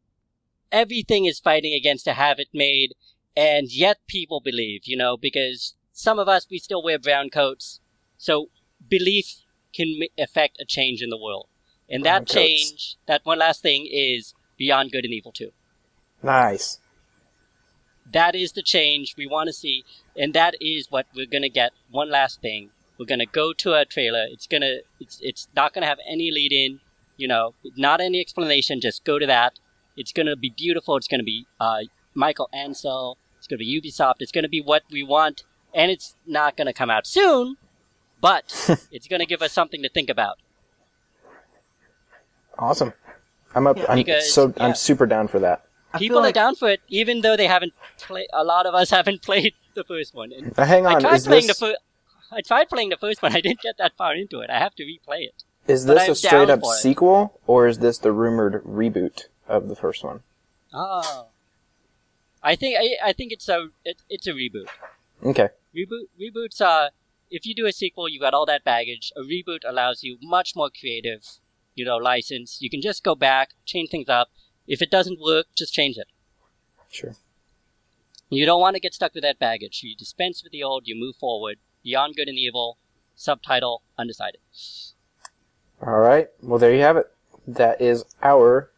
everything 0.71 1.25
is 1.25 1.39
fighting 1.39 1.73
against 1.73 2.05
to 2.05 2.13
have 2.13 2.39
it 2.39 2.49
made, 2.53 2.93
and 3.35 3.71
yet 3.71 3.97
people 4.07 4.39
believe, 4.39 4.81
you 4.85 4.95
know, 4.95 5.17
because 5.17 5.75
some 5.91 6.19
of 6.19 6.27
us, 6.27 6.47
we 6.49 6.59
still 6.59 6.83
wear 6.83 6.99
brown 6.99 7.29
coats. 7.29 7.79
So, 8.17 8.49
belief 8.87 9.41
can 9.73 9.99
affect 10.17 10.59
a 10.59 10.65
change 10.65 11.01
in 11.01 11.09
the 11.09 11.17
world. 11.17 11.47
And 11.89 12.03
Brown 12.03 12.13
that 12.13 12.19
coats. 12.21 12.33
change, 12.33 12.95
that 13.07 13.25
one 13.25 13.39
last 13.39 13.61
thing 13.61 13.87
is 13.89 14.33
Beyond 14.57 14.91
Good 14.91 15.05
and 15.05 15.13
Evil 15.13 15.31
2. 15.31 15.51
Nice. 16.23 16.79
That 18.13 18.35
is 18.35 18.53
the 18.53 18.61
change 18.63 19.15
we 19.17 19.27
want 19.27 19.47
to 19.47 19.53
see, 19.53 19.83
and 20.15 20.33
that 20.33 20.55
is 20.61 20.87
what 20.89 21.07
we're 21.15 21.25
gonna 21.25 21.49
get. 21.49 21.71
One 21.91 22.09
last 22.09 22.41
thing, 22.41 22.69
we're 22.97 23.05
gonna 23.05 23.25
go 23.25 23.53
to 23.53 23.73
a 23.73 23.85
trailer. 23.85 24.25
It's 24.29 24.47
gonna, 24.47 24.77
it's, 24.99 25.19
it's 25.21 25.47
not 25.55 25.73
gonna 25.73 25.85
have 25.87 25.99
any 26.07 26.31
lead 26.31 26.53
in, 26.53 26.79
you 27.17 27.27
know, 27.27 27.53
not 27.75 27.99
any 28.01 28.21
explanation. 28.21 28.79
Just 28.79 29.03
go 29.03 29.19
to 29.19 29.25
that. 29.25 29.59
It's 29.97 30.11
gonna 30.13 30.35
be 30.35 30.49
beautiful. 30.49 30.95
It's 30.95 31.07
gonna 31.07 31.23
be 31.23 31.47
uh, 31.59 31.79
Michel 32.15 32.49
Ancel. 32.53 33.15
It's 33.37 33.47
gonna 33.47 33.57
be 33.59 33.81
Ubisoft. 33.81 34.15
It's 34.19 34.31
gonna 34.31 34.47
be 34.49 34.61
what 34.61 34.83
we 34.91 35.03
want, 35.03 35.43
and 35.73 35.91
it's 35.91 36.15
not 36.25 36.55
gonna 36.55 36.73
come 36.73 36.89
out 36.89 37.05
soon, 37.05 37.57
but 38.21 38.45
it's 38.91 39.07
gonna 39.07 39.25
give 39.25 39.41
us 39.41 39.51
something 39.51 39.81
to 39.83 39.89
think 39.89 40.09
about. 40.09 40.37
Awesome. 42.57 42.93
I'm 43.53 43.67
up. 43.67 43.77
Yeah, 43.77 43.85
I'm 43.89 43.97
because- 43.97 44.31
so 44.33 44.53
I'm 44.57 44.75
super 44.75 45.05
down 45.05 45.27
for 45.27 45.39
that. 45.39 45.65
I 45.93 45.99
feel 45.99 46.07
People 46.07 46.21
like 46.21 46.31
are 46.31 46.33
down 46.33 46.55
for 46.55 46.69
it, 46.69 46.81
even 46.89 47.21
though 47.21 47.37
they 47.37 47.47
haven't 47.47 47.73
played. 47.97 48.27
A 48.33 48.43
lot 48.43 48.65
of 48.65 48.73
us 48.73 48.89
haven't 48.97 49.21
played 49.21 49.53
the 49.73 49.83
first 49.83 50.13
one. 50.13 50.31
And 50.33 50.55
Now, 50.57 50.65
hang 50.65 50.85
I 50.85 50.99
tried 50.99 51.15
Is 51.15 51.27
playing 51.27 51.47
this 51.47 51.59
the 51.59 51.67
first. 51.67 51.79
I 52.31 52.41
tried 52.41 52.69
playing 52.69 52.89
the 52.89 52.97
first 52.97 53.21
one. 53.21 53.33
I 53.35 53.41
didn't 53.41 53.61
get 53.61 53.77
that 53.77 53.95
far 53.97 54.13
into 54.13 54.39
it. 54.41 54.49
I 54.49 54.59
have 54.59 54.75
to 54.75 54.83
replay 54.83 55.21
it. 55.21 55.43
is 55.67 55.85
this 55.85 56.03
I'm 56.03 56.11
a 56.11 56.15
straight 56.15 56.49
up 56.49 56.63
sequel 56.65 57.39
or 57.47 57.67
is 57.67 57.79
this 57.79 57.97
the 57.99 58.11
rumored 58.11 58.63
reboot 58.65 59.27
of 59.47 59.69
the 59.69 59.75
first 59.75 60.03
one? 60.03 60.21
Oh, 60.73 61.27
I 62.43 62.55
think 62.55 62.77
I, 62.77 63.09
I 63.09 63.13
think 63.13 63.31
it's 63.31 63.47
a 63.47 63.69
it, 63.85 63.97
it's 64.09 64.27
a 64.27 64.31
reboot. 64.33 64.67
Okay. 65.23 65.49
Reboot 65.75 66.07
reboots 66.19 66.59
are 66.61 66.91
if 67.29 67.45
you 67.45 67.55
do 67.55 67.65
a 67.65 67.71
sequel, 67.71 68.09
you 68.09 68.19
got 68.19 68.33
all 68.33 68.45
that 68.45 68.63
baggage. 68.63 69.11
A 69.15 69.21
reboot 69.21 69.59
allows 69.65 70.03
you 70.03 70.17
much 70.21 70.55
more 70.55 70.69
creative, 70.69 71.25
you 71.75 71.85
know, 71.85 71.97
license. 71.97 72.61
You 72.61 72.69
can 72.69 72.81
just 72.81 73.03
go 73.03 73.15
back, 73.15 73.49
change 73.65 73.89
things 73.89 74.09
up. 74.09 74.29
If 74.67 74.81
it 74.81 74.91
doesn't 74.91 75.19
work, 75.19 75.47
just 75.55 75.73
change 75.73 75.97
it. 75.97 76.07
Sure. 76.91 77.15
You 78.29 78.45
don't 78.45 78.59
want 78.59 78.75
to 78.75 78.81
get 78.81 78.93
stuck 78.93 79.13
with 79.13 79.23
that 79.23 79.39
baggage. 79.39 79.81
You 79.83 79.95
dispense 79.95 80.43
with 80.43 80.51
the 80.51 80.63
old, 80.63 80.87
you 80.87 80.95
move 80.99 81.15
forward. 81.15 81.57
Beyond 81.83 82.15
Good 82.15 82.27
and 82.27 82.37
Evil. 82.37 82.77
Subtitle 83.15 83.81
undecided. 83.97 84.41
All 85.81 85.99
right. 85.99 86.27
Well, 86.41 86.59
there 86.59 86.73
you 86.73 86.81
have 86.81 86.97
it. 86.97 87.07
That 87.47 87.79
is 87.81 88.03
our 88.21 88.71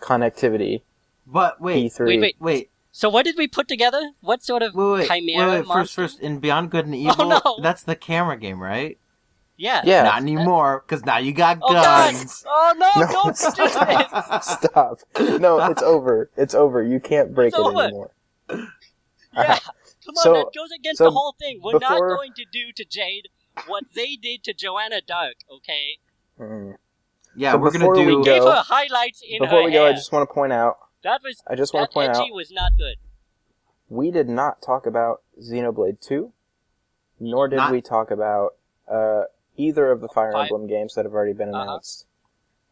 connectivity 0.00 0.82
But 1.26 1.60
wait, 1.60 1.92
E3. 1.92 2.06
Wait, 2.06 2.20
wait. 2.20 2.36
wait, 2.38 2.70
So 2.92 3.08
what 3.08 3.24
did 3.24 3.36
we 3.36 3.48
put 3.48 3.66
together? 3.66 4.12
What 4.20 4.44
sort 4.44 4.62
of 4.62 4.74
wait, 4.74 4.84
wait, 4.84 5.08
chimera 5.08 5.48
wait, 5.48 5.48
wait. 5.48 5.58
First, 5.58 5.68
monster? 5.68 6.02
first, 6.02 6.20
in 6.20 6.38
Beyond 6.38 6.70
Good 6.70 6.86
and 6.86 6.94
oh, 6.94 6.98
Evil, 6.98 7.28
no. 7.28 7.58
that's 7.60 7.82
the 7.82 7.96
camera 7.96 8.36
game, 8.36 8.62
right? 8.62 8.98
Yeah. 9.56 9.82
Yeah. 9.84 10.02
Not 10.04 10.22
anymore, 10.22 10.82
because 10.86 11.04
now 11.04 11.18
you 11.18 11.32
got 11.32 11.58
Oh 11.62 11.72
God! 11.72 12.12
guns. 12.12 12.44
Oh 12.46 12.74
no! 12.76 12.90
No, 13.06 13.12
Don't 13.12 13.36
do 13.36 13.68
this! 13.68 14.46
Stop. 14.46 14.98
No, 15.40 15.60
it's 15.70 15.82
over. 15.82 16.30
It's 16.36 16.54
over. 16.54 16.82
You 16.82 16.98
can't 17.00 17.34
break 17.34 17.48
It's 17.54 17.58
it 17.58 17.62
over. 17.62 17.82
anymore. 17.82 18.10
Yeah. 18.50 19.58
Come 20.04 20.16
on, 20.16 20.22
So- 20.22 20.32
that 20.34 20.46
goes 20.54 20.70
against 20.78 20.98
so 20.98 21.04
the 21.04 21.10
whole 21.12 21.34
thing. 21.38 21.60
We're 21.62 21.78
not 21.78 21.98
going 22.00 22.32
to 22.36 22.44
do 22.52 22.72
to 22.76 22.84
Jade 22.84 23.28
what 23.66 23.84
they 23.94 24.16
did 24.16 24.42
to 24.44 24.52
Joanna 24.52 25.00
Dark. 25.06 25.34
Okay. 25.50 25.98
Mm. 26.38 26.74
Yeah, 27.36 27.52
So 27.52 27.58
we're 27.58 27.70
gonna 27.70 27.84
before 27.84 27.94
we 28.04 28.04
go- 28.12 28.22
Gave 28.24 28.42
her 28.42 28.62
highlights 28.66 29.22
in 29.28 29.38
Before 29.40 29.60
her 29.60 29.64
we 29.64 29.70
go, 29.72 29.86
I 29.86 29.92
just 29.92 30.12
want 30.12 30.28
to 30.28 30.32
point 30.34 30.52
out. 30.52 30.76
that 31.04 31.20
was 31.22 31.42
I 31.48 31.54
just 31.54 31.72
want 31.74 31.90
that 31.90 31.92
to 31.92 31.94
point 31.94 32.16
out 32.16 32.34
was 32.34 32.50
not 32.52 32.72
good. 32.76 32.96
we 33.88 34.10
did 34.10 34.28
not 34.28 34.60
talk 34.62 34.86
about 34.86 35.22
Xenoblade 35.40 36.00
2, 36.00 36.32
nor 37.20 37.48
did 37.48 37.56
Not- 37.56 37.72
we 37.72 37.80
talk 37.80 38.10
about 38.10 38.54
uh, 38.90 39.24
either 39.56 39.90
of 39.90 40.00
the 40.00 40.08
Fire 40.08 40.32
Fi- 40.32 40.42
Emblem 40.42 40.66
games 40.66 40.94
that 40.94 41.04
have 41.04 41.14
already 41.14 41.32
been 41.32 41.54
Uh-huh. 41.54 41.62
announced. 41.62 42.06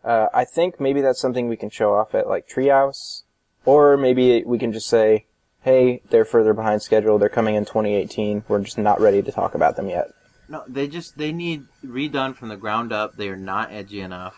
uh 0.04 0.26
I 0.34 0.44
think 0.44 0.80
maybe 0.80 1.00
that's 1.00 1.20
something 1.20 1.48
we 1.48 1.56
can 1.56 1.70
show 1.70 1.94
off 1.94 2.14
at 2.14 2.28
like 2.28 2.48
Treehouse, 2.48 3.22
or 3.64 3.96
maybe 3.96 4.42
we 4.44 4.58
can 4.58 4.72
just 4.72 4.88
say, 4.88 5.26
"Hey, 5.62 6.02
they're 6.10 6.24
further 6.24 6.52
behind 6.54 6.82
schedule. 6.82 7.18
They're 7.18 7.28
coming 7.28 7.54
in 7.54 7.64
2018. 7.64 8.44
We're 8.48 8.60
just 8.60 8.78
not 8.78 9.00
ready 9.00 9.22
to 9.22 9.30
talk 9.32 9.54
about 9.54 9.76
them 9.76 9.88
yet." 9.88 10.08
No, 10.48 10.64
they 10.66 10.88
just 10.88 11.16
they 11.18 11.30
need 11.32 11.66
redone 11.84 12.34
from 12.34 12.48
the 12.48 12.56
ground 12.56 12.92
up. 12.92 13.16
They 13.16 13.28
are 13.28 13.36
not 13.36 13.70
edgy 13.72 14.00
enough. 14.00 14.34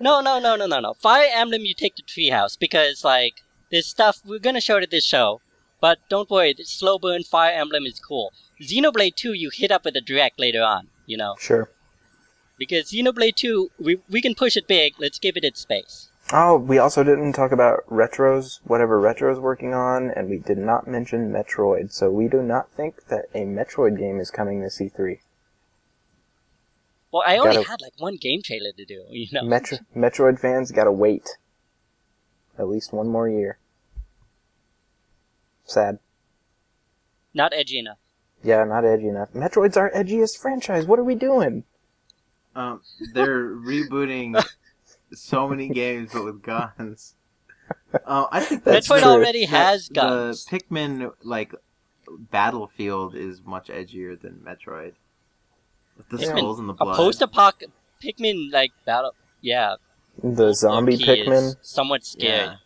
No, 0.00 0.20
no, 0.20 0.38
no, 0.40 0.56
no, 0.56 0.66
no, 0.66 0.80
no. 0.80 0.94
Fire 0.94 1.28
Emblem, 1.32 1.62
you 1.62 1.74
take 1.74 1.94
to 1.96 2.02
Treehouse 2.02 2.58
because 2.58 3.04
like 3.04 3.34
this 3.70 3.86
stuff 3.86 4.20
we're 4.26 4.40
gonna 4.40 4.60
show 4.60 4.76
it 4.76 4.82
at 4.82 4.90
this 4.90 5.04
show. 5.06 5.40
But 5.80 5.98
don't 6.08 6.30
worry, 6.30 6.52
the 6.54 6.64
slow 6.64 6.98
burn 6.98 7.24
Fire 7.24 7.52
Emblem 7.52 7.84
is 7.84 7.98
cool. 8.00 8.32
Xenoblade 8.60 9.16
2, 9.16 9.32
you 9.34 9.50
hit 9.52 9.70
up 9.70 9.84
with 9.84 9.96
a 9.96 10.00
direct 10.00 10.38
later 10.40 10.62
on. 10.62 10.88
You 11.06 11.18
know, 11.18 11.34
Sure. 11.38 11.68
because 12.58 12.90
Xenoblade 12.90 13.34
2, 13.36 13.70
we 13.78 14.00
we 14.08 14.22
can 14.22 14.34
push 14.34 14.56
it 14.56 14.66
big. 14.66 14.94
Let's 14.98 15.18
give 15.18 15.36
it 15.36 15.44
its 15.44 15.60
space. 15.60 16.08
Oh, 16.32 16.56
we 16.56 16.78
also 16.78 17.04
didn't 17.04 17.34
talk 17.34 17.52
about 17.52 17.84
Retro's, 17.86 18.60
whatever 18.64 18.98
Retro's 18.98 19.38
working 19.38 19.74
on, 19.74 20.10
and 20.10 20.30
we 20.30 20.38
did 20.38 20.56
not 20.56 20.86
mention 20.88 21.30
Metroid, 21.30 21.92
so 21.92 22.10
we 22.10 22.28
do 22.28 22.42
not 22.42 22.70
think 22.70 23.08
that 23.08 23.26
a 23.34 23.40
Metroid 23.44 23.98
game 23.98 24.18
is 24.18 24.30
coming 24.30 24.62
this 24.62 24.78
E3. 24.80 25.18
Well, 27.12 27.22
I 27.26 27.36
only 27.36 27.56
Gotta- 27.56 27.68
had 27.68 27.82
like 27.82 27.92
one 27.98 28.16
game 28.16 28.40
trailer 28.42 28.72
to 28.72 28.84
do. 28.86 29.04
You 29.10 29.26
know. 29.32 29.42
Metro- 29.44 29.78
Metroid 29.94 30.40
fans 30.40 30.72
gotta 30.72 30.90
wait. 30.90 31.28
At 32.58 32.68
least 32.68 32.92
one 32.94 33.08
more 33.08 33.28
year. 33.28 33.58
Sad. 35.64 35.98
Not 37.32 37.52
edgy 37.54 37.78
enough. 37.78 37.98
Yeah, 38.42 38.64
not 38.64 38.84
edgy 38.84 39.08
enough. 39.08 39.32
Metroid's 39.32 39.76
our 39.76 39.90
edgiest 39.90 40.38
franchise. 40.38 40.86
What 40.86 40.98
are 40.98 41.04
we 41.04 41.14
doing? 41.14 41.64
Um, 42.54 42.82
they're 43.14 43.48
rebooting 43.48 44.40
so 45.12 45.48
many 45.48 45.68
games, 45.68 46.10
but 46.12 46.24
with 46.24 46.42
guns. 46.42 47.14
Uh, 48.04 48.26
I 48.30 48.40
think 48.40 48.64
That's 48.64 48.86
Metroid 48.88 49.02
true. 49.02 49.10
already 49.10 49.46
that 49.46 49.50
has 49.50 49.88
guns. 49.88 50.44
The 50.44 50.58
Pikmin 50.58 51.12
like 51.22 51.54
battlefield 52.30 53.14
is 53.16 53.40
much 53.44 53.68
edgier 53.68 54.20
than 54.20 54.44
Metroid. 54.46 54.92
With 55.96 56.08
the 56.10 56.18
Pikmin- 56.18 56.36
skulls 56.38 56.58
and 56.58 56.68
the 56.68 56.74
blood. 56.74 56.94
A 56.94 56.96
post-apoc 56.96 57.64
Pikmin 58.02 58.52
like 58.52 58.72
battle. 58.84 59.12
Yeah, 59.40 59.76
The 60.22 60.52
zombie 60.52 60.98
Pikmin? 60.98 61.56
Somewhat 61.62 62.04
scary. 62.04 62.28
Yeah. 62.32 62.56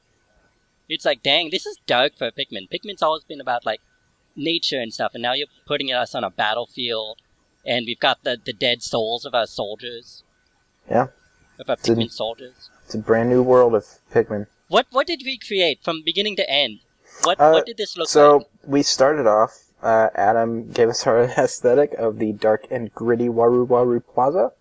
It's 0.89 1.05
like, 1.05 1.23
dang, 1.23 1.51
this 1.51 1.67
is 1.67 1.79
dark 1.87 2.17
for 2.17 2.31
Pikmin. 2.31 2.69
Pikmin's 2.71 3.03
always 3.03 3.25
been 3.25 3.41
about 3.41 3.67
like 3.67 3.81
nature 4.35 4.81
and 4.81 4.93
stuff, 4.93 5.13
and 5.15 5.23
now 5.23 5.35
you're 5.35 5.47
putting 5.67 5.93
us 5.93 6.15
on 6.15 6.25
a 6.25 6.31
battlefield, 6.31 7.19
and 7.67 7.85
we've 7.87 8.01
got 8.01 8.25
the 8.25 8.39
the 8.43 8.53
dead 8.53 8.83
souls 8.83 9.25
of 9.25 9.35
our 9.35 9.47
soldiers. 9.47 10.23
Yeah. 10.91 11.09
Of 11.59 11.69
our 11.69 11.75
It's 11.75 11.89
a- 11.89 11.93
Pikmin 11.95 12.11
soldiers. 12.11 12.71
It's 12.85 12.95
a 12.95 12.99
brand 12.99 13.29
new 13.29 13.43
world 13.43 13.75
of 13.75 13.85
Pikmin. 14.13 14.47
What 14.69 14.87
what 14.91 15.07
did 15.07 15.23
we 15.25 15.39
create 15.39 15.81
from 15.83 16.03
beginning 16.05 16.37
to 16.37 16.49
end? 16.51 16.81
What 17.25 17.39
Uh, 17.41 17.51
what 17.51 17.67
did 17.67 17.77
this 17.77 17.97
look 17.97 18.09
So 18.09 18.37
like? 18.39 18.43
So 18.43 18.49
we 18.67 18.83
started 18.83 19.27
off. 19.27 19.65
Uh, 19.83 20.09
Adam 20.15 20.71
gave 20.73 20.89
us 20.89 21.07
our 21.07 21.23
aesthetic 21.39 21.93
of 21.95 22.19
the 22.19 22.33
dark 22.33 22.67
and 22.71 22.93
gritty 22.95 23.29
Waru 23.29 23.67
Waru 23.67 24.03
Plaza, 24.15 24.53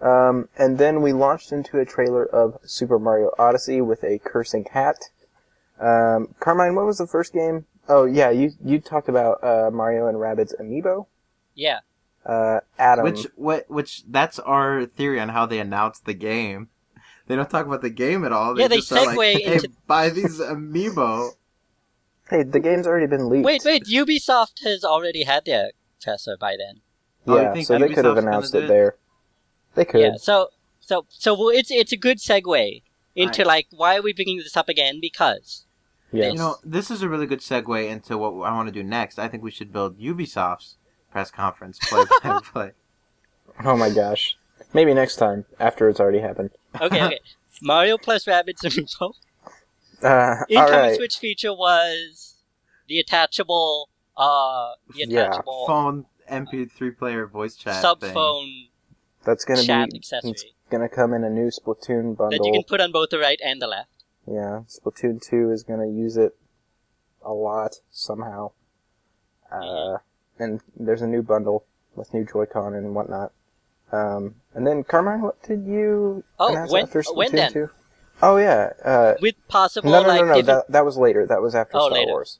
um, 0.00 0.48
and 0.58 0.78
then 0.78 1.00
we 1.02 1.12
launched 1.12 1.52
into 1.52 1.78
a 1.78 1.84
trailer 1.84 2.24
of 2.24 2.58
Super 2.64 2.98
Mario 2.98 3.30
Odyssey 3.38 3.80
with 3.80 4.02
a 4.02 4.18
cursing 4.18 4.64
hat. 4.72 5.10
Um, 5.80 6.34
Carmine, 6.40 6.74
what 6.74 6.86
was 6.86 6.98
the 6.98 7.06
first 7.06 7.32
game? 7.32 7.66
Oh 7.88 8.04
yeah, 8.04 8.30
you 8.30 8.52
you 8.64 8.78
talked 8.80 9.08
about 9.08 9.42
uh, 9.42 9.70
Mario 9.72 10.06
and 10.06 10.16
Rabbids 10.18 10.52
Amiibo. 10.60 11.06
Yeah. 11.54 11.80
Uh, 12.24 12.60
Adam. 12.78 13.04
Which 13.04 13.26
what 13.34 13.68
which 13.68 14.04
that's 14.08 14.38
our 14.38 14.86
theory 14.86 15.18
on 15.18 15.30
how 15.30 15.46
they 15.46 15.58
announced 15.58 16.04
the 16.04 16.14
game. 16.14 16.68
They 17.26 17.36
don't 17.36 17.50
talk 17.50 17.66
about 17.66 17.82
the 17.82 17.90
game 17.90 18.24
at 18.24 18.32
all. 18.32 18.58
Yeah, 18.58 18.68
they 18.68 18.76
just 18.76 18.92
are 18.92 19.06
like, 19.06 19.18
segue 19.18 19.32
hey, 19.44 19.54
into- 19.54 19.70
buy 19.86 20.08
these 20.10 20.38
amiibo. 20.38 21.30
hey, 22.30 22.42
the 22.44 22.60
game's 22.60 22.86
already 22.86 23.06
been 23.06 23.28
leaked. 23.28 23.44
Wait, 23.44 23.62
wait. 23.64 23.84
Ubisoft 23.84 24.62
has 24.64 24.84
already 24.84 25.24
had 25.24 25.44
their 25.44 25.70
presser 26.00 26.36
by 26.38 26.56
then. 26.56 26.80
Oh, 27.26 27.40
Yeah, 27.40 27.52
think 27.52 27.66
so 27.66 27.78
they 27.78 27.88
could 27.88 28.04
have 28.04 28.16
announced 28.18 28.54
it 28.54 28.64
it? 28.64 28.68
there. 28.68 28.96
They 29.74 29.84
could. 29.84 30.00
Yeah. 30.00 30.16
So, 30.16 30.48
so, 30.80 31.06
so 31.08 31.34
well, 31.34 31.48
it's 31.48 31.70
it's 31.70 31.92
a 31.92 31.96
good 31.96 32.18
segue 32.18 32.82
into 33.14 33.42
I- 33.42 33.46
like 33.46 33.66
why 33.70 33.96
are 33.96 34.02
we 34.02 34.12
bringing 34.12 34.38
this 34.38 34.56
up 34.56 34.68
again? 34.68 34.98
Because 35.00 35.66
Yes. 36.14 36.32
You 36.34 36.38
know, 36.38 36.56
this 36.62 36.90
is 36.90 37.00
a 37.00 37.08
really 37.08 37.26
good 37.26 37.38
segue 37.40 37.88
into 37.88 38.18
what 38.18 38.32
I 38.46 38.52
want 38.52 38.68
to 38.68 38.72
do 38.72 38.82
next. 38.82 39.18
I 39.18 39.28
think 39.28 39.42
we 39.42 39.50
should 39.50 39.72
build 39.72 39.98
Ubisoft's 39.98 40.76
press 41.10 41.30
conference 41.30 41.78
play 41.78 42.04
by 42.22 42.40
play. 42.44 42.72
Oh 43.64 43.78
my 43.78 43.88
gosh. 43.88 44.36
Maybe 44.74 44.92
next 44.92 45.16
time 45.16 45.46
after 45.58 45.88
it's 45.88 46.00
already 46.00 46.20
happened. 46.20 46.50
okay, 46.80 47.02
okay. 47.02 47.20
Mario 47.62 47.96
plus 47.96 48.26
Rabbids 48.26 48.62
Amiibo. 48.62 49.14
Uh, 50.02 50.44
Incoming 50.50 50.72
right. 50.74 50.96
Switch 50.96 51.16
feature 51.16 51.54
was 51.54 52.34
the 52.88 52.98
attachable, 52.98 53.88
uh, 54.16 54.72
the 54.88 55.06
Yeah, 55.08 55.28
attachable 55.28 55.64
Phone 55.66 56.06
MP3 56.30 56.98
player 56.98 57.26
voice 57.26 57.56
chat 57.56 57.80
sub 57.80 58.02
phone 58.02 58.68
That's 59.24 59.44
gonna 59.44 59.62
chat 59.62 59.90
be 59.90 59.96
accessory 59.96 60.30
it's 60.32 60.44
gonna 60.72 60.88
come 60.88 61.12
in 61.14 61.22
a 61.22 61.30
new 61.30 61.50
Splatoon 61.50 62.16
bundle. 62.16 62.30
that 62.30 62.44
you 62.44 62.52
can 62.52 62.64
put 62.64 62.80
on 62.80 62.90
both 62.90 63.10
the 63.10 63.18
right 63.18 63.38
and 63.44 63.60
the 63.62 63.66
left. 63.68 63.90
Yeah, 64.26 64.62
Splatoon 64.68 65.20
2 65.20 65.50
is 65.50 65.62
going 65.64 65.80
to 65.80 65.86
use 65.92 66.16
it 66.16 66.36
a 67.24 67.32
lot 67.32 67.76
somehow. 67.90 68.52
Uh, 69.50 69.98
and 70.38 70.60
there's 70.76 71.02
a 71.02 71.06
new 71.08 71.22
bundle 71.22 71.64
with 71.96 72.14
new 72.14 72.24
Joy-Con 72.24 72.72
and 72.74 72.94
whatnot. 72.94 73.32
Um, 73.90 74.36
and 74.54 74.64
then 74.66 74.84
Carmine, 74.84 75.20
what 75.22 75.42
did 75.42 75.66
you 75.66 76.22
Oh, 76.38 76.48
announce 76.52 76.70
when- 76.72 76.84
after 76.84 77.02
when 77.14 77.28
Splatoon 77.30 77.32
then? 77.32 77.52
2? 77.52 77.70
Oh 78.22 78.36
yeah, 78.36 78.72
uh, 78.84 79.14
With 79.20 79.34
possible 79.48 79.90
no, 79.90 80.02
no, 80.02 80.08
like 80.08 80.20
no, 80.20 80.26
no, 80.28 80.34
different. 80.36 80.66
that, 80.68 80.72
that 80.72 80.84
was 80.84 80.96
later. 80.96 81.26
That 81.26 81.42
was 81.42 81.54
after 81.56 81.76
Oh, 81.76 81.88
Star 81.88 81.98
later. 81.98 82.12
Wars. 82.12 82.38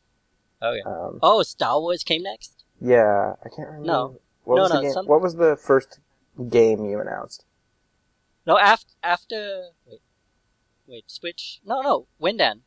Okay. 0.63 0.81
Um, 0.87 1.19
Oh, 1.23 1.43
Star 1.43 1.81
Wars 1.81 2.05
came 2.05 2.23
next. 2.23 2.63
yeah, 2.81 3.35
I 3.45 3.49
can't 3.49 3.67
remember. 3.69 3.87
No. 3.87 4.17
What 4.45 4.57
No, 4.71 4.81
no, 4.81 4.93
some- 4.93 5.07
What 5.07 5.21
was 5.21 5.35
the 5.35 5.57
first 5.57 5.99
game 6.49 6.85
you 6.85 7.01
announced? 7.01 7.45
No, 8.47 8.59
after 8.59 8.93
after 9.03 9.63
wait, 9.87 10.01
wait, 10.87 11.05
Switch. 11.11 11.61
No, 11.65 11.81
no, 11.81 12.07
Ouendan. 12.21 12.61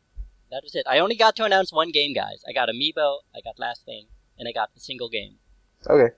That 0.51 0.61
was 0.63 0.75
it. 0.75 0.85
I 0.87 0.99
only 0.99 1.15
got 1.15 1.35
to 1.37 1.43
announce 1.43 1.73
one 1.73 1.91
game, 1.91 2.13
guys. 2.13 2.43
I 2.47 2.53
got 2.53 2.69
Amiibo, 2.69 3.19
I 3.35 3.41
got 3.43 3.59
Last 3.59 3.83
Thing, 3.85 4.05
and 4.37 4.47
I 4.47 4.51
got 4.51 4.69
a 4.75 4.79
single 4.79 5.09
game. 5.09 5.35
Okay. 5.89 6.13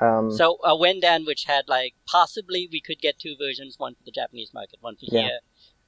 Um, 0.00 0.30
So 0.30 0.58
uh, 0.62 0.74
Ouendan, 0.74 1.26
which 1.26 1.44
had 1.44 1.66
like 1.68 1.94
possibly 2.06 2.68
we 2.70 2.80
could 2.80 3.00
get 3.00 3.18
two 3.18 3.34
versions, 3.38 3.76
one 3.78 3.94
for 3.94 4.04
the 4.04 4.12
Japanese 4.12 4.52
market, 4.54 4.76
one 4.80 4.94
for 4.94 5.06
Yeah. 5.06 5.20
here, 5.22 5.38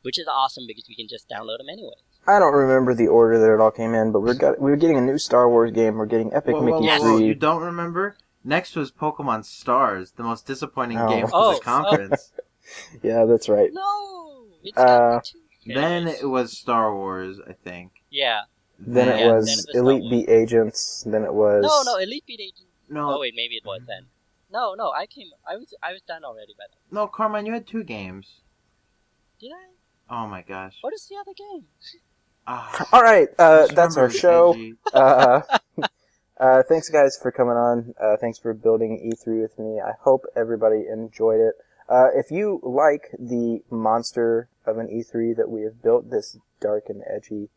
which 0.02 0.18
is 0.18 0.26
awesome 0.26 0.64
because 0.66 0.86
we 0.88 0.96
can 0.96 1.06
just 1.08 1.28
download 1.28 1.58
them 1.58 1.68
anyway. 1.70 1.94
I 2.26 2.38
don't 2.38 2.54
remember 2.54 2.94
the 2.94 3.08
order 3.08 3.38
that 3.38 3.52
it 3.52 3.60
all 3.60 3.70
came 3.70 3.94
in, 3.94 4.10
but 4.12 4.20
we're 4.20 4.34
got 4.34 4.60
we 4.60 4.70
were 4.70 4.76
getting 4.76 4.96
a 4.98 5.00
new 5.00 5.18
Star 5.18 5.48
Wars 5.48 5.70
game. 5.72 5.96
We're 5.96 6.06
getting 6.06 6.32
Epic 6.34 6.54
Whoa, 6.54 6.60
whoa, 6.62 6.80
Mickey 6.80 6.86
whoa, 6.86 6.98
whoa, 7.12 7.16
three. 7.18 7.26
You 7.26 7.34
don't 7.34 7.62
remember? 7.62 8.16
Next 8.44 8.74
was 8.74 8.90
Pokemon 8.90 9.44
Stars, 9.44 10.12
the 10.12 10.24
most 10.24 10.46
disappointing 10.46 10.98
Oh. 10.98 11.08
game 11.08 11.26
Oh, 11.32 11.50
of 11.50 11.56
the 11.58 11.64
conference. 11.64 12.32
Yeah, 13.02 13.24
that's 13.24 13.48
right. 13.48 13.70
No, 13.72 14.46
it's 14.62 14.76
Uh, 14.78 15.20
two. 15.24 15.38
Then 15.66 16.08
it 16.08 16.24
was 16.28 16.58
Star 16.58 16.94
Wars, 16.94 17.38
I 17.48 17.52
think. 17.52 17.92
yeah. 18.10 18.42
Then 18.84 19.06
Yeah, 19.08 19.14
it 19.14 19.18
then 19.18 19.34
was 19.36 19.48
it 19.48 19.66
was 19.66 19.76
Elite 19.76 20.10
Beat 20.10 20.28
Agents. 20.28 21.04
Then 21.06 21.22
it 21.24 21.32
was 21.34 21.62
No, 21.62 21.82
no, 21.92 21.98
Elite 21.98 22.24
Beat 22.26 22.40
Agent. 22.40 22.68
No, 22.88 23.14
Oh 23.14 23.20
wait, 23.20 23.34
maybe 23.36 23.54
it 23.56 23.64
was 23.64 23.82
then. 23.86 24.06
No, 24.50 24.74
no, 24.74 24.90
I 24.90 25.06
came. 25.06 25.28
I 25.48 25.56
was. 25.56 25.72
I 25.82 25.92
was 25.92 26.02
done 26.02 26.24
already 26.24 26.54
by 26.58 26.64
then. 26.68 26.78
no, 26.90 27.06
Carmine, 27.06 27.46
you 27.46 27.52
had 27.52 27.66
two 27.66 27.84
games. 27.84 28.40
Did 29.40 29.52
I? 29.52 30.14
Oh 30.14 30.26
my 30.26 30.42
gosh. 30.42 30.76
What 30.80 30.92
is 30.94 31.06
the 31.08 31.16
other 31.16 31.32
game? 31.32 31.66
Ah, 32.46 32.88
All 32.92 33.02
right, 33.02 33.28
uh, 33.38 33.68
that's 33.68 33.96
our 33.96 34.10
show. 34.10 34.56
uh, 34.92 35.40
uh, 36.40 36.62
thanks 36.68 36.88
guys 36.88 37.16
for 37.22 37.30
coming 37.30 37.54
on. 37.56 37.94
Uh, 38.02 38.16
thanks 38.20 38.38
for 38.38 38.52
building 38.52 38.98
E3 39.14 39.40
with 39.42 39.58
me. 39.58 39.80
I 39.80 39.92
hope 40.00 40.24
everybody 40.36 40.84
enjoyed 40.92 41.40
it. 41.40 41.54
Uh, 41.88 42.08
if 42.14 42.30
you 42.30 42.60
like 42.62 43.10
the 43.18 43.62
monster 43.70 44.48
of 44.66 44.78
an 44.78 44.88
E3 44.88 45.36
that 45.36 45.50
we 45.50 45.62
have 45.62 45.82
built, 45.82 46.10
this 46.10 46.36
dark 46.60 46.84
and 46.88 47.02
edgy 47.12 47.48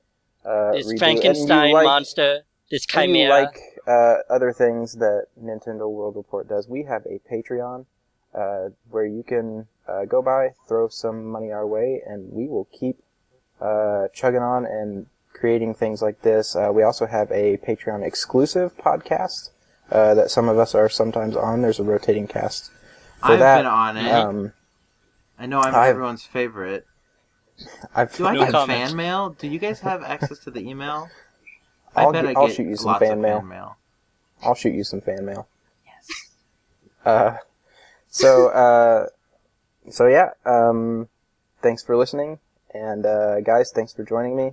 uh, 0.45 0.71
This 0.73 0.93
redo, 0.93 0.99
Frankenstein 0.99 1.71
like- 1.73 1.85
monster. 1.85 2.41
This 2.71 2.85
chimera. 2.85 3.29
like 3.29 3.59
uh, 3.87 4.15
other 4.27 4.51
things 4.51 4.93
that 4.95 5.27
Nintendo 5.39 5.87
World 5.87 6.15
Report 6.15 6.49
does, 6.49 6.67
we 6.67 6.83
have 6.83 7.05
a 7.05 7.19
Patreon 7.31 7.85
uh, 8.33 8.69
where 8.89 9.05
you 9.05 9.21
can 9.21 9.67
uh, 9.87 10.05
go 10.05 10.23
by, 10.23 10.53
throw 10.67 10.87
some 10.87 11.27
money 11.27 11.51
our 11.51 11.67
way, 11.67 12.01
and 12.05 12.31
we 12.31 12.47
will 12.47 12.67
keep 12.71 12.97
uh, 13.61 14.07
chugging 14.13 14.41
on 14.41 14.65
and 14.65 15.05
creating 15.31 15.75
things 15.75 16.01
like 16.01 16.23
this. 16.23 16.55
Uh, 16.55 16.71
we 16.73 16.81
also 16.81 17.05
have 17.05 17.31
a 17.31 17.57
Patreon 17.57 18.03
exclusive 18.03 18.75
podcast 18.77 19.51
uh, 19.91 20.15
that 20.15 20.31
some 20.31 20.49
of 20.49 20.57
us 20.57 20.73
are 20.73 20.89
sometimes 20.89 21.35
on. 21.35 21.61
There's 21.61 21.79
a 21.79 21.83
rotating 21.83 22.25
cast 22.27 22.71
I've 23.23 23.39
that. 23.39 23.57
been 23.57 23.65
on 23.65 23.97
it. 23.97 24.11
Um, 24.11 24.53
I 25.39 25.45
know 25.47 25.59
I'm 25.61 25.73
I've- 25.75 25.89
everyone's 25.89 26.23
favorite. 26.23 26.85
I've, 27.95 28.13
Do 28.15 28.25
I 28.27 28.33
No 28.33 28.39
get 28.41 28.51
comment. 28.51 28.87
fan 28.89 28.95
mail? 28.97 29.29
Do 29.29 29.47
you 29.47 29.59
guys 29.59 29.79
have 29.79 30.03
access 30.03 30.39
to 30.39 30.51
the 30.51 30.59
email? 30.59 31.09
I'll 31.95 32.09
I 32.09 32.11
bet 32.11 32.25
get- 32.25 32.37
I 32.37 32.41
I'll 32.41 32.49
shoot 32.49 32.67
you 32.67 32.75
some 32.75 32.99
fan 32.99 33.21
mail. 33.21 33.39
fan 33.39 33.47
mail. 33.47 33.77
I'll 34.43 34.55
shoot 34.55 34.73
you 34.73 34.83
some 34.83 34.99
fan 35.01 35.25
mail. 35.25 35.47
Yes. 35.85 36.29
Uh, 37.05 37.37
so, 38.09 38.49
uh, 38.49 39.07
so 39.89 40.07
yeah, 40.07 40.31
um, 40.45 41.07
thanks 41.61 41.81
for 41.83 41.95
listening. 41.95 42.39
And, 42.73 43.05
uh, 43.05 43.39
guys, 43.39 43.71
thanks 43.73 43.93
for 43.93 44.03
joining 44.03 44.35
me. 44.35 44.51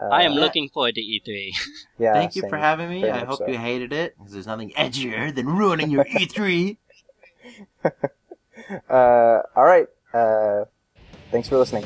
Uh, 0.00 0.06
I 0.12 0.22
am 0.22 0.32
looking 0.34 0.68
forward 0.68 0.94
to 0.94 1.00
E 1.00 1.20
E3. 1.26 1.52
Yeah, 1.98 2.12
Thank 2.12 2.36
you 2.36 2.42
same. 2.42 2.50
for 2.50 2.56
having 2.56 2.88
me. 2.88 3.08
I 3.10 3.24
hope 3.24 3.38
so. 3.38 3.48
you 3.48 3.58
hated 3.58 3.92
it, 3.92 4.16
because 4.16 4.32
there's 4.32 4.46
nothing 4.46 4.70
edgier 4.76 5.34
than 5.34 5.48
ruining 5.48 5.90
your 5.90 6.06
E 6.06 6.26
E3. 6.28 6.76
Uh, 8.90 9.40
alright, 9.56 9.86
uh, 10.12 10.64
thanks 11.30 11.48
for 11.48 11.56
listening. 11.56 11.84